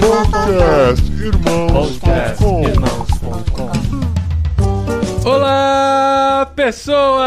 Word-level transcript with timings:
Podcast 0.00 1.12
Irmãos.com 1.22 2.62
Olá, 5.24 6.50
pessoas! 6.56 7.22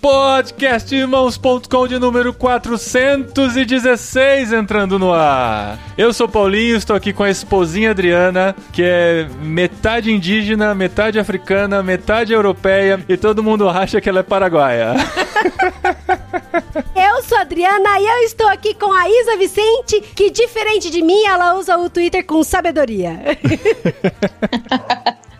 Podcastirmãos.com 0.00 1.88
de 1.88 1.98
número 1.98 2.34
416 2.34 4.52
entrando 4.52 4.98
no 4.98 5.14
ar. 5.14 5.78
Eu 5.96 6.12
sou 6.12 6.28
Paulinho, 6.28 6.76
estou 6.76 6.94
aqui 6.94 7.10
com 7.12 7.22
a 7.22 7.30
esposinha 7.30 7.92
Adriana, 7.92 8.54
que 8.72 8.82
é 8.82 9.28
metade 9.40 10.12
indígena, 10.12 10.74
metade 10.74 11.18
africana, 11.18 11.82
metade 11.82 12.32
europeia 12.32 13.00
e 13.08 13.16
todo 13.16 13.42
mundo 13.42 13.68
acha 13.68 14.00
que 14.00 14.08
ela 14.08 14.20
é 14.20 14.22
paraguaia. 14.22 14.94
Sou 17.30 17.38
a 17.38 17.42
Adriana 17.42 18.00
e 18.00 18.06
eu 18.08 18.24
estou 18.24 18.48
aqui 18.48 18.74
com 18.74 18.92
a 18.92 19.08
Isa 19.08 19.36
Vicente, 19.36 20.00
que 20.16 20.30
diferente 20.30 20.90
de 20.90 21.00
mim, 21.00 21.26
ela 21.26 21.54
usa 21.54 21.78
o 21.78 21.88
Twitter 21.88 22.26
com 22.26 22.42
sabedoria. 22.42 23.20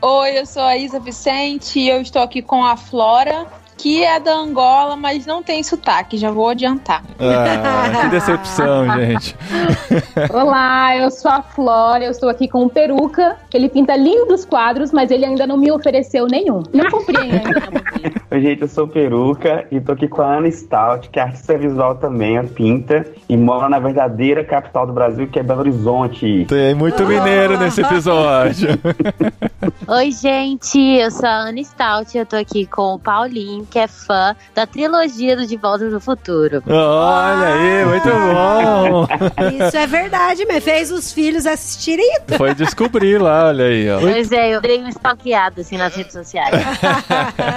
Oi, 0.00 0.38
eu 0.38 0.46
sou 0.46 0.62
a 0.62 0.76
Isa 0.76 1.00
Vicente 1.00 1.80
e 1.80 1.88
eu 1.88 2.00
estou 2.00 2.22
aqui 2.22 2.42
com 2.42 2.64
a 2.64 2.76
Flora, 2.76 3.44
que 3.80 4.04
é 4.04 4.20
da 4.20 4.34
Angola, 4.34 4.94
mas 4.94 5.24
não 5.24 5.42
tem 5.42 5.62
sotaque, 5.62 6.18
já 6.18 6.30
vou 6.30 6.50
adiantar. 6.50 7.02
Ah, 7.18 8.02
que 8.02 8.08
decepção, 8.10 8.84
gente. 8.94 9.34
Olá, 10.30 10.96
eu 10.98 11.10
sou 11.10 11.30
a 11.30 11.40
Flora, 11.40 12.04
eu 12.04 12.10
estou 12.10 12.28
aqui 12.28 12.46
com 12.46 12.64
o 12.64 12.68
Peruca. 12.68 13.38
Ele 13.54 13.70
pinta 13.70 13.96
lindos 13.96 14.44
quadros, 14.44 14.92
mas 14.92 15.10
ele 15.10 15.24
ainda 15.24 15.46
não 15.46 15.56
me 15.56 15.72
ofereceu 15.72 16.26
nenhum. 16.26 16.62
Não 16.74 16.90
comprei 16.90 17.22
ainda. 17.22 18.20
Oi, 18.30 18.40
gente, 18.42 18.62
eu 18.62 18.68
sou 18.68 18.86
Peruca 18.86 19.66
e 19.72 19.80
tô 19.80 19.92
aqui 19.92 20.06
com 20.06 20.20
a 20.20 20.36
Ana 20.36 20.50
Stout, 20.50 21.08
que 21.08 21.18
é 21.18 21.22
artista 21.22 21.56
visual 21.56 21.94
também, 21.94 22.36
a 22.36 22.44
pinta, 22.44 23.06
e 23.28 23.36
mora 23.36 23.68
na 23.68 23.78
verdadeira 23.78 24.44
capital 24.44 24.86
do 24.86 24.92
Brasil, 24.92 25.26
que 25.26 25.38
é 25.38 25.42
Belo 25.42 25.60
Horizonte. 25.60 26.44
Tem 26.48 26.74
muito 26.74 27.04
mineiro 27.06 27.58
nesse 27.58 27.80
episódio. 27.80 28.68
Oi, 29.88 30.10
gente, 30.12 30.78
eu 30.78 31.10
sou 31.10 31.28
a 31.28 31.48
Ana 31.48 31.64
Stout, 31.64 32.16
eu 32.16 32.24
tô 32.24 32.36
aqui 32.36 32.66
com 32.66 32.94
o 32.94 32.98
Paulinho, 32.98 33.66
que 33.70 33.78
é 33.78 33.88
fã 33.88 34.36
da 34.54 34.66
trilogia 34.66 35.36
do 35.36 35.46
De 35.46 35.56
Volta 35.56 35.86
pro 35.86 36.00
Futuro. 36.00 36.62
Olha 36.66 37.54
aí, 37.54 37.84
muito 37.86 38.08
bom. 38.08 39.06
Isso 39.66 39.76
é 39.76 39.86
verdade, 39.86 40.44
mas 40.46 40.62
fez 40.62 40.90
os 40.90 41.12
filhos 41.12 41.46
assistirem. 41.46 42.18
Foi 42.36 42.54
descobrir 42.54 43.18
lá, 43.18 43.46
olha 43.46 43.66
aí, 43.66 43.90
ó. 43.90 44.00
Pois 44.00 44.30
é, 44.32 44.54
eu 44.54 44.60
dei 44.60 44.80
um 44.80 44.88
stalkeado 44.88 45.60
assim 45.60 45.76
nas 45.76 45.94
redes 45.94 46.12
sociais. 46.12 46.50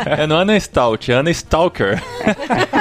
É 0.05 0.27
não 0.27 0.37
Ana 0.37 0.59
Stout, 0.59 1.11
é 1.11 1.15
Ana 1.15 1.31
Stalker. 1.31 2.01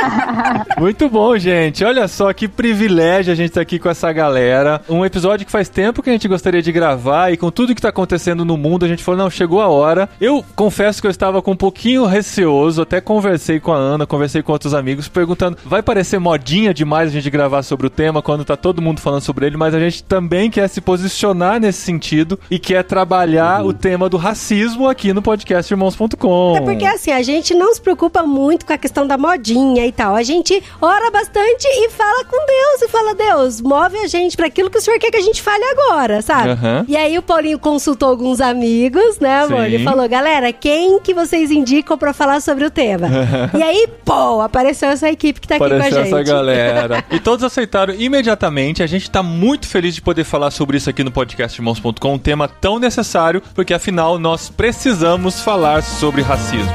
Muito 0.78 1.08
bom, 1.08 1.36
gente. 1.39 1.84
Olha 1.84 2.06
só 2.08 2.33
que 2.33 2.48
privilégio 2.48 3.33
a 3.33 3.36
gente 3.36 3.48
estar 3.48 3.61
tá 3.61 3.62
aqui 3.62 3.78
com 3.78 3.89
essa 3.89 4.12
galera. 4.12 4.80
Um 4.89 5.05
episódio 5.05 5.46
que 5.46 5.52
faz 5.52 5.69
tempo 5.69 6.02
que 6.02 6.11
a 6.11 6.12
gente 6.12 6.28
gostaria 6.28 6.62
de 6.62 6.72
gravar 6.72 7.33
e 7.33 7.36
com 7.36 7.50
tudo 7.50 7.74
que 7.74 7.78
está 7.78 7.89
acontecendo 7.89 8.44
no 8.44 8.56
mundo, 8.56 8.84
a 8.84 8.89
gente 8.89 9.02
falou, 9.02 9.19
não, 9.19 9.30
chegou 9.30 9.61
a 9.61 9.69
hora. 9.69 10.08
Eu 10.20 10.44
confesso 10.55 11.00
que 11.00 11.06
eu 11.06 11.11
estava 11.11 11.41
com 11.41 11.52
um 11.52 11.56
pouquinho 11.56 12.05
receoso, 12.05 12.83
até 12.83 13.00
conversei 13.23 13.61
com 13.61 13.73
a 13.73 13.77
Ana, 13.77 14.05
conversei 14.05 14.42
com 14.42 14.51
outros 14.51 14.75
amigos, 14.75 15.06
perguntando, 15.06 15.56
vai 15.65 15.81
parecer 15.81 16.19
modinha 16.19 16.75
demais 16.75 17.09
a 17.09 17.12
gente 17.12 17.31
gravar 17.31 17.62
sobre 17.62 17.87
o 17.87 17.91
tema 17.91 18.20
quando 18.20 18.45
tá 18.45 18.56
todo 18.56 18.83
mundo 18.83 19.01
falando 19.01 19.23
sobre 19.23 19.47
ele, 19.47 19.56
mas 19.56 19.75
a 19.75 19.79
gente 19.79 20.03
também 20.03 20.51
quer 20.51 20.67
se 20.67 20.81
posicionar 20.81 21.61
nesse 21.61 21.83
sentido 21.83 22.39
e 22.51 22.59
quer 22.59 22.83
trabalhar 22.83 23.62
uhum. 23.62 23.69
o 23.69 23.73
tema 23.73 24.09
do 24.09 24.17
racismo 24.17 24.89
aqui 24.89 25.12
no 25.12 25.23
podcast 25.23 25.73
irmãos.com. 25.73 26.56
É 26.56 26.61
porque 26.62 26.84
assim, 26.84 27.12
a 27.12 27.23
gente 27.23 27.55
não 27.55 27.73
se 27.73 27.81
preocupa 27.81 28.25
muito 28.25 28.67
com 28.67 28.73
a 28.73 28.79
questão 28.79 29.06
da 29.06 29.17
modinha 29.17 29.86
e 29.86 29.92
tal. 29.92 30.17
A 30.17 30.23
gente 30.25 30.61
ora 30.81 31.09
bastante 31.12 31.64
e 31.64 31.91
fala 31.91 32.25
com 32.25 32.36
Deus 32.45 32.83
e 32.83 32.89
fala: 32.89 33.14
Deus, 33.14 33.61
move 33.61 33.98
a 33.98 34.09
gente 34.09 34.36
para 34.36 34.47
aquilo 34.47 34.69
que 34.69 34.79
o 34.79 34.81
senhor 34.81 34.98
quer 34.98 35.12
que 35.12 35.17
a 35.17 35.23
gente 35.23 35.41
fale 35.41 35.62
agora, 35.64 36.20
sabe? 36.23 36.51
Uhum. 36.51 36.84
E 36.89 36.97
aí 36.97 37.17
o 37.17 37.23
Paulinho 37.23 37.59
consultou 37.59 38.09
alguns 38.09 38.41
amigos, 38.41 39.20
né, 39.20 39.42
amor? 39.42 39.67
Sim. 39.67 39.77
E 39.77 39.84
falou: 39.84 40.09
galera, 40.09 40.53
quem 40.53 40.98
que 40.98 41.14
vocês 41.14 41.53
indicam 41.53 41.97
para 41.97 42.13
falar 42.13 42.41
sobre 42.41 42.64
o 42.64 42.70
tema? 42.70 43.11
E 43.58 43.62
aí, 43.62 43.89
pô, 44.05 44.40
apareceu 44.40 44.89
essa 44.89 45.08
equipe 45.11 45.40
que 45.40 45.48
tá 45.48 45.56
apareceu 45.56 45.80
aqui 45.80 45.90
com 45.90 46.00
a 46.00 46.05
gente. 46.05 46.14
essa 46.14 46.23
galera. 46.23 47.05
e 47.11 47.20
todos 47.20 47.45
aceitaram 47.45 47.95
imediatamente. 47.95 48.83
A 48.83 48.86
gente 48.86 49.11
tá 49.11 49.23
muito 49.23 49.67
feliz 49.67 49.95
de 49.95 50.02
poder 50.02 50.24
falar 50.24 50.50
sobre 50.50 50.77
isso 50.77 50.89
aqui 50.89 51.05
no 51.05 51.11
podcast 51.11 51.58
irmãos.com, 51.58 52.14
um 52.14 52.18
tema 52.18 52.48
tão 52.48 52.78
necessário, 52.78 53.42
porque 53.55 53.74
afinal 53.74 54.18
nós 54.18 54.48
precisamos 54.48 55.40
falar 55.40 55.83
sobre 55.83 56.22
racismo. 56.22 56.72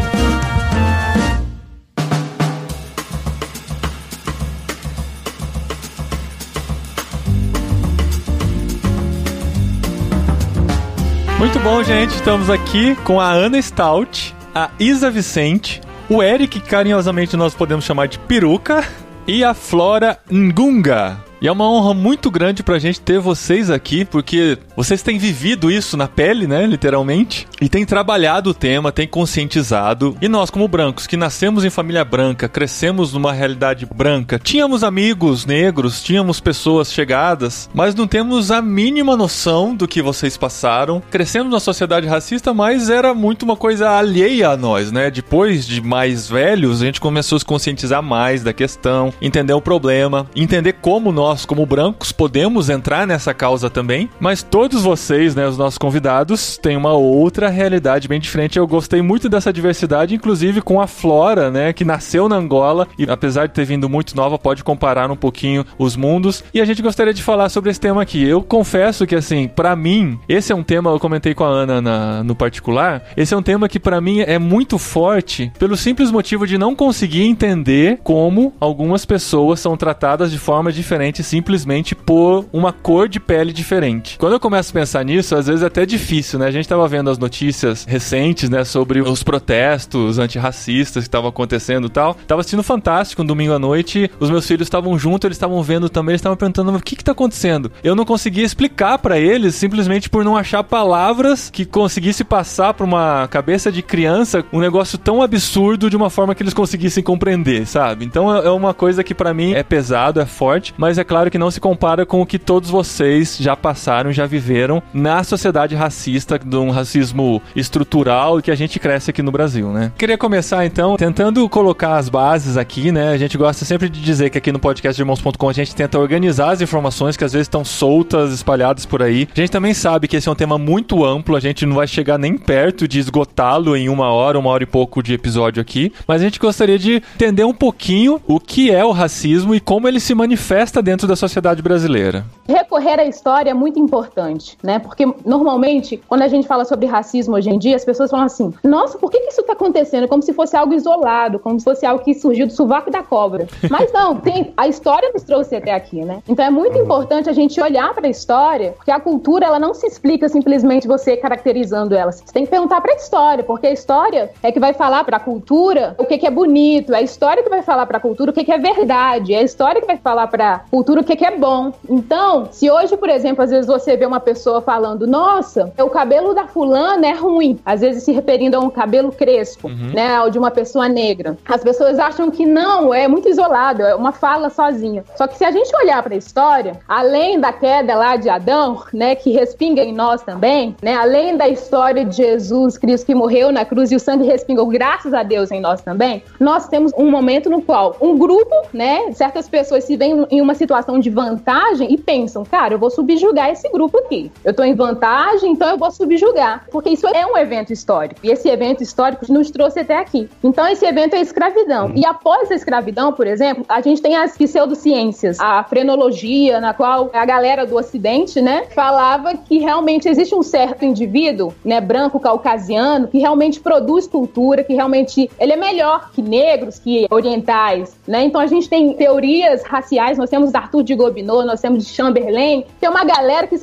Muito 11.39 11.59
bom, 11.59 11.83
gente. 11.83 12.15
Estamos 12.15 12.49
aqui 12.49 12.95
com 13.03 13.21
a 13.21 13.31
Ana 13.31 13.61
Stout, 13.61 14.35
a 14.55 14.71
Isa 14.79 15.11
Vicente, 15.11 15.79
o 16.09 16.23
Eric, 16.23 16.59
carinhosamente 16.62 17.35
nós 17.35 17.53
podemos 17.53 17.85
chamar 17.85 18.07
de 18.07 18.19
Peruca, 18.19 18.84
e 19.28 19.44
a 19.44 19.53
Flora 19.53 20.18
Ngunga. 20.31 21.18
E 21.41 21.47
é 21.47 21.51
uma 21.51 21.69
honra 21.69 21.94
muito 21.94 22.31
grande 22.31 22.63
pra 22.63 22.79
gente 22.79 23.01
ter 23.01 23.19
vocês 23.19 23.69
aqui, 23.69 24.06
porque 24.06 24.57
vocês 24.77 25.01
têm 25.01 25.17
vivido 25.17 25.71
isso 25.71 25.97
na 25.97 26.07
pele, 26.07 26.45
né, 26.45 26.63
literalmente, 26.67 27.47
e 27.59 27.67
têm 27.67 27.83
trabalhado 27.83 28.51
o 28.51 28.53
tema, 28.53 28.91
têm 28.91 29.07
conscientizado. 29.07 30.15
E 30.21 30.29
nós, 30.29 30.51
como 30.51 30.67
brancos, 30.67 31.07
que 31.07 31.17
nascemos 31.17 31.65
em 31.65 31.71
família 31.71 32.05
branca, 32.05 32.47
crescemos 32.47 33.11
numa 33.11 33.33
realidade 33.33 33.88
branca, 33.88 34.38
tínhamos 34.38 34.83
amigos 34.83 35.47
negros, 35.47 36.03
tínhamos 36.03 36.39
pessoas 36.39 36.93
chegadas, 36.93 37.67
mas 37.73 37.95
não 37.95 38.05
temos 38.05 38.51
a 38.51 38.61
mínima 38.61 39.17
noção 39.17 39.75
do 39.75 39.88
que 39.88 39.99
vocês 39.99 40.38
passaram. 40.38 41.01
Crescemos 41.09 41.51
na 41.51 41.59
sociedade 41.59 42.05
racista, 42.05 42.53
mas 42.53 42.88
era 42.88 43.15
muito 43.15 43.41
uma 43.41 43.55
coisa 43.55 43.89
alheia 43.89 44.49
a 44.49 44.57
nós, 44.57 44.91
né? 44.91 45.09
Depois 45.09 45.65
de 45.65 45.81
mais 45.81 46.29
velhos, 46.29 46.83
a 46.83 46.85
gente 46.85 47.01
começou 47.01 47.38
a 47.38 47.39
se 47.39 47.45
conscientizar 47.45 48.03
mais 48.03 48.44
da 48.44 48.53
questão, 48.53 49.11
entender 49.19 49.53
o 49.53 49.61
problema, 49.61 50.27
entender 50.35 50.73
como 50.73 51.11
nós 51.11 51.45
como 51.45 51.65
brancos, 51.65 52.11
podemos 52.11 52.69
entrar 52.69 53.07
nessa 53.07 53.33
causa 53.33 53.71
também, 53.71 54.07
mas 54.19 54.44
todos 54.44 54.66
vocês, 54.75 55.35
né, 55.35 55.47
os 55.47 55.57
nossos 55.57 55.78
convidados, 55.78 56.57
têm 56.57 56.75
uma 56.75 56.94
outra 56.94 57.50
realidade 57.50 58.07
bem 58.07 58.19
diferente. 58.19 58.57
Eu 58.57 58.67
gostei 58.67 59.01
muito 59.01 59.29
dessa 59.29 59.53
diversidade, 59.53 60.16
inclusive 60.16 60.61
com 60.61 60.81
a 60.81 60.88
Flora, 60.88 61.50
né, 61.50 61.73
que 61.73 61.85
nasceu 61.85 62.28
na 62.28 62.35
Angola 62.35 62.88
e 62.97 63.06
apesar 63.09 63.47
de 63.47 63.53
ter 63.53 63.66
vindo 63.66 63.88
muito 63.88 64.16
nova, 64.16 64.38
pode 64.38 64.63
comparar 64.63 65.09
um 65.11 65.16
pouquinho 65.16 65.66
os 65.77 65.95
mundos. 65.95 66.44
E 66.53 66.59
a 66.59 66.66
gente 66.66 66.81
gostaria 66.81 67.13
de 67.13 67.23
falar 67.23 67.50
sobre 67.50 67.69
esse 67.69 67.79
tema 67.79 68.01
aqui. 68.01 68.23
Eu 68.23 68.41
confesso 68.41 69.06
que, 69.06 69.16
assim, 69.16 69.47
para 69.47 69.75
mim, 69.75 70.19
esse 70.27 70.51
é 70.51 70.56
um 70.56 70.63
tema, 70.63 70.89
eu 70.89 71.00
comentei 71.00 71.33
com 71.33 71.44
a 71.44 71.50
Ana 71.50 71.81
na, 71.81 72.23
no 72.23 72.35
particular, 72.35 73.03
esse 73.16 73.33
é 73.33 73.38
um 73.38 73.44
tema 73.44 73.69
que 73.69 73.79
para 73.79 74.01
mim 74.01 74.22
é 74.22 74.39
muito 74.39 74.77
forte 74.77 75.51
pelo 75.59 75.77
simples 75.77 76.11
motivo 76.11 76.47
de 76.47 76.57
não 76.57 76.75
conseguir 76.75 77.23
entender 77.23 78.00
como 78.03 78.53
algumas 78.59 79.06
pessoas 79.06 79.59
são 79.59 79.77
tratadas 79.77 80.31
de 80.31 80.38
forma 80.38 80.72
diferente 80.72 81.23
simplesmente 81.23 81.95
por 81.95 82.45
uma 82.51 82.72
cor 82.72 83.07
de 83.07 83.19
pele 83.19 83.53
diferente. 83.53 84.17
Quando 84.17 84.33
eu 84.33 84.39
começo 84.39 84.56
a 84.59 84.73
pensar 84.73 85.03
nisso, 85.06 85.35
às 85.35 85.47
vezes 85.47 85.62
é 85.62 85.68
até 85.68 85.85
difícil, 85.85 86.40
né? 86.40 86.47
A 86.47 86.51
gente 86.51 86.68
tava 86.68 86.88
vendo 86.88 87.09
as 87.09 87.18
notícias 87.18 87.85
recentes, 87.85 88.50
né, 88.50 88.63
sobre 88.63 89.01
os 89.01 89.23
protestos 89.23 90.19
antirracistas 90.19 91.03
que 91.03 91.07
estavam 91.07 91.29
acontecendo 91.29 91.88
e 91.88 91.90
tal. 91.90 92.16
Tava 92.28 92.41
assistindo 92.41 92.63
Fantástico 92.63 93.22
um 93.22 93.25
domingo 93.25 93.53
à 93.53 93.59
noite, 93.59 94.09
os 94.19 94.29
meus 94.29 94.45
filhos 94.45 94.66
estavam 94.66 94.97
juntos, 94.97 95.25
eles 95.25 95.38
estavam 95.38 95.62
vendo 95.63 95.90
também, 95.90 96.13
eles 96.13 96.19
estavam 96.19 96.35
perguntando 96.35 96.75
o 96.75 96.81
que 96.81 96.95
que 96.95 97.03
tá 97.03 97.12
acontecendo. 97.12 97.72
Eu 97.84 97.95
não 97.95 98.06
conseguia 98.06 98.44
explicar 98.44 98.97
para 98.97 99.19
eles 99.19 99.56
simplesmente 99.56 100.09
por 100.09 100.25
não 100.25 100.35
achar 100.35 100.63
palavras 100.63 101.50
que 101.50 101.66
conseguisse 101.66 102.24
passar 102.24 102.74
para 102.74 102.85
uma 102.85 103.28
cabeça 103.29 103.72
de 103.72 103.81
criança 103.81 104.44
um 104.51 104.59
negócio 104.59 104.97
tão 104.97 105.22
absurdo 105.22 105.89
de 105.89 105.95
uma 105.95 106.09
forma 106.09 106.35
que 106.35 106.44
eles 106.44 106.53
conseguissem 106.53 107.03
compreender, 107.03 107.66
sabe? 107.66 108.06
Então 108.06 108.35
é, 108.35 108.47
é 108.47 108.50
uma 108.50 108.74
coisa 108.74 109.03
que 109.03 109.13
para 109.13 109.34
mim 109.34 109.53
é 109.53 109.63
pesado, 109.63 110.19
é 110.19 110.25
forte, 110.25 110.74
mas 110.78 110.97
é 110.97 111.03
claro 111.03 111.31
que 111.31 111.38
não 111.38 111.51
se 111.51 111.59
compara 111.59 112.06
com 112.06 112.22
o 112.22 112.25
que 112.25 112.39
todos 112.39 112.69
vocês 112.69 113.38
já 113.39 113.56
passaram, 113.56 114.12
já 114.12 114.25
viveram 114.25 114.46
na 114.94 115.23
sociedade 115.23 115.75
racista, 115.75 116.39
de 116.39 116.55
um 116.55 116.69
racismo 116.69 117.41
estrutural 117.55 118.41
que 118.41 118.51
a 118.51 118.55
gente 118.55 118.79
cresce 118.79 119.09
aqui 119.09 119.21
no 119.21 119.31
Brasil, 119.31 119.69
né? 119.69 119.91
Queria 119.97 120.17
começar 120.17 120.65
então 120.65 120.95
tentando 120.97 121.47
colocar 121.49 121.97
as 121.97 122.09
bases 122.09 122.57
aqui, 122.57 122.91
né? 122.91 123.09
A 123.09 123.17
gente 123.17 123.38
gosta 123.38 123.65
sempre 123.65 123.89
de 123.89 124.01
dizer 124.01 124.29
que 124.29 124.38
aqui 124.38 124.51
no 124.51 124.59
podcast 124.59 125.01
irmãos.com 125.01 125.49
a 125.49 125.53
gente 125.53 125.75
tenta 125.75 125.99
organizar 125.99 126.51
as 126.51 126.61
informações 126.61 127.17
que 127.17 127.23
às 127.23 127.33
vezes 127.33 127.45
estão 127.45 127.63
soltas, 127.63 128.33
espalhadas 128.33 128.85
por 128.85 129.01
aí. 129.01 129.27
A 129.35 129.39
gente 129.39 129.51
também 129.51 129.73
sabe 129.73 130.07
que 130.07 130.15
esse 130.15 130.27
é 130.27 130.31
um 130.31 130.35
tema 130.35 130.57
muito 130.57 131.03
amplo, 131.03 131.35
a 131.35 131.39
gente 131.39 131.65
não 131.65 131.75
vai 131.75 131.88
chegar 131.88 132.17
nem 132.17 132.38
perto 132.38 132.88
de 132.88 133.00
esgotá-lo 133.00 133.75
em 133.75 133.89
uma 133.89 134.11
hora, 134.11 134.39
uma 134.39 134.50
hora 134.50 134.63
e 134.63 134.67
pouco 134.67 135.01
de 135.01 135.13
episódio 135.13 135.61
aqui, 135.61 135.91
mas 136.07 136.21
a 136.21 136.25
gente 136.25 136.39
gostaria 136.39 136.77
de 136.77 136.95
entender 137.15 137.43
um 137.43 137.53
pouquinho 137.53 138.21
o 138.27 138.39
que 138.39 138.71
é 138.71 138.83
o 138.83 138.91
racismo 138.91 139.53
e 139.53 139.59
como 139.59 139.88
ele 139.88 140.00
se 140.00 140.13
manifesta 140.13 140.81
dentro 140.81 141.07
da 141.07 141.15
sociedade 141.15 141.61
brasileira? 141.61 142.25
Recorrer 142.47 143.00
à 143.00 143.05
história 143.05 143.51
é 143.51 143.53
muito 143.53 143.79
importante. 143.79 144.37
Importante, 144.38 144.57
né? 144.63 144.80
Porque 144.80 145.06
normalmente, 145.25 145.98
quando 146.07 146.22
a 146.22 146.28
gente 146.28 146.48
fala 146.48 146.63
sobre 146.63 146.86
racismo 146.86 147.36
hoje 147.36 147.50
em 147.50 147.57
dia, 147.57 147.75
as 147.75 147.84
pessoas 147.84 148.10
falam 148.10 148.25
assim: 148.25 148.54
nossa, 148.63 148.98
por 148.98 149.12
que, 149.12 149.19
que 149.19 149.30
isso 149.30 149.42
está 149.42 149.54
acontecendo? 149.54 150.07
Como 150.07 150.22
se 150.22 150.34
fosse 150.34 150.56
algo 150.56 150.74
isolado, 150.74 151.39
como 151.39 151.60
se 151.60 151.66
fosse 151.66 151.86
algo 151.86 152.04
que 152.04 152.13
surgiu 152.13 152.48
do 152.48 152.54
sovaco 152.54 152.89
da 152.92 153.04
cobra. 153.04 153.48
Mas 153.69 153.92
não, 153.92 154.16
tem, 154.16 154.54
a 154.56 154.68
história 154.68 155.12
nos 155.13 155.24
trouxe 155.24 155.56
até 155.56 155.74
aqui, 155.74 156.06
né? 156.06 156.22
Então 156.28 156.45
é 156.45 156.50
muito 156.50 156.78
importante 156.78 157.30
a 157.30 157.34
gente 157.34 157.60
olhar 157.60 157.94
para 157.94 158.07
a 158.07 158.10
história, 158.10 158.74
porque 158.74 158.92
a 158.92 159.00
cultura 159.00 159.45
ela 159.45 159.60
não 159.60 159.74
se 159.74 159.88
explica 159.88 160.30
simplesmente 160.30 160.88
você 160.88 161.18
caracterizando 161.18 161.95
ela. 161.95 162.12
Você 162.12 162.24
tem 162.31 162.45
que 162.45 162.51
perguntar 162.51 162.81
para 162.81 162.94
a 162.94 162.95
história, 162.95 163.44
porque 163.44 163.68
a 163.68 163.72
história 163.72 164.31
é 164.44 164.51
que 164.51 164.60
vai 164.60 164.74
falar 164.74 165.04
para 165.04 165.18
a 165.18 165.19
cultura 165.19 165.95
o 165.98 166.06
que, 166.06 166.18
que 166.18 166.28
é 166.28 166.31
bonito, 166.31 166.94
é 166.94 166.98
a 166.98 167.01
história 167.01 167.44
que 167.44 167.50
vai 167.50 167.62
falar 167.62 167.86
para 167.86 167.98
a 167.98 168.01
cultura 168.01 168.31
o 168.31 168.34
que, 168.34 168.44
que 168.44 168.51
é 168.51 168.57
verdade, 168.57 169.34
é 169.34 169.39
a 169.39 169.44
história 169.44 169.81
que 169.81 169.88
vai 169.88 169.98
falar 169.98 170.28
para 170.28 170.54
a 170.56 170.60
cultura 170.60 171.01
o 171.01 171.04
que, 171.04 171.16
que 171.16 171.25
é 171.25 171.36
bom. 171.36 171.72
Então, 171.89 172.50
se 172.51 172.69
hoje, 172.69 172.95
por 172.98 173.10
exemplo, 173.10 173.44
às 173.44 173.50
vezes 173.50 173.66
você 173.66 173.95
vê 173.95 174.06
uma 174.06 174.16
pessoa 174.19 174.61
falando, 174.61 175.07
nossa, 175.07 175.71
o 175.77 175.89
cabelo 175.89 176.33
da 176.33 176.47
fulana 176.47 177.07
é 177.07 177.13
ruim, 177.13 177.59
às 177.65 177.81
vezes 177.81 178.03
se 178.03 178.11
referindo 178.11 178.57
a 178.57 178.59
um 178.59 178.69
cabelo 178.69 179.11
crespo, 179.11 179.67
uhum. 179.67 179.91
né, 179.93 180.21
ou 180.21 180.29
de 180.29 180.37
uma 180.37 180.51
pessoa 180.51 180.87
negra. 180.87 181.37
As 181.47 181.63
pessoas 181.63 181.99
acham 181.99 182.29
que 182.29 182.45
não, 182.45 182.93
é 182.93 183.07
muito 183.07 183.29
isolado, 183.29 183.83
é 183.83 183.95
uma 183.95 184.11
fala 184.11 184.49
sozinha. 184.49 185.03
Só 185.15 185.27
que 185.27 185.37
se 185.37 185.45
a 185.45 185.51
gente 185.51 185.75
olhar 185.75 186.01
para 186.03 186.13
a 186.13 186.17
história, 186.17 186.79
além 186.87 187.39
da 187.39 187.51
queda 187.51 187.95
lá 187.95 188.15
de 188.15 188.29
Adão, 188.29 188.83
né, 188.93 189.15
que 189.15 189.31
respinga 189.31 189.81
em 189.81 189.93
nós 189.93 190.21
também, 190.21 190.75
né, 190.81 190.95
além 190.95 191.35
da 191.37 191.47
história 191.47 192.05
de 192.05 192.17
Jesus 192.17 192.77
Cristo 192.77 193.05
que 193.05 193.15
morreu 193.15 193.51
na 193.51 193.65
cruz 193.65 193.91
e 193.91 193.95
o 193.95 193.99
sangue 193.99 194.25
respingou, 194.25 194.65
graças 194.67 195.13
a 195.13 195.23
Deus, 195.23 195.51
em 195.51 195.59
nós 195.59 195.81
também, 195.81 196.23
nós 196.39 196.67
temos 196.67 196.91
um 196.97 197.09
momento 197.09 197.49
no 197.49 197.61
qual 197.61 197.95
um 198.01 198.17
grupo, 198.17 198.55
né, 198.73 199.11
certas 199.13 199.47
pessoas 199.49 199.83
se 199.83 199.95
veem 199.95 200.25
em 200.29 200.41
uma 200.41 200.55
situação 200.55 200.99
de 200.99 201.09
vantagem 201.09 201.91
e 201.93 201.97
pensam, 201.97 202.43
cara, 202.43 202.73
eu 202.73 202.79
vou 202.79 202.89
subjugar 202.89 203.49
esse 203.49 203.69
grupo 203.69 204.01
aqui. 204.07 204.31
Eu 204.44 204.54
tô 204.54 204.63
em 204.63 204.74
vantagem, 204.74 205.51
então 205.51 205.69
eu 205.69 205.77
vou 205.77 205.92
subjugar. 205.92 206.65
Porque 206.71 206.89
isso 206.89 207.06
é 207.07 207.25
um 207.25 207.38
evento 207.38 207.74
histórico. 207.74 208.21
E 208.24 208.31
esse 208.31 208.50
evento 208.50 208.81
histórico 208.81 209.31
nos 209.31 209.51
trouxe 209.51 209.81
até 209.81 209.98
aqui. 209.98 210.30
Então 210.44 210.68
esse 210.68 210.86
evento 210.86 211.13
é 211.15 211.19
a 211.19 211.21
escravidão. 211.21 211.92
E 211.94 212.06
após 212.06 212.50
a 212.50 212.56
escravidão, 212.56 213.12
por 213.12 213.27
exemplo, 213.27 213.65
a 213.68 213.81
gente 213.81 214.01
tem 214.01 214.15
as 214.15 214.38
pseudociências, 214.38 215.39
a 215.39 215.63
frenologia, 215.63 216.59
na 216.62 216.74
qual 216.74 217.09
a 217.13 217.25
galera 217.25 217.65
do 217.65 217.75
Ocidente, 217.75 218.42
né, 218.42 218.65
falava 218.74 219.36
que 219.36 219.59
realmente 219.59 220.07
existe 220.07 220.33
um 220.33 220.44
certo 220.44 220.86
indivíduo, 220.86 221.53
né, 221.63 221.81
branco, 221.81 222.19
caucasiano, 222.19 223.07
que 223.07 223.18
realmente 223.18 223.60
produz 223.60 224.07
cultura, 224.07 224.63
que 224.63 224.74
realmente 224.74 225.30
ele 225.39 225.53
é 225.53 225.57
melhor 225.57 226.12
que 226.12 226.21
negros, 226.21 226.80
que 226.80 227.06
orientais, 227.10 227.98
né? 228.07 228.24
Então 228.24 228.39
a 228.39 228.48
gente 228.48 228.69
tem 228.69 228.94
teorias 228.94 229.63
raciais, 229.63 230.18
nós 230.18 230.30
temos 230.30 230.56
Arthur 230.56 230.83
de 230.83 230.95
Gobineau, 230.95 231.45
nós 231.45 231.60
temos 231.60 231.86
de 231.86 231.94
Chamberlain, 231.94 232.65
tem 232.80 232.89
uma 232.89 233.03
galera 233.03 233.48
que 233.48 233.57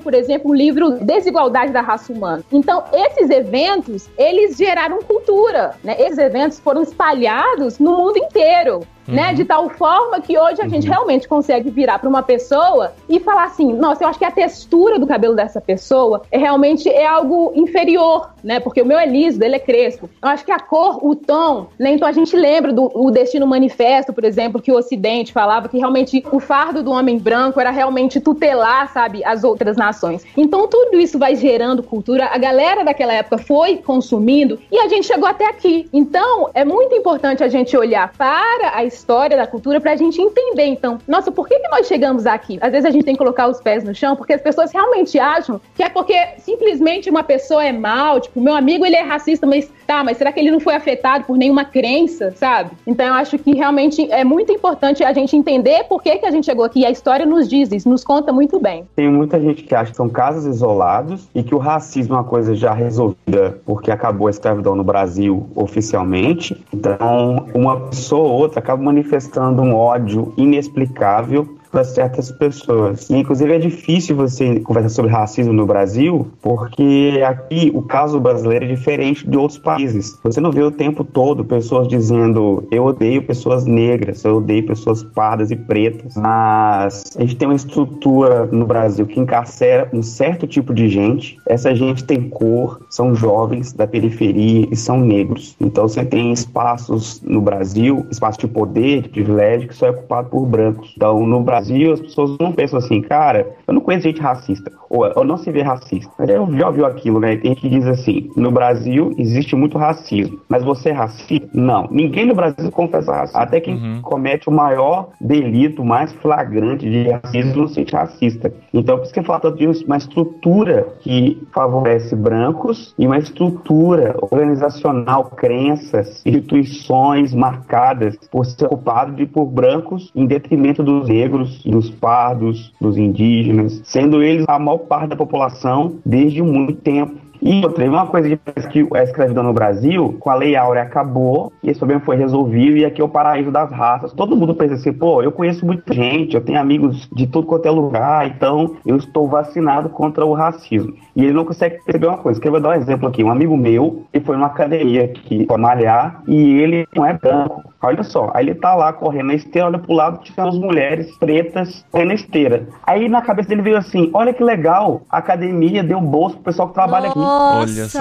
por 0.00 0.14
exemplo, 0.14 0.50
o 0.50 0.54
livro 0.54 0.92
Desigualdade 1.04 1.72
da 1.72 1.80
Raça 1.80 2.12
Humana. 2.12 2.42
Então 2.52 2.84
esses 2.92 3.30
eventos, 3.30 4.08
eles 4.18 4.56
geraram 4.56 5.00
cultura, 5.02 5.74
né? 5.82 5.96
Esses 5.98 6.18
eventos 6.18 6.58
foram 6.58 6.82
espalhados 6.82 7.78
no 7.78 7.96
mundo 7.96 8.18
inteiro 8.18 8.86
né? 9.06 9.28
Uhum. 9.28 9.34
De 9.34 9.44
tal 9.44 9.70
forma 9.70 10.20
que 10.20 10.38
hoje 10.38 10.60
a 10.60 10.68
gente 10.68 10.86
uhum. 10.86 10.92
realmente 10.94 11.28
consegue 11.28 11.70
virar 11.70 11.98
para 11.98 12.08
uma 12.08 12.22
pessoa 12.22 12.92
e 13.08 13.20
falar 13.20 13.44
assim: 13.44 13.72
nossa, 13.72 14.04
eu 14.04 14.08
acho 14.08 14.18
que 14.18 14.24
a 14.24 14.30
textura 14.30 14.98
do 14.98 15.06
cabelo 15.06 15.34
dessa 15.34 15.60
pessoa 15.60 16.22
é 16.30 16.38
realmente 16.38 16.88
é 16.88 17.06
algo 17.06 17.52
inferior, 17.54 18.30
né? 18.42 18.60
Porque 18.60 18.82
o 18.82 18.86
meu 18.86 18.98
é 18.98 19.06
liso, 19.06 19.42
ele 19.42 19.56
é 19.56 19.58
crespo. 19.58 20.08
Eu 20.22 20.28
acho 20.28 20.44
que 20.44 20.52
a 20.52 20.58
cor, 20.58 21.04
o 21.04 21.14
tom, 21.14 21.68
né? 21.78 21.92
Então 21.92 22.06
a 22.06 22.12
gente 22.12 22.36
lembra 22.36 22.72
do 22.72 22.90
o 22.94 23.10
Destino 23.10 23.46
Manifesto, 23.46 24.12
por 24.12 24.24
exemplo, 24.24 24.60
que 24.60 24.72
o 24.72 24.76
Ocidente 24.76 25.32
falava 25.32 25.68
que 25.68 25.78
realmente 25.78 26.24
o 26.30 26.40
fardo 26.40 26.82
do 26.82 26.90
homem 26.90 27.18
branco 27.18 27.60
era 27.60 27.70
realmente 27.70 28.20
tutelar, 28.20 28.92
sabe, 28.92 29.24
as 29.24 29.44
outras 29.44 29.76
nações. 29.76 30.24
Então 30.36 30.68
tudo 30.68 30.98
isso 30.98 31.18
vai 31.18 31.36
gerando 31.36 31.82
cultura. 31.82 32.26
A 32.32 32.38
galera 32.38 32.84
daquela 32.84 33.12
época 33.12 33.38
foi 33.38 33.76
consumindo 33.78 34.58
e 34.70 34.78
a 34.78 34.88
gente 34.88 35.06
chegou 35.06 35.28
até 35.28 35.46
aqui. 35.46 35.88
Então 35.92 36.50
é 36.54 36.64
muito 36.64 36.94
importante 36.94 37.42
a 37.42 37.48
gente 37.48 37.76
olhar 37.76 38.12
para 38.16 38.70
a 38.74 38.84
história 38.96 39.36
da 39.36 39.46
cultura 39.46 39.80
pra 39.80 39.94
gente 39.94 40.20
entender, 40.20 40.66
então, 40.66 40.98
nossa, 41.06 41.30
por 41.30 41.46
que, 41.46 41.58
que 41.58 41.68
nós 41.68 41.86
chegamos 41.86 42.26
aqui? 42.26 42.58
Às 42.60 42.72
vezes 42.72 42.86
a 42.86 42.90
gente 42.90 43.04
tem 43.04 43.14
que 43.14 43.18
colocar 43.18 43.46
os 43.48 43.60
pés 43.60 43.84
no 43.84 43.94
chão, 43.94 44.16
porque 44.16 44.32
as 44.32 44.40
pessoas 44.40 44.72
realmente 44.72 45.18
acham 45.18 45.60
que 45.74 45.82
é 45.82 45.88
porque 45.88 46.16
simplesmente 46.38 47.10
uma 47.10 47.22
pessoa 47.22 47.64
é 47.64 47.72
mal, 47.72 48.20
tipo, 48.20 48.40
meu 48.40 48.54
amigo 48.54 48.84
ele 48.84 48.96
é 48.96 49.02
racista, 49.02 49.46
mas 49.46 49.70
tá, 49.86 50.02
mas 50.02 50.16
será 50.16 50.32
que 50.32 50.40
ele 50.40 50.50
não 50.50 50.60
foi 50.60 50.74
afetado 50.74 51.24
por 51.24 51.36
nenhuma 51.36 51.64
crença, 51.64 52.32
sabe? 52.36 52.70
Então 52.86 53.06
eu 53.06 53.14
acho 53.14 53.38
que 53.38 53.54
realmente 53.54 54.10
é 54.10 54.24
muito 54.24 54.50
importante 54.52 55.04
a 55.04 55.12
gente 55.12 55.36
entender 55.36 55.84
por 55.84 56.02
que, 56.02 56.16
que 56.16 56.26
a 56.26 56.30
gente 56.30 56.46
chegou 56.46 56.64
aqui. 56.64 56.80
E 56.80 56.86
a 56.86 56.90
história 56.90 57.26
nos 57.26 57.48
diz 57.48 57.70
isso, 57.70 57.88
nos 57.88 58.02
conta 58.02 58.32
muito 58.32 58.58
bem. 58.58 58.86
Tem 58.96 59.10
muita 59.10 59.40
gente 59.40 59.62
que 59.62 59.74
acha 59.74 59.90
que 59.90 59.96
são 59.96 60.08
casos 60.08 60.46
isolados 60.46 61.28
e 61.34 61.42
que 61.42 61.54
o 61.54 61.58
racismo 61.58 62.14
é 62.14 62.18
uma 62.18 62.24
coisa 62.24 62.54
já 62.54 62.72
resolvida 62.72 63.60
porque 63.64 63.90
acabou 63.90 64.26
a 64.26 64.30
escravidão 64.30 64.74
no 64.74 64.84
Brasil 64.84 65.48
oficialmente. 65.54 66.56
Então, 66.72 67.46
uma 67.54 67.80
pessoa 67.88 68.28
ou 68.28 68.38
outra 68.38 68.60
acaba 68.60 68.82
manifestando 68.86 69.60
um 69.62 69.74
ódio 69.74 70.32
inexplicável 70.36 71.55
para 71.70 71.84
certas 71.84 72.30
pessoas. 72.30 73.08
E, 73.10 73.16
inclusive, 73.16 73.52
é 73.52 73.58
difícil 73.58 74.16
você 74.16 74.60
conversar 74.60 74.88
sobre 74.90 75.10
racismo 75.10 75.52
no 75.52 75.66
Brasil, 75.66 76.28
porque 76.42 77.22
aqui 77.26 77.70
o 77.74 77.82
caso 77.82 78.20
brasileiro 78.20 78.64
é 78.64 78.68
diferente 78.68 79.28
de 79.28 79.36
outros 79.36 79.58
países. 79.58 80.18
Você 80.22 80.40
não 80.40 80.50
vê 80.50 80.62
o 80.62 80.70
tempo 80.70 81.04
todo 81.04 81.44
pessoas 81.44 81.88
dizendo 81.88 82.66
eu 82.70 82.84
odeio 82.84 83.22
pessoas 83.22 83.64
negras, 83.66 84.24
eu 84.24 84.36
odeio 84.36 84.66
pessoas 84.66 85.02
pardas 85.02 85.50
e 85.50 85.56
pretas. 85.56 86.16
Mas 86.16 87.16
a 87.16 87.20
gente 87.20 87.36
tem 87.36 87.48
uma 87.48 87.54
estrutura 87.54 88.46
no 88.46 88.66
Brasil 88.66 89.06
que 89.06 89.20
encarcera 89.20 89.88
um 89.92 90.02
certo 90.02 90.46
tipo 90.46 90.74
de 90.74 90.88
gente. 90.88 91.38
Essa 91.46 91.74
gente 91.74 92.04
tem 92.04 92.28
cor, 92.28 92.80
são 92.90 93.14
jovens 93.14 93.72
da 93.72 93.86
periferia 93.86 94.66
e 94.70 94.76
são 94.76 95.00
negros. 95.00 95.56
Então 95.60 95.88
você 95.88 96.04
tem 96.04 96.32
espaços 96.32 97.20
no 97.22 97.40
Brasil, 97.40 98.06
espaço 98.10 98.38
de 98.38 98.48
poder, 98.48 99.02
de 99.02 99.08
privilégio, 99.08 99.68
que 99.68 99.74
só 99.74 99.86
é 99.86 99.90
ocupado 99.90 100.28
por 100.28 100.46
brancos. 100.46 100.92
Então, 100.96 101.26
no 101.26 101.40
Brasil, 101.40 101.55
Brasil, 101.56 101.92
as 101.92 102.00
pessoas 102.00 102.36
não 102.38 102.52
pensam 102.52 102.78
assim, 102.78 103.00
cara, 103.00 103.54
eu 103.66 103.74
não 103.74 103.80
conheço 103.80 104.04
gente 104.04 104.20
racista, 104.20 104.70
ou, 104.90 105.10
ou 105.16 105.24
não 105.24 105.36
se 105.36 105.50
vê 105.50 105.62
racista. 105.62 106.10
Eu 106.24 106.50
já 106.52 106.68
ouviu 106.68 106.86
aquilo, 106.86 107.18
né? 107.18 107.36
Tem 107.36 107.54
que 107.54 107.68
diz 107.68 107.86
assim: 107.86 108.30
no 108.36 108.50
Brasil 108.50 109.14
existe 109.16 109.56
muito 109.56 109.78
racismo, 109.78 110.40
mas 110.48 110.62
você 110.62 110.90
é 110.90 110.92
racista? 110.92 111.48
Não. 111.52 111.88
Ninguém 111.90 112.26
no 112.26 112.34
Brasil 112.34 112.70
confessa 112.70 113.12
racismo. 113.12 113.40
Até 113.40 113.60
quem 113.60 113.74
uhum. 113.74 114.02
comete 114.02 114.48
o 114.48 114.52
maior 114.52 115.10
delito, 115.20 115.84
mais 115.84 116.12
flagrante 116.14 116.88
de 116.88 117.08
racismo, 117.08 117.56
não 117.56 117.68
se 117.68 117.74
sente 117.74 117.94
racista. 117.94 118.52
Então, 118.72 118.96
por 118.96 119.04
isso 119.04 119.14
que 119.14 119.22
tanto 119.22 119.52
de 119.52 119.66
uma 119.84 119.96
estrutura 119.96 120.88
que 121.00 121.42
favorece 121.52 122.14
brancos 122.14 122.94
e 122.98 123.06
uma 123.06 123.18
estrutura 123.18 124.14
organizacional, 124.20 125.24
crenças, 125.24 126.22
instituições 126.24 127.34
marcadas 127.34 128.16
por 128.30 128.44
ser 128.44 128.66
ocupado 128.66 129.12
de, 129.12 129.26
por 129.26 129.46
brancos 129.46 130.10
em 130.14 130.26
detrimento 130.26 130.82
dos 130.82 131.08
negros, 131.08 131.45
dos 131.64 131.90
pardos, 131.90 132.72
dos 132.80 132.96
indígenas, 132.96 133.80
sendo 133.84 134.22
eles 134.22 134.44
a 134.48 134.58
maior 134.58 134.78
parte 134.78 135.10
da 135.10 135.16
população 135.16 135.96
desde 136.04 136.42
muito 136.42 136.74
tempo. 136.74 137.25
E 137.40 137.64
outra, 137.64 137.88
uma 137.88 138.06
coisa 138.06 138.38
que 138.70 138.86
a 138.94 139.02
escravidão 139.02 139.42
no 139.42 139.52
Brasil, 139.52 140.16
com 140.20 140.30
a 140.30 140.34
Lei 140.34 140.56
Áurea 140.56 140.82
acabou, 140.82 141.52
e 141.62 141.70
esse 141.70 141.78
problema 141.78 142.00
foi 142.00 142.16
resolvido, 142.16 142.76
e 142.76 142.84
aqui 142.84 143.00
é 143.00 143.04
o 143.04 143.08
paraíso 143.08 143.50
das 143.50 143.70
raças. 143.70 144.12
Todo 144.12 144.36
mundo 144.36 144.54
pensa 144.54 144.74
assim, 144.74 144.92
pô, 144.92 145.22
eu 145.22 145.32
conheço 145.32 145.64
muita 145.64 145.92
gente, 145.92 146.34
eu 146.34 146.40
tenho 146.40 146.60
amigos 146.60 147.08
de 147.14 147.26
tudo 147.26 147.46
quanto 147.46 147.66
é 147.66 147.70
lugar, 147.70 148.26
então 148.26 148.76
eu 148.84 148.96
estou 148.96 149.28
vacinado 149.28 149.88
contra 149.88 150.24
o 150.24 150.32
racismo. 150.32 150.94
E 151.14 151.24
ele 151.24 151.32
não 151.32 151.44
consegue 151.44 151.82
perceber 151.82 152.06
uma 152.06 152.18
coisa, 152.18 152.40
que 152.40 152.46
eu 152.46 152.52
vou 152.52 152.60
dar 152.60 152.70
um 152.70 152.74
exemplo 152.74 153.08
aqui. 153.08 153.24
Um 153.24 153.30
amigo 153.30 153.56
meu, 153.56 154.04
ele 154.12 154.24
foi 154.24 154.36
numa 154.36 154.48
academia 154.48 155.04
aqui 155.04 155.46
para 155.46 155.58
malhar, 155.58 156.22
e 156.26 156.60
ele 156.60 156.86
não 156.94 157.04
é 157.04 157.12
branco. 157.12 157.62
Olha 157.82 158.02
só, 158.02 158.30
aí 158.34 158.46
ele 158.46 158.54
tá 158.54 158.74
lá 158.74 158.92
correndo 158.92 159.26
na 159.26 159.34
esteira, 159.34 159.68
olha 159.68 159.78
pro 159.78 159.92
lado, 159.92 160.18
tinha 160.22 160.44
umas 160.44 160.58
mulheres 160.58 161.16
pretas 161.18 161.84
correndo 161.92 162.08
na 162.08 162.14
esteira. 162.14 162.66
Aí 162.84 163.08
na 163.08 163.22
cabeça 163.22 163.48
dele 163.48 163.62
veio 163.62 163.76
assim: 163.76 164.10
olha 164.12 164.32
que 164.32 164.42
legal, 164.42 165.02
a 165.08 165.18
academia 165.18 165.84
deu 165.84 166.00
bolsa 166.00 166.34
pro 166.34 166.44
pessoal 166.44 166.68
que 166.68 166.74
trabalha 166.74 167.10
aqui. 167.10 167.18
Olha 167.26 167.88
só. 167.88 168.00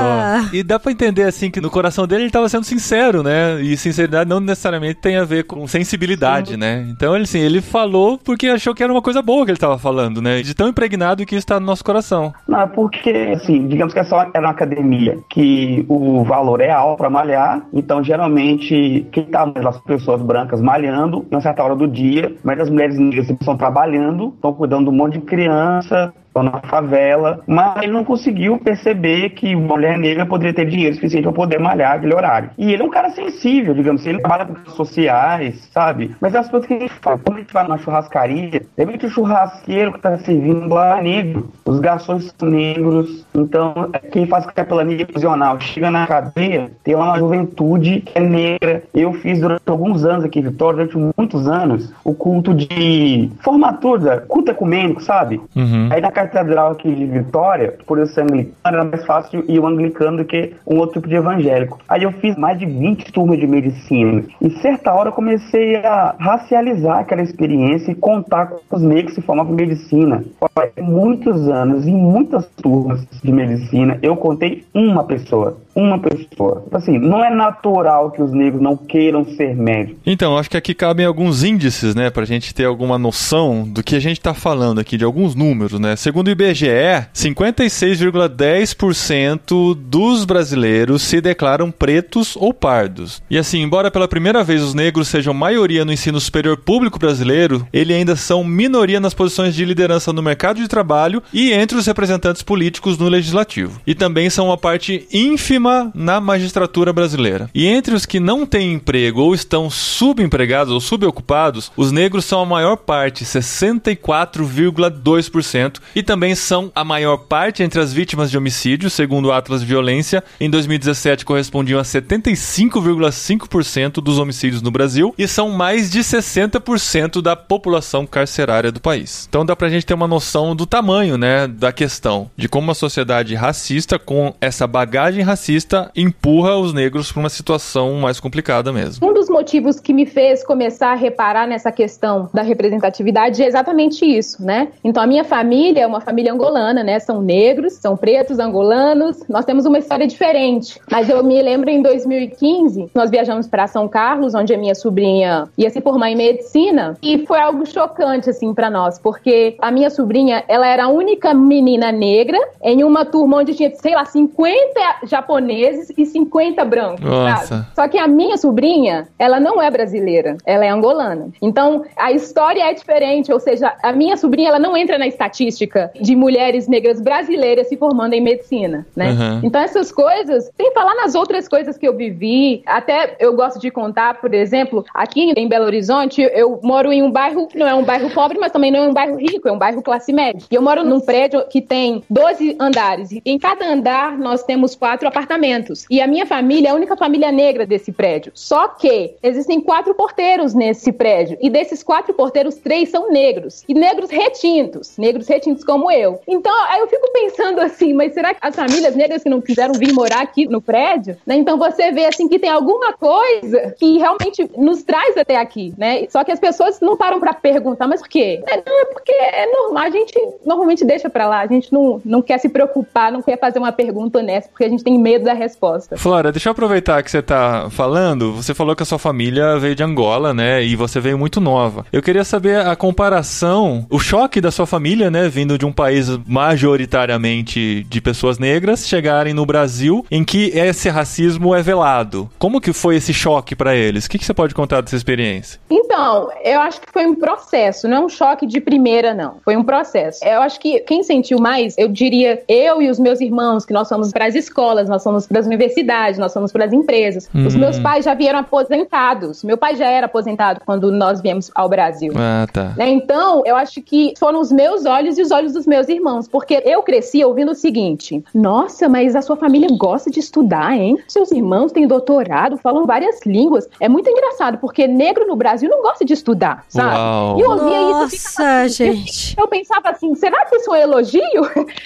E 0.53 0.63
dá 0.63 0.79
pra 0.79 0.91
entender 0.91 1.23
assim 1.23 1.49
que 1.49 1.61
no 1.61 1.69
coração 1.69 2.07
dele 2.07 2.23
ele 2.23 2.31
tava 2.31 2.49
sendo 2.49 2.63
sincero, 2.63 3.23
né? 3.23 3.61
E 3.61 3.75
sinceridade 3.77 4.29
não 4.29 4.39
necessariamente 4.39 4.99
tem 4.99 5.17
a 5.17 5.23
ver 5.23 5.45
com 5.45 5.67
sensibilidade, 5.67 6.51
Sim. 6.51 6.57
né? 6.57 6.85
Então 6.89 7.15
ele 7.15 7.23
assim, 7.23 7.39
ele 7.39 7.61
falou 7.61 8.17
porque 8.17 8.47
achou 8.47 8.73
que 8.73 8.83
era 8.83 8.91
uma 8.91 9.01
coisa 9.01 9.21
boa 9.21 9.45
que 9.45 9.51
ele 9.51 9.57
tava 9.57 9.77
falando, 9.77 10.21
né? 10.21 10.41
De 10.41 10.53
tão 10.53 10.67
impregnado 10.67 11.25
que 11.25 11.35
isso 11.35 11.47
tá 11.47 11.59
no 11.59 11.65
nosso 11.65 11.83
coração. 11.83 12.33
Não, 12.47 12.61
é 12.61 12.67
porque, 12.67 13.33
assim, 13.35 13.67
digamos 13.67 13.93
que 13.93 13.99
é 13.99 14.03
só 14.03 14.21
era 14.33 14.39
uma 14.39 14.51
academia 14.51 15.19
que 15.29 15.85
o 15.87 16.23
valor 16.23 16.61
é 16.61 16.71
alto 16.71 16.97
pra 16.97 17.09
malhar, 17.09 17.65
então 17.73 18.03
geralmente 18.03 19.07
quem 19.11 19.25
tá 19.25 19.51
as 19.67 19.79
pessoas 19.81 20.21
brancas 20.21 20.61
malhando, 20.61 21.25
em 21.31 21.35
uma 21.35 21.41
certa 21.41 21.63
hora 21.63 21.75
do 21.75 21.87
dia, 21.87 22.35
mas 22.43 22.59
as 22.59 22.69
mulheres 22.69 22.97
negras 22.97 23.29
estão 23.29 23.57
trabalhando, 23.57 24.33
estão 24.35 24.53
cuidando 24.53 24.85
de 24.85 24.89
um 24.89 24.93
monte 24.93 25.13
de 25.13 25.25
criança, 25.25 26.13
estão 26.35 26.43
na 26.43 26.59
favela, 26.61 27.41
mas 27.47 27.81
ele 27.81 27.93
não 27.93 28.03
conseguiu 28.03 28.57
perceber 28.57 29.29
que 29.29 29.55
mulher 29.55 29.97
negra 29.97 30.25
poderia 30.25 30.53
ter 30.53 30.65
dinheiro 30.65 30.93
suficiente 30.95 31.23
para 31.23 31.31
poder 31.31 31.59
malhar 31.59 31.93
aquele 31.93 32.13
horário. 32.13 32.49
E 32.57 32.73
ele 32.73 32.83
é 32.83 32.85
um 32.85 32.89
cara 32.89 33.09
sensível, 33.11 33.73
digamos 33.73 34.01
assim, 34.01 34.09
ele 34.09 34.19
trabalha 34.19 34.45
com 34.45 34.71
sociais, 34.71 35.69
sabe? 35.71 36.15
Mas 36.19 36.35
é 36.35 36.39
as 36.39 36.49
coisas 36.49 36.67
que 36.67 36.73
a 36.73 36.79
gente 36.79 36.93
fala, 37.01 37.17
quando 37.17 37.37
a 37.37 37.39
gente 37.39 37.53
vai 37.53 37.63
numa 37.63 37.77
churrascaria, 37.77 38.59
de 38.59 38.65
repente 38.77 39.05
o 39.05 39.09
churrasqueiro 39.09 39.93
que 39.93 39.99
tá 39.99 40.17
servindo 40.17 40.67
lá 40.73 40.99
é 40.99 41.03
negro, 41.03 41.49
os 41.65 41.79
garçons 41.79 42.33
são 42.37 42.49
negros, 42.49 43.24
então 43.35 43.91
quem 44.11 44.25
faz 44.25 44.45
capelania 44.47 45.05
prisional 45.05 45.59
chega 45.59 45.91
na 45.91 46.07
cadeia, 46.07 46.71
tem 46.83 46.95
lá 46.95 47.05
uma 47.05 47.19
juventude 47.19 48.01
que 48.01 48.17
é 48.17 48.21
negra. 48.21 48.83
Eu 48.93 49.13
fiz 49.13 49.39
durante 49.39 49.63
alguns 49.67 50.05
anos 50.05 50.25
aqui 50.25 50.39
em 50.39 50.43
Vitória, 50.43 50.85
durante 50.85 51.13
muitos 51.17 51.47
anos, 51.47 51.93
o 52.03 52.13
culto 52.13 52.53
de 52.53 53.29
formatura, 53.41 54.25
culto 54.27 54.51
ecumênico, 54.51 55.01
sabe? 55.01 55.41
Uhum. 55.55 55.89
Aí 55.91 56.01
na 56.01 56.11
catedral 56.11 56.71
aqui 56.71 56.93
de 56.93 57.05
Vitória, 57.05 57.77
por 57.85 57.97
eu 57.97 58.07
ser 58.07 58.21
anglicano, 58.21 58.55
era 58.65 58.83
mais 58.83 59.05
fácil 59.05 59.43
ir 59.47 59.59
o 59.59 59.67
anglicano 59.67 60.17
do 60.17 60.25
que 60.25 60.53
um 60.65 60.77
outro 60.77 60.95
tipo 60.95 61.09
de 61.09 61.15
evangélico. 61.15 61.79
Aí 61.87 62.03
eu 62.03 62.11
fiz 62.13 62.35
mais 62.35 62.57
de 62.57 62.65
20 62.65 63.11
turmas 63.11 63.39
de 63.39 63.47
medicina. 63.47 64.23
E 64.41 64.49
certa 64.61 64.93
hora 64.93 65.09
eu 65.09 65.13
comecei 65.13 65.75
a 65.77 66.15
racializar 66.19 66.99
aquela 66.99 67.21
experiência 67.21 67.91
e 67.91 67.95
contar 67.95 68.47
com 68.47 68.75
os 68.75 68.81
negros 68.81 69.15
que 69.15 69.21
formavam 69.21 69.53
medicina. 69.53 70.23
Olha, 70.39 70.71
muitos 70.81 71.47
anos, 71.49 71.87
em 71.87 71.95
muitas 71.95 72.45
turmas 72.61 73.05
de 73.25 73.31
medicina, 73.31 73.99
eu 74.01 74.15
contei 74.15 74.63
uma 74.73 75.03
pessoa 75.03 75.57
uma 75.75 75.99
pessoa. 75.99 76.65
Assim, 76.71 76.97
não 76.97 77.23
é 77.23 77.29
natural 77.29 78.09
que 78.11 78.21
os 78.21 78.31
negros 78.31 78.61
não 78.61 78.77
queiram 78.77 79.25
ser 79.35 79.53
médicos. 79.55 79.99
Então, 80.05 80.37
acho 80.37 80.49
que 80.49 80.55
aqui 80.55 80.73
cabem 80.73 81.05
alguns 81.05 81.43
índices, 81.43 81.93
né, 81.93 82.09
pra 82.09 82.23
gente 82.23 82.53
ter 82.53 82.63
alguma 82.63 82.97
noção 82.97 83.67
do 83.67 83.83
que 83.83 83.93
a 83.95 83.99
gente 83.99 84.21
tá 84.21 84.33
falando 84.33 84.79
aqui, 84.79 84.95
de 84.97 85.03
alguns 85.03 85.35
números, 85.35 85.77
né? 85.79 85.97
Segundo 85.97 86.27
o 86.27 86.31
IBGE, 86.31 87.09
56,10% 87.13 89.75
dos 89.75 90.23
brasileiros 90.23 91.01
se 91.01 91.19
declaram 91.19 91.69
pretos 91.69 92.37
ou 92.37 92.53
pardos. 92.53 93.21
E 93.29 93.37
assim, 93.37 93.61
embora 93.61 93.91
pela 93.91 94.07
primeira 94.07 94.41
vez 94.43 94.63
os 94.63 94.73
negros 94.73 95.09
sejam 95.09 95.33
maioria 95.33 95.83
no 95.83 95.91
ensino 95.91 96.21
superior 96.21 96.55
público 96.57 96.97
brasileiro, 96.97 97.67
eles 97.73 97.97
ainda 97.97 98.15
são 98.15 98.45
minoria 98.45 99.01
nas 99.01 99.13
posições 99.13 99.53
de 99.53 99.65
liderança 99.65 100.13
no 100.13 100.23
mercado 100.23 100.61
de 100.61 100.69
trabalho 100.69 101.21
e 101.33 101.51
entre 101.51 101.77
os 101.77 101.85
representantes 101.85 102.43
políticos 102.43 102.97
no 102.97 103.09
legislativo. 103.15 103.81
E 103.85 103.93
também 103.95 104.29
são 104.29 104.45
uma 104.47 104.57
parte 104.57 105.07
ínfima 105.11 105.91
na 105.93 106.19
magistratura 106.19 106.91
brasileira. 106.93 107.49
E 107.53 107.65
entre 107.65 107.93
os 107.95 108.05
que 108.05 108.19
não 108.19 108.45
têm 108.45 108.73
emprego 108.73 109.21
ou 109.21 109.33
estão 109.33 109.69
subempregados 109.69 110.73
ou 110.73 110.79
subocupados, 110.79 111.71
os 111.75 111.91
negros 111.91 112.23
são 112.25 112.41
a 112.41 112.45
maior 112.45 112.77
parte, 112.77 113.23
64,2%, 113.23 115.79
e 115.95 116.03
também 116.03 116.35
são 116.35 116.71
a 116.75 116.83
maior 116.83 117.17
parte 117.17 117.63
entre 117.63 117.79
as 117.79 117.91
vítimas 117.93 118.29
de 118.29 118.37
homicídio, 118.37 118.89
segundo 118.89 119.27
o 119.27 119.31
Atlas 119.31 119.63
Violência. 119.63 120.21
Em 120.39 120.49
2017 120.49 121.23
correspondiam 121.25 121.79
a 121.79 121.83
75,5% 121.83 124.01
dos 124.01 124.19
homicídios 124.19 124.61
no 124.61 124.71
Brasil 124.71 125.15
e 125.17 125.27
são 125.27 125.49
mais 125.49 125.89
de 125.89 125.99
60% 125.99 127.21
da 127.21 127.35
população 127.35 128.05
carcerária 128.05 128.71
do 128.71 128.81
país. 128.81 129.25
Então 129.29 129.45
dá 129.45 129.55
pra 129.55 129.69
gente 129.69 129.85
ter 129.85 129.93
uma 129.93 130.07
noção 130.07 130.55
do 130.55 130.65
tamanho, 130.65 131.17
né, 131.17 131.47
da 131.47 131.71
questão, 131.71 132.31
de 132.35 132.49
como 132.49 132.71
a 132.71 132.75
sociedade 132.75 133.04
racista 133.37 133.97
com 133.97 134.33
essa 134.41 134.65
bagagem 134.67 135.23
racista 135.23 135.35
racista 135.35 135.91
empurra 135.95 136.55
os 136.55 136.73
negros 136.73 137.11
para 137.11 137.19
uma 137.19 137.29
situação 137.29 137.93
mais 137.95 138.19
complicada 138.19 138.71
mesmo. 138.71 139.07
Um 139.07 139.13
dos 139.13 139.29
motivos 139.29 139.79
que 139.79 139.93
me 139.93 140.05
fez 140.05 140.43
começar 140.43 140.91
a 140.91 140.95
reparar 140.95 141.45
nessa 141.45 141.71
questão 141.71 142.29
da 142.33 142.41
representatividade 142.41 143.43
é 143.43 143.47
exatamente 143.47 144.05
isso, 144.05 144.43
né? 144.43 144.69
Então 144.83 145.03
a 145.03 145.07
minha 145.07 145.23
família 145.23 145.81
é 145.81 145.87
uma 145.87 145.99
família 145.99 146.31
angolana, 146.31 146.83
né? 146.83 146.99
São 146.99 147.21
negros, 147.21 147.73
são 147.73 147.97
pretos 147.97 148.39
angolanos. 148.39 149.23
Nós 149.27 149.45
temos 149.45 149.65
uma 149.65 149.77
história 149.77 150.07
diferente. 150.07 150.79
Mas 150.89 151.09
eu 151.09 151.23
me 151.23 151.41
lembro 151.41 151.69
em 151.69 151.81
2015, 151.81 152.89
nós 152.95 153.11
viajamos 153.11 153.47
para 153.47 153.67
São 153.67 153.87
Carlos, 153.87 154.33
onde 154.33 154.53
a 154.53 154.57
minha 154.57 154.73
sobrinha 154.73 155.49
ia 155.57 155.69
se 155.69 155.81
formar 155.81 156.09
em 156.09 156.15
medicina, 156.15 156.97
e 157.01 157.25
foi 157.25 157.39
algo 157.39 157.65
chocante 157.65 158.29
assim 158.29 158.53
para 158.53 158.69
nós, 158.69 158.97
porque 158.97 159.55
a 159.59 159.69
minha 159.69 159.89
sobrinha, 159.89 160.43
ela 160.47 160.67
era 160.67 160.85
a 160.85 160.87
única 160.87 161.33
menina 161.33 161.91
negra 161.91 162.39
em 162.63 162.83
uma 162.83 162.94
turma 163.03 163.37
onde 163.37 163.55
tinha, 163.55 163.73
sei 163.75 163.95
lá, 163.95 164.05
50 164.05 164.55
japoneses 165.03 165.91
e 165.97 166.05
50 166.05 166.63
brancos. 166.63 167.03
Nossa. 167.03 167.67
Só 167.75 167.87
que 167.87 167.97
a 167.97 168.07
minha 168.07 168.37
sobrinha, 168.37 169.07
ela 169.17 169.39
não 169.39 169.61
é 169.61 169.69
brasileira, 169.69 170.37
ela 170.45 170.63
é 170.63 170.69
angolana. 170.69 171.29
Então, 171.41 171.83
a 171.97 172.11
história 172.11 172.63
é 172.63 172.73
diferente, 172.73 173.33
ou 173.33 173.39
seja, 173.39 173.75
a 173.81 173.91
minha 173.91 174.15
sobrinha, 174.15 174.49
ela 174.49 174.59
não 174.59 174.77
entra 174.77 174.97
na 174.97 175.07
estatística 175.07 175.91
de 175.99 176.15
mulheres 176.15 176.67
negras 176.67 177.01
brasileiras 177.01 177.67
se 177.67 177.75
formando 177.75 178.13
em 178.13 178.21
medicina, 178.21 178.85
né? 178.95 179.09
Uhum. 179.09 179.39
Então, 179.43 179.61
essas 179.61 179.91
coisas, 179.91 180.51
sem 180.55 180.71
falar 180.73 180.95
nas 180.95 181.15
outras 181.15 181.47
coisas 181.47 181.77
que 181.77 181.87
eu 181.87 181.95
vivi, 181.95 182.61
até 182.65 183.15
eu 183.19 183.35
gosto 183.35 183.59
de 183.59 183.71
contar, 183.71 184.21
por 184.21 184.33
exemplo, 184.33 184.85
aqui 184.93 185.33
em 185.35 185.47
Belo 185.47 185.65
Horizonte, 185.65 186.21
eu 186.21 186.59
moro 186.61 186.91
em 186.91 187.01
um 187.01 187.11
bairro, 187.11 187.47
não 187.55 187.67
é 187.67 187.73
um 187.73 187.83
bairro 187.83 188.09
pobre, 188.11 188.37
mas 188.37 188.51
também 188.51 188.71
não 188.71 188.83
é 188.83 188.87
um 188.87 188.93
bairro 188.93 189.17
rico, 189.17 189.47
é 189.47 189.51
um 189.51 189.57
bairro 189.57 189.81
classe 189.81 190.13
média. 190.13 190.45
E 190.51 190.55
eu 190.55 190.61
moro 190.61 190.83
num 190.83 190.99
prédio 190.99 191.45
que 191.49 191.61
tem 191.61 192.03
12 192.09 192.57
andares, 192.59 192.74
e 193.11 193.21
em 193.25 193.37
cada 193.37 193.65
andar 193.65 194.17
nós 194.17 194.43
temos 194.43 194.75
quatro 194.75 195.07
apartamentos 195.07 195.25
apartamentos. 195.25 195.85
E 195.89 196.01
a 196.01 196.07
minha 196.07 196.25
família 196.25 196.69
é 196.69 196.71
a 196.71 196.75
única 196.75 196.95
família 196.95 197.31
negra 197.31 197.65
desse 197.65 197.91
prédio. 197.91 198.31
Só 198.35 198.67
que 198.67 199.15
existem 199.21 199.59
quatro 199.61 199.93
porteiros 199.93 200.53
nesse 200.53 200.91
prédio. 200.91 201.37
E 201.41 201.49
desses 201.49 201.83
quatro 201.83 202.13
porteiros, 202.13 202.55
três 202.55 202.89
são 202.89 203.11
negros. 203.11 203.63
E 203.67 203.73
negros 203.73 204.09
retintos. 204.09 204.97
Negros 204.97 205.27
retintos 205.27 205.63
como 205.63 205.91
eu. 205.91 206.19
Então, 206.27 206.53
aí 206.69 206.79
eu 206.79 206.87
fico 206.87 207.11
pensando 207.11 207.59
assim, 207.59 207.93
mas 207.93 208.13
será 208.13 208.33
que 208.33 208.39
as 208.41 208.55
famílias 208.55 208.95
negras 208.95 209.23
que 209.23 209.29
não 209.29 209.41
quiseram 209.41 209.73
vir 209.73 209.93
morar 209.93 210.21
aqui 210.21 210.47
no 210.47 210.61
prédio, 210.61 211.17
né? 211.25 211.35
Então 211.35 211.57
você 211.57 211.91
vê 211.91 212.05
assim 212.05 212.27
que 212.27 212.39
tem 212.39 212.49
alguma 212.49 212.93
coisa 212.93 213.75
que 213.77 213.97
realmente 213.97 214.49
nos 214.57 214.83
traz 214.83 215.17
até 215.17 215.37
aqui, 215.37 215.73
né? 215.77 216.05
Só 216.09 216.23
que 216.23 216.31
as 216.31 216.39
pessoas 216.39 216.79
não 216.79 216.95
param 216.97 217.19
para 217.19 217.33
perguntar, 217.33 217.87
mas 217.87 218.01
por 218.01 218.09
quê? 218.09 218.41
É, 218.47 218.57
não, 218.57 218.81
é 218.81 218.85
porque 218.85 219.11
é 219.11 219.51
normal, 219.51 219.83
a 219.83 219.89
gente 219.89 220.13
normalmente 220.45 220.85
deixa 220.85 221.09
para 221.09 221.27
lá, 221.27 221.39
a 221.41 221.47
gente 221.47 221.71
não, 221.71 222.01
não 222.03 222.21
quer 222.21 222.37
se 222.39 222.49
preocupar, 222.49 222.64
não 223.11 223.21
quer 223.21 223.39
fazer 223.39 223.59
uma 223.59 223.71
pergunta 223.71 224.19
honesta, 224.19 224.49
porque 224.49 224.63
a 224.63 224.69
gente 224.69 224.83
tem 224.83 224.97
medo 224.99 225.25
da 225.25 225.33
resposta. 225.33 225.97
Flora, 225.97 226.31
deixa 226.31 226.49
eu 226.49 226.51
aproveitar 226.51 227.03
que 227.03 227.11
você 227.11 227.21
tá 227.21 227.67
falando. 227.71 228.33
Você 228.33 228.53
falou 228.53 228.75
que 228.75 228.83
a 228.83 228.85
sua 228.85 228.99
família 228.99 229.57
veio 229.57 229.75
de 229.75 229.83
Angola, 229.83 230.33
né? 230.33 230.63
E 230.63 230.75
você 230.75 230.99
veio 230.99 231.17
muito 231.17 231.39
nova. 231.39 231.85
Eu 231.91 232.01
queria 232.01 232.23
saber 232.23 232.59
a 232.59 232.75
comparação, 232.75 233.85
o 233.89 233.99
choque 233.99 234.41
da 234.41 234.51
sua 234.51 234.65
família, 234.65 235.09
né? 235.09 235.27
Vindo 235.27 235.57
de 235.57 235.65
um 235.65 235.71
país 235.71 236.09
majoritariamente 236.27 237.83
de 237.83 238.01
pessoas 238.01 238.39
negras, 238.39 238.87
chegarem 238.87 239.33
no 239.33 239.45
Brasil, 239.45 240.05
em 240.09 240.23
que 240.23 240.51
esse 240.53 240.89
racismo 240.89 241.55
é 241.55 241.61
velado. 241.61 242.29
Como 242.37 242.61
que 242.61 242.73
foi 242.73 242.97
esse 242.97 243.13
choque 243.13 243.55
para 243.55 243.75
eles? 243.75 244.05
O 244.05 244.09
que, 244.09 244.17
que 244.17 244.25
você 244.25 244.33
pode 244.33 244.53
contar 244.53 244.81
dessa 244.81 244.95
experiência? 244.95 245.59
Então, 245.69 246.29
eu 246.43 246.59
acho 246.59 246.81
que 246.81 246.91
foi 246.91 247.05
um 247.05 247.15
processo, 247.15 247.87
não 247.87 247.97
é 247.97 247.99
um 248.01 248.09
choque 248.09 248.45
de 248.45 248.59
primeira, 248.59 249.13
não. 249.13 249.37
Foi 249.43 249.55
um 249.55 249.63
processo. 249.63 250.23
Eu 250.23 250.41
acho 250.41 250.59
que 250.59 250.79
quem 250.81 251.03
sentiu 251.03 251.39
mais, 251.39 251.77
eu 251.77 251.87
diria 251.87 252.41
eu 252.55 252.81
e 252.81 252.89
os 252.89 252.99
meus 252.99 253.19
irmãos, 253.21 253.65
que 253.65 253.73
nós 253.73 253.89
fomos 253.89 254.11
para 254.11 254.25
as 254.25 254.35
escolas, 254.35 254.87
nós 254.87 255.03
fomos 255.03 255.27
para 255.27 255.39
as 255.39 255.45
universidades, 255.45 256.19
nós 256.19 256.33
fomos 256.33 256.51
para 256.51 256.65
as 256.65 256.73
empresas. 256.73 257.29
Uhum. 257.33 257.47
Os 257.47 257.55
meus 257.55 257.79
pais 257.79 258.05
já 258.05 258.13
vieram 258.13 258.39
aposentados. 258.39 259.43
Meu 259.43 259.57
pai 259.57 259.75
já 259.75 259.87
era 259.87 260.05
aposentado 260.05 260.61
quando 260.65 260.91
nós 260.91 261.21
viemos 261.21 261.51
ao 261.53 261.67
Brasil. 261.67 262.13
Ah, 262.15 262.47
tá. 262.51 262.73
Né? 262.77 262.89
Então, 262.89 263.43
eu 263.45 263.55
acho 263.55 263.81
que 263.81 264.13
foram 264.17 264.39
os 264.39 264.51
meus 264.51 264.85
olhos 264.85 265.17
e 265.17 265.21
os 265.21 265.31
olhos 265.31 265.53
dos 265.53 265.65
meus 265.65 265.89
irmãos, 265.89 266.27
porque 266.27 266.61
eu 266.65 266.81
cresci 266.83 267.23
ouvindo 267.23 267.51
o 267.51 267.55
seguinte: 267.55 268.23
nossa, 268.33 268.87
mas 268.87 269.15
a 269.15 269.21
sua 269.21 269.35
família 269.35 269.67
gosta 269.77 270.09
de 270.09 270.19
estudar, 270.19 270.73
hein? 270.73 270.97
Seus 271.07 271.31
irmãos 271.31 271.71
têm 271.71 271.87
doutorado, 271.87 272.57
falam 272.57 272.85
várias 272.85 273.19
línguas. 273.25 273.67
É 273.79 273.89
muito 273.89 274.09
engraçado, 274.09 274.57
porque 274.57 274.87
negro 274.87 275.27
no 275.27 275.35
Brasil 275.35 275.69
não 275.69 275.81
gosta 275.81 276.05
de 276.05 276.13
estudar, 276.13 276.65
sabe? 276.69 276.95
Uau. 276.97 277.39
E 277.39 277.41
eu 277.41 277.49
ouvia 277.51 277.81
Nossa, 277.81 278.15
isso. 278.15 278.41
Nossa, 278.41 278.67
gente. 278.69 279.35
Eu 279.37 279.47
pensava 279.47 279.89
assim: 279.89 280.13
será 280.15 280.45
que 280.45 280.55
isso 280.55 280.73
é 280.73 280.79
um 280.79 280.81
elogio? 280.81 281.21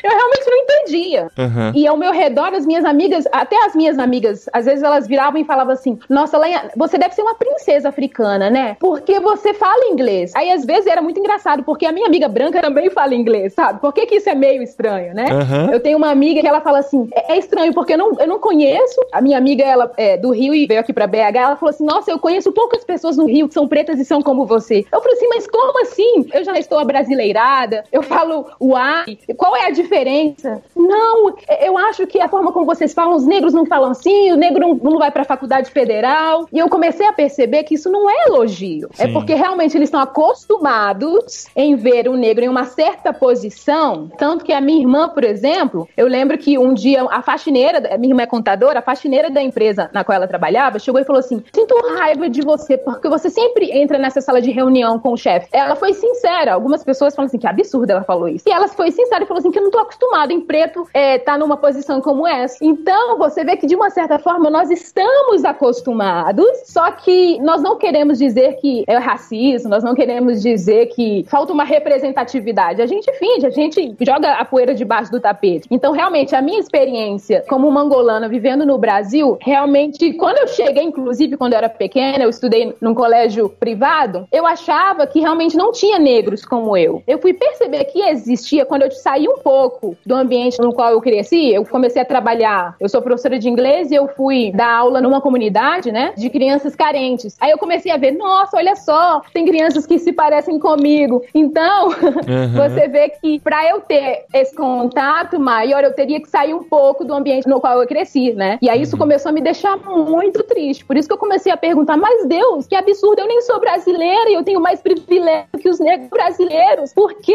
Eu 0.04 0.10
realmente 0.10 0.50
não 0.50 0.59
entendia. 0.60 1.30
Uhum. 1.38 1.72
E 1.74 1.88
ao 1.88 1.98
meu 1.98 2.12
redor, 2.12 2.54
as 2.54 2.66
minhas 2.66 2.86
amigas 2.86 3.26
até 3.32 3.56
as 3.66 3.76
minhas 3.76 3.98
amigas, 3.98 4.50
às 4.52 4.66
vezes 4.66 4.84
elas 4.84 5.08
viravam 5.08 5.40
e 5.40 5.44
falavam 5.44 5.74
assim: 5.74 6.00
Nossa, 6.10 6.38
Lenha, 6.38 6.70
você 6.76 6.98
deve 6.98 7.16
ser 7.16 7.22
uma 7.22 7.36
princesa 7.36 7.90
africana, 7.90 8.50
né? 8.50 8.78
Porque 8.80 9.20
você 9.20 9.54
fala 9.54 9.92
inglês. 9.92 10.34
Aí 10.36 10.52
às 10.52 10.66
vezes 10.66 10.88
era 10.88 11.02
muito 11.02 11.20
engraçado, 11.20 11.64
porque 11.64 11.86
a 11.86 11.92
minha 11.92 12.08
amiga 12.08 12.28
branca 12.28 12.62
também 12.62 12.90
fala 12.90 13.16
inglês, 13.16 13.54
sabe? 13.54 13.80
Por 13.80 13.94
que, 13.94 14.06
que 14.06 14.16
isso 14.16 14.30
é 14.30 14.36
meio 14.36 14.62
estranho, 14.62 15.14
né? 15.14 15.26
Uhum. 15.32 15.72
Eu 15.72 15.80
tenho 15.80 15.98
uma 15.98 16.10
amiga 16.10 16.42
que 16.42 16.48
ela 16.48 16.62
fala 16.62 16.80
assim: 16.80 17.08
É, 17.14 17.34
é 17.34 17.38
estranho, 17.38 17.74
porque 17.74 17.94
eu 17.94 17.98
não, 17.98 18.20
eu 18.20 18.28
não 18.28 18.40
conheço. 18.40 19.00
A 19.12 19.22
minha 19.22 19.38
amiga, 19.38 19.64
ela 19.64 19.92
é 19.98 20.18
do 20.18 20.32
Rio 20.32 20.54
e 20.54 20.66
veio 20.66 20.80
aqui 20.80 20.94
pra 20.94 21.08
BH. 21.08 21.36
Ela 21.36 21.56
falou 21.56 21.70
assim: 21.70 21.86
Nossa, 21.86 22.12
eu 22.12 22.20
conheço 22.20 22.52
poucas 22.52 22.84
pessoas 22.84 23.18
no 23.18 23.26
Rio 23.26 23.48
que 23.48 23.54
são 23.54 23.68
pretas 23.68 24.00
e 24.00 24.06
são 24.06 24.22
como 24.22 24.46
você. 24.46 24.86
Eu 24.92 25.02
falei 25.02 25.16
assim: 25.16 25.28
Mas 25.30 25.48
como 25.48 25.82
assim? 25.82 26.28
Eu 26.34 26.44
já 26.44 26.58
estou 26.58 26.80
abrasileirada, 26.80 27.84
eu 27.92 28.02
falo 28.02 28.46
uai. 28.60 29.18
Qual 29.38 29.56
é 29.56 29.68
a 29.68 29.72
diferença? 29.72 30.49
Não, 30.76 31.34
eu 31.62 31.78
acho 31.78 32.06
que 32.08 32.20
a 32.20 32.28
forma 32.28 32.52
como 32.52 32.66
vocês 32.66 32.94
falam, 32.94 33.16
os 33.16 33.26
negros 33.26 33.54
não 33.54 33.66
falam 33.66 33.92
assim, 33.92 34.32
o 34.32 34.36
negro 34.36 34.60
não, 34.60 34.76
não 34.76 35.00
vai 35.00 35.12
para 35.12 35.24
a 35.24 35.26
faculdade 35.26 35.72
federal. 35.72 36.48
E 36.52 36.60
eu 36.60 36.70
comecei 36.70 37.06
a 37.06 37.14
perceber 37.14 37.64
que 37.64 37.76
isso 37.76 37.90
não 37.90 38.10
é 38.10 38.28
elogio. 38.28 38.90
É 38.98 39.04
Sim. 39.04 39.10
É 39.10 39.14
porque 39.14 39.34
realmente 39.34 39.76
eles 39.78 39.88
estão 39.88 40.00
acostumados 40.00 41.48
em 41.56 41.76
ver 41.76 42.08
o 42.08 42.16
negro 42.16 42.44
em 42.44 42.50
uma 42.50 42.66
certa 42.66 43.14
posição 43.14 44.10
tanto 44.18 44.44
que 44.46 44.54
a 44.54 44.62
minha 44.62 44.80
irmã, 44.80 45.10
por 45.10 45.24
exemplo, 45.24 45.88
eu 45.96 46.08
lembro 46.08 46.38
que 46.38 46.58
um 46.58 46.74
dia 46.74 47.06
a 47.10 47.22
faxineira, 47.22 47.98
minha 47.98 48.12
irmã 48.12 48.24
é 48.24 48.28
contadora, 48.28 48.80
a 48.80 48.82
faxineira 48.82 49.30
da 49.30 49.42
empresa 49.42 49.90
na 49.94 50.04
qual 50.04 50.16
ela 50.16 50.28
trabalhava, 50.28 50.80
chegou 50.80 51.00
e 51.02 51.06
falou 51.06 51.20
assim: 51.20 51.44
Sinto 51.54 51.76
raiva 51.98 52.30
de 52.30 52.42
você, 52.42 52.78
porque 52.78 53.10
você 53.10 53.30
sempre 53.30 53.72
entra 53.72 53.98
nessa 53.98 54.22
sala 54.22 54.42
de 54.42 54.52
reunião 54.52 55.00
com 55.00 55.14
o 55.14 55.18
chefe. 55.18 55.48
Ela 55.52 55.76
foi 55.76 55.94
sincera. 55.94 56.54
Algumas 56.54 56.84
pessoas 56.84 57.16
falam 57.16 57.28
assim: 57.28 57.38
que 57.38 57.48
absurdo 57.48 57.92
ela 57.92 58.04
falou 58.04 58.28
isso. 58.28 58.48
E 58.48 58.52
ela 58.52 58.68
foi 58.68 58.92
sincera 58.92 59.24
e 59.24 59.28
falou 59.28 59.40
assim: 59.40 59.52
que 59.52 59.60
eu 59.60 59.64
não 59.64 59.72
tô 59.72 59.80
acostumada 59.80 60.34
em 60.40 60.42
preto 60.42 60.88
é, 60.94 61.20
tá 61.20 61.38
numa 61.38 61.58
posição 61.58 62.02
como 62.02 62.26
essa. 62.26 62.58
Então, 62.62 63.18
você 63.18 63.44
vê 63.44 63.58
que 63.58 63.68
de 63.68 63.76
uma 63.76 63.90
certa 63.90 64.18
forma 64.18 64.50
nós 64.50 64.72
estamos 64.72 65.44
acostumados, 65.44 66.48
só 66.66 66.92
que 66.92 67.40
nós 67.40 67.62
não 67.62 67.78
queremos 67.78 68.18
dizer 68.18 68.56
que 68.56 68.84
é 68.88 68.98
racismo, 68.98 69.70
nós 69.70 69.84
não 69.84 69.94
queremos 69.94 70.42
dizer 70.42 70.88
que 70.88 71.26
falta 71.30 71.52
uma 71.52 71.64
representatividade. 71.64 72.82
A 72.82 72.86
gente 72.88 73.12
finge, 73.14 73.46
a 73.46 73.50
gente 73.50 73.96
joga 74.00 74.34
a 74.34 74.46
poeira 74.46 74.74
debaixo 74.74 75.12
do 75.12 75.20
tapete. 75.20 75.68
Então, 75.70 75.92
realmente, 75.92 76.36
a 76.36 76.42
minha 76.42 76.60
experiência 76.60 77.44
como 77.48 77.70
mangolana 77.70 78.30
vivendo 78.30 78.66
no 78.66 78.78
Brasil, 78.78 79.38
realmente, 79.42 80.14
quando 80.14 80.38
eu 80.38 80.48
cheguei, 80.48 80.84
inclusive 80.84 81.38
quando 81.38 81.54
eu 81.54 81.58
era 81.58 81.70
pequena, 81.70 82.24
eu 82.24 82.30
estudei 82.30 82.76
num 82.80 82.94
colégio 82.94 83.50
privado, 83.50 84.28
eu 84.32 84.46
achava 84.46 85.06
que 85.06 85.20
realmente 85.20 85.58
não 85.58 85.72
tinha 85.72 86.00
negros 86.00 86.46
como 86.46 86.78
eu. 86.78 87.04
Eu 87.06 87.20
fui 87.20 87.34
perceber 87.34 87.86
que 87.86 88.02
existia 88.02 88.66
quando 88.66 88.84
eu 88.84 88.92
saí 88.92 89.28
um 89.28 89.40
pouco 89.40 89.98
do 90.06 90.16
ambiente 90.16 90.29
no 90.62 90.74
qual 90.74 90.92
eu 90.92 91.02
cresci. 91.02 91.52
Eu 91.52 91.66
comecei 91.66 92.02
a 92.02 92.06
trabalhar, 92.06 92.76
eu 92.80 92.88
sou 92.88 93.02
professora 93.02 93.40
de 93.40 93.50
inglês 93.50 93.92
e 93.92 93.96
eu 93.96 94.08
fui 94.08 94.52
dar 94.54 94.72
aula 94.72 95.02
numa 95.02 95.22
comunidade, 95.22 95.92
né, 95.92 96.14
de 96.16 96.30
crianças 96.30 96.76
carentes. 96.76 97.36
Aí 97.40 97.52
eu 97.52 97.58
comecei 97.58 97.92
a 97.92 97.98
ver, 97.98 98.12
nossa, 98.12 98.58
olha 98.58 98.76
só, 98.76 99.22
tem 99.34 99.46
crianças 99.46 99.86
que 99.86 99.98
se 100.00 100.14
parecem 100.14 100.60
comigo. 100.60 101.24
Então, 101.34 101.88
uhum. 101.88 102.54
você 102.56 102.88
vê 102.88 103.10
que 103.10 103.40
para 103.40 103.70
eu 103.70 103.82
ter 103.82 104.26
esse 104.34 104.56
contato 104.56 105.40
maior, 105.40 105.84
eu 105.84 105.94
teria 105.94 106.22
que 106.22 106.30
sair 106.30 106.54
um 106.54 106.64
pouco 106.64 107.04
do 107.04 107.14
ambiente 107.14 107.48
no 107.48 107.60
qual 107.60 107.82
eu 107.82 107.88
cresci, 107.88 108.34
né? 108.34 108.58
E 108.62 108.70
aí 108.70 108.82
isso 108.82 108.96
uhum. 108.96 109.00
começou 109.00 109.30
a 109.30 109.34
me 109.34 109.42
deixar 109.42 109.78
muito 109.78 110.44
triste. 110.44 110.86
Por 110.86 110.98
isso 110.98 111.08
que 111.08 111.14
eu 111.14 111.18
comecei 111.18 111.52
a 111.52 111.58
perguntar, 111.58 111.98
mas 111.98 112.26
Deus, 112.26 112.68
que 112.68 112.76
absurdo, 112.76 113.20
eu 113.20 113.28
nem 113.28 113.42
sou 113.42 113.60
brasileira 113.60 114.30
e 114.30 114.34
eu 114.34 114.44
tenho 114.44 114.60
mais 114.60 114.82
privilégio 114.82 115.48
que 115.60 115.70
os 115.70 115.80
negros 115.80 116.10
brasileiros. 116.10 116.94
Por 116.94 117.14
que 117.16 117.34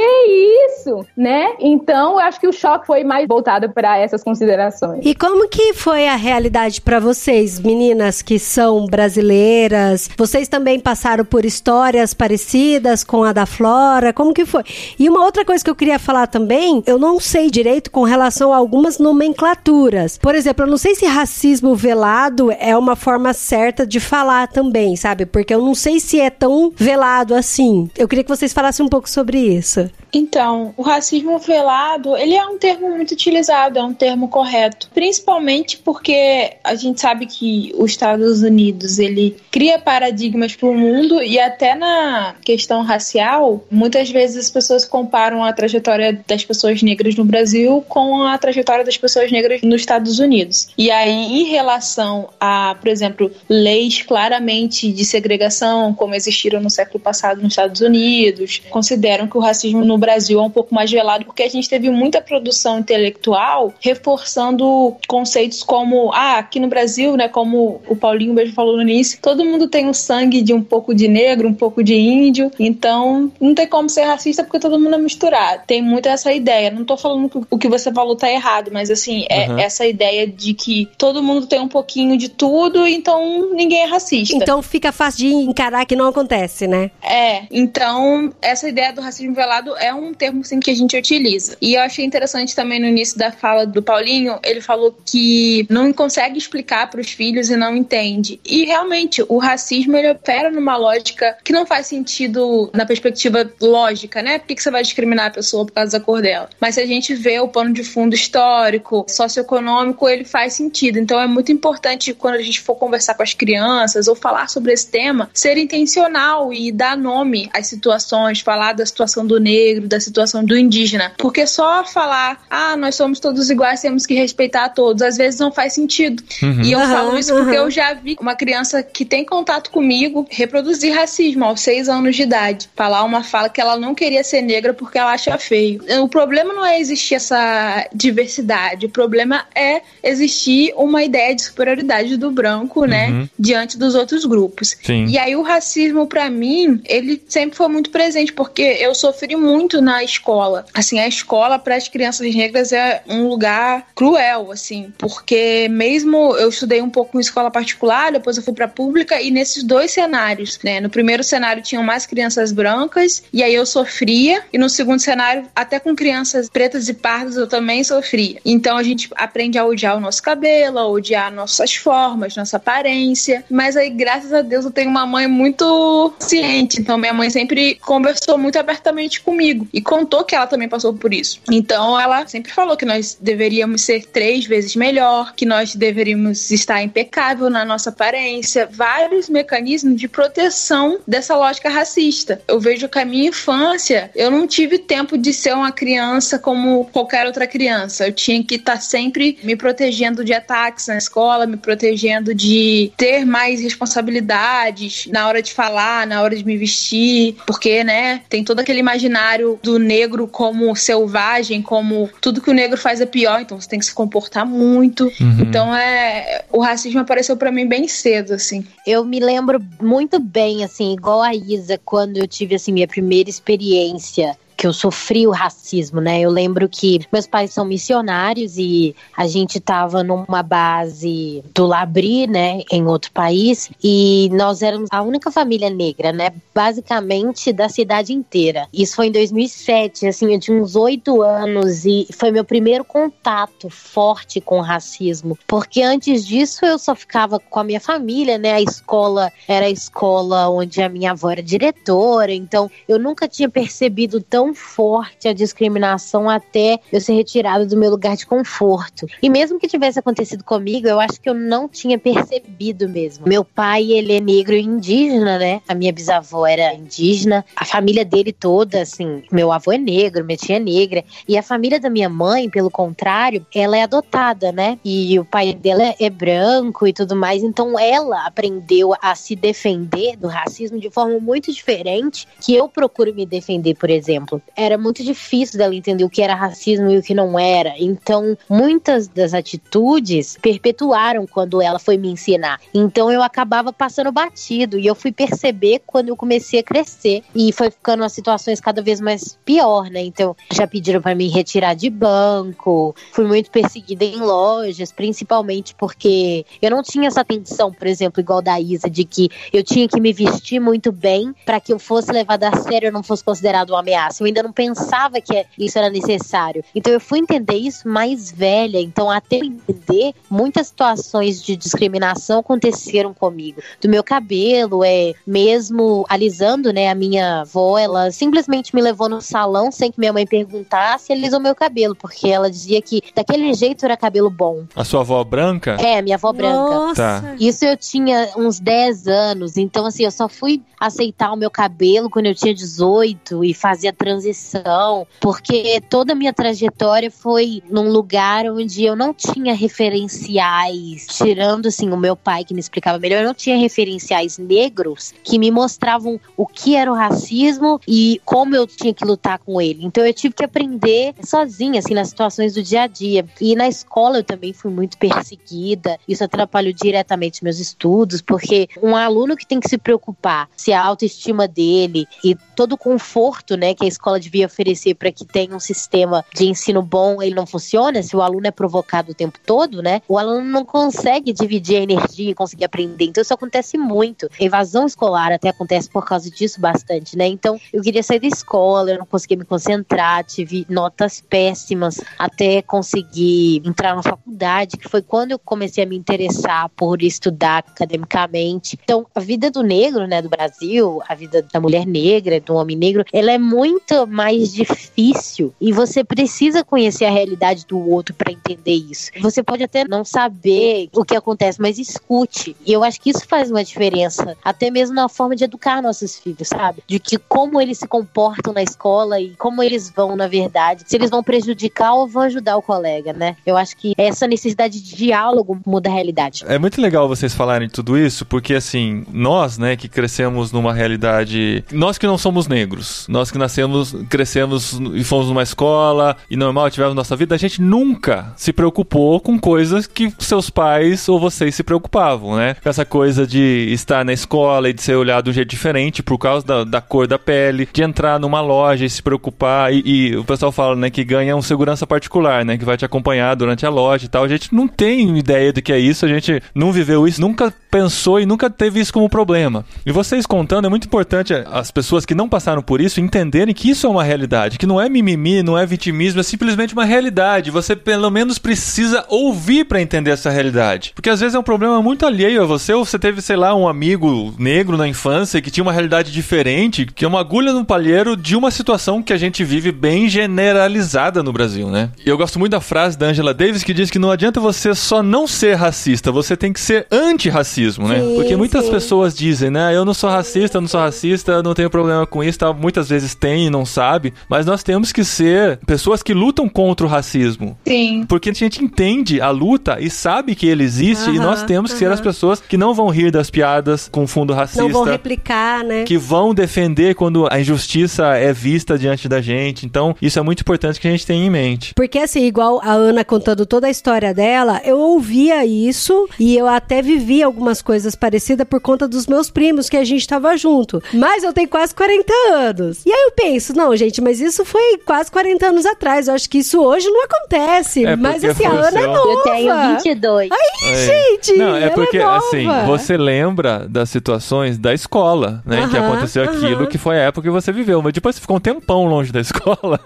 isso? 0.66 1.04
Né? 1.16 1.54
Então, 1.58 2.12
eu 2.12 2.18
acho 2.20 2.40
que 2.40 2.48
o 2.48 2.52
choque 2.52 2.83
foi 2.86 3.04
mais 3.04 3.26
voltado 3.26 3.70
para 3.70 3.98
essas 3.98 4.22
considerações. 4.22 5.04
E 5.04 5.14
como 5.14 5.48
que 5.48 5.74
foi 5.74 6.08
a 6.08 6.16
realidade 6.16 6.80
para 6.80 7.00
vocês, 7.00 7.60
meninas 7.60 8.22
que 8.22 8.38
são 8.38 8.86
brasileiras? 8.86 10.08
Vocês 10.16 10.48
também 10.48 10.78
passaram 10.78 11.24
por 11.24 11.44
histórias 11.44 12.14
parecidas 12.14 13.04
com 13.04 13.24
a 13.24 13.32
da 13.32 13.46
Flora? 13.46 14.12
Como 14.12 14.34
que 14.34 14.44
foi? 14.44 14.62
E 14.98 15.08
uma 15.08 15.24
outra 15.24 15.44
coisa 15.44 15.64
que 15.64 15.70
eu 15.70 15.76
queria 15.76 15.98
falar 15.98 16.26
também, 16.26 16.82
eu 16.86 16.98
não 16.98 17.18
sei 17.20 17.50
direito 17.50 17.90
com 17.90 18.02
relação 18.02 18.52
a 18.52 18.56
algumas 18.56 18.98
nomenclaturas. 18.98 20.18
Por 20.18 20.34
exemplo, 20.34 20.64
eu 20.64 20.70
não 20.70 20.78
sei 20.78 20.94
se 20.94 21.06
racismo 21.06 21.74
velado 21.74 22.50
é 22.52 22.76
uma 22.76 22.96
forma 22.96 23.32
certa 23.32 23.86
de 23.86 24.00
falar 24.00 24.48
também, 24.48 24.96
sabe? 24.96 25.26
Porque 25.26 25.54
eu 25.54 25.60
não 25.60 25.74
sei 25.74 26.00
se 26.00 26.20
é 26.20 26.30
tão 26.30 26.72
velado 26.74 27.34
assim. 27.34 27.88
Eu 27.96 28.08
queria 28.08 28.24
que 28.24 28.30
vocês 28.30 28.52
falassem 28.52 28.84
um 28.84 28.88
pouco 28.88 29.08
sobre 29.08 29.38
isso. 29.38 29.88
Então, 30.12 30.72
o 30.76 30.82
racismo 30.82 31.38
velado, 31.38 32.16
ele 32.16 32.34
é 32.34 32.46
um 32.46 32.56
termo 32.56 32.73
muito 32.80 33.12
utilizado, 33.12 33.78
é 33.78 33.82
um 33.82 33.94
termo 33.94 34.28
correto, 34.28 34.88
principalmente 34.94 35.78
porque 35.78 36.52
a 36.62 36.74
gente 36.74 37.00
sabe 37.00 37.26
que 37.26 37.72
os 37.76 37.90
Estados 37.90 38.42
Unidos, 38.42 38.98
ele 38.98 39.36
cria 39.50 39.78
paradigmas 39.78 40.54
para 40.54 40.68
o 40.68 40.74
mundo 40.74 41.22
e 41.22 41.38
até 41.38 41.74
na 41.74 42.34
questão 42.44 42.82
racial, 42.82 43.64
muitas 43.70 44.10
vezes 44.10 44.46
as 44.46 44.50
pessoas 44.50 44.84
comparam 44.84 45.44
a 45.44 45.52
trajetória 45.52 46.18
das 46.26 46.44
pessoas 46.44 46.82
negras 46.82 47.14
no 47.14 47.24
Brasil 47.24 47.84
com 47.88 48.22
a 48.22 48.36
trajetória 48.38 48.84
das 48.84 48.96
pessoas 48.96 49.30
negras 49.30 49.62
nos 49.62 49.80
Estados 49.80 50.18
Unidos. 50.18 50.68
E 50.76 50.90
aí, 50.90 51.10
em 51.10 51.44
relação 51.44 52.28
a, 52.40 52.76
por 52.80 52.88
exemplo, 52.88 53.30
leis 53.48 54.02
claramente 54.02 54.90
de 54.92 55.04
segregação, 55.04 55.94
como 55.94 56.14
existiram 56.14 56.60
no 56.60 56.70
século 56.70 57.00
passado 57.00 57.42
nos 57.42 57.52
Estados 57.52 57.80
Unidos, 57.80 58.62
consideram 58.70 59.26
que 59.26 59.36
o 59.36 59.40
racismo 59.40 59.84
no 59.84 59.98
Brasil 59.98 60.40
é 60.40 60.42
um 60.42 60.50
pouco 60.50 60.74
mais 60.74 60.90
velado 60.90 61.24
porque 61.24 61.42
a 61.42 61.48
gente 61.48 61.68
teve 61.68 61.90
muita 61.90 62.20
produção 62.20 62.53
intelectual 62.78 63.74
reforçando 63.80 64.96
conceitos 65.06 65.62
como, 65.62 66.12
ah, 66.12 66.38
aqui 66.38 66.60
no 66.60 66.68
Brasil, 66.68 67.16
né, 67.16 67.28
como 67.28 67.80
o 67.88 67.96
Paulinho 67.96 68.34
mesmo 68.34 68.54
falou 68.54 68.76
no 68.76 68.82
início, 68.82 69.18
todo 69.20 69.44
mundo 69.44 69.68
tem 69.68 69.86
um 69.86 69.94
sangue 69.94 70.42
de 70.42 70.52
um 70.52 70.62
pouco 70.62 70.94
de 70.94 71.08
negro, 71.08 71.48
um 71.48 71.54
pouco 71.54 71.82
de 71.82 71.94
índio, 71.94 72.50
então 72.58 73.32
não 73.40 73.54
tem 73.54 73.66
como 73.66 73.88
ser 73.88 74.04
racista 74.04 74.42
porque 74.44 74.58
todo 74.58 74.78
mundo 74.78 74.94
é 74.94 74.98
misturado. 74.98 75.62
Tem 75.66 75.82
muito 75.82 76.08
essa 76.08 76.32
ideia. 76.32 76.70
Não 76.70 76.84
tô 76.84 76.96
falando 76.96 77.28
que 77.28 77.38
o 77.50 77.58
que 77.58 77.68
você 77.68 77.92
falou 77.92 78.16
tá 78.16 78.30
errado, 78.30 78.70
mas 78.72 78.90
assim, 78.90 79.24
é 79.30 79.48
uhum. 79.48 79.58
essa 79.58 79.86
ideia 79.86 80.26
de 80.26 80.54
que 80.54 80.88
todo 80.98 81.22
mundo 81.22 81.46
tem 81.46 81.60
um 81.60 81.68
pouquinho 81.68 82.16
de 82.16 82.28
tudo, 82.28 82.86
então 82.86 83.54
ninguém 83.54 83.82
é 83.82 83.86
racista. 83.86 84.36
Então 84.36 84.62
fica 84.62 84.92
fácil 84.92 85.18
de 85.18 85.34
encarar 85.34 85.84
que 85.86 85.96
não 85.96 86.08
acontece, 86.08 86.66
né? 86.66 86.90
É, 87.02 87.44
então 87.50 88.32
essa 88.40 88.68
ideia 88.68 88.92
do 88.92 89.00
racismo 89.00 89.34
velado 89.34 89.76
é 89.76 89.92
um 89.94 90.12
termo 90.12 90.40
assim, 90.40 90.60
que 90.60 90.70
a 90.70 90.74
gente 90.74 90.96
utiliza. 90.96 91.56
E 91.60 91.74
eu 91.74 91.82
achei 91.82 92.04
interessante 92.04 92.43
também 92.52 92.80
no 92.80 92.86
início 92.86 93.16
da 93.16 93.30
fala 93.30 93.64
do 93.64 93.80
Paulinho, 93.80 94.40
ele 94.42 94.60
falou 94.60 94.96
que 95.06 95.64
não 95.70 95.92
consegue 95.92 96.36
explicar 96.36 96.90
para 96.90 97.00
os 97.00 97.10
filhos 97.10 97.48
e 97.48 97.56
não 97.56 97.76
entende. 97.76 98.40
E 98.44 98.64
realmente, 98.64 99.24
o 99.28 99.38
racismo 99.38 99.96
ele 99.96 100.10
opera 100.10 100.50
numa 100.50 100.76
lógica 100.76 101.36
que 101.44 101.52
não 101.52 101.64
faz 101.64 101.86
sentido 101.86 102.70
na 102.74 102.84
perspectiva 102.84 103.48
lógica, 103.60 104.20
né? 104.20 104.40
Por 104.40 104.48
que 104.48 104.60
você 104.60 104.70
vai 104.70 104.82
discriminar 104.82 105.26
a 105.26 105.30
pessoa 105.30 105.64
por 105.64 105.72
causa 105.72 105.98
da 105.98 106.04
cor 106.04 106.20
dela? 106.20 106.50
Mas 106.60 106.74
se 106.74 106.80
a 106.80 106.86
gente 106.86 107.14
vê 107.14 107.38
o 107.38 107.48
pano 107.48 107.72
de 107.72 107.84
fundo 107.84 108.14
histórico, 108.14 109.06
socioeconômico, 109.08 110.08
ele 110.08 110.24
faz 110.24 110.54
sentido. 110.54 110.98
Então 110.98 111.20
é 111.20 111.26
muito 111.26 111.52
importante 111.52 112.12
quando 112.12 112.34
a 112.34 112.42
gente 112.42 112.60
for 112.60 112.74
conversar 112.74 113.14
com 113.14 113.22
as 113.22 113.34
crianças 113.34 114.08
ou 114.08 114.14
falar 114.14 114.48
sobre 114.48 114.72
esse 114.72 114.88
tema, 114.88 115.30
ser 115.32 115.56
intencional 115.58 116.52
e 116.52 116.72
dar 116.72 116.96
nome 116.96 117.48
às 117.52 117.66
situações, 117.66 118.40
falar 118.40 118.72
da 118.72 118.84
situação 118.84 119.26
do 119.26 119.38
negro, 119.38 119.86
da 119.86 120.00
situação 120.00 120.44
do 120.44 120.56
indígena. 120.56 121.12
Porque 121.18 121.46
só 121.46 121.84
falar, 121.84 122.33
ah, 122.50 122.76
nós 122.76 122.94
somos 122.94 123.20
todos 123.20 123.50
iguais, 123.50 123.80
temos 123.80 124.06
que 124.06 124.14
respeitar 124.14 124.68
todos, 124.70 125.02
às 125.02 125.16
vezes 125.16 125.40
não 125.40 125.52
faz 125.52 125.72
sentido. 125.72 126.22
Uhum. 126.42 126.62
E 126.62 126.72
eu 126.72 126.78
uhum, 126.78 126.88
falo 126.88 127.18
isso 127.18 127.34
porque 127.34 127.50
uhum. 127.50 127.64
eu 127.64 127.70
já 127.70 127.94
vi 127.94 128.16
uma 128.20 128.34
criança 128.34 128.82
que 128.82 129.04
tem 129.04 129.24
contato 129.24 129.70
comigo 129.70 130.26
reproduzir 130.30 130.94
racismo 130.94 131.44
aos 131.44 131.60
seis 131.60 131.88
anos 131.88 132.16
de 132.16 132.22
idade. 132.22 132.68
Falar 132.74 133.04
uma 133.04 133.22
fala 133.22 133.48
que 133.48 133.60
ela 133.60 133.76
não 133.76 133.94
queria 133.94 134.22
ser 134.24 134.42
negra 134.42 134.72
porque 134.74 134.98
ela 134.98 135.12
acha 135.12 135.36
feio. 135.38 135.82
O 136.02 136.08
problema 136.08 136.52
não 136.52 136.64
é 136.64 136.80
existir 136.80 137.14
essa 137.14 137.88
diversidade, 137.92 138.86
o 138.86 138.88
problema 138.90 139.44
é 139.54 139.82
existir 140.02 140.72
uma 140.76 141.02
ideia 141.02 141.34
de 141.34 141.42
superioridade 141.42 142.16
do 142.16 142.30
branco, 142.30 142.84
né, 142.84 143.08
uhum. 143.08 143.28
diante 143.38 143.78
dos 143.78 143.94
outros 143.94 144.24
grupos. 144.24 144.76
Sim. 144.82 145.06
E 145.06 145.18
aí 145.18 145.36
o 145.36 145.42
racismo, 145.42 146.06
para 146.06 146.28
mim, 146.30 146.80
ele 146.84 147.22
sempre 147.28 147.56
foi 147.56 147.68
muito 147.68 147.90
presente 147.90 148.32
porque 148.32 148.62
eu 148.62 148.94
sofri 148.94 149.36
muito 149.36 149.80
na 149.80 150.02
escola. 150.02 150.64
Assim, 150.74 150.98
a 150.98 151.08
escola 151.08 151.58
para 151.58 151.76
as 151.76 151.88
crianças 151.88 152.23
negras 152.32 152.72
é 152.72 153.02
um 153.08 153.28
lugar 153.28 153.88
cruel, 153.94 154.52
assim, 154.52 154.92
porque 154.96 155.68
mesmo 155.68 156.36
eu 156.36 156.48
estudei 156.48 156.80
um 156.80 156.90
pouco 156.90 157.18
em 157.18 157.20
escola 157.20 157.50
particular, 157.50 158.12
depois 158.12 158.36
eu 158.36 158.42
fui 158.42 158.52
para 158.52 158.68
pública 158.68 159.20
e 159.20 159.30
nesses 159.30 159.62
dois 159.62 159.90
cenários, 159.90 160.58
né? 160.62 160.80
No 160.80 160.88
primeiro 160.90 161.24
cenário 161.24 161.62
tinham 161.62 161.82
mais 161.82 162.06
crianças 162.06 162.52
brancas 162.52 163.22
e 163.32 163.42
aí 163.42 163.54
eu 163.54 163.66
sofria 163.66 164.42
e 164.52 164.58
no 164.58 164.68
segundo 164.68 165.00
cenário 165.00 165.46
até 165.54 165.80
com 165.80 165.94
crianças 165.94 166.48
pretas 166.48 166.88
e 166.88 166.94
pardas 166.94 167.36
eu 167.36 167.46
também 167.46 167.82
sofria. 167.82 168.40
Então 168.44 168.76
a 168.76 168.82
gente 168.82 169.08
aprende 169.16 169.58
a 169.58 169.64
odiar 169.64 169.96
o 169.96 170.00
nosso 170.00 170.22
cabelo, 170.22 170.78
a 170.78 170.86
odiar 170.86 171.32
nossas 171.32 171.74
formas, 171.74 172.36
nossa 172.36 172.56
aparência, 172.56 173.44
mas 173.50 173.76
aí 173.76 173.90
graças 173.90 174.32
a 174.32 174.42
Deus 174.42 174.64
eu 174.64 174.70
tenho 174.70 174.90
uma 174.90 175.06
mãe 175.06 175.26
muito 175.26 176.12
ciente, 176.18 176.80
então 176.80 176.96
minha 176.96 177.12
mãe 177.12 177.30
sempre 177.30 177.76
conversou 177.76 178.38
muito 178.38 178.58
abertamente 178.58 179.20
comigo 179.20 179.66
e 179.72 179.80
contou 179.80 180.24
que 180.24 180.34
ela 180.34 180.46
também 180.46 180.68
passou 180.68 180.94
por 180.94 181.12
isso. 181.12 181.40
Então 181.50 181.98
ela 181.98 182.13
sempre 182.26 182.52
falou 182.52 182.76
que 182.76 182.84
nós 182.84 183.16
deveríamos 183.20 183.82
ser 183.82 184.04
três 184.06 184.46
vezes 184.46 184.76
melhor, 184.76 185.34
que 185.34 185.44
nós 185.44 185.74
deveríamos 185.74 186.50
estar 186.50 186.82
impecável 186.82 187.50
na 187.50 187.64
nossa 187.64 187.90
aparência, 187.90 188.68
vários 188.70 189.28
mecanismos 189.28 189.96
de 190.00 190.08
proteção 190.08 190.98
dessa 191.06 191.36
lógica 191.36 191.68
racista. 191.68 192.40
Eu 192.46 192.60
vejo 192.60 192.88
que 192.88 192.98
a 192.98 193.04
minha 193.04 193.28
infância, 193.28 194.10
eu 194.14 194.30
não 194.30 194.46
tive 194.46 194.78
tempo 194.78 195.18
de 195.18 195.32
ser 195.32 195.54
uma 195.54 195.72
criança 195.72 196.38
como 196.38 196.84
qualquer 196.86 197.26
outra 197.26 197.46
criança. 197.46 198.06
Eu 198.06 198.12
tinha 198.12 198.42
que 198.42 198.56
estar 198.56 198.80
sempre 198.80 199.38
me 199.42 199.56
protegendo 199.56 200.24
de 200.24 200.32
ataques 200.32 200.86
na 200.86 200.96
escola, 200.96 201.46
me 201.46 201.56
protegendo 201.56 202.34
de 202.34 202.92
ter 202.96 203.24
mais 203.24 203.60
responsabilidades 203.60 205.06
na 205.06 205.26
hora 205.26 205.42
de 205.42 205.52
falar, 205.52 206.06
na 206.06 206.22
hora 206.22 206.36
de 206.36 206.44
me 206.44 206.56
vestir, 206.56 207.36
porque, 207.46 207.82
né, 207.84 208.22
tem 208.28 208.44
todo 208.44 208.60
aquele 208.60 208.80
imaginário 208.80 209.58
do 209.62 209.78
negro 209.78 210.26
como 210.26 210.74
selvagem, 210.74 211.62
como 211.62 212.03
tudo 212.20 212.40
que 212.40 212.50
o 212.50 212.54
negro 212.54 212.76
faz 212.76 213.00
é 213.00 213.06
pior, 213.06 213.40
então 213.40 213.60
você 213.60 213.68
tem 213.68 213.78
que 213.78 213.84
se 213.84 213.94
comportar 213.94 214.46
muito. 214.46 215.04
Uhum. 215.20 215.40
Então 215.40 215.74
é, 215.74 216.44
o 216.50 216.60
racismo 216.60 217.00
apareceu 217.00 217.36
para 217.36 217.52
mim 217.52 217.66
bem 217.66 217.88
cedo, 217.88 218.34
assim. 218.34 218.66
Eu 218.86 219.04
me 219.04 219.20
lembro 219.20 219.62
muito 219.80 220.18
bem, 220.18 220.64
assim, 220.64 220.92
igual 220.92 221.22
a 221.22 221.34
Isa, 221.34 221.80
quando 221.84 222.16
eu 222.16 222.26
tive 222.26 222.54
assim 222.54 222.72
minha 222.72 222.88
primeira 222.88 223.28
experiência 223.28 224.36
que 224.56 224.66
eu 224.66 224.72
sofri 224.72 225.26
o 225.26 225.30
racismo, 225.30 226.00
né? 226.00 226.20
Eu 226.20 226.30
lembro 226.30 226.68
que 226.68 227.00
meus 227.12 227.26
pais 227.26 227.52
são 227.52 227.64
missionários 227.64 228.56
e 228.56 228.94
a 229.16 229.26
gente 229.26 229.60
tava 229.60 230.02
numa 230.02 230.42
base 230.42 231.42
do 231.54 231.66
Labri, 231.66 232.26
né, 232.26 232.62
em 232.70 232.86
outro 232.86 233.10
país, 233.12 233.70
e 233.82 234.28
nós 234.32 234.62
éramos 234.62 234.88
a 234.92 235.02
única 235.02 235.30
família 235.30 235.70
negra, 235.70 236.12
né, 236.12 236.30
basicamente 236.54 237.52
da 237.52 237.68
cidade 237.68 238.12
inteira. 238.12 238.68
Isso 238.72 238.96
foi 238.96 239.08
em 239.08 239.12
2007, 239.12 240.06
assim, 240.06 240.32
eu 240.32 240.40
tinha 240.40 240.60
uns 240.60 240.76
oito 240.76 241.22
anos 241.22 241.84
e 241.84 242.06
foi 242.12 242.30
meu 242.30 242.44
primeiro 242.44 242.84
contato 242.84 243.68
forte 243.70 244.40
com 244.40 244.58
o 244.58 244.62
racismo, 244.62 245.38
porque 245.46 245.82
antes 245.82 246.26
disso 246.26 246.64
eu 246.64 246.78
só 246.78 246.94
ficava 246.94 247.38
com 247.38 247.60
a 247.60 247.64
minha 247.64 247.80
família, 247.80 248.38
né, 248.38 248.52
a 248.52 248.60
escola 248.60 249.32
era 249.48 249.66
a 249.66 249.70
escola 249.70 250.48
onde 250.48 250.82
a 250.82 250.88
minha 250.88 251.12
avó 251.12 251.30
era 251.30 251.42
diretora, 251.42 252.32
então 252.32 252.70
eu 252.88 252.98
nunca 252.98 253.28
tinha 253.28 253.48
percebido 253.48 254.20
tão 254.20 254.43
forte 254.52 255.28
a 255.28 255.32
discriminação 255.32 256.28
até 256.28 256.78
eu 256.92 257.00
ser 257.00 257.14
retirada 257.14 257.64
do 257.64 257.76
meu 257.76 257.90
lugar 257.90 258.16
de 258.16 258.26
conforto. 258.26 259.06
E 259.22 259.30
mesmo 259.30 259.58
que 259.58 259.68
tivesse 259.68 259.98
acontecido 259.98 260.42
comigo, 260.44 260.88
eu 260.88 261.00
acho 261.00 261.20
que 261.20 261.28
eu 261.28 261.34
não 261.34 261.68
tinha 261.68 261.98
percebido 261.98 262.88
mesmo. 262.88 263.26
Meu 263.26 263.44
pai, 263.44 263.92
ele 263.92 264.14
é 264.14 264.20
negro 264.20 264.54
e 264.54 264.60
indígena, 264.60 265.38
né? 265.38 265.62
A 265.68 265.74
minha 265.74 265.92
bisavó 265.92 266.46
era 266.46 266.74
indígena, 266.74 267.44
a 267.54 267.64
família 267.64 268.04
dele 268.04 268.32
toda, 268.32 268.82
assim, 268.82 269.22
meu 269.30 269.52
avô 269.52 269.72
é 269.72 269.78
negro, 269.78 270.24
minha 270.24 270.36
tia 270.36 270.56
é 270.56 270.60
negra, 270.60 271.04
e 271.28 271.38
a 271.38 271.42
família 271.42 271.78
da 271.78 271.88
minha 271.88 272.08
mãe, 272.08 272.50
pelo 272.50 272.70
contrário, 272.70 273.46
ela 273.54 273.76
é 273.76 273.82
adotada, 273.82 274.50
né? 274.52 274.78
E 274.84 275.18
o 275.18 275.24
pai 275.24 275.54
dela 275.54 275.94
é 276.00 276.10
branco 276.10 276.86
e 276.86 276.92
tudo 276.92 277.14
mais, 277.14 277.42
então 277.42 277.78
ela 277.78 278.26
aprendeu 278.26 278.94
a 279.00 279.14
se 279.14 279.36
defender 279.36 280.16
do 280.16 280.26
racismo 280.26 280.78
de 280.78 280.90
forma 280.90 281.18
muito 281.20 281.52
diferente 281.52 282.26
que 282.40 282.54
eu 282.54 282.68
procuro 282.68 283.14
me 283.14 283.24
defender, 283.24 283.74
por 283.74 283.90
exemplo. 283.90 284.33
Era 284.56 284.78
muito 284.78 285.02
difícil 285.02 285.58
dela 285.58 285.74
entender 285.74 286.04
o 286.04 286.10
que 286.10 286.22
era 286.22 286.34
racismo 286.34 286.90
e 286.90 286.98
o 286.98 287.02
que 287.02 287.14
não 287.14 287.38
era. 287.38 287.74
Então, 287.78 288.36
muitas 288.48 289.08
das 289.08 289.34
atitudes 289.34 290.36
perpetuaram 290.40 291.26
quando 291.26 291.60
ela 291.60 291.78
foi 291.78 291.96
me 291.96 292.08
ensinar. 292.08 292.60
Então, 292.72 293.10
eu 293.10 293.22
acabava 293.22 293.72
passando 293.72 294.12
batido 294.12 294.78
e 294.78 294.86
eu 294.86 294.94
fui 294.94 295.12
perceber 295.12 295.82
quando 295.86 296.08
eu 296.08 296.16
comecei 296.16 296.60
a 296.60 296.62
crescer 296.62 297.22
e 297.34 297.52
foi 297.52 297.70
ficando 297.70 298.04
as 298.04 298.12
situações 298.12 298.60
cada 298.60 298.82
vez 298.82 299.00
mais 299.00 299.38
pior, 299.44 299.90
né? 299.90 300.02
Então, 300.02 300.36
já 300.52 300.66
pediram 300.66 301.00
para 301.00 301.14
me 301.14 301.28
retirar 301.28 301.74
de 301.74 301.90
banco, 301.90 302.94
fui 303.12 303.26
muito 303.26 303.50
perseguida 303.50 304.04
em 304.04 304.16
lojas, 304.16 304.92
principalmente 304.92 305.74
porque 305.74 306.44
eu 306.60 306.70
não 306.70 306.82
tinha 306.82 307.08
essa 307.08 307.20
atenção, 307.20 307.72
por 307.72 307.86
exemplo, 307.86 308.20
igual 308.20 308.42
da 308.42 308.60
Isa, 308.60 308.88
de 308.88 309.04
que 309.04 309.28
eu 309.52 309.62
tinha 309.62 309.88
que 309.88 310.00
me 310.00 310.12
vestir 310.12 310.60
muito 310.60 310.90
bem 310.90 311.34
para 311.44 311.60
que 311.60 311.72
eu 311.72 311.78
fosse 311.78 312.10
levada 312.12 312.48
a 312.48 312.56
sério, 312.56 312.88
eu 312.88 312.92
não 312.92 313.02
fosse 313.02 313.22
considerado 313.22 313.70
uma 313.70 313.80
ameaça. 313.80 314.23
Eu 314.24 314.28
ainda 314.28 314.42
não 314.42 314.52
pensava 314.52 315.20
que 315.20 315.44
isso 315.58 315.78
era 315.78 315.90
necessário. 315.90 316.64
Então 316.74 316.92
eu 316.92 317.00
fui 317.00 317.18
entender 317.18 317.56
isso 317.56 317.86
mais 317.86 318.32
velha. 318.32 318.80
Então, 318.80 319.10
até 319.10 319.36
entender, 319.36 320.14
muitas 320.30 320.68
situações 320.68 321.42
de 321.42 321.56
discriminação 321.56 322.40
aconteceram 322.40 323.12
comigo. 323.12 323.60
Do 323.80 323.88
meu 323.88 324.02
cabelo, 324.02 324.82
é 324.82 325.12
mesmo 325.26 326.06
alisando, 326.08 326.72
né? 326.72 326.90
A 326.90 326.94
minha 326.94 327.42
avó, 327.42 327.78
ela 327.78 328.10
simplesmente 328.10 328.74
me 328.74 328.80
levou 328.80 329.08
no 329.08 329.20
salão 329.20 329.70
sem 329.70 329.90
que 329.90 330.00
minha 330.00 330.12
mãe 330.12 330.26
perguntasse, 330.26 331.12
alisou 331.12 331.40
meu 331.40 331.54
cabelo, 331.54 331.94
porque 331.94 332.28
ela 332.28 332.50
dizia 332.50 332.80
que 332.80 333.02
daquele 333.14 333.52
jeito 333.52 333.84
era 333.84 333.96
cabelo 333.96 334.30
bom. 334.30 334.64
A 334.74 334.84
sua 334.84 335.00
avó 335.00 335.22
branca? 335.22 335.76
É, 335.80 336.00
minha 336.00 336.16
avó 336.16 336.32
branca. 336.32 336.54
Nossa. 336.54 336.94
Tá. 336.94 337.36
Isso 337.38 337.64
eu 337.64 337.76
tinha 337.76 338.30
uns 338.36 338.58
10 338.58 339.06
anos, 339.06 339.56
então 339.56 339.86
assim, 339.86 340.04
eu 340.04 340.10
só 340.10 340.28
fui 340.28 340.62
aceitar 340.78 341.32
o 341.32 341.36
meu 341.36 341.50
cabelo 341.50 342.10
quando 342.10 342.26
eu 342.26 342.34
tinha 342.34 342.54
18 342.54 343.44
e 343.44 343.54
fazia 343.54 343.92
transição, 344.14 345.06
porque 345.20 345.80
toda 345.88 346.12
a 346.12 346.16
minha 346.16 346.32
trajetória 346.32 347.10
foi 347.10 347.62
num 347.68 347.90
lugar 347.90 348.46
onde 348.46 348.84
eu 348.84 348.94
não 348.94 349.12
tinha 349.12 349.54
referenciais, 349.54 351.06
tirando 351.06 351.66
assim 351.66 351.90
o 351.90 351.96
meu 351.96 352.16
pai 352.16 352.44
que 352.44 352.54
me 352.54 352.60
explicava 352.60 352.98
melhor, 352.98 353.22
eu 353.22 353.26
não 353.26 353.34
tinha 353.34 353.56
referenciais 353.56 354.38
negros 354.38 355.12
que 355.22 355.38
me 355.38 355.50
mostravam 355.50 356.20
o 356.36 356.46
que 356.46 356.76
era 356.76 356.90
o 356.90 356.94
racismo 356.94 357.80
e 357.88 358.20
como 358.24 358.54
eu 358.54 358.66
tinha 358.66 358.94
que 358.94 359.04
lutar 359.04 359.38
com 359.38 359.60
ele. 359.60 359.84
Então 359.84 360.04
eu 360.04 360.14
tive 360.14 360.34
que 360.34 360.44
aprender 360.44 361.14
sozinha, 361.22 361.80
assim, 361.80 361.94
nas 361.94 362.08
situações 362.08 362.54
do 362.54 362.62
dia 362.62 362.82
a 362.82 362.86
dia. 362.86 363.24
E 363.40 363.56
na 363.56 363.68
escola 363.68 364.18
eu 364.18 364.24
também 364.24 364.52
fui 364.52 364.70
muito 364.70 364.96
perseguida. 364.98 365.98
Isso 366.06 366.22
atrapalhou 366.22 366.72
diretamente 366.72 367.42
meus 367.42 367.58
estudos, 367.58 368.20
porque 368.20 368.68
um 368.82 368.94
aluno 368.94 369.36
que 369.36 369.46
tem 369.46 369.58
que 369.58 369.68
se 369.68 369.78
preocupar 369.78 370.48
se 370.56 370.72
a 370.72 370.84
autoestima 370.84 371.48
dele 371.48 372.06
e 372.22 372.34
todo 372.54 372.74
o 372.74 372.78
conforto, 372.78 373.56
né, 373.56 373.74
que 373.74 373.84
a 373.84 373.88
escola 373.88 374.03
devia 374.18 374.46
oferecer 374.46 374.94
para 374.94 375.10
que 375.10 375.24
tenha 375.24 375.54
um 375.54 375.60
sistema 375.60 376.24
de 376.34 376.46
ensino 376.46 376.82
bom, 376.82 377.22
ele 377.22 377.34
não 377.34 377.46
funciona, 377.46 378.02
se 378.02 378.16
o 378.16 378.22
aluno 378.22 378.46
é 378.46 378.50
provocado 378.50 379.12
o 379.12 379.14
tempo 379.14 379.38
todo, 379.44 379.82
né? 379.82 380.02
O 380.08 380.18
aluno 380.18 380.44
não 380.44 380.64
consegue 380.64 381.32
dividir 381.32 381.76
a 381.76 381.82
energia 381.82 382.30
e 382.30 382.34
conseguir 382.34 382.64
aprender. 382.64 383.06
Então 383.06 383.22
isso 383.22 383.34
acontece 383.34 383.78
muito. 383.78 384.28
Evasão 384.38 384.86
escolar 384.86 385.32
até 385.32 385.48
acontece 385.48 385.88
por 385.88 386.04
causa 386.04 386.30
disso 386.30 386.60
bastante, 386.60 387.16
né? 387.16 387.26
Então 387.26 387.58
eu 387.72 387.82
queria 387.82 388.02
sair 388.02 388.20
da 388.20 388.26
escola, 388.26 388.90
eu 388.90 388.98
não 388.98 389.06
conseguia 389.06 389.36
me 389.36 389.44
concentrar, 389.44 390.24
tive 390.24 390.66
notas 390.68 391.20
péssimas 391.20 392.00
até 392.18 392.62
conseguir 392.62 393.62
entrar 393.64 393.94
na 393.96 394.02
faculdade, 394.02 394.76
que 394.76 394.88
foi 394.88 395.02
quando 395.02 395.32
eu 395.32 395.38
comecei 395.38 395.84
a 395.84 395.86
me 395.86 395.96
interessar 395.96 396.68
por 396.70 397.02
estudar 397.02 397.58
academicamente. 397.58 398.78
Então 398.82 399.06
a 399.14 399.20
vida 399.20 399.50
do 399.50 399.62
negro, 399.62 400.06
né, 400.06 400.20
do 400.20 400.28
Brasil, 400.28 401.00
a 401.08 401.14
vida 401.14 401.46
da 401.52 401.60
mulher 401.60 401.86
negra, 401.86 402.40
do 402.40 402.54
homem 402.54 402.76
negro, 402.76 403.04
ela 403.12 403.32
é 403.32 403.38
muito 403.38 403.93
mais 404.06 404.52
difícil 404.52 405.52
e 405.60 405.72
você 405.72 406.02
precisa 406.02 406.64
conhecer 406.64 407.04
a 407.04 407.10
realidade 407.10 407.66
do 407.66 407.78
outro 407.78 408.14
para 408.14 408.32
entender 408.32 408.74
isso. 408.74 409.10
Você 409.20 409.42
pode 409.42 409.62
até 409.62 409.86
não 409.86 410.04
saber 410.04 410.88
o 410.92 411.04
que 411.04 411.16
acontece, 411.16 411.60
mas 411.60 411.78
escute. 411.78 412.56
E 412.66 412.72
eu 412.72 412.82
acho 412.82 413.00
que 413.00 413.10
isso 413.10 413.26
faz 413.26 413.50
uma 413.50 413.64
diferença, 413.64 414.36
até 414.44 414.70
mesmo 414.70 414.94
na 414.94 415.08
forma 415.08 415.36
de 415.36 415.44
educar 415.44 415.82
nossos 415.82 416.18
filhos, 416.18 416.48
sabe? 416.48 416.82
De 416.86 416.98
que 416.98 417.18
como 417.18 417.60
eles 417.60 417.78
se 417.78 417.86
comportam 417.86 418.52
na 418.52 418.62
escola 418.62 419.20
e 419.20 419.30
como 419.36 419.62
eles 419.62 419.90
vão, 419.90 420.16
na 420.16 420.26
verdade, 420.26 420.82
se 420.86 420.96
eles 420.96 421.10
vão 421.10 421.22
prejudicar 421.22 421.94
ou 421.94 422.06
vão 422.06 422.22
ajudar 422.22 422.56
o 422.56 422.62
colega, 422.62 423.12
né? 423.12 423.36
Eu 423.46 423.56
acho 423.56 423.76
que 423.76 423.94
essa 423.96 424.26
necessidade 424.26 424.80
de 424.80 424.96
diálogo 424.96 425.60
muda 425.66 425.88
a 425.88 425.92
realidade. 425.92 426.44
É 426.46 426.58
muito 426.58 426.80
legal 426.80 427.08
vocês 427.08 427.34
falarem 427.34 427.68
tudo 427.68 427.98
isso, 427.98 428.24
porque 428.24 428.54
assim, 428.54 429.04
nós, 429.12 429.58
né, 429.58 429.76
que 429.76 429.88
crescemos 429.88 430.52
numa 430.52 430.72
realidade. 430.72 431.64
Nós 431.72 431.98
que 431.98 432.06
não 432.06 432.18
somos 432.18 432.46
negros, 432.46 433.06
nós 433.08 433.30
que 433.30 433.38
nascemos, 433.38 433.83
crescemos 434.08 434.78
e 434.94 435.02
fomos 435.04 435.28
numa 435.28 435.42
escola 435.42 436.16
e 436.30 436.36
normal 436.36 436.70
tivemos 436.70 436.94
nossa 436.94 437.16
vida, 437.16 437.34
a 437.34 437.38
gente 437.38 437.60
nunca 437.60 438.32
se 438.36 438.52
preocupou 438.52 439.20
com 439.20 439.38
coisas 439.38 439.86
que 439.86 440.12
seus 440.18 440.50
pais 440.50 441.08
ou 441.08 441.18
vocês 441.18 441.54
se 441.54 441.62
preocupavam, 441.62 442.36
né? 442.36 442.56
Essa 442.64 442.84
coisa 442.84 443.26
de 443.26 443.68
estar 443.72 444.04
na 444.04 444.12
escola 444.12 444.68
e 444.68 444.72
de 444.72 444.82
ser 444.82 444.94
olhado 444.94 445.24
de 445.24 445.30
um 445.30 445.32
jeito 445.32 445.48
diferente 445.48 446.02
por 446.02 446.18
causa 446.18 446.46
da, 446.46 446.64
da 446.64 446.80
cor 446.80 447.06
da 447.06 447.18
pele, 447.18 447.68
de 447.72 447.82
entrar 447.82 448.18
numa 448.20 448.40
loja 448.40 448.84
e 448.84 448.90
se 448.90 449.02
preocupar. 449.02 449.72
E, 449.72 449.82
e, 449.84 450.16
o 450.16 450.24
pessoal 450.24 450.52
fala, 450.52 450.76
né, 450.76 450.90
que 450.90 451.04
ganha 451.04 451.36
um 451.36 451.42
segurança 451.42 451.86
particular, 451.86 452.44
né? 452.44 452.56
Que 452.56 452.64
vai 452.64 452.76
te 452.76 452.84
acompanhar 452.84 453.34
durante 453.34 453.66
a 453.66 453.70
loja 453.70 454.06
e 454.06 454.08
tal. 454.08 454.24
A 454.24 454.28
gente 454.28 454.54
não 454.54 454.68
tem 454.68 455.18
ideia 455.18 455.52
do 455.52 455.62
que 455.62 455.72
é 455.72 455.78
isso, 455.78 456.04
a 456.04 456.08
gente 456.08 456.42
não 456.54 456.72
viveu 456.72 457.06
isso, 457.06 457.20
nunca 457.20 457.52
pensou 457.70 458.20
e 458.20 458.26
nunca 458.26 458.48
teve 458.48 458.80
isso 458.80 458.92
como 458.92 459.08
problema. 459.08 459.64
E 459.84 459.90
vocês 459.90 460.26
contando, 460.26 460.66
é 460.66 460.70
muito 460.70 460.86
importante 460.86 461.32
as 461.32 461.70
pessoas 461.70 462.06
que 462.06 462.14
não 462.14 462.28
passaram 462.28 462.62
por 462.62 462.80
isso 462.80 463.00
entenderem 463.00 463.54
que 463.54 463.70
isso 463.74 463.86
é 463.88 463.90
uma 463.90 464.04
realidade, 464.04 464.56
que 464.56 464.66
não 464.66 464.80
é 464.80 464.88
mimimi, 464.88 465.42
não 465.42 465.58
é 465.58 465.66
vitimismo, 465.66 466.20
é 466.20 466.22
simplesmente 466.22 466.72
uma 466.72 466.84
realidade. 466.84 467.50
Você 467.50 467.74
pelo 467.74 468.08
menos 468.08 468.38
precisa 468.38 469.04
ouvir 469.08 469.64
para 469.64 469.82
entender 469.82 470.12
essa 470.12 470.30
realidade. 470.30 470.92
Porque 470.94 471.10
às 471.10 471.20
vezes 471.20 471.34
é 471.34 471.38
um 471.38 471.42
problema 471.42 471.82
muito 471.82 472.06
alheio 472.06 472.42
a 472.42 472.46
você, 472.46 472.72
ou 472.72 472.84
você 472.84 472.98
teve, 472.98 473.20
sei 473.20 473.36
lá, 473.36 473.54
um 473.54 473.66
amigo 473.66 474.32
negro 474.38 474.76
na 474.76 474.86
infância 474.86 475.42
que 475.42 475.50
tinha 475.50 475.62
uma 475.62 475.72
realidade 475.72 476.12
diferente, 476.12 476.86
que 476.86 477.04
é 477.04 477.08
uma 477.08 477.20
agulha 477.20 477.52
no 477.52 477.64
palheiro 477.64 478.16
de 478.16 478.36
uma 478.36 478.50
situação 478.50 479.02
que 479.02 479.12
a 479.12 479.16
gente 479.16 479.42
vive 479.42 479.72
bem 479.72 480.08
generalizada 480.08 481.22
no 481.22 481.32
Brasil, 481.32 481.68
né? 481.68 481.90
E 482.04 482.08
eu 482.08 482.16
gosto 482.16 482.38
muito 482.38 482.52
da 482.52 482.60
frase 482.60 482.96
da 482.96 483.06
Angela 483.06 483.34
Davis 483.34 483.64
que 483.64 483.74
diz 483.74 483.90
que 483.90 483.98
não 483.98 484.10
adianta 484.10 484.38
você 484.38 484.72
só 484.74 485.02
não 485.02 485.26
ser 485.26 485.54
racista, 485.54 486.12
você 486.12 486.36
tem 486.36 486.52
que 486.52 486.60
ser 486.60 486.86
antirracismo, 486.90 487.88
né? 487.88 488.00
Sim, 488.00 488.14
Porque 488.14 488.36
muitas 488.36 488.66
sim. 488.66 488.70
pessoas 488.70 489.14
dizem, 489.14 489.50
né, 489.50 489.74
eu 489.74 489.84
não 489.84 489.94
sou 489.94 490.08
racista, 490.08 490.58
eu 490.58 490.60
não 490.60 490.68
sou 490.68 490.80
racista, 490.80 491.42
não 491.42 491.54
tenho 491.54 491.68
problema 491.68 492.06
com 492.06 492.22
isso, 492.22 492.38
tal. 492.38 492.54
muitas 492.54 492.88
vezes 492.88 493.14
tem 493.14 493.50
não 493.54 493.64
sabe, 493.64 494.12
mas 494.28 494.44
nós 494.44 494.62
temos 494.62 494.90
que 494.92 495.04
ser 495.04 495.58
pessoas 495.66 496.02
que 496.02 496.12
lutam 496.12 496.48
contra 496.48 496.84
o 496.86 496.88
racismo. 496.88 497.56
Sim. 497.66 498.04
Porque 498.08 498.30
a 498.30 498.32
gente 498.32 498.62
entende 498.62 499.20
a 499.20 499.30
luta 499.30 499.78
e 499.80 499.88
sabe 499.88 500.34
que 500.34 500.46
ele 500.46 500.64
existe 500.64 501.10
e 501.10 501.18
Aham, 501.18 501.26
nós 501.26 501.42
temos 501.44 501.72
que 501.72 501.78
ser 501.78 501.86
aham. 501.86 501.94
as 501.94 502.00
pessoas 502.00 502.40
que 502.40 502.56
não 502.56 502.74
vão 502.74 502.88
rir 502.88 503.10
das 503.10 503.30
piadas 503.30 503.88
com 503.90 504.06
fundo 504.06 504.32
racista. 504.32 504.62
Não 504.62 504.70
vão 504.70 504.84
replicar, 504.84 505.62
né? 505.64 505.84
Que 505.84 505.96
vão 505.96 506.34
defender 506.34 506.94
quando 506.94 507.28
a 507.30 507.40
injustiça 507.40 508.14
é 508.16 508.32
vista 508.32 508.76
diante 508.76 509.08
da 509.08 509.20
gente. 509.20 509.64
Então, 509.66 509.94
isso 510.02 510.18
é 510.18 510.22
muito 510.22 510.40
importante 510.40 510.80
que 510.80 510.88
a 510.88 510.90
gente 510.90 511.06
tenha 511.06 511.24
em 511.24 511.30
mente. 511.30 511.72
Porque 511.74 511.98
assim, 511.98 512.24
igual 512.24 512.60
a 512.62 512.72
Ana 512.72 513.04
contando 513.04 513.46
toda 513.46 513.66
a 513.68 513.70
história 513.70 514.12
dela, 514.12 514.60
eu 514.64 514.78
ouvia 514.78 515.46
isso 515.46 516.08
e 516.18 516.36
eu 516.36 516.48
até 516.48 516.82
vivi 516.82 517.22
algumas 517.22 517.62
coisas 517.62 517.94
parecidas 517.94 518.46
por 518.48 518.60
conta 518.60 518.88
dos 518.88 519.06
meus 519.06 519.30
primos 519.30 519.68
que 519.68 519.76
a 519.76 519.84
gente 519.84 520.06
tava 520.08 520.36
junto. 520.36 520.82
Mas 520.92 521.22
eu 521.22 521.32
tenho 521.32 521.48
quase 521.48 521.74
40 521.74 522.12
anos. 522.32 522.84
E 522.86 522.90
aí 522.90 523.04
eu 523.06 523.12
penso, 523.12 523.43
isso, 523.44 523.56
não, 523.56 523.76
gente, 523.76 524.00
mas 524.00 524.20
isso 524.20 524.44
foi 524.44 524.78
quase 524.84 525.10
40 525.10 525.46
anos 525.46 525.66
atrás. 525.66 526.08
Eu 526.08 526.14
acho 526.14 526.28
que 526.28 526.38
isso 526.38 526.60
hoje 526.60 526.88
não 526.88 527.04
acontece. 527.04 527.84
É 527.84 527.96
mas 527.96 528.24
assim, 528.24 528.44
a 528.44 528.50
Ana 528.50 528.68
é 528.68 528.70
seu... 528.70 528.82
é 528.82 528.86
nova. 528.86 529.08
Eu 529.08 529.22
tenho 529.22 529.74
22. 529.76 530.30
Aí, 530.32 530.72
é. 530.72 530.86
gente! 530.86 531.38
Não, 531.38 531.56
é 531.56 531.70
porque, 531.70 531.98
é 531.98 532.04
assim, 532.04 532.46
você 532.66 532.96
lembra 532.96 533.66
das 533.68 533.90
situações 533.90 534.58
da 534.58 534.72
escola, 534.72 535.42
né? 535.44 535.60
Uh 535.60 535.64
-huh, 535.64 535.70
que 535.70 535.76
aconteceu 535.76 536.24
uh 536.24 536.26
-huh. 536.26 536.36
aquilo 536.36 536.66
que 536.66 536.78
foi 536.78 536.98
a 536.98 537.02
época 537.02 537.28
que 537.28 537.30
você 537.30 537.52
viveu. 537.52 537.82
Mas 537.82 537.92
depois 537.92 538.16
você 538.16 538.20
ficou 538.20 538.36
um 538.36 538.40
tempão 538.40 538.86
longe 538.86 539.12
da 539.12 539.20
escola. 539.24 539.80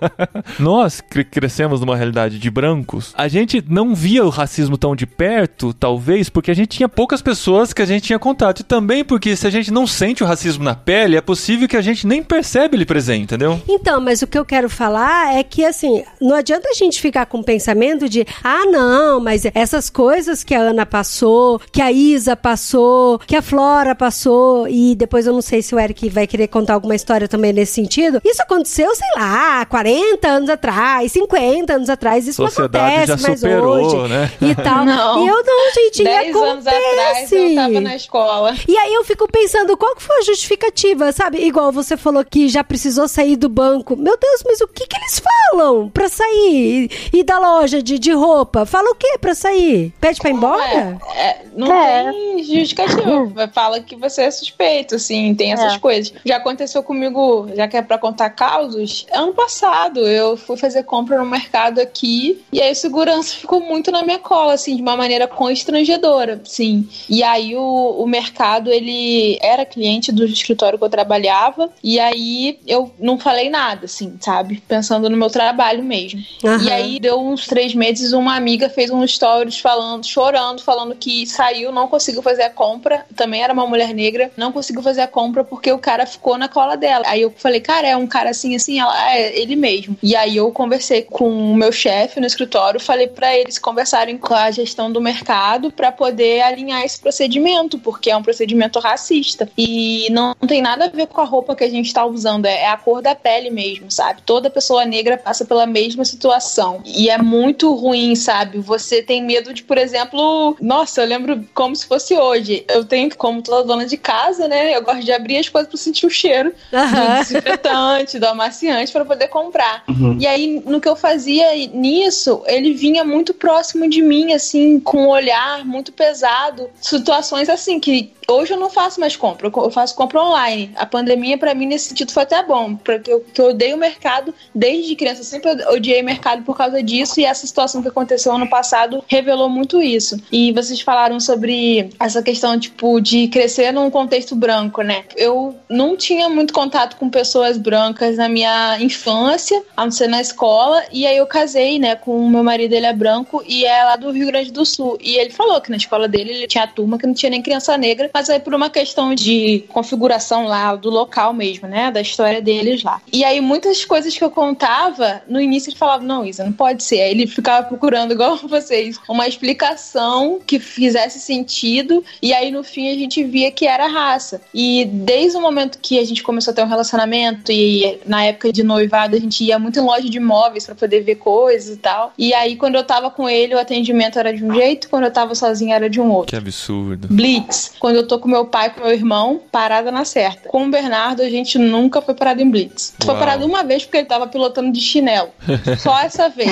Nós 0.59 1.01
que 1.01 1.25
crescemos 1.25 1.81
numa 1.81 1.97
realidade 1.97 2.39
de 2.39 2.51
brancos, 2.51 3.13
a 3.17 3.29
gente 3.29 3.65
não 3.69 3.95
via 3.95 4.25
o 4.25 4.29
racismo 4.29 4.77
tão 4.77 4.95
de 4.95 5.07
perto, 5.07 5.73
talvez, 5.73 6.29
porque 6.29 6.51
a 6.51 6.55
gente 6.55 6.69
tinha 6.69 6.89
poucas 6.89 7.21
pessoas 7.23 7.73
que 7.73 7.83
a 7.83 7.87
gente 7.87 8.03
tinha 8.03 8.19
contato. 8.19 8.61
E 8.61 8.65
também 8.65 9.05
porque 9.05 9.35
se 9.35 9.47
a 9.47 9.51
gente 9.51 9.73
não 9.73 9.87
sente 9.87 10.23
o 10.23 10.27
racismo 10.27 10.63
na 10.63 10.75
pele, 10.75 11.17
é 11.17 11.21
possível 11.21 11.69
que 11.69 11.77
a 11.77 11.83
gente 11.83 12.07
nem 12.07 12.23
percebe 12.23 12.77
ele 12.77 12.87
presente, 12.87 13.25
entendeu? 13.25 13.48
Então, 13.69 14.01
mas 14.01 14.23
o 14.23 14.27
que 14.27 14.39
eu 14.39 14.45
quero 14.45 14.69
falar 14.69 15.37
é 15.37 15.43
que, 15.43 15.65
assim, 15.65 16.05
não 16.21 16.35
adianta 16.35 16.69
a 16.69 16.75
gente 16.75 17.01
ficar 17.01 17.27
com 17.27 17.39
o 17.39 17.45
pensamento 17.45 18.09
de, 18.09 18.27
ah, 18.43 18.65
não, 18.67 19.21
mas 19.21 19.45
essas 19.55 19.89
coisas 19.89 20.43
que 20.43 20.55
a 20.55 20.61
Ana 20.61 20.85
passou, 20.85 21.61
que 21.73 21.81
a 21.81 21.93
Isa 21.93 22.37
passou, 22.37 23.19
que 23.21 23.37
a 23.37 23.43
Flora 23.43 23.95
passou, 23.95 24.67
e 24.69 24.95
depois 24.95 25.27
eu 25.27 25.33
não 25.33 25.43
sei 25.43 25.63
se 25.63 25.75
o 25.75 25.79
Eric 25.79 26.09
vai 26.09 26.27
querer 26.27 26.49
contar 26.49 26.75
alguma 26.75 26.95
história 26.95 27.29
também 27.29 27.53
nesse 27.53 27.73
sentido. 27.75 28.21
Isso 28.25 28.43
aconteceu, 28.43 28.95
sei 28.95 29.09
lá, 29.17 29.65
40 29.67 30.29
anos 30.29 30.51
atrás, 30.51 31.13
50 31.13 31.73
anos 31.73 31.89
atrás. 31.89 32.27
Isso 32.27 32.43
não 32.43 32.49
acontece 32.49 33.23
mais 33.23 33.41
superou, 33.41 33.77
hoje. 33.77 34.09
Né? 34.09 34.31
E 34.41 34.55
tal. 34.55 34.85
Não. 34.85 35.19
E 35.29 35.29
eu 35.29 35.43
não, 35.43 35.75
gente, 35.75 36.05
10 36.05 36.31
acontece. 36.31 36.49
anos 36.49 36.67
atrás 36.67 37.33
eu 37.33 37.55
tava 37.55 37.81
na 37.81 37.97
escola. 37.97 38.57
E 38.67 38.77
aí 38.77 38.95
eu 38.95 39.05
fico 39.05 39.27
pensando, 39.31 39.77
qual 39.77 39.95
que 39.95 40.03
foi 40.03 40.19
a 40.19 40.23
justificativa, 40.23 41.13
sabe? 41.13 41.39
Igual 41.39 41.73
você 41.73 41.97
falou 41.97 42.25
que 42.25 42.49
já 42.49 42.63
precisou 42.63 43.09
sair 43.09 43.37
do 43.39 43.49
banco. 43.49 43.97
Meu 43.97 44.17
Deus, 44.19 44.43
mas 44.45 44.61
o 44.61 44.69
que 44.69 44.87
que 44.87 44.97
eles 44.97 45.21
falam 45.21 45.89
pra 45.89 46.09
sair? 46.09 46.91
E, 47.13 47.19
e 47.19 47.23
da 47.23 47.39
loja 47.39 47.83
de, 47.83 47.99
de 47.99 48.13
roupa? 48.13 48.67
Fala 48.67 48.91
o 48.91 48.95
que 48.95 49.19
pra 49.19 49.35
sair? 49.35 49.93
Pede 50.01 50.21
pra 50.21 50.31
ir 50.31 50.35
embora? 50.35 50.99
É, 51.15 51.21
é, 51.21 51.43
não 51.55 51.73
é. 51.73 52.11
tem 52.11 52.43
justificativa. 52.43 53.49
Fala 53.53 53.81
que 53.81 53.97
você 53.97 54.23
é 54.23 54.31
suspeito, 54.31 54.97
assim, 54.97 55.35
tem 55.35 55.53
essas 55.53 55.75
é. 55.75 55.79
coisas. 55.79 56.13
Já 56.25 56.37
aconteceu 56.37 56.83
comigo, 56.83 57.49
já 57.55 57.67
que 57.67 57.77
é 57.77 57.83
pra 57.83 57.99
contar 57.99 58.31
causos, 58.31 59.07
ano 59.13 59.33
passado 59.33 60.01
eu 60.01 60.37
fui 60.37 60.57
fazer 60.57 60.83
compra 60.83 61.19
no 61.19 61.27
mercado 61.27 61.81
aqui 61.81 62.43
e 62.53 62.61
aí 62.61 62.73
o 62.73 62.75
segurança 62.75 63.35
ficou 63.37 63.61
muito 63.61 63.91
na 63.91 64.03
minha 64.03 64.19
cola, 64.19 64.55
assim, 64.55 64.77
de 64.77 64.83
uma 64.83 64.97
maneira 64.97 65.27
constrangedora, 65.27 66.41
sim. 66.45 66.89
E 67.09 67.23
aí 67.23 67.55
o, 67.57 67.97
o 67.99 68.07
mercado, 68.07 68.71
ele 68.71 69.39
era 69.41 69.65
cliente 69.65 70.11
do 70.11 70.25
escritório 70.25 70.79
que 70.79 70.85
eu 70.85 70.89
trabalhava 70.89 71.71
e 71.83 71.99
aí 72.01 72.59
eu 72.67 72.91
não 72.99 73.17
falei 73.29 73.51
nada, 73.51 73.85
assim, 73.85 74.17
sabe? 74.23 74.63
Pensando 74.67 75.11
no 75.11 75.17
meu 75.17 75.29
trabalho 75.29 75.85
mesmo. 75.85 76.25
Uhum. 76.43 76.63
E 76.63 76.73
aí 76.73 76.99
deu 76.99 77.21
uns 77.21 77.47
três 77.47 77.75
meses, 77.75 78.15
uma 78.15 78.35
amiga 78.35 78.71
fez 78.71 78.91
um 78.91 79.07
stories 79.07 79.59
falando, 79.59 80.07
chorando, 80.07 80.63
falando 80.63 80.95
que 80.95 81.27
saiu, 81.27 81.71
não 81.71 81.89
conseguiu 81.89 82.23
fazer 82.23 82.45
a 82.45 82.51
compra. 82.51 83.05
Também 83.15 83.43
era 83.43 83.53
uma 83.53 83.67
mulher 83.67 83.93
negra, 83.93 84.31
não 84.35 84.51
conseguiu 84.51 84.83
fazer 84.83 85.03
a 85.03 85.07
compra 85.07 85.45
porque 85.45 85.71
o 85.71 85.79
cara 85.79 86.07
ficou 86.07 86.39
na 86.39 86.49
cola 86.49 86.75
dela. 86.75 87.05
Aí 87.07 87.21
eu 87.21 87.31
falei, 87.37 87.61
cara, 87.61 87.87
é 87.87 87.95
um 87.95 88.07
cara 88.07 88.31
assim, 88.31 88.57
assim, 88.57 88.81
ela 88.81 89.15
é 89.15 89.39
ele 89.39 89.57
mesmo. 89.57 89.99
E 90.03 90.17
aí 90.17 90.39
eu 90.39 90.51
conversei 90.51 91.03
com 91.03 91.29
o 91.29 91.55
meu 91.55 91.71
chefe 91.71 92.21
no 92.21 92.27
escritório, 92.27 92.81
falei 92.81 93.09
para 93.09 93.37
eles 93.37 93.59
conversarem 93.59 94.17
com 94.17 94.33
a 94.33 94.51
gestão 94.51 94.91
do 94.91 95.03
mercado 95.03 95.71
para 95.71 95.93
poder 95.93 96.41
alinhar 96.41 96.83
esse 96.83 96.99
procedimento, 96.99 97.79
porque 97.79 98.11
é 98.11 98.17
um 98.17 98.23
procedimento 98.23 98.79
racista. 98.79 99.51
E 99.59 100.09
não 100.13 100.35
tem 100.35 100.63
nada 100.63 100.87
a 100.87 100.89
ver 100.89 101.09
com 101.09 101.21
a 101.21 101.25
roupa 101.25 101.55
que 101.55 101.65
a 101.65 101.69
gente 101.69 101.93
tá 101.93 102.07
usando, 102.07 102.47
é 102.47 102.69
a 102.69 102.77
cor 102.79 103.03
da 103.03 103.18
pele 103.23 103.51
mesmo, 103.51 103.91
sabe? 103.91 104.23
Toda 104.23 104.51
pessoa 104.51 104.85
negra 104.85 105.17
passa 105.17 105.45
pela 105.45 105.67
mesma 105.67 106.05
situação. 106.05 106.81
E 106.85 107.11
é 107.11 107.19
muito 107.19 107.75
ruim, 107.75 108.15
sabe? 108.15 108.59
Você 108.59 109.03
tem 109.03 109.23
medo 109.23 109.53
de, 109.53 109.63
por 109.63 109.79
exemplo, 109.79 110.57
nossa, 110.61 111.03
eu 111.03 111.07
lembro 111.07 111.45
como 111.55 111.75
se 111.75 111.87
fosse 111.87 112.17
hoje. 112.17 112.65
Eu 112.69 112.85
tenho, 112.85 113.15
como 113.17 113.43
toda 113.43 113.65
dona 113.65 113.87
de 113.87 113.97
casa, 113.97 114.49
né? 114.49 114.77
Eu 114.77 114.83
gosto 114.83 115.03
de 115.03 115.13
abrir 115.13 115.39
as 115.39 115.49
coisas 115.49 115.69
para 115.69 115.79
sentir 115.79 116.07
o 116.07 116.11
cheiro 116.11 116.53
uhum. 116.73 116.91
do 116.91 117.19
desinfetante, 117.19 118.19
do 118.19 118.27
amaciante 118.27 118.93
para 118.93 119.05
poder 119.05 119.29
comprar. 119.29 119.85
Uhum. 119.89 120.17
E 120.21 120.27
aí, 120.27 120.63
no 120.65 120.81
que 120.81 120.89
eu 120.89 120.97
fazia 120.97 121.55
nisso, 121.73 122.43
ele 122.47 122.73
vinha 122.73 123.05
muito 123.05 123.35
próximo 123.35 123.89
de 123.89 124.03
mim, 124.03 124.33
assim, 124.33 124.81
com 124.81 125.05
um 125.05 125.09
olhar 125.09 125.65
muito 125.65 125.93
pesado. 125.93 126.71
Situações 126.81 127.49
assim 127.49 127.81
que 127.81 128.13
Hoje 128.31 128.53
eu 128.53 128.59
não 128.59 128.69
faço 128.69 129.01
mais 129.01 129.17
compra, 129.17 129.47
eu 129.47 129.71
faço 129.71 129.95
compra 129.95 130.23
online. 130.23 130.71
A 130.77 130.85
pandemia, 130.85 131.39
para 131.39 131.55
mim, 131.55 131.65
nesse 131.65 131.89
sentido, 131.89 132.13
foi 132.13 132.25
até 132.25 132.43
bom, 132.43 132.77
porque 132.77 133.11
eu, 133.11 133.25
eu 133.39 133.45
odeio 133.47 133.75
o 133.75 133.79
mercado 133.79 134.35
desde 134.55 134.95
criança. 134.95 135.21
Eu 135.21 135.25
sempre 135.25 135.51
odiei 135.69 136.03
mercado 136.03 136.43
por 136.43 136.55
causa 136.55 136.83
disso, 136.83 137.19
e 137.19 137.25
essa 137.25 137.47
situação 137.47 137.81
que 137.81 137.89
aconteceu 137.89 138.31
ano 138.31 138.47
passado 138.47 139.03
revelou 139.09 139.49
muito 139.49 139.81
isso. 139.81 140.21
E 140.31 140.53
vocês 140.53 140.79
falaram 140.83 141.19
sobre 141.19 141.89
essa 141.99 142.23
questão, 142.23 142.61
tipo, 142.61 143.01
de 143.01 143.29
crescer 143.29 143.73
num 143.73 143.91
contexto 143.91 144.37
branco, 144.37 144.83
né? 144.83 145.05
Eu 145.17 145.57
não 145.67 145.97
tinha 145.97 146.29
muito 146.29 146.53
contato 146.53 146.99
com 146.99 147.09
pessoas 147.09 147.57
brancas 147.57 148.19
na 148.19 148.29
minha 148.29 148.77
infância, 148.79 149.63
a 149.75 149.87
não 149.87 149.91
ser 149.91 150.07
na 150.07 150.21
escola, 150.21 150.85
e 150.93 151.07
aí 151.07 151.17
eu 151.17 151.27
casei, 151.27 151.79
né, 151.79 151.97
com 151.97 152.15
o 152.15 152.29
meu 152.29 152.45
marido, 152.45 152.75
ele 152.75 152.85
é 152.85 152.93
branco, 152.93 153.43
e 153.47 153.65
é 153.65 153.85
lá 153.85 153.97
do 153.97 154.11
Rio 154.11 154.27
Grande 154.27 154.53
do 154.53 154.67
Sul. 154.67 154.99
E 155.01 155.17
ele 155.17 155.31
falou 155.31 155.59
que 155.63 155.71
na 155.71 155.79
escola 155.79 156.07
dele 156.07 156.31
ele 156.31 156.47
tinha 156.47 156.67
turma 156.67 156.99
que 156.99 157.07
não 157.07 157.15
tinha 157.15 157.31
nem 157.31 157.41
criança 157.41 157.75
negra, 157.79 158.11
mas 158.19 158.29
é 158.29 158.41
por 158.41 158.53
uma 158.53 158.69
questão 158.69 159.15
de 159.15 159.65
configuração 159.69 160.47
lá 160.47 160.75
do 160.75 160.91
local 160.91 161.33
mesmo, 161.33 161.69
né? 161.69 161.93
Da 161.93 162.01
história 162.01 162.43
deles 162.43 162.83
lá. 162.83 163.01
E 163.13 163.23
aí 163.23 163.41
muitas 163.41 163.85
coisas 163.85 164.17
que 164.17 164.25
eu 164.25 164.29
contava, 164.31 165.23
no 165.29 165.41
início 165.41 165.71
ele 165.71 165.77
falava, 165.77 166.03
não, 166.03 166.27
Isa, 166.27 166.43
não 166.43 166.53
pode 166.53 166.83
ser. 166.83 167.01
Aí 167.01 167.13
ele 167.13 167.29
ficava 167.29 167.69
procurando, 167.69 168.13
igual 168.13 168.37
vocês, 168.43 168.99
uma 169.09 169.29
explicação 169.29 170.41
que 170.45 170.59
fizesse 170.59 171.21
sentido. 171.21 172.05
E 172.21 172.35
aí 172.35 172.51
no 172.51 172.65
fim 172.65 172.91
a 172.91 172.95
gente 172.95 173.23
via 173.23 173.53
que 173.53 173.69
era 173.69 173.87
raça. 173.87 174.41
E 174.53 174.85
desde 174.87 175.39
o 175.39 175.41
momento 175.41 175.79
que 175.81 175.97
a 175.97 176.05
gente 176.05 176.25
começou 176.25 176.51
a 176.51 176.55
ter 176.57 176.65
um 176.65 176.69
relacionamento 176.69 177.53
e 177.53 178.01
na 178.05 178.25
época 178.25 178.53
de 178.53 178.65
noivado 178.65 179.15
a 179.15 179.21
gente 179.21 179.45
ia 179.45 179.61
muito 179.61 179.79
em 179.79 179.83
loja 179.83 180.11
de 180.11 180.17
imóveis 180.17 180.67
para 180.67 180.75
poder 180.75 181.03
ver 181.03 181.15
coisas 181.15 181.77
e 181.77 181.79
tal. 181.79 182.13
E 182.19 182.35
aí 182.35 182.57
quando 182.57 182.75
eu 182.75 182.83
tava 182.83 183.13
com 183.13 183.29
ele 183.29 183.55
o 183.55 183.61
atendimento 183.61 184.19
era 184.19 184.35
de 184.35 184.45
um 184.45 184.53
jeito, 184.53 184.89
quando 184.89 185.05
eu 185.05 185.13
tava 185.13 185.37
sozinha 185.37 185.77
era 185.77 185.89
de 185.89 186.01
um 186.01 186.11
outro. 186.11 186.31
Que 186.31 186.37
absurdo. 186.37 187.07
Blitz. 187.09 187.77
Quando 187.79 187.95
eu 187.95 188.08
tô 188.09 188.19
com 188.19 188.29
meu 188.29 188.47
pai, 188.47 188.71
com 188.71 188.81
meu 188.81 188.93
irmão, 188.93 189.41
parada 189.53 189.93
na 189.93 190.05
certa. 190.05 190.49
Com 190.49 190.67
o 190.67 190.71
Bernardo, 190.71 191.23
a 191.23 191.31
gente 191.31 191.59
nunca 191.59 192.01
foi 192.01 192.15
parado 192.15 192.43
em 192.43 192.51
blitz. 192.51 192.95
Uau. 193.01 193.11
Foi 193.11 193.19
parado 193.19 193.47
uma 193.47 193.63
vez 193.63 193.85
porque 193.85 193.99
ele 193.99 194.07
tava 194.07 194.27
pilotando 194.27 194.73
de 194.73 194.81
chinelo. 194.81 195.29
Só 195.79 195.99
essa 196.01 196.29
vez. 196.29 196.51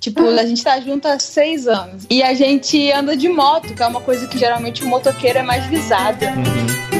tipo, 0.00 0.26
a 0.26 0.44
gente 0.44 0.64
tá 0.64 0.80
junto 0.80 1.06
há 1.06 1.18
seis 1.18 1.68
anos. 1.68 2.06
E 2.10 2.22
a 2.22 2.34
gente 2.34 2.90
anda 2.90 3.16
de 3.16 3.28
moto, 3.28 3.74
que 3.74 3.82
é 3.82 3.86
uma 3.86 4.00
coisa 4.00 4.26
que 4.26 4.38
geralmente 4.38 4.82
o 4.82 4.88
motoqueiro 4.88 5.38
é 5.38 5.42
mais 5.42 5.64
visado. 5.66 6.24
Uhum. 6.24 6.93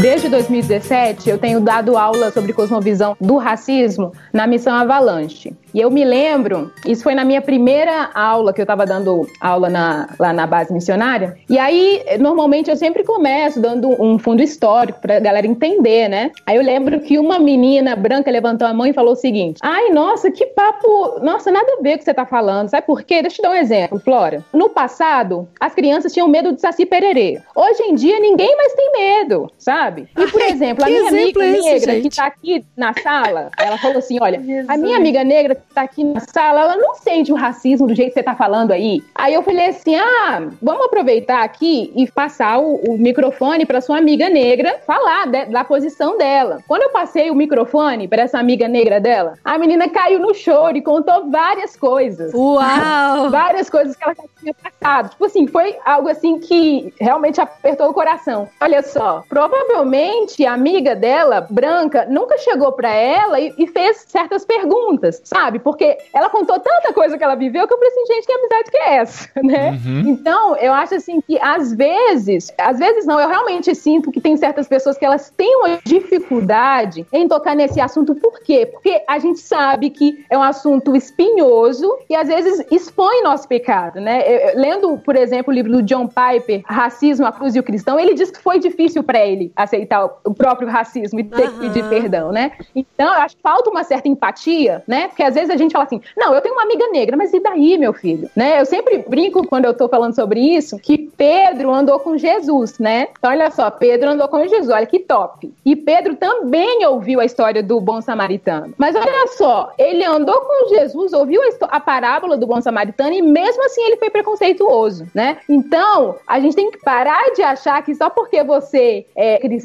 Desde 0.00 0.30
2017, 0.30 1.28
eu 1.28 1.36
tenho 1.36 1.60
dado 1.60 1.94
aula 1.98 2.30
sobre 2.30 2.54
cosmovisão 2.54 3.14
do 3.20 3.36
racismo 3.36 4.12
na 4.32 4.46
missão 4.46 4.74
Avalanche. 4.74 5.54
E 5.74 5.80
eu 5.80 5.90
me 5.90 6.04
lembro, 6.04 6.72
isso 6.86 7.02
foi 7.02 7.14
na 7.14 7.24
minha 7.24 7.40
primeira 7.40 8.10
aula, 8.14 8.52
que 8.52 8.60
eu 8.60 8.64
estava 8.64 8.86
dando 8.86 9.28
aula 9.40 9.68
na, 9.68 10.08
lá 10.18 10.32
na 10.32 10.46
base 10.46 10.72
missionária. 10.72 11.36
E 11.48 11.58
aí, 11.58 12.02
normalmente, 12.18 12.70
eu 12.70 12.76
sempre 12.76 13.04
começo 13.04 13.60
dando 13.60 13.90
um 14.02 14.18
fundo 14.18 14.42
histórico 14.42 15.00
para 15.00 15.18
a 15.18 15.20
galera 15.20 15.46
entender, 15.46 16.08
né? 16.08 16.32
Aí 16.46 16.56
eu 16.56 16.62
lembro 16.62 17.00
que 17.00 17.18
uma 17.18 17.38
menina 17.38 17.94
branca 17.94 18.30
levantou 18.30 18.66
a 18.66 18.74
mão 18.74 18.86
e 18.86 18.92
falou 18.92 19.12
o 19.12 19.16
seguinte: 19.16 19.58
Ai, 19.62 19.90
nossa, 19.90 20.30
que 20.30 20.46
papo. 20.46 21.20
Nossa, 21.22 21.50
nada 21.52 21.76
a 21.78 21.82
ver 21.82 21.90
com 21.90 21.94
o 21.94 21.98
que 21.98 22.04
você 22.04 22.10
está 22.10 22.26
falando. 22.26 22.68
Sabe 22.70 22.86
por 22.86 23.02
quê? 23.02 23.22
Deixa 23.22 23.36
eu 23.36 23.36
te 23.36 23.42
dar 23.42 23.50
um 23.50 23.54
exemplo, 23.54 24.00
Flora. 24.00 24.42
No 24.52 24.70
passado, 24.70 25.46
as 25.60 25.74
crianças 25.74 26.12
tinham 26.12 26.26
medo 26.26 26.52
de 26.52 26.60
saci 26.60 26.84
pererê. 26.84 27.40
Hoje 27.54 27.82
em 27.82 27.94
dia, 27.94 28.18
ninguém 28.18 28.56
mais 28.56 28.72
tem 28.72 28.92
medo, 28.92 29.50
sabe? 29.56 29.89
Sabe? 29.90 30.08
E, 30.16 30.26
por 30.26 30.40
exemplo, 30.40 30.84
a 30.84 30.88
minha 30.88 31.08
amiga 31.08 31.44
é 31.44 31.50
negra 31.50 31.92
gente? 31.92 32.08
que 32.08 32.16
tá 32.16 32.26
aqui 32.26 32.64
na 32.76 32.94
sala, 32.94 33.50
ela 33.58 33.76
falou 33.78 33.98
assim: 33.98 34.18
olha, 34.20 34.40
Jesus. 34.40 34.68
a 34.68 34.76
minha 34.76 34.96
amiga 34.96 35.24
negra 35.24 35.54
que 35.54 35.74
tá 35.74 35.82
aqui 35.82 36.04
na 36.04 36.20
sala, 36.20 36.60
ela 36.62 36.76
não 36.76 36.94
sente 36.94 37.32
o 37.32 37.36
racismo 37.36 37.86
do 37.86 37.94
jeito 37.94 38.08
que 38.08 38.14
você 38.14 38.22
tá 38.22 38.34
falando 38.34 38.72
aí. 38.72 39.02
Aí 39.14 39.34
eu 39.34 39.42
falei 39.42 39.66
assim: 39.66 39.96
ah, 39.96 40.48
vamos 40.62 40.86
aproveitar 40.86 41.42
aqui 41.42 41.92
e 41.94 42.10
passar 42.10 42.58
o, 42.58 42.76
o 42.76 42.98
microfone 42.98 43.66
para 43.66 43.80
sua 43.80 43.98
amiga 43.98 44.28
negra 44.28 44.78
falar 44.86 45.26
de, 45.26 45.46
da 45.46 45.64
posição 45.64 46.16
dela. 46.16 46.58
Quando 46.66 46.82
eu 46.82 46.90
passei 46.90 47.30
o 47.30 47.34
microfone 47.34 48.06
para 48.08 48.22
essa 48.22 48.38
amiga 48.38 48.68
negra 48.68 49.00
dela, 49.00 49.34
a 49.44 49.58
menina 49.58 49.88
caiu 49.88 50.20
no 50.20 50.34
choro 50.34 50.76
e 50.76 50.82
contou 50.82 51.30
várias 51.30 51.76
coisas. 51.76 52.32
Uau! 52.32 53.30
várias 53.30 53.68
coisas 53.68 53.96
que 53.96 54.04
ela 54.04 54.14
já 54.14 54.24
tinha 54.38 54.54
passado. 54.54 55.10
Tipo 55.10 55.24
assim, 55.24 55.46
foi 55.46 55.76
algo 55.84 56.08
assim 56.08 56.38
que 56.38 56.92
realmente 57.00 57.40
apertou 57.40 57.90
o 57.90 57.94
coração. 57.94 58.48
Olha 58.60 58.82
só, 58.82 59.24
provavelmente 59.28 59.79
provavelmente 59.80 60.44
a 60.44 60.52
amiga 60.52 60.94
dela, 60.94 61.46
branca, 61.48 62.06
nunca 62.08 62.36
chegou 62.38 62.72
para 62.72 62.92
ela 62.92 63.40
e, 63.40 63.54
e, 63.56 63.66
fez 63.66 64.04
certas 64.08 64.44
perguntas, 64.44 65.20
sabe? 65.24 65.58
Porque 65.58 65.96
ela 66.14 66.28
contou 66.28 66.58
tanta 66.60 66.92
coisa 66.92 67.16
que 67.16 67.24
ela 67.24 67.34
viveu 67.34 67.66
que 67.66 67.72
eu 67.72 67.78
falei 67.78 67.92
assim, 67.92 68.06
gente, 68.14 68.26
que 68.26 68.32
amizade 68.32 68.70
que 68.70 68.76
é 68.76 68.96
essa, 68.96 69.28
né? 69.42 69.70
Uhum. 69.70 70.00
Então, 70.10 70.56
eu 70.56 70.72
acho 70.72 70.94
assim 70.94 71.20
que 71.20 71.38
às 71.40 71.72
vezes, 71.72 72.52
às 72.58 72.78
vezes 72.78 73.06
não, 73.06 73.18
eu 73.18 73.28
realmente 73.28 73.74
sinto 73.74 74.10
que 74.10 74.20
tem 74.20 74.36
certas 74.36 74.68
pessoas 74.68 74.98
que 74.98 75.04
elas 75.04 75.30
têm 75.36 75.56
uma 75.56 75.78
dificuldade 75.84 77.06
em 77.12 77.26
tocar 77.26 77.56
nesse 77.56 77.80
assunto. 77.80 78.14
Por 78.14 78.40
quê? 78.40 78.66
Porque 78.66 79.02
a 79.08 79.18
gente 79.18 79.40
sabe 79.40 79.90
que 79.90 80.24
é 80.28 80.36
um 80.36 80.42
assunto 80.42 80.94
espinhoso 80.94 81.98
e 82.08 82.14
às 82.14 82.28
vezes 82.28 82.64
expõe 82.70 83.22
nosso 83.22 83.48
pecado, 83.48 84.00
né? 84.00 84.22
Eu, 84.26 84.60
lendo, 84.60 84.98
por 84.98 85.16
exemplo, 85.16 85.52
o 85.52 85.54
livro 85.54 85.72
do 85.72 85.82
John 85.82 86.08
Piper, 86.08 86.62
Racismo, 86.66 87.26
a 87.26 87.32
Cruz 87.32 87.54
e 87.54 87.60
o 87.60 87.62
Cristão, 87.62 87.98
ele 87.98 88.14
diz 88.14 88.30
que 88.30 88.40
foi 88.40 88.58
difícil 88.58 89.02
para 89.02 89.24
ele 89.24 89.52
aceitar 89.70 90.04
o 90.24 90.34
próprio 90.34 90.68
racismo 90.68 91.20
e 91.20 91.24
ter 91.24 91.48
uhum. 91.48 91.52
que 91.52 91.60
pedir 91.60 91.88
perdão, 91.88 92.32
né? 92.32 92.52
Então, 92.74 93.06
eu 93.06 93.20
acho 93.20 93.36
que 93.36 93.42
falta 93.42 93.70
uma 93.70 93.84
certa 93.84 94.08
empatia, 94.08 94.82
né? 94.86 95.08
Porque 95.08 95.22
às 95.22 95.34
vezes 95.34 95.50
a 95.50 95.56
gente 95.56 95.72
fala 95.72 95.84
assim: 95.84 96.00
"Não, 96.16 96.34
eu 96.34 96.40
tenho 96.40 96.54
uma 96.54 96.64
amiga 96.64 96.86
negra, 96.88 97.16
mas 97.16 97.32
e 97.32 97.40
daí, 97.40 97.78
meu 97.78 97.92
filho?", 97.92 98.28
né? 98.34 98.60
Eu 98.60 98.66
sempre 98.66 99.04
brinco 99.06 99.46
quando 99.46 99.64
eu 99.64 99.74
tô 99.74 99.88
falando 99.88 100.14
sobre 100.14 100.40
isso 100.40 100.78
que 100.78 100.98
Pedro 101.16 101.72
andou 101.72 102.00
com 102.00 102.16
Jesus, 102.16 102.78
né? 102.78 103.08
Então, 103.18 103.30
olha 103.30 103.50
só, 103.50 103.70
Pedro 103.70 104.10
andou 104.10 104.28
com 104.28 104.46
Jesus, 104.46 104.68
olha 104.68 104.86
que 104.86 104.98
top. 104.98 105.52
E 105.64 105.76
Pedro 105.76 106.16
também 106.16 106.84
ouviu 106.86 107.20
a 107.20 107.24
história 107.24 107.62
do 107.62 107.80
bom 107.80 108.00
samaritano. 108.00 108.74
Mas 108.76 108.94
olha 108.96 109.26
só, 109.28 109.72
ele 109.78 110.04
andou 110.04 110.40
com 110.40 110.68
Jesus, 110.68 111.12
ouviu 111.12 111.40
a, 111.42 111.76
a 111.76 111.80
parábola 111.80 112.36
do 112.36 112.46
bom 112.46 112.60
samaritano 112.60 113.12
e 113.12 113.22
mesmo 113.22 113.64
assim 113.64 113.82
ele 113.82 113.96
foi 113.96 114.10
preconceituoso, 114.10 115.06
né? 115.14 115.38
Então, 115.48 116.16
a 116.26 116.40
gente 116.40 116.56
tem 116.56 116.70
que 116.70 116.78
parar 116.78 117.32
de 117.34 117.42
achar 117.42 117.82
que 117.82 117.94
só 117.94 118.10
porque 118.10 118.42
você 118.42 119.06
é 119.14 119.38
cristão, 119.38 119.59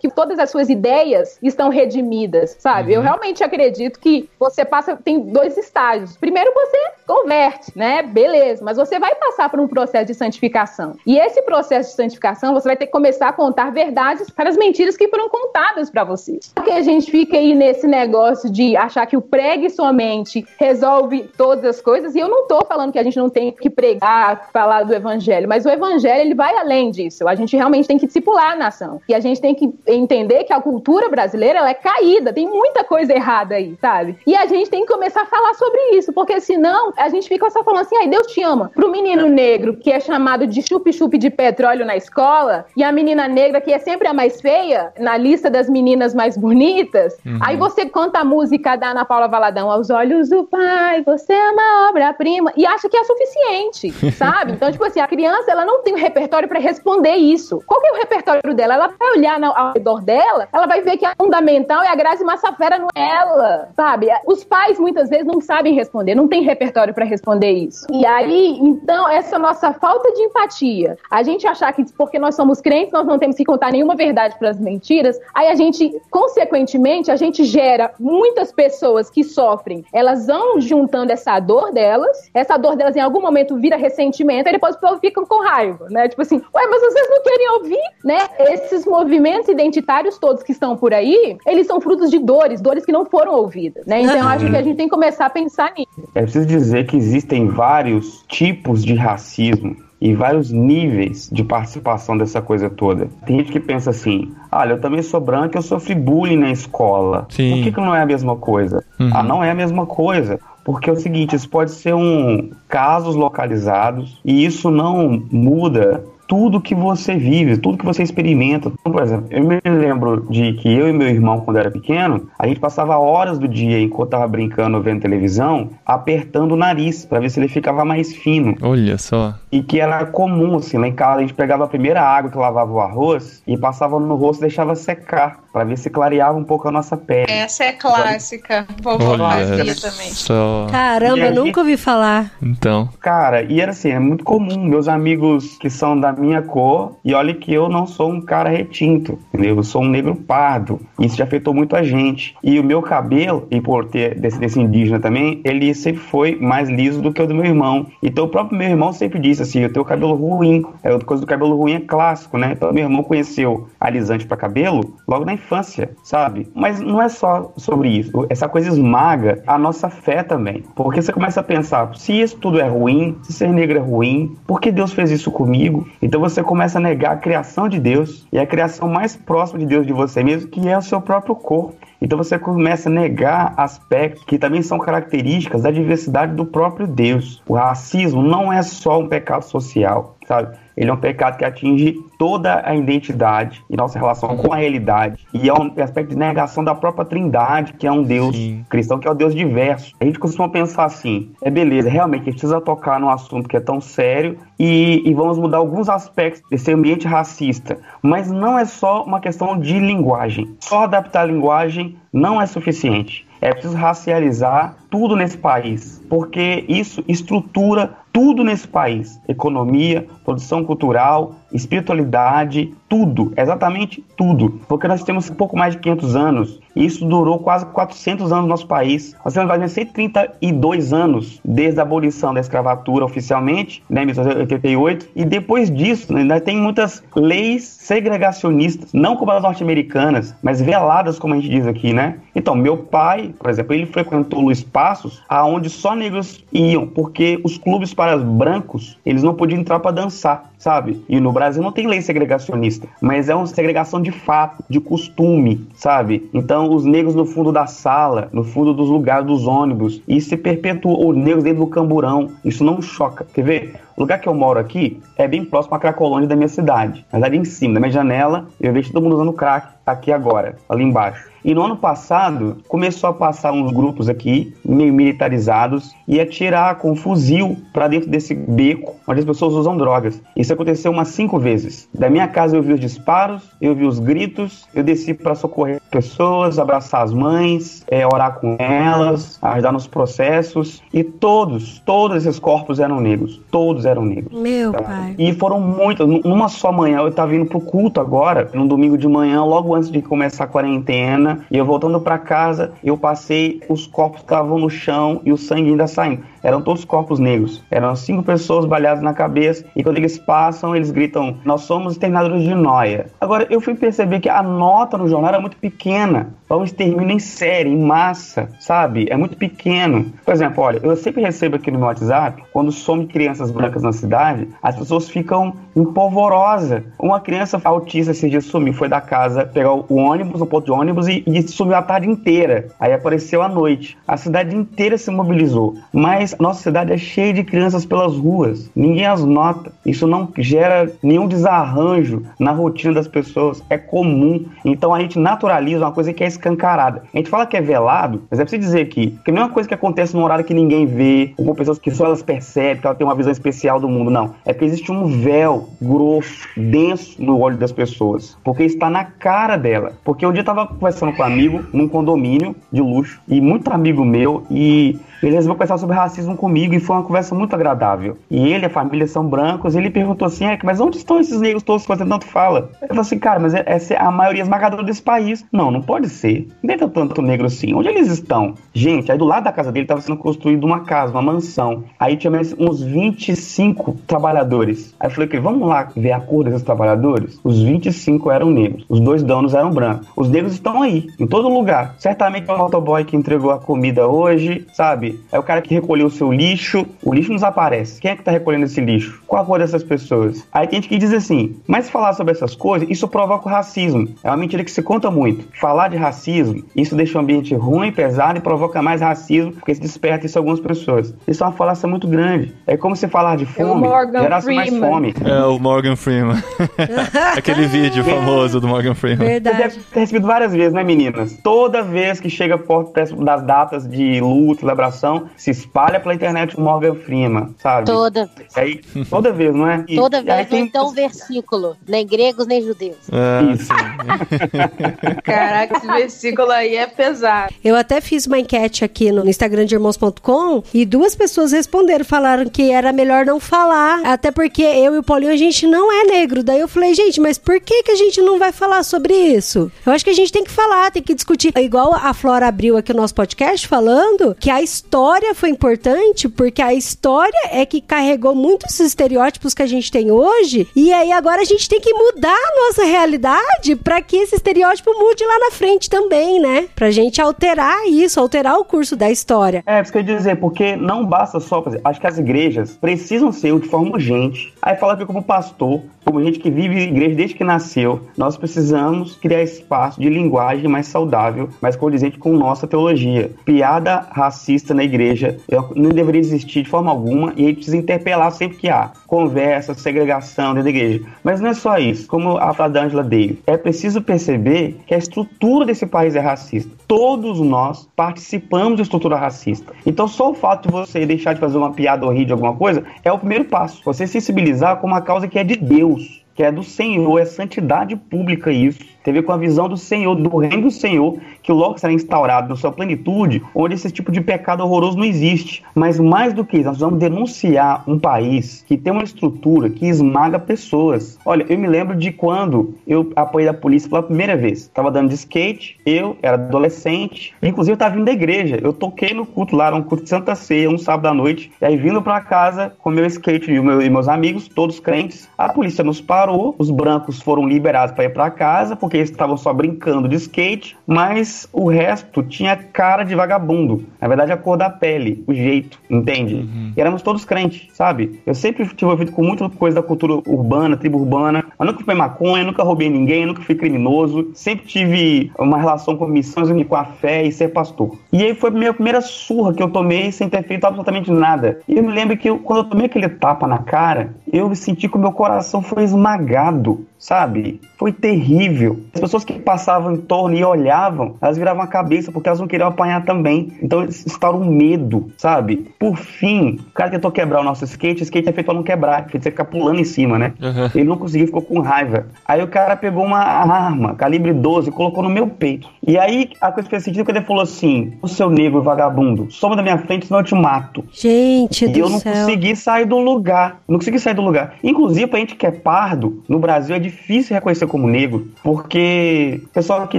que 0.00 0.10
todas 0.10 0.38
as 0.38 0.50
suas 0.50 0.68
ideias 0.68 1.38
estão 1.42 1.68
redimidas, 1.68 2.56
sabe? 2.58 2.92
Uhum. 2.92 2.98
Eu 2.98 3.02
realmente 3.02 3.42
acredito 3.42 3.98
que 3.98 4.28
você 4.38 4.64
passa, 4.64 4.96
tem 4.96 5.20
dois 5.20 5.56
estágios. 5.56 6.16
Primeiro 6.16 6.52
você 6.54 6.78
converte, 7.06 7.72
né? 7.76 8.02
Beleza, 8.02 8.64
mas 8.64 8.76
você 8.76 8.98
vai 8.98 9.14
passar 9.14 9.48
por 9.50 9.60
um 9.60 9.68
processo 9.68 10.06
de 10.06 10.14
santificação. 10.14 10.96
E 11.06 11.18
esse 11.18 11.42
processo 11.42 11.90
de 11.90 11.96
santificação, 11.96 12.54
você 12.54 12.68
vai 12.68 12.76
ter 12.76 12.86
que 12.86 12.92
começar 12.92 13.28
a 13.28 13.32
contar 13.32 13.70
verdades 13.70 14.30
para 14.30 14.48
as 14.48 14.56
mentiras 14.56 14.96
que 14.96 15.08
foram 15.08 15.28
contadas 15.28 15.90
para 15.90 16.04
você. 16.04 16.38
Porque 16.54 16.70
a 16.70 16.82
gente 16.82 17.10
fica 17.10 17.36
aí 17.36 17.54
nesse 17.54 17.86
negócio 17.86 18.50
de 18.50 18.76
achar 18.76 19.06
que 19.06 19.16
o 19.16 19.22
pregue 19.22 19.70
somente 19.70 20.46
resolve 20.58 21.30
todas 21.36 21.64
as 21.64 21.80
coisas, 21.80 22.14
e 22.14 22.18
eu 22.18 22.28
não 22.28 22.46
tô 22.46 22.64
falando 22.64 22.92
que 22.92 22.98
a 22.98 23.02
gente 23.02 23.16
não 23.16 23.28
tem 23.28 23.52
que 23.52 23.70
pregar, 23.70 24.48
falar 24.52 24.84
do 24.84 24.94
evangelho, 24.94 25.48
mas 25.48 25.64
o 25.64 25.68
evangelho 25.68 26.20
ele 26.20 26.34
vai 26.34 26.56
além 26.56 26.90
disso. 26.90 27.26
A 27.28 27.34
gente 27.34 27.56
realmente 27.56 27.88
tem 27.88 27.98
que 27.98 28.06
discipular 28.06 28.52
a 28.52 28.56
nação. 28.56 29.00
E 29.12 29.14
a 29.14 29.20
gente 29.20 29.42
tem 29.42 29.54
que 29.54 29.70
entender 29.86 30.44
que 30.44 30.54
a 30.54 30.60
cultura 30.60 31.06
brasileira 31.10 31.58
ela 31.58 31.68
é 31.68 31.74
caída, 31.74 32.32
tem 32.32 32.48
muita 32.48 32.82
coisa 32.82 33.12
errada 33.12 33.56
aí, 33.56 33.76
sabe? 33.78 34.16
E 34.26 34.34
a 34.34 34.46
gente 34.46 34.70
tem 34.70 34.86
que 34.86 34.90
começar 34.90 35.20
a 35.20 35.26
falar 35.26 35.52
sobre 35.52 35.78
isso, 35.98 36.14
porque 36.14 36.40
senão 36.40 36.94
a 36.96 37.10
gente 37.10 37.28
fica 37.28 37.50
só 37.50 37.62
falando 37.62 37.82
assim, 37.82 37.94
ai, 37.96 38.08
Deus 38.08 38.28
te 38.28 38.42
ama. 38.42 38.70
Pro 38.74 38.90
menino 38.90 39.28
negro 39.28 39.76
que 39.76 39.92
é 39.92 40.00
chamado 40.00 40.46
de 40.46 40.62
chup-chup 40.62 41.18
de 41.18 41.28
petróleo 41.28 41.84
na 41.84 41.94
escola, 41.94 42.64
e 42.74 42.82
a 42.82 42.90
menina 42.90 43.28
negra 43.28 43.60
que 43.60 43.70
é 43.70 43.78
sempre 43.78 44.08
a 44.08 44.14
mais 44.14 44.40
feia, 44.40 44.94
na 44.98 45.18
lista 45.18 45.50
das 45.50 45.68
meninas 45.68 46.14
mais 46.14 46.34
bonitas, 46.34 47.18
uhum. 47.26 47.38
aí 47.42 47.54
você 47.58 47.84
canta 47.84 48.20
a 48.20 48.24
música 48.24 48.76
da 48.76 48.92
Ana 48.92 49.04
Paula 49.04 49.28
Valadão, 49.28 49.70
aos 49.70 49.90
olhos 49.90 50.30
do 50.30 50.44
pai, 50.44 51.02
você 51.02 51.34
é 51.34 51.50
uma 51.50 51.90
obra-prima, 51.90 52.50
e 52.56 52.64
acha 52.64 52.88
que 52.88 52.96
é 52.96 53.04
suficiente, 53.04 53.92
sabe? 54.16 54.52
Então, 54.52 54.72
tipo 54.72 54.84
assim, 54.84 55.00
a 55.00 55.06
criança, 55.06 55.50
ela 55.50 55.66
não 55.66 55.82
tem 55.82 55.92
o 55.92 55.96
um 55.98 56.00
repertório 56.00 56.48
para 56.48 56.58
responder 56.58 57.16
isso. 57.16 57.62
Qual 57.66 57.78
que 57.78 57.88
é 57.88 57.92
o 57.92 57.96
repertório 57.96 58.54
dela? 58.54 58.74
Ela 58.74 58.88
vai 59.02 59.18
olhar 59.18 59.42
ao 59.42 59.72
redor 59.72 60.00
dela, 60.00 60.48
ela 60.52 60.66
vai 60.66 60.80
ver 60.80 60.96
que 60.96 61.04
a 61.04 61.14
fundamental 61.16 61.82
é 61.82 61.88
a 61.88 61.94
Grazi 61.94 62.24
Massafera, 62.24 62.78
não 62.78 62.88
é 62.94 63.02
ela, 63.02 63.68
sabe? 63.74 64.08
Os 64.26 64.44
pais, 64.44 64.78
muitas 64.78 65.08
vezes, 65.08 65.26
não 65.26 65.40
sabem 65.40 65.74
responder, 65.74 66.14
não 66.14 66.28
tem 66.28 66.42
repertório 66.42 66.94
para 66.94 67.04
responder 67.04 67.50
isso. 67.50 67.86
E 67.92 68.06
aí, 68.06 68.58
então, 68.60 69.08
essa 69.08 69.38
nossa 69.38 69.72
falta 69.72 70.12
de 70.12 70.22
empatia, 70.22 70.96
a 71.10 71.22
gente 71.22 71.46
achar 71.46 71.72
que 71.72 71.84
porque 71.92 72.18
nós 72.18 72.34
somos 72.34 72.60
crentes, 72.60 72.92
nós 72.92 73.06
não 73.06 73.18
temos 73.18 73.36
que 73.36 73.44
contar 73.44 73.72
nenhuma 73.72 73.96
verdade 73.96 74.38
para 74.38 74.50
as 74.50 74.60
mentiras, 74.60 75.18
aí 75.34 75.48
a 75.48 75.54
gente, 75.54 76.00
consequentemente, 76.10 77.10
a 77.10 77.16
gente 77.16 77.44
gera 77.44 77.92
muitas 77.98 78.52
pessoas 78.52 79.10
que 79.10 79.24
sofrem, 79.24 79.84
elas 79.92 80.26
vão 80.26 80.60
juntando 80.60 81.12
essa 81.12 81.38
dor 81.40 81.72
delas, 81.72 82.30
essa 82.32 82.56
dor 82.56 82.76
delas 82.76 82.96
em 82.96 83.00
algum 83.00 83.20
momento 83.20 83.56
vira 83.56 83.76
ressentimento, 83.76 84.48
e 84.48 84.52
depois 84.52 84.76
ficam 85.00 85.24
com 85.26 85.42
raiva, 85.42 85.86
né? 85.90 86.08
Tipo 86.08 86.22
assim, 86.22 86.36
ué, 86.54 86.66
mas 86.68 86.80
vocês 86.80 87.08
não 87.10 87.22
querem 87.22 87.50
ouvir, 87.50 87.82
né? 88.04 88.18
Esses 88.38 88.81
movimentos 88.86 89.48
identitários 89.48 90.18
todos 90.18 90.42
que 90.42 90.52
estão 90.52 90.76
por 90.76 90.92
aí, 90.92 91.36
eles 91.46 91.66
são 91.66 91.80
frutos 91.80 92.10
de 92.10 92.18
dores, 92.18 92.60
dores 92.60 92.84
que 92.84 92.92
não 92.92 93.04
foram 93.04 93.34
ouvidas, 93.34 93.86
né? 93.86 94.02
Então, 94.02 94.16
eu 94.16 94.28
acho 94.28 94.48
que 94.48 94.56
a 94.56 94.62
gente 94.62 94.76
tem 94.76 94.86
que 94.86 94.94
começar 94.94 95.26
a 95.26 95.30
pensar 95.30 95.72
nisso. 95.76 96.10
É 96.14 96.22
preciso 96.22 96.46
dizer 96.46 96.86
que 96.86 96.96
existem 96.96 97.48
vários 97.48 98.24
tipos 98.28 98.84
de 98.84 98.94
racismo 98.94 99.76
e 100.00 100.14
vários 100.14 100.50
níveis 100.50 101.30
de 101.30 101.44
participação 101.44 102.18
dessa 102.18 102.42
coisa 102.42 102.68
toda. 102.68 103.08
Tem 103.24 103.38
gente 103.38 103.52
que 103.52 103.60
pensa 103.60 103.90
assim: 103.90 104.32
olha, 104.50 104.72
eu 104.72 104.80
também 104.80 105.00
sou 105.00 105.20
branca, 105.20 105.56
eu 105.56 105.62
sofri 105.62 105.94
bullying 105.94 106.38
na 106.38 106.50
escola. 106.50 107.26
Sim. 107.28 107.50
Por 107.54 107.62
que, 107.62 107.72
que 107.72 107.80
não 107.80 107.94
é 107.94 108.02
a 108.02 108.06
mesma 108.06 108.34
coisa? 108.34 108.84
Uhum. 108.98 109.10
Ah, 109.14 109.22
não 109.22 109.44
é 109.44 109.52
a 109.52 109.54
mesma 109.54 109.86
coisa. 109.86 110.40
Porque 110.64 110.90
é 110.90 110.92
o 110.92 110.96
seguinte, 110.96 111.36
isso 111.36 111.48
pode 111.48 111.70
ser 111.70 111.94
um 111.94 112.50
casos 112.68 113.14
localizados 113.14 114.20
e 114.24 114.44
isso 114.44 114.70
não 114.70 115.22
muda 115.30 116.04
tudo 116.32 116.62
que 116.62 116.74
você 116.74 117.14
vive, 117.14 117.58
tudo 117.58 117.76
que 117.76 117.84
você 117.84 118.02
experimenta. 118.02 118.72
Então, 118.80 118.90
por 118.90 119.02
exemplo, 119.02 119.26
eu 119.30 119.44
me 119.44 119.60
lembro 119.66 120.26
de 120.30 120.54
que 120.54 120.72
eu 120.72 120.88
e 120.88 120.92
meu 120.92 121.06
irmão, 121.06 121.42
quando 121.42 121.58
era 121.58 121.70
pequeno, 121.70 122.26
a 122.38 122.46
gente 122.46 122.58
passava 122.58 122.96
horas 122.96 123.38
do 123.38 123.46
dia, 123.46 123.78
enquanto 123.78 124.12
tava 124.12 124.26
brincando, 124.26 124.80
vendo 124.80 125.02
televisão, 125.02 125.68
apertando 125.84 126.52
o 126.52 126.56
nariz 126.56 127.04
para 127.04 127.20
ver 127.20 127.28
se 127.28 127.38
ele 127.38 127.48
ficava 127.48 127.84
mais 127.84 128.14
fino. 128.16 128.54
Olha 128.62 128.96
só. 128.96 129.34
E 129.52 129.62
que 129.62 129.78
era 129.78 130.06
comum, 130.06 130.56
assim, 130.56 130.78
lá 130.78 130.88
em 130.88 130.94
casa 130.94 131.18
a 131.18 131.20
gente 131.20 131.34
pegava 131.34 131.64
a 131.64 131.68
primeira 131.68 132.00
água 132.00 132.30
que 132.30 132.38
lavava 132.38 132.72
o 132.72 132.80
arroz 132.80 133.42
e 133.46 133.54
passava 133.58 134.00
no 134.00 134.14
rosto 134.14 134.40
e 134.40 134.48
deixava 134.48 134.74
secar, 134.74 135.38
para 135.52 135.64
ver 135.64 135.76
se 135.76 135.90
clareava 135.90 136.38
um 136.38 136.44
pouco 136.44 136.68
a 136.68 136.72
nossa 136.72 136.96
pele. 136.96 137.30
Essa 137.30 137.64
é 137.64 137.72
clássica. 137.72 138.66
Vovó 138.82 139.18
fazia 139.18 139.74
também. 139.74 140.10
Só... 140.10 140.66
Caramba, 140.70 141.18
eu 141.18 141.44
nunca 141.44 141.60
ouvi 141.60 141.76
falar. 141.76 142.32
Então. 142.42 142.88
Cara, 143.00 143.42
e 143.42 143.60
era 143.60 143.72
assim, 143.72 143.90
é 143.90 143.98
muito 143.98 144.24
comum. 144.24 144.64
Meus 144.64 144.88
amigos 144.88 145.56
que 145.58 145.68
são 145.68 145.98
da 145.98 146.12
minha 146.12 146.42
cor, 146.42 146.96
e 147.04 147.14
olha 147.14 147.34
que 147.34 147.52
eu 147.52 147.68
não 147.68 147.86
sou 147.86 148.10
um 148.10 148.20
cara 148.20 148.48
retinto, 148.48 149.18
entendeu? 149.32 149.56
Eu 149.56 149.62
sou 149.62 149.82
um 149.82 149.88
negro 149.88 150.14
pardo. 150.14 150.80
Isso 150.98 151.16
já 151.16 151.24
afetou 151.24 151.52
muito 151.52 151.76
a 151.76 151.82
gente. 151.82 152.34
E 152.42 152.58
o 152.58 152.64
meu 152.64 152.80
cabelo, 152.80 153.46
e 153.50 153.60
por 153.60 153.86
ter 153.86 154.18
descendência 154.18 154.60
indígena 154.60 155.00
também, 155.00 155.40
ele 155.44 155.74
sempre 155.74 156.00
foi 156.00 156.36
mais 156.36 156.68
liso 156.68 157.02
do 157.02 157.12
que 157.12 157.20
o 157.20 157.26
do 157.26 157.34
meu 157.34 157.44
irmão. 157.44 157.86
Então 158.02 158.24
o 158.24 158.28
próprio 158.28 158.58
meu 158.58 158.68
irmão 158.68 158.92
sempre 158.92 159.18
disse 159.18 159.42
assim: 159.42 159.60
eu 159.60 159.72
tenho 159.72 159.84
cabelo 159.84 160.14
ruim. 160.14 160.64
É 160.82 160.92
outra 160.92 161.06
coisa 161.06 161.20
do 161.20 161.26
cabelo 161.26 161.56
ruim 161.56 161.74
é 161.74 161.80
clássico, 161.80 162.38
né? 162.38 162.52
Então 162.52 162.72
meu 162.72 162.84
irmão 162.84 163.02
conheceu 163.02 163.68
alisante 163.78 164.26
para 164.26 164.36
cabelo 164.36 164.96
logo 165.06 165.24
na 165.24 165.34
infância, 165.42 165.90
sabe? 166.02 166.48
Mas 166.54 166.80
não 166.80 167.00
é 167.00 167.08
só 167.08 167.52
sobre 167.56 167.88
isso. 167.88 168.26
Essa 168.30 168.48
coisa 168.48 168.68
esmaga 168.68 169.42
a 169.46 169.58
nossa 169.58 169.90
fé 169.90 170.22
também. 170.22 170.64
Porque 170.74 171.02
você 171.02 171.12
começa 171.12 171.40
a 171.40 171.44
pensar: 171.44 171.94
se 171.96 172.12
isso 172.12 172.36
tudo 172.38 172.60
é 172.60 172.68
ruim, 172.68 173.16
se 173.22 173.32
ser 173.32 173.48
negro 173.48 173.78
é 173.78 173.82
ruim, 173.82 174.36
por 174.46 174.60
que 174.60 174.70
Deus 174.70 174.92
fez 174.92 175.10
isso 175.10 175.30
comigo? 175.30 175.86
Então 176.00 176.20
você 176.20 176.42
começa 176.42 176.78
a 176.78 176.80
negar 176.80 177.12
a 177.12 177.16
criação 177.16 177.68
de 177.68 177.78
Deus 177.78 178.26
e 178.32 178.38
a 178.38 178.46
criação 178.46 178.88
mais 178.88 179.16
próxima 179.16 179.58
de 179.58 179.66
Deus 179.66 179.86
de 179.86 179.92
você 179.92 180.22
mesmo, 180.22 180.48
que 180.48 180.68
é 180.68 180.78
o 180.78 180.82
seu 180.82 181.00
próprio 181.00 181.34
corpo. 181.34 181.91
Então 182.02 182.18
você 182.18 182.36
começa 182.36 182.88
a 182.88 182.92
negar 182.92 183.54
aspectos 183.56 184.24
que 184.24 184.36
também 184.36 184.60
são 184.60 184.76
características 184.76 185.62
da 185.62 185.70
diversidade 185.70 186.34
do 186.34 186.44
próprio 186.44 186.84
Deus. 186.84 187.40
O 187.46 187.54
racismo 187.54 188.20
não 188.20 188.52
é 188.52 188.60
só 188.62 188.98
um 188.98 189.08
pecado 189.08 189.44
social, 189.44 190.16
sabe? 190.26 190.56
Ele 190.76 190.90
é 190.90 190.92
um 190.92 190.96
pecado 190.96 191.36
que 191.36 191.44
atinge 191.44 191.94
toda 192.18 192.62
a 192.64 192.74
identidade 192.74 193.62
e 193.68 193.76
nossa 193.76 193.98
relação 193.98 194.36
com 194.36 194.52
a 194.52 194.56
realidade. 194.56 195.26
E 195.32 195.48
é 195.48 195.52
um 195.52 195.72
aspecto 195.82 196.10
de 196.10 196.16
negação 196.16 196.64
da 196.64 196.74
própria 196.74 197.04
trindade, 197.04 197.74
que 197.74 197.86
é 197.86 197.92
um 197.92 198.02
Deus 198.02 198.34
Sim. 198.34 198.64
cristão, 198.68 198.98
que 198.98 199.06
é 199.06 199.10
o 199.10 199.14
Deus 199.14 199.34
diverso. 199.34 199.94
A 200.00 200.04
gente 200.04 200.18
costuma 200.18 200.48
pensar 200.48 200.84
assim: 200.84 201.30
é 201.42 201.50
beleza, 201.50 201.90
realmente 201.90 202.22
a 202.22 202.24
gente 202.24 202.34
precisa 202.34 202.60
tocar 202.60 202.98
num 202.98 203.10
assunto 203.10 203.48
que 203.48 203.56
é 203.56 203.60
tão 203.60 203.80
sério 203.80 204.38
e, 204.58 205.02
e 205.04 205.14
vamos 205.14 205.38
mudar 205.38 205.58
alguns 205.58 205.88
aspectos 205.88 206.42
desse 206.50 206.72
ambiente 206.72 207.06
racista. 207.06 207.78
Mas 208.00 208.30
não 208.30 208.58
é 208.58 208.64
só 208.64 209.04
uma 209.04 209.20
questão 209.20 209.58
de 209.58 209.78
linguagem. 209.78 210.56
Só 210.60 210.84
adaptar 210.84 211.22
a 211.22 211.26
linguagem 211.26 211.91
não 212.12 212.40
é 212.40 212.46
suficiente. 212.46 213.26
É 213.40 213.52
preciso 213.52 213.76
racializar 213.76 214.76
tudo 214.92 215.16
nesse 215.16 215.38
país, 215.38 216.04
porque 216.06 216.66
isso 216.68 217.02
estrutura 217.08 217.96
tudo 218.12 218.44
nesse 218.44 218.68
país: 218.68 219.18
economia, 219.26 220.06
produção 220.22 220.62
cultural, 220.62 221.34
espiritualidade, 221.52 222.72
tudo, 222.88 223.32
exatamente 223.36 224.04
tudo. 224.16 224.60
Porque 224.68 224.86
nós 224.86 225.02
temos 225.02 225.30
pouco 225.30 225.56
mais 225.56 225.74
de 225.74 225.80
500 225.80 226.16
anos 226.16 226.60
e 226.76 226.84
isso 226.84 227.04
durou 227.06 227.38
quase 227.38 227.66
400 227.66 228.32
anos 228.32 228.44
no 228.44 228.48
nosso 228.48 228.66
país. 228.66 229.14
Nós 229.24 229.34
temos 229.34 229.48
mais 229.48 229.60
de 229.60 229.68
132 229.68 230.92
anos 230.92 231.40
desde 231.44 231.80
a 231.80 231.82
abolição 231.82 232.34
da 232.34 232.40
escravatura 232.40 233.04
oficialmente, 233.04 233.82
né, 233.88 234.02
em 234.02 234.06
1988, 234.06 235.08
e 235.14 235.24
depois 235.24 235.70
disso 235.70 236.12
né, 236.12 236.20
ainda 236.20 236.40
tem 236.40 236.56
muitas 236.56 237.02
leis 237.14 237.64
segregacionistas, 237.64 238.92
não 238.92 239.16
como 239.16 239.32
as 239.32 239.42
norte-americanas, 239.42 240.34
mas 240.42 240.60
veladas, 240.60 241.18
como 241.18 241.34
a 241.34 241.36
gente 241.36 241.48
diz 241.48 241.66
aqui, 241.66 241.92
né? 241.92 242.18
Então, 242.34 242.54
meu 242.54 242.76
pai, 242.76 243.34
por 243.38 243.50
exemplo, 243.50 243.74
ele 243.74 243.86
frequentou 243.86 244.42
espaços 244.82 245.22
aonde 245.28 245.70
só 245.70 245.94
negros 245.94 246.44
iam, 246.52 246.86
porque 246.86 247.40
os 247.44 247.56
clubes 247.56 247.94
para 247.94 248.16
brancos, 248.16 248.98
eles 249.06 249.22
não 249.22 249.34
podiam 249.34 249.60
entrar 249.60 249.78
para 249.78 249.92
dançar, 249.92 250.50
sabe? 250.58 251.02
E 251.08 251.20
no 251.20 251.32
Brasil 251.32 251.62
não 251.62 251.70
tem 251.70 251.86
lei 251.86 252.02
segregacionista, 252.02 252.88
mas 253.00 253.28
é 253.28 253.34
uma 253.34 253.46
segregação 253.46 254.02
de 254.02 254.10
fato, 254.10 254.64
de 254.68 254.80
costume, 254.80 255.64
sabe? 255.74 256.28
Então, 256.34 256.72
os 256.74 256.84
negros 256.84 257.14
no 257.14 257.24
fundo 257.24 257.52
da 257.52 257.66
sala, 257.66 258.28
no 258.32 258.42
fundo 258.42 258.74
dos 258.74 258.88
lugares 258.88 259.26
dos 259.26 259.46
ônibus, 259.46 260.02
isso 260.08 260.30
se 260.30 260.36
perpetua, 260.36 261.06
os 261.06 261.16
negros 261.16 261.44
dentro 261.44 261.60
do 261.60 261.66
camburão, 261.68 262.30
isso 262.44 262.64
não 262.64 262.82
choca. 262.82 263.24
Quer 263.32 263.44
ver? 263.44 263.74
O 263.96 264.00
lugar 264.00 264.18
que 264.20 264.28
eu 264.28 264.34
moro 264.34 264.58
aqui 264.58 265.00
é 265.16 265.28
bem 265.28 265.44
próximo 265.44 265.76
à 265.76 265.78
Cracolândia 265.78 266.28
da 266.28 266.34
minha 266.34 266.48
cidade. 266.48 267.04
Na 267.12 267.18
verdade, 267.18 267.36
em 267.36 267.44
cima 267.44 267.74
da 267.74 267.80
minha 267.80 267.92
janela, 267.92 268.46
eu 268.60 268.72
vejo 268.72 268.90
todo 268.90 269.02
mundo 269.02 269.14
usando 269.14 269.32
crack 269.32 269.68
aqui 269.86 270.10
agora, 270.10 270.56
ali 270.68 270.82
embaixo. 270.82 271.31
E 271.44 271.54
no 271.54 271.62
ano 271.62 271.76
passado, 271.76 272.58
começou 272.68 273.10
a 273.10 273.12
passar 273.12 273.52
uns 273.52 273.72
grupos 273.72 274.08
aqui, 274.08 274.54
meio 274.64 274.92
militarizados, 274.92 275.94
e 276.06 276.20
atirar 276.20 276.76
com 276.76 276.92
um 276.92 276.96
fuzil 276.96 277.56
para 277.72 277.88
dentro 277.88 278.08
desse 278.08 278.34
beco 278.34 278.94
onde 279.06 279.20
as 279.20 279.26
pessoas 279.26 279.54
usam 279.54 279.76
drogas. 279.76 280.20
Isso 280.36 280.52
aconteceu 280.52 280.92
umas 280.92 281.08
cinco 281.08 281.38
vezes. 281.38 281.88
Da 281.92 282.08
minha 282.08 282.28
casa 282.28 282.56
eu 282.56 282.62
vi 282.62 282.72
os 282.72 282.80
disparos, 282.80 283.42
eu 283.60 283.74
vi 283.74 283.84
os 283.84 283.98
gritos, 283.98 284.68
eu 284.74 284.84
desci 284.84 285.14
para 285.14 285.34
socorrer 285.34 285.80
pessoas, 285.90 286.58
abraçar 286.58 287.02
as 287.02 287.12
mães, 287.12 287.84
é, 287.88 288.06
orar 288.06 288.38
com 288.38 288.56
elas, 288.58 289.38
ajudar 289.42 289.72
nos 289.72 289.86
processos. 289.86 290.82
E 290.92 291.02
todos, 291.02 291.80
todos 291.80 292.24
esses 292.24 292.38
corpos 292.38 292.78
eram 292.78 293.00
negros. 293.00 293.40
Todos 293.50 293.84
eram 293.84 294.04
negros. 294.04 294.40
Meu 294.40 294.72
tá? 294.72 294.82
pai. 294.82 295.14
E 295.18 295.32
foram 295.34 295.60
muitos. 295.60 296.06
Numa 296.24 296.48
só 296.48 296.70
manhã, 296.70 296.98
eu 296.98 297.08
estava 297.08 297.34
indo 297.34 297.46
pro 297.46 297.60
culto 297.60 298.00
agora, 298.00 298.48
num 298.54 298.66
domingo 298.66 298.96
de 298.96 299.08
manhã, 299.08 299.44
logo 299.44 299.74
antes 299.74 299.90
de 299.90 300.00
começar 300.00 300.44
a 300.44 300.46
quarentena 300.46 301.31
e 301.50 301.56
eu 301.56 301.64
voltando 301.64 302.00
para 302.00 302.18
casa, 302.18 302.72
eu 302.82 302.96
passei, 302.96 303.60
os 303.68 303.86
corpos 303.86 304.20
estavam 304.20 304.58
no 304.58 304.70
chão 304.70 305.20
e 305.24 305.32
o 305.32 305.36
sangue 305.36 305.70
ainda 305.70 305.86
saindo. 305.86 306.24
Eram 306.42 306.60
todos 306.60 306.84
corpos 306.84 307.18
negros. 307.18 307.62
Eram 307.70 307.94
cinco 307.94 308.22
pessoas 308.22 308.64
baleadas 308.64 309.02
na 309.02 309.14
cabeça 309.14 309.64
e 309.76 309.82
quando 309.82 309.98
eles 309.98 310.18
passam, 310.18 310.74
eles 310.74 310.90
gritam: 310.90 311.36
Nós 311.44 311.62
somos 311.62 311.92
exterminadores 311.92 312.42
de 312.42 312.54
noia. 312.54 313.06
Agora, 313.20 313.46
eu 313.50 313.60
fui 313.60 313.74
perceber 313.74 314.20
que 314.20 314.28
a 314.28 314.42
nota 314.42 314.98
no 314.98 315.08
jornal 315.08 315.30
era 315.30 315.40
muito 315.40 315.56
pequena 315.56 316.30
para 316.48 316.56
um 316.58 316.64
extermínio 316.64 317.16
em 317.16 317.18
série, 317.18 317.70
em 317.70 317.78
massa, 317.78 318.50
sabe? 318.60 319.06
É 319.08 319.16
muito 319.16 319.36
pequeno. 319.36 320.12
Por 320.24 320.34
exemplo, 320.34 320.62
olha, 320.62 320.80
eu 320.82 320.94
sempre 320.96 321.22
recebo 321.22 321.56
aqui 321.56 321.70
no 321.70 321.78
meu 321.78 321.88
WhatsApp, 321.88 322.42
quando 322.52 322.70
some 322.70 323.06
crianças 323.06 323.50
brancas 323.50 323.82
na 323.82 323.92
cidade, 323.92 324.48
as 324.62 324.76
pessoas 324.76 325.08
ficam 325.08 325.54
empolvorosas. 325.74 326.82
Uma 326.98 327.20
criança 327.20 327.60
autista 327.64 328.12
esse 328.12 328.28
dia 328.28 328.40
sumiu, 328.40 328.74
foi 328.74 328.88
da 328.88 329.00
casa 329.00 329.46
pegar 329.46 329.72
o 329.72 329.94
ônibus, 329.94 330.40
o 330.40 330.46
ponto 330.46 330.66
de 330.66 330.72
ônibus 330.72 331.08
e, 331.08 331.24
e 331.26 331.42
sumiu 331.48 331.76
a 331.76 331.82
tarde 331.82 332.08
inteira. 332.08 332.68
Aí 332.78 332.92
apareceu 332.92 333.42
à 333.42 333.48
noite. 333.48 333.96
A 334.06 334.16
cidade 334.16 334.54
inteira 334.54 334.98
se 334.98 335.10
mobilizou. 335.10 335.76
Mas 335.92 336.31
nossa 336.38 336.62
cidade 336.62 336.92
é 336.92 336.98
cheia 336.98 337.32
de 337.32 337.44
crianças 337.44 337.84
pelas 337.84 338.16
ruas, 338.16 338.70
ninguém 338.74 339.06
as 339.06 339.24
nota. 339.24 339.72
Isso 339.84 340.06
não 340.06 340.28
gera 340.38 340.90
nenhum 341.02 341.26
desarranjo 341.26 342.22
na 342.38 342.52
rotina 342.52 342.94
das 342.94 343.08
pessoas, 343.08 343.62
é 343.68 343.78
comum. 343.78 344.44
Então 344.64 344.94
a 344.94 345.00
gente 345.00 345.18
naturaliza 345.18 345.84
uma 345.84 345.92
coisa 345.92 346.12
que 346.12 346.22
é 346.22 346.26
escancarada. 346.26 347.02
A 347.12 347.16
gente 347.16 347.30
fala 347.30 347.46
que 347.46 347.56
é 347.56 347.60
velado, 347.60 348.22
mas 348.30 348.40
é 348.40 348.44
preciso 348.44 348.62
dizer 348.62 348.82
aqui 348.82 349.18
que 349.24 349.32
não 349.32 349.42
é 349.42 349.44
uma 349.44 349.50
coisa 349.50 349.68
que 349.68 349.74
acontece 349.74 350.14
num 350.14 350.22
horário 350.22 350.44
que 350.44 350.54
ninguém 350.54 350.86
vê, 350.86 351.32
ou 351.36 351.44
com 351.44 351.54
pessoas 351.54 351.78
que 351.78 351.90
só 351.90 352.06
elas 352.06 352.22
percebem, 352.22 352.80
que 352.80 352.86
ela 352.86 352.94
tem 352.94 353.06
uma 353.06 353.14
visão 353.14 353.32
especial 353.32 353.80
do 353.80 353.88
mundo, 353.88 354.10
não. 354.10 354.34
É 354.44 354.52
que 354.52 354.64
existe 354.64 354.90
um 354.90 355.06
véu 355.06 355.68
grosso, 355.80 356.48
denso 356.56 357.22
no 357.22 357.38
olho 357.38 357.56
das 357.56 357.72
pessoas, 357.72 358.36
porque 358.44 358.64
está 358.64 358.88
na 358.88 359.04
cara 359.04 359.56
dela. 359.56 359.92
Porque 360.04 360.26
um 360.26 360.32
dia 360.32 360.40
eu 360.40 360.46
tava 360.46 360.66
conversando 360.66 361.12
com 361.12 361.22
um 361.22 361.26
amigo 361.26 361.64
num 361.72 361.88
condomínio 361.88 362.54
de 362.72 362.80
luxo, 362.80 363.20
e 363.28 363.40
muito 363.40 363.72
amigo 363.72 364.04
meu, 364.04 364.44
e 364.50 364.98
ele 365.26 365.36
resolveu 365.36 365.54
conversar 365.54 365.78
sobre 365.78 365.96
racismo 365.96 366.36
comigo 366.36 366.74
e 366.74 366.80
foi 366.80 366.96
uma 366.96 367.04
conversa 367.04 367.34
muito 367.34 367.54
agradável. 367.54 368.16
E 368.30 368.52
ele 368.52 368.66
a 368.66 368.70
família 368.70 369.06
são 369.06 369.26
brancos. 369.26 369.74
ele 369.74 369.90
perguntou 369.90 370.26
assim: 370.26 370.44
é, 370.44 370.58
mas 370.62 370.80
onde 370.80 370.98
estão 370.98 371.20
esses 371.20 371.40
negros 371.40 371.62
todos 371.62 371.82
que 371.82 371.88
você 371.88 372.04
tanto 372.04 372.26
fala? 372.26 372.70
Eu 372.80 372.88
falei 372.88 373.00
assim, 373.00 373.18
cara, 373.18 373.38
mas 373.38 373.54
essa 373.54 373.94
é 373.94 374.00
a 374.00 374.10
maioria 374.10 374.42
esmagadora 374.42 374.82
desse 374.82 375.02
país. 375.02 375.44
Não, 375.52 375.70
não 375.70 375.80
pode 375.80 376.08
ser. 376.08 376.48
Nem 376.62 376.76
tem 376.76 376.88
tanto 376.88 377.22
negro 377.22 377.46
assim. 377.46 377.74
Onde 377.74 377.88
eles 377.88 378.08
estão? 378.08 378.54
Gente, 378.74 379.10
aí 379.12 379.18
do 379.18 379.24
lado 379.24 379.44
da 379.44 379.52
casa 379.52 379.70
dele 379.70 379.84
estava 379.84 380.00
sendo 380.00 380.16
construída 380.16 380.64
uma 380.66 380.80
casa, 380.80 381.12
uma 381.12 381.22
mansão. 381.22 381.84
Aí 381.98 382.16
tinha 382.16 382.30
mais 382.30 382.54
uns 382.58 382.82
25 382.82 383.96
trabalhadores. 384.06 384.94
Aí 384.98 385.08
eu 385.08 385.10
falei, 385.10 385.28
vamos 385.40 385.68
lá 385.68 385.88
ver 385.94 386.12
a 386.12 386.20
cor 386.20 386.44
desses 386.44 386.62
trabalhadores? 386.62 387.40
Os 387.44 387.60
25 387.62 388.30
eram 388.30 388.50
negros. 388.50 388.84
Os 388.88 389.00
dois 389.00 389.22
donos 389.22 389.54
eram 389.54 389.70
brancos. 389.70 390.08
Os 390.16 390.28
negros 390.28 390.54
estão 390.54 390.82
aí, 390.82 391.06
em 391.18 391.26
todo 391.26 391.48
lugar. 391.48 391.94
Certamente 391.98 392.50
é 392.50 392.52
o 392.52 392.58
motoboy 392.58 393.04
que 393.04 393.16
entregou 393.16 393.50
a 393.50 393.58
comida 393.58 394.06
hoje, 394.06 394.66
sabe? 394.72 395.11
É 395.30 395.38
o 395.38 395.42
cara 395.42 395.62
que 395.62 395.74
recolheu 395.74 396.06
o 396.06 396.10
seu 396.10 396.32
lixo. 396.32 396.86
O 397.02 397.12
lixo 397.12 397.30
não 397.30 397.36
desaparece. 397.36 398.00
Quem 398.00 398.10
é 398.10 398.16
que 398.16 398.22
tá 398.22 398.30
recolhendo 398.30 398.64
esse 398.64 398.80
lixo? 398.80 399.22
Qual 399.26 399.42
a 399.42 399.46
cor 399.46 399.58
dessas 399.58 399.82
pessoas? 399.82 400.46
Aí 400.52 400.66
tem 400.66 400.76
gente 400.80 400.88
que 400.88 400.98
diz 400.98 401.12
assim, 401.12 401.56
mas 401.66 401.90
falar 401.90 402.12
sobre 402.12 402.32
essas 402.32 402.54
coisas, 402.54 402.88
isso 402.90 403.06
provoca 403.08 403.48
o 403.48 403.50
racismo. 403.50 404.08
É 404.22 404.28
uma 404.28 404.36
mentira 404.36 404.64
que 404.64 404.70
se 404.70 404.82
conta 404.82 405.10
muito. 405.10 405.44
Falar 405.58 405.88
de 405.88 405.96
racismo, 405.96 406.62
isso 406.74 406.94
deixa 406.94 407.18
o 407.18 407.20
ambiente 407.20 407.54
ruim, 407.54 407.92
pesado 407.92 408.38
e 408.38 408.40
provoca 408.42 408.82
mais 408.82 409.00
racismo, 409.00 409.52
porque 409.52 409.74
se 409.74 409.80
desperta 409.80 410.26
isso 410.26 410.38
em 410.38 410.40
algumas 410.40 410.60
pessoas. 410.60 411.14
Isso 411.26 411.42
é 411.42 411.46
uma 411.46 411.52
falácia 411.52 411.88
muito 411.88 412.06
grande. 412.06 412.54
É 412.66 412.76
como 412.76 412.96
se 412.96 413.08
falar 413.08 413.36
de 413.36 413.44
é 413.44 413.46
fome, 413.46 413.86
é 413.86 414.20
gerasse 414.20 414.54
mais 414.54 414.76
fome. 414.76 415.14
É 415.24 415.44
o 415.44 415.58
Morgan 415.58 415.96
Freeman. 415.96 416.42
Aquele 417.36 417.66
vídeo 417.66 418.04
famoso 418.04 418.60
do 418.60 418.68
Morgan 418.68 418.94
Freeman. 418.94 419.26
Verdade. 419.26 419.56
Você 419.56 419.62
deve 419.62 419.78
ter 419.92 420.00
recebido 420.00 420.26
várias 420.26 420.52
vezes, 420.52 420.72
né, 420.72 420.82
meninas? 420.82 421.38
Toda 421.42 421.82
vez 421.82 422.20
que 422.20 422.30
chega 422.30 422.58
perto 422.58 423.24
das 423.24 423.42
datas 423.42 423.88
de 423.88 424.20
luto, 424.20 424.60
celebração, 424.60 425.01
informação 425.02 425.30
se 425.36 425.50
espalha 425.50 425.98
pela 425.98 426.14
internet 426.14 426.56
o 426.56 426.60
Morgan 426.60 426.94
Freeman, 426.94 427.54
sabe? 427.58 427.86
Toda. 427.86 428.30
Aí, 428.54 428.80
toda 429.10 429.32
vez, 429.32 429.54
não 429.54 429.68
é? 429.68 429.84
E, 429.92 429.96
toda 429.96 430.22
vez, 430.22 430.48
tem... 430.48 430.64
então 430.64 430.92
versículo. 430.92 431.76
Nem 431.86 432.06
gregos, 432.06 432.46
nem 432.46 432.62
judeus. 432.62 432.96
Ah, 433.10 433.52
Isso. 433.52 433.68
Caraca, 435.24 435.76
esse 435.76 435.86
versículo 435.86 436.50
aí 436.50 436.76
é 436.76 436.86
pesado. 436.86 437.52
Eu 437.64 437.74
até 437.74 438.00
fiz 438.00 438.26
uma 438.26 438.38
enquete 438.38 438.84
aqui 438.84 439.10
no 439.10 439.28
Instagram 439.28 439.64
de 439.64 439.74
irmãos.com 439.74 440.62
e 440.72 440.86
duas 440.86 441.14
pessoas 441.16 441.52
responderam, 441.52 442.04
falaram 442.04 442.48
que 442.48 442.70
era 442.70 442.92
melhor 442.92 443.26
não 443.26 443.40
falar, 443.40 444.02
até 444.04 444.30
porque 444.30 444.62
eu 444.62 444.94
e 444.94 444.98
o 444.98 445.02
Paulinho, 445.02 445.32
a 445.32 445.36
gente 445.36 445.66
não 445.66 445.90
é 445.92 446.04
negro. 446.04 446.44
Daí 446.44 446.60
eu 446.60 446.68
falei, 446.68 446.94
gente, 446.94 447.20
mas 447.20 447.38
por 447.38 447.60
que, 447.60 447.82
que 447.82 447.90
a 447.90 447.96
gente 447.96 448.20
não 448.22 448.38
vai 448.38 448.52
falar 448.52 448.82
sobre 448.84 449.14
isso? 449.14 449.70
Eu 449.84 449.92
acho 449.92 450.04
que 450.04 450.10
a 450.10 450.14
gente 450.14 450.32
tem 450.32 450.44
que 450.44 450.50
falar, 450.50 450.90
tem 450.92 451.02
que 451.02 451.14
discutir. 451.14 451.52
Igual 451.58 451.92
a 451.94 452.14
Flora 452.14 452.46
abriu 452.46 452.76
aqui 452.76 452.92
o 452.92 452.96
nosso 452.96 453.14
podcast 453.14 453.66
falando 453.66 454.36
que 454.38 454.48
a 454.48 454.62
história 454.62 454.91
história 454.92 455.34
foi 455.34 455.48
importante 455.48 456.28
porque 456.28 456.60
a 456.60 456.74
história 456.74 457.48
é 457.50 457.64
que 457.64 457.80
carregou 457.80 458.34
muitos 458.34 458.78
estereótipos 458.78 459.54
que 459.54 459.62
a 459.62 459.66
gente 459.66 459.90
tem 459.90 460.10
hoje 460.10 460.68
e 460.76 460.92
aí 460.92 461.10
agora 461.10 461.40
a 461.40 461.46
gente 461.46 461.66
tem 461.66 461.80
que 461.80 461.94
mudar 461.94 462.28
a 462.28 462.66
nossa 462.66 462.84
realidade 462.84 463.74
para 463.74 464.02
que 464.02 464.18
esse 464.18 464.34
estereótipo 464.34 464.90
mude 464.92 465.24
lá 465.24 465.38
na 465.46 465.50
frente 465.50 465.88
também, 465.88 466.38
né? 466.38 466.68
Pra 466.76 466.90
gente 466.90 467.22
alterar 467.22 467.86
isso, 467.88 468.20
alterar 468.20 468.58
o 468.58 468.66
curso 468.66 468.94
da 468.94 469.10
história. 469.10 469.62
É, 469.64 469.80
isso 469.80 469.90
que 469.90 469.96
eu 469.96 470.02
ia 470.02 470.14
dizer, 470.14 470.36
porque 470.36 470.76
não 470.76 471.06
basta 471.06 471.40
só 471.40 471.62
fazer. 471.62 471.80
Acho 471.82 471.98
que 471.98 472.06
as 472.06 472.18
igrejas 472.18 472.76
precisam 472.76 473.32
ser 473.32 473.58
de 473.58 473.68
forma 473.68 473.92
urgente. 473.92 474.52
Aí 474.60 474.76
fala 474.76 474.94
que 474.94 475.06
como 475.06 475.22
pastor, 475.22 475.80
como 476.04 476.22
gente 476.22 476.38
que 476.38 476.50
vive 476.50 476.78
igreja 476.82 477.14
desde 477.14 477.34
que 477.34 477.44
nasceu, 477.44 478.08
nós 478.14 478.36
precisamos 478.36 479.16
criar 479.16 479.42
espaço 479.42 479.98
de 479.98 480.10
linguagem 480.10 480.68
mais 480.68 480.86
saudável, 480.86 481.48
mais 481.62 481.76
condizente 481.76 482.18
com 482.18 482.36
nossa 482.36 482.66
teologia. 482.66 483.30
Piada 483.42 484.06
racista 484.10 484.74
na 484.74 484.81
na 484.82 484.84
igreja 484.84 485.36
não 485.76 485.90
deveria 485.90 486.20
existir 486.20 486.62
de 486.62 486.68
forma 486.68 486.90
alguma 486.90 487.32
e 487.36 487.44
a 487.44 487.46
gente 487.48 487.56
precisa 487.56 487.76
interpelar 487.76 488.30
sempre 488.32 488.58
que 488.58 488.68
há 488.68 488.90
conversa, 489.06 489.74
segregação 489.74 490.54
dentro 490.54 490.64
da 490.64 490.70
igreja. 490.70 491.04
Mas 491.22 491.40
não 491.40 491.50
é 491.50 491.54
só 491.54 491.78
isso, 491.78 492.06
como 492.08 492.36
a 492.38 492.52
da 492.68 492.84
Angela 492.84 493.02
Davis. 493.02 493.38
É 493.46 493.56
preciso 493.56 494.02
perceber 494.02 494.76
que 494.86 494.94
a 494.94 494.98
estrutura 494.98 495.64
desse 495.64 495.86
país 495.86 496.14
é 496.14 496.20
racista. 496.20 496.70
Todos 496.86 497.40
nós 497.40 497.88
participamos 497.96 498.76
da 498.76 498.82
estrutura 498.82 499.16
racista. 499.16 499.72
Então 499.86 500.08
só 500.08 500.30
o 500.30 500.34
fato 500.34 500.68
de 500.68 500.72
você 500.72 501.06
deixar 501.06 501.34
de 501.34 501.40
fazer 501.40 501.58
uma 501.58 501.72
piada 501.72 502.04
ou 502.04 502.12
rir 502.12 502.24
de 502.24 502.32
alguma 502.32 502.54
coisa 502.54 502.84
é 503.04 503.12
o 503.12 503.18
primeiro 503.18 503.44
passo. 503.44 503.82
Você 503.84 504.06
sensibilizar 504.06 504.78
com 504.78 504.86
uma 504.86 505.00
causa 505.00 505.28
que 505.28 505.38
é 505.38 505.44
de 505.44 505.56
Deus 505.56 506.22
que 506.34 506.42
é 506.42 506.50
do 506.50 506.62
Senhor, 506.62 507.18
é 507.18 507.24
santidade 507.24 507.94
pública 507.94 508.50
isso. 508.50 508.80
Tem 509.02 509.12
a 509.12 509.14
ver 509.14 509.22
com 509.22 509.32
a 509.32 509.36
visão 509.36 509.68
do 509.68 509.76
Senhor, 509.76 510.14
do 510.14 510.36
reino 510.36 510.62
do 510.62 510.70
Senhor, 510.70 511.18
que 511.42 511.52
logo 511.52 511.78
será 511.78 511.92
instaurado 511.92 512.48
na 512.48 512.56
sua 512.56 512.70
plenitude, 512.70 513.42
onde 513.54 513.74
esse 513.74 513.90
tipo 513.90 514.12
de 514.12 514.20
pecado 514.20 514.62
horroroso 514.62 514.96
não 514.96 515.04
existe. 515.04 515.62
Mas 515.74 515.98
mais 515.98 516.32
do 516.32 516.44
que 516.44 516.58
isso, 516.58 516.68
nós 516.68 516.78
vamos 516.78 516.98
denunciar 516.98 517.82
um 517.86 517.98
país 517.98 518.64
que 518.66 518.76
tem 518.76 518.92
uma 518.92 519.02
estrutura 519.02 519.68
que 519.70 519.86
esmaga 519.86 520.38
pessoas. 520.38 521.18
Olha, 521.24 521.44
eu 521.48 521.58
me 521.58 521.66
lembro 521.66 521.96
de 521.96 522.12
quando 522.12 522.74
eu 522.86 523.10
apoiei 523.16 523.48
a 523.48 523.54
polícia 523.54 523.88
pela 523.88 524.02
primeira 524.02 524.36
vez. 524.36 524.60
Estava 524.60 524.90
dando 524.90 525.08
de 525.08 525.14
skate, 525.14 525.78
eu 525.84 526.16
era 526.22 526.36
adolescente, 526.36 527.34
inclusive 527.42 527.72
eu 527.72 527.74
estava 527.74 527.94
vindo 527.94 528.04
da 528.04 528.12
igreja. 528.12 528.58
Eu 528.62 528.72
toquei 528.72 529.12
no 529.14 529.26
culto 529.26 529.56
lá, 529.56 529.66
era 529.66 529.76
um 529.76 529.82
culto 529.82 530.04
de 530.04 530.10
Santa 530.10 530.34
Ceia, 530.34 530.70
um 530.70 530.78
sábado 530.78 531.06
à 531.06 531.14
noite, 531.14 531.50
e 531.60 531.64
aí 531.64 531.76
vindo 531.76 532.00
para 532.02 532.20
casa 532.20 532.72
com 532.78 532.90
meu 532.90 533.06
skate 533.06 533.50
e, 533.50 533.60
meu, 533.60 533.80
e 533.82 533.90
meus 533.90 534.08
amigos, 534.08 534.48
todos 534.48 534.78
crentes, 534.78 535.28
a 535.36 535.48
polícia 535.48 535.82
nos 535.82 536.00
parou, 536.00 536.54
os 536.58 536.70
brancos 536.70 537.20
foram 537.20 537.48
liberados 537.48 537.94
para 537.94 538.04
ir 538.04 538.10
para 538.10 538.30
casa, 538.30 538.76
porque 538.76 538.91
eles 538.96 539.10
estavam 539.10 539.36
só 539.36 539.52
brincando 539.52 540.08
de 540.08 540.16
skate, 540.16 540.76
mas 540.86 541.48
o 541.52 541.68
resto 541.68 542.22
tinha 542.22 542.56
cara 542.56 543.04
de 543.04 543.14
vagabundo. 543.14 543.84
Na 544.00 544.08
verdade, 544.08 544.32
a 544.32 544.36
cor 544.36 544.56
da 544.56 544.70
pele, 544.70 545.22
o 545.26 545.34
jeito, 545.34 545.78
entende? 545.88 546.34
Uhum. 546.34 546.72
E 546.76 546.80
éramos 546.80 547.02
todos 547.02 547.24
crentes, 547.24 547.68
sabe? 547.72 548.20
Eu 548.26 548.34
sempre 548.34 548.64
tive 548.64 548.84
envolvido 548.84 549.12
com 549.12 549.22
muita 549.22 549.48
coisa 549.48 549.76
da 549.76 549.82
cultura 549.82 550.14
urbana, 550.26 550.76
tribo 550.76 550.98
urbana. 550.98 551.44
Eu 551.58 551.66
nunca 551.66 551.84
fui 551.84 551.94
maconha, 551.94 552.44
nunca 552.44 552.62
roubei 552.62 552.88
ninguém, 552.88 553.26
nunca 553.26 553.42
fui 553.42 553.54
criminoso. 553.54 554.30
Sempre 554.34 554.66
tive 554.66 555.30
uma 555.38 555.58
relação 555.58 555.96
com 555.96 556.06
missões 556.06 556.48
e 556.50 556.64
com 556.64 556.76
a 556.76 556.84
fé 556.84 557.24
e 557.24 557.32
ser 557.32 557.48
pastor. 557.48 557.98
E 558.12 558.22
aí 558.22 558.34
foi 558.34 558.50
a 558.50 558.52
minha 558.52 558.74
primeira 558.74 559.00
surra 559.00 559.52
que 559.52 559.62
eu 559.62 559.70
tomei 559.70 560.12
sem 560.12 560.28
ter 560.28 560.42
feito 560.44 560.64
absolutamente 560.64 561.10
nada. 561.10 561.60
E 561.66 561.76
eu 561.76 561.82
me 561.82 561.92
lembro 561.92 562.16
que 562.16 562.28
eu, 562.28 562.38
quando 562.38 562.64
eu 562.64 562.70
tomei 562.70 562.86
aquele 562.86 563.08
tapa 563.08 563.46
na 563.46 563.58
cara, 563.58 564.14
eu 564.32 564.48
me 564.48 564.56
senti 564.56 564.88
que 564.88 564.96
o 564.96 565.00
meu 565.00 565.12
coração 565.12 565.62
foi 565.62 565.84
esmagado 565.84 566.86
sabe? 567.02 567.60
Foi 567.76 567.92
terrível. 567.92 568.80
As 568.94 569.00
pessoas 569.00 569.24
que 569.24 569.32
passavam 569.32 569.92
em 569.92 569.96
torno 569.96 570.36
e 570.36 570.44
olhavam, 570.44 571.16
elas 571.20 571.36
viravam 571.36 571.60
a 571.60 571.66
cabeça 571.66 572.12
porque 572.12 572.28
elas 572.28 572.38
não 572.38 572.46
queriam 572.46 572.68
apanhar 572.68 573.04
também. 573.04 573.52
Então 573.60 573.82
eles 573.82 574.06
estavam 574.06 574.44
medo, 574.44 575.10
sabe? 575.18 575.68
Por 575.80 575.96
fim, 575.96 576.60
o 576.68 576.72
cara 576.72 576.90
tentou 576.90 577.10
quebrar 577.10 577.40
o 577.40 577.44
nosso 577.44 577.64
skate, 577.64 578.02
o 578.02 578.04
skate 578.04 578.28
é 578.28 578.32
feito 578.32 578.46
pra 578.46 578.54
não 578.54 578.62
quebrar, 578.62 579.08
feito 579.08 579.24
você 579.24 579.32
ficar 579.32 579.46
pulando 579.46 579.80
em 579.80 579.84
cima, 579.84 580.16
né? 580.16 580.32
Uhum. 580.40 580.70
Ele 580.76 580.84
não 580.84 580.96
conseguiu, 580.96 581.26
ficou 581.26 581.42
com 581.42 581.58
raiva. 581.58 582.06
Aí 582.24 582.40
o 582.40 582.46
cara 582.46 582.76
pegou 582.76 583.04
uma 583.04 583.18
arma, 583.18 583.96
calibre 583.96 584.32
12, 584.32 584.68
e 584.68 584.72
colocou 584.72 585.02
no 585.02 585.10
meu 585.10 585.26
peito. 585.26 585.68
E 585.84 585.98
aí 585.98 586.30
a 586.40 586.52
coisa 586.52 586.68
fez 586.68 586.84
sentido 586.84 587.04
quando 587.04 587.16
ele 587.16 587.26
falou 587.26 587.42
assim: 587.42 587.94
O 588.00 588.06
seu 588.06 588.30
negro 588.30 588.62
vagabundo, 588.62 589.28
soma 589.28 589.56
da 589.56 589.62
minha 589.62 589.78
frente, 589.78 590.06
senão 590.06 590.20
eu 590.20 590.24
te 590.24 590.36
mato. 590.36 590.84
Gente, 590.92 591.64
e 591.64 591.68
do 591.68 591.80
eu 591.80 591.90
não 591.90 591.98
céu. 591.98 592.12
consegui 592.12 592.54
sair 592.54 592.84
do 592.84 592.98
lugar. 592.98 593.60
Não 593.66 593.80
consegui 593.80 593.98
sair 593.98 594.14
do 594.14 594.22
lugar. 594.22 594.54
Inclusive, 594.62 595.08
pra 595.08 595.18
gente 595.18 595.34
que 595.34 595.44
é 595.44 595.50
pardo, 595.50 596.22
no 596.28 596.38
Brasil 596.38 596.76
é 596.76 596.78
difícil 596.78 596.91
difícil 596.92 597.34
reconhecer 597.34 597.66
como 597.66 597.88
negro, 597.88 598.28
porque 598.42 599.40
o 599.44 599.48
pessoal 599.48 599.86
que 599.88 599.98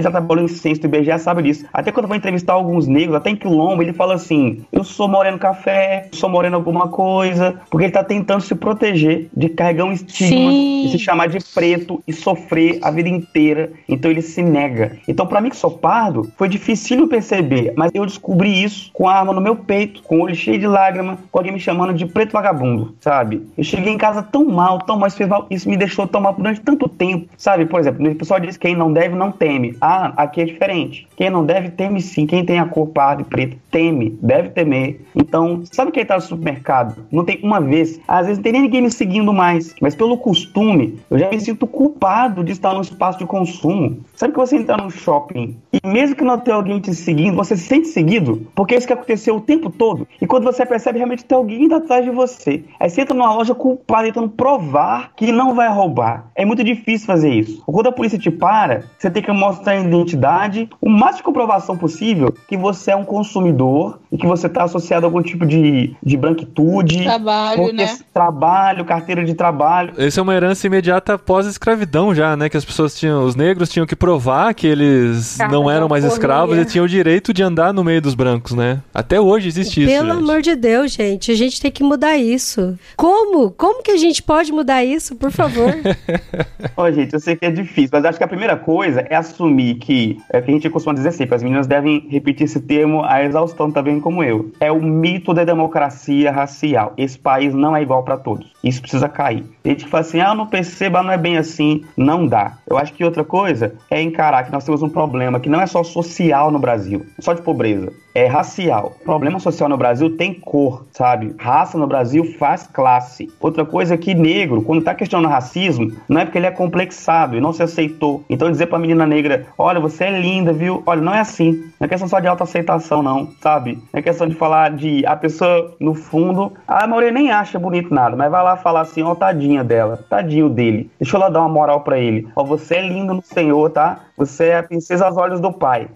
já 0.00 0.10
trabalhou 0.10 0.44
em 0.44 0.48
ciência 0.48 0.88
do 0.88 0.96
IBGE 0.96 1.18
sabe 1.18 1.42
disso. 1.42 1.66
Até 1.72 1.90
quando 1.90 2.04
eu 2.04 2.08
vou 2.08 2.16
entrevistar 2.16 2.52
alguns 2.52 2.86
negros, 2.86 3.16
até 3.16 3.30
em 3.30 3.36
Quilombo, 3.36 3.82
ele 3.82 3.92
fala 3.92 4.14
assim: 4.14 4.64
eu 4.72 4.84
sou 4.84 5.08
moreno 5.08 5.38
café, 5.38 6.08
sou 6.12 6.28
moreno 6.28 6.56
alguma 6.56 6.88
coisa, 6.88 7.60
porque 7.70 7.86
ele 7.86 7.92
tá 7.92 8.04
tentando 8.04 8.40
se 8.40 8.54
proteger 8.54 9.28
de 9.36 9.48
carregar 9.48 9.84
um 9.84 9.92
estigma 9.92 10.50
Sim. 10.50 10.86
e 10.86 10.88
se 10.90 10.98
chamar 10.98 11.28
de 11.28 11.38
preto 11.52 12.02
e 12.06 12.12
sofrer 12.12 12.78
a 12.82 12.90
vida 12.90 13.08
inteira. 13.08 13.72
Então 13.88 14.10
ele 14.10 14.22
se 14.22 14.42
nega. 14.42 14.98
Então, 15.08 15.26
para 15.26 15.40
mim 15.40 15.50
que 15.50 15.56
sou 15.56 15.70
pardo, 15.70 16.30
foi 16.36 16.48
difícil 16.48 17.08
perceber, 17.08 17.72
mas 17.76 17.90
eu 17.94 18.06
descobri 18.06 18.62
isso 18.62 18.90
com 18.92 19.08
a 19.08 19.14
arma 19.14 19.32
no 19.32 19.40
meu 19.40 19.56
peito, 19.56 20.02
com 20.02 20.18
o 20.18 20.22
olho 20.22 20.34
cheio 20.34 20.58
de 20.58 20.66
lágrima, 20.66 21.18
com 21.30 21.38
alguém 21.38 21.52
me 21.52 21.60
chamando 21.60 21.92
de 21.92 22.06
preto 22.06 22.32
vagabundo, 22.32 22.94
sabe? 23.00 23.46
Eu 23.56 23.64
cheguei 23.64 23.92
em 23.92 23.98
casa 23.98 24.22
tão 24.22 24.44
mal, 24.44 24.78
tão 24.80 24.98
mal, 24.98 25.08
isso 25.50 25.68
me 25.68 25.76
deixou 25.76 26.06
tão 26.06 26.20
mal 26.20 26.34
durante 26.34 26.60
tanto 26.60 26.83
tempo, 26.88 27.28
sabe? 27.36 27.66
Por 27.66 27.80
exemplo, 27.80 28.10
o 28.10 28.14
pessoal 28.14 28.40
diz 28.40 28.56
que 28.56 28.66
quem 28.66 28.76
não 28.76 28.92
deve 28.92 29.14
não 29.14 29.30
teme. 29.30 29.76
Ah, 29.80 30.12
aqui 30.16 30.40
é 30.40 30.44
diferente. 30.44 31.06
Quem 31.16 31.30
não 31.30 31.44
deve 31.44 31.70
teme 31.70 32.00
sim. 32.00 32.26
Quem 32.26 32.44
tem 32.44 32.58
a 32.58 32.66
cor 32.66 32.88
parda 32.88 33.22
e 33.22 33.24
preta 33.24 33.56
teme, 33.74 34.16
deve 34.22 34.50
temer. 34.50 35.00
Então, 35.16 35.62
sabe 35.72 35.90
quem 35.90 36.06
tá 36.06 36.14
no 36.14 36.20
supermercado? 36.20 37.04
Não 37.10 37.24
tem 37.24 37.40
uma 37.42 37.60
vez, 37.60 38.00
às 38.06 38.26
vezes 38.26 38.38
não 38.38 38.44
tem 38.44 38.52
nem 38.52 38.62
ninguém 38.62 38.82
me 38.82 38.90
seguindo 38.90 39.32
mais, 39.32 39.74
mas 39.80 39.96
pelo 39.96 40.16
costume, 40.16 41.00
eu 41.10 41.18
já 41.18 41.28
me 41.28 41.40
sinto 41.40 41.66
culpado 41.66 42.44
de 42.44 42.52
estar 42.52 42.72
num 42.72 42.82
espaço 42.82 43.18
de 43.18 43.26
consumo. 43.26 43.98
Sabe 44.14 44.32
que 44.32 44.38
você 44.38 44.56
entra 44.56 44.76
num 44.76 44.90
shopping 44.90 45.56
e 45.72 45.84
mesmo 45.84 46.14
que 46.14 46.22
não 46.22 46.38
tenha 46.38 46.56
alguém 46.56 46.78
te 46.78 46.94
seguindo, 46.94 47.34
você 47.34 47.56
se 47.56 47.64
sente 47.64 47.88
seguido? 47.88 48.46
Porque 48.54 48.74
é 48.74 48.78
isso 48.78 48.86
que 48.86 48.92
aconteceu 48.92 49.34
o 49.34 49.40
tempo 49.40 49.70
todo. 49.70 50.06
E 50.20 50.26
quando 50.26 50.44
você 50.44 50.64
percebe, 50.64 50.98
realmente 50.98 51.24
tem 51.24 51.36
alguém 51.36 51.64
atrás 51.72 52.04
de 52.04 52.10
você. 52.10 52.62
Aí 52.78 52.88
você 52.88 53.00
entra 53.00 53.14
numa 53.14 53.34
loja 53.34 53.54
culpada, 53.54 54.04
tentando 54.04 54.28
provar 54.28 55.12
que 55.16 55.32
não 55.32 55.54
vai 55.54 55.68
roubar. 55.68 56.30
É 56.36 56.44
muito 56.44 56.62
difícil 56.62 56.73
fazer 57.04 57.30
isso. 57.30 57.62
Quando 57.66 57.88
a 57.88 57.92
polícia 57.92 58.18
te 58.18 58.30
para, 58.30 58.84
você 58.98 59.10
tem 59.10 59.22
que 59.22 59.32
mostrar 59.32 59.72
a 59.72 59.80
identidade, 59.80 60.68
o 60.80 60.88
máximo 60.88 61.14
de 61.14 61.22
comprovação 61.22 61.76
possível 61.76 62.34
que 62.48 62.56
você 62.56 62.90
é 62.90 62.96
um 62.96 63.04
consumidor 63.04 64.00
e 64.10 64.16
que 64.16 64.26
você 64.26 64.46
está 64.46 64.64
associado 64.64 65.06
a 65.06 65.08
algum 65.08 65.22
tipo 65.22 65.46
de, 65.46 65.94
de 66.02 66.16
branquitude. 66.16 67.04
Trabalho, 67.04 67.72
né? 67.72 67.98
Trabalho, 68.12 68.84
carteira 68.84 69.24
de 69.24 69.34
trabalho. 69.34 69.94
Essa 69.96 70.20
é 70.20 70.22
uma 70.22 70.34
herança 70.34 70.66
imediata 70.66 71.18
pós-escravidão 71.18 72.14
já, 72.14 72.36
né? 72.36 72.48
Que 72.48 72.56
as 72.56 72.64
pessoas 72.64 72.98
tinham, 72.98 73.24
os 73.24 73.36
negros 73.36 73.68
tinham 73.68 73.86
que 73.86 73.96
provar 73.96 74.54
que 74.54 74.66
eles 74.66 75.36
Caramba, 75.36 75.56
não 75.56 75.70
eram 75.70 75.88
mais 75.88 76.04
escravos 76.04 76.58
e 76.58 76.64
tinham 76.64 76.84
o 76.84 76.88
direito 76.88 77.32
de 77.32 77.42
andar 77.42 77.72
no 77.72 77.84
meio 77.84 78.02
dos 78.02 78.14
brancos, 78.14 78.52
né? 78.52 78.80
Até 78.92 79.20
hoje 79.20 79.48
existe 79.48 79.80
Pelo 79.80 79.90
isso. 79.90 80.04
Pelo 80.04 80.18
amor 80.18 80.42
de 80.42 80.56
Deus, 80.56 80.92
gente, 80.92 81.30
a 81.30 81.34
gente 81.34 81.60
tem 81.60 81.70
que 81.70 81.82
mudar 81.82 82.16
isso. 82.16 82.78
Como? 82.96 83.50
Como 83.50 83.82
que 83.82 83.90
a 83.90 83.96
gente 83.96 84.22
pode 84.22 84.52
mudar 84.52 84.84
isso, 84.84 85.14
por 85.16 85.30
favor? 85.30 85.74
Ó, 86.76 86.90
gente, 86.90 87.12
eu 87.12 87.20
sei 87.20 87.36
que 87.36 87.44
é 87.46 87.50
difícil, 87.50 87.90
mas 87.92 88.04
acho 88.04 88.18
que 88.18 88.24
a 88.24 88.28
primeira 88.28 88.56
coisa 88.56 89.04
é 89.08 89.16
assumir 89.16 89.76
que, 89.76 90.18
é 90.30 90.40
que 90.40 90.50
a 90.50 90.54
gente 90.54 90.70
costuma 90.70 90.94
dizer 90.94 91.12
sempre, 91.12 91.34
as 91.34 91.42
meninas 91.42 91.66
devem 91.66 92.06
repetir 92.08 92.44
esse 92.44 92.60
termo 92.60 93.02
a 93.04 93.22
exaustão 93.24 93.70
também 93.70 94.00
como 94.00 94.22
eu. 94.22 94.52
É 94.60 94.70
o 94.70 94.82
mito 94.82 95.34
da 95.34 95.44
democracia 95.44 96.30
racial. 96.30 96.94
Esse 96.96 97.18
país 97.18 97.54
não 97.54 97.76
é 97.76 97.82
igual 97.82 98.02
para 98.02 98.16
todos. 98.16 98.53
Isso 98.64 98.80
precisa 98.80 99.08
cair. 99.08 99.44
Gente 99.64 99.84
que 99.84 99.90
fala 99.90 100.00
assim, 100.00 100.20
ah, 100.20 100.34
não 100.34 100.46
perceba, 100.46 101.02
não 101.02 101.12
é 101.12 101.18
bem 101.18 101.36
assim. 101.36 101.84
Não 101.96 102.26
dá. 102.26 102.56
Eu 102.66 102.78
acho 102.78 102.94
que 102.94 103.04
outra 103.04 103.22
coisa 103.22 103.74
é 103.90 104.00
encarar 104.00 104.44
que 104.44 104.52
nós 104.52 104.64
temos 104.64 104.82
um 104.82 104.88
problema 104.88 105.38
que 105.38 105.48
não 105.48 105.60
é 105.60 105.66
só 105.66 105.84
social 105.84 106.50
no 106.50 106.58
Brasil, 106.58 107.04
só 107.20 107.34
de 107.34 107.42
pobreza 107.42 107.92
é 108.14 108.26
racial. 108.26 108.96
Problema 109.04 109.40
social 109.40 109.68
no 109.68 109.76
Brasil 109.76 110.16
tem 110.16 110.32
cor, 110.32 110.86
sabe? 110.92 111.34
Raça 111.36 111.76
no 111.76 111.86
Brasil 111.86 112.24
faz 112.38 112.66
classe. 112.66 113.28
Outra 113.40 113.64
coisa 113.64 113.94
é 113.94 113.96
que 113.96 114.14
negro, 114.14 114.62
quando 114.62 114.84
tá 114.84 114.94
questionando 114.94 115.30
racismo, 115.30 115.92
não 116.08 116.20
é 116.20 116.24
porque 116.24 116.38
ele 116.38 116.46
é 116.46 116.50
complexado 116.50 117.36
e 117.36 117.40
não 117.40 117.52
se 117.52 117.62
aceitou. 117.62 118.24
Então 118.30 118.50
dizer 118.50 118.66
pra 118.66 118.78
menina 118.78 119.04
negra, 119.04 119.46
olha, 119.58 119.80
você 119.80 120.04
é 120.04 120.20
linda, 120.20 120.52
viu? 120.52 120.82
Olha, 120.86 121.00
não 121.00 121.14
é 121.14 121.20
assim. 121.20 121.52
Não 121.80 121.86
é 121.86 121.88
questão 121.88 122.06
só 122.06 122.20
de 122.20 122.28
autoaceitação, 122.28 123.02
não, 123.02 123.28
sabe? 123.40 123.82
Não 123.92 123.98
é 123.98 124.02
questão 124.02 124.28
de 124.28 124.36
falar 124.36 124.70
de 124.70 125.04
a 125.04 125.16
pessoa, 125.16 125.74
no 125.80 125.94
fundo, 125.94 126.52
a 126.68 126.86
maioria 126.86 127.10
nem 127.10 127.32
acha 127.32 127.58
bonito 127.58 127.92
nada, 127.92 128.14
mas 128.14 128.30
vai 128.30 128.44
lá 128.44 128.53
falar 128.56 128.82
assim, 128.82 129.02
ó, 129.02 129.14
tadinha 129.14 129.62
dela, 129.64 129.98
tadinho 130.08 130.48
dele. 130.48 130.90
Deixa 130.98 131.16
eu 131.16 131.20
lá 131.20 131.28
dar 131.28 131.40
uma 131.40 131.48
moral 131.48 131.80
pra 131.82 131.98
ele. 131.98 132.28
Ó, 132.34 132.44
você 132.44 132.76
é 132.76 132.88
lindo 132.88 133.14
no 133.14 133.22
Senhor, 133.22 133.70
tá? 133.70 134.00
Você 134.16 134.46
é 134.46 134.58
a 134.58 134.62
princesa 134.62 135.06
aos 135.06 135.16
olhos 135.16 135.40
do 135.40 135.52
pai. 135.52 135.88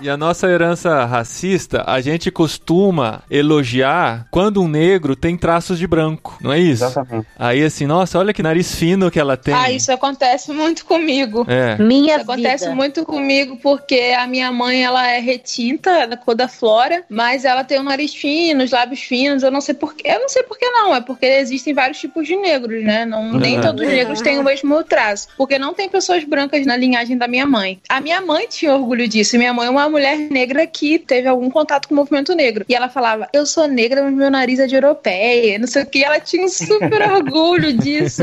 E 0.00 0.08
a 0.08 0.16
nossa 0.16 0.48
herança 0.48 1.04
racista, 1.04 1.84
a 1.86 2.00
gente 2.00 2.30
costuma 2.30 3.22
elogiar 3.30 4.26
quando 4.30 4.62
um 4.62 4.68
negro 4.68 5.14
tem 5.14 5.36
traços 5.36 5.78
de 5.78 5.86
branco, 5.86 6.36
não 6.40 6.52
é 6.52 6.58
isso? 6.58 6.84
Exatamente. 6.84 7.26
Aí 7.38 7.62
assim, 7.62 7.86
nossa, 7.86 8.18
olha 8.18 8.32
que 8.32 8.42
nariz 8.42 8.74
fino 8.74 9.10
que 9.10 9.18
ela 9.20 9.36
tem. 9.36 9.54
Ah, 9.54 9.70
isso 9.70 9.92
acontece 9.92 10.52
muito 10.52 10.84
comigo. 10.84 11.44
É. 11.48 11.76
Minha 11.78 12.14
isso 12.16 12.22
acontece 12.22 12.64
vida. 12.64 12.74
muito 12.76 13.04
comigo 13.04 13.56
porque 13.62 14.14
a 14.18 14.26
minha 14.26 14.50
mãe, 14.50 14.82
ela 14.84 15.06
é 15.08 15.20
retinta, 15.20 15.90
é 15.90 16.06
da 16.06 16.16
cor 16.16 16.34
da 16.34 16.48
flora, 16.48 17.04
mas 17.08 17.44
ela 17.44 17.62
tem 17.64 17.78
um 17.78 17.84
nariz 17.84 18.14
fino, 18.14 18.64
os 18.64 18.70
lábios 18.70 19.00
finos, 19.00 19.42
eu 19.42 19.50
não 19.50 19.60
sei 19.60 19.74
porquê. 19.74 20.08
Eu 20.08 20.20
não 20.20 20.28
sei 20.28 20.42
porquê 20.42 20.66
não, 20.70 20.94
é 20.94 21.00
porque 21.00 21.26
existem 21.26 21.74
vários 21.74 21.98
tipos 21.98 22.26
de 22.26 22.36
negros, 22.36 22.82
né? 22.82 23.04
Não, 23.04 23.32
nem 23.32 23.56
Uhum. 23.56 23.60
todos 23.62 23.82
os 23.86 23.88
negros 23.92 24.20
têm 24.20 24.38
o 24.38 24.44
mesmo 24.44 24.82
traço. 24.84 25.28
Porque 25.36 25.58
não 25.58 25.74
tem 25.74 25.88
pessoas 25.88 26.24
brancas 26.24 26.64
na 26.66 26.76
linhagem 26.76 27.16
da 27.16 27.28
minha 27.28 27.46
mãe. 27.46 27.80
A 27.88 28.00
minha 28.00 28.20
mãe 28.20 28.46
tinha 28.48 28.74
orgulho 28.74 29.06
disso. 29.06 29.36
Minha 29.36 29.52
mãe 29.52 29.66
é 29.68 29.70
uma 29.72 29.88
mulher 29.88 30.18
negra 30.18 30.66
que 30.66 30.98
teve 30.98 31.28
algum 31.28 31.50
contato 31.50 31.88
com 31.88 31.94
o 31.94 31.96
movimento 31.96 32.34
negro. 32.34 32.64
E 32.68 32.74
ela 32.74 32.88
falava: 32.88 33.28
Eu 33.32 33.46
sou 33.46 33.66
negra, 33.66 34.02
mas 34.02 34.14
meu 34.14 34.30
nariz 34.30 34.58
é 34.58 34.66
de 34.66 34.74
europeia. 34.74 35.58
Não 35.58 35.66
sei 35.66 35.82
o 35.82 35.86
que. 35.86 36.04
Ela 36.04 36.20
tinha 36.20 36.44
um 36.44 36.48
super 36.48 37.02
orgulho 37.10 37.72
disso. 37.72 38.22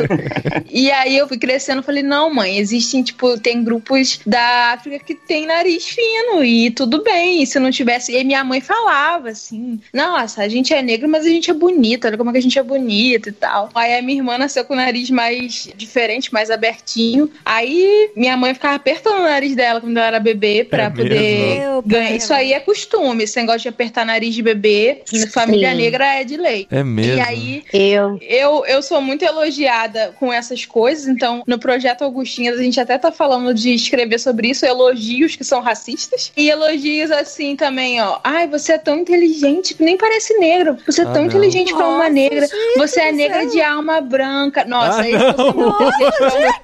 E 0.70 0.92
aí 0.92 1.18
eu 1.18 1.28
fui 1.28 1.38
crescendo 1.38 1.82
e 1.82 1.86
falei: 1.86 2.04
Não, 2.04 2.34
mãe, 2.34 2.58
existem, 2.58 3.04
tipo, 3.04 3.40
tem 3.40 3.64
grupos 3.64 4.20
da 4.26 4.74
África 4.74 5.00
que 5.00 5.16
tem 5.16 5.46
nariz 5.46 5.86
fino. 5.86 6.44
E 6.44 6.72
tudo 6.72 7.04
bem. 7.04 7.44
E 7.44 7.48
se 7.48 7.60
não 7.60 7.72
tivesse. 7.72 8.14
E 8.16 8.24
minha 8.24 8.44
mãe 8.44 8.62
falava 8.62 9.30
assim: 9.30 9.80
Nossa, 9.94 10.44
a 10.44 10.48
gente 10.48 10.74
é 10.74 10.82
negra, 10.82 11.08
mas 11.08 11.26
a 11.26 11.30
gente 11.30 11.50
é 11.50 11.54
bonita. 11.54 12.08
Olha 12.08 12.18
como 12.18 12.30
é 12.30 12.34
que 12.34 12.40
a 12.40 12.44
gente 12.44 12.60
é 12.60 12.64
bonita 12.64 13.30
e 13.30 13.34
tal. 13.34 13.70
Aí 13.74 13.98
a 13.98 14.02
minha 14.02 14.20
irmã 14.20 14.38
nasceu 14.38 14.64
com 14.66 14.74
o 14.74 14.78
nariz 14.78 15.10
mais 15.10 15.70
diferente, 15.76 16.34
mais 16.34 16.50
abertinho. 16.50 17.30
Aí 17.44 18.12
minha 18.16 18.36
mãe 18.38 18.54
ficava 18.54 18.76
apertando 18.76 19.20
o 19.20 19.24
nariz 19.24 19.56
dela 19.56 19.82
quando 19.82 19.98
ela 19.98 20.08
era 20.08 20.20
bebê 20.20 20.64
pra 20.64 20.84
É 20.84 20.90
poder 20.90 21.39
ganha. 21.86 22.16
Isso 22.16 22.34
aí 22.34 22.54
é 22.54 22.60
costume. 22.60 23.24
Esse 23.24 23.40
negócio 23.40 23.62
de 23.62 23.70
apertar 23.70 24.06
nariz 24.06 24.34
de 24.34 24.42
bebê, 24.42 25.04
família 25.32 25.72
Sim. 25.72 25.78
negra 25.78 26.06
é 26.16 26.24
de 26.24 26.38
lei. 26.38 26.68
É 26.72 26.84
mesmo. 26.84 27.18
E 27.18 27.22
aí, 27.22 27.64
eu. 27.74 28.18
eu 28.22 28.66
eu 28.66 28.84
sou 28.84 29.02
muito 29.02 29.24
elogiada 29.24 30.14
com 30.20 30.32
essas 30.32 30.66
coisas. 30.66 31.08
Então, 31.08 31.44
no 31.48 31.60
projeto 31.60 32.04
Augustinhas, 32.04 32.60
a 32.60 32.64
gente 32.64 32.80
até 32.80 32.98
tá 32.98 33.12
falando 33.12 33.54
de 33.54 33.74
escrever 33.74 34.20
sobre 34.20 34.50
isso, 34.50 34.66
elogios 34.66 35.36
que 35.36 35.44
são 35.44 35.62
racistas. 35.62 36.32
E 36.36 36.50
elogios 36.50 37.12
assim 37.12 37.56
também, 37.56 38.02
ó. 38.02 38.20
Ai, 38.24 38.48
você 38.48 38.74
é 38.74 38.78
tão 38.78 39.00
inteligente, 39.00 39.76
nem 39.80 39.98
parece 39.98 40.38
negro. 40.38 40.78
Você 40.86 41.02
é 41.02 41.06
ah, 41.06 41.12
tão 41.12 41.22
não. 41.22 41.28
inteligente 41.28 41.74
pra 41.74 41.88
uma 41.88 42.10
negra. 42.10 42.48
Gente, 42.48 42.78
você 42.78 43.02
é 43.02 43.12
negra 43.12 43.46
de 43.46 43.62
alma 43.62 44.02
branca. 44.02 44.66
Nossa, 44.66 45.02
ah, 45.02 45.10
isso 45.10 45.54
não. 45.56 45.92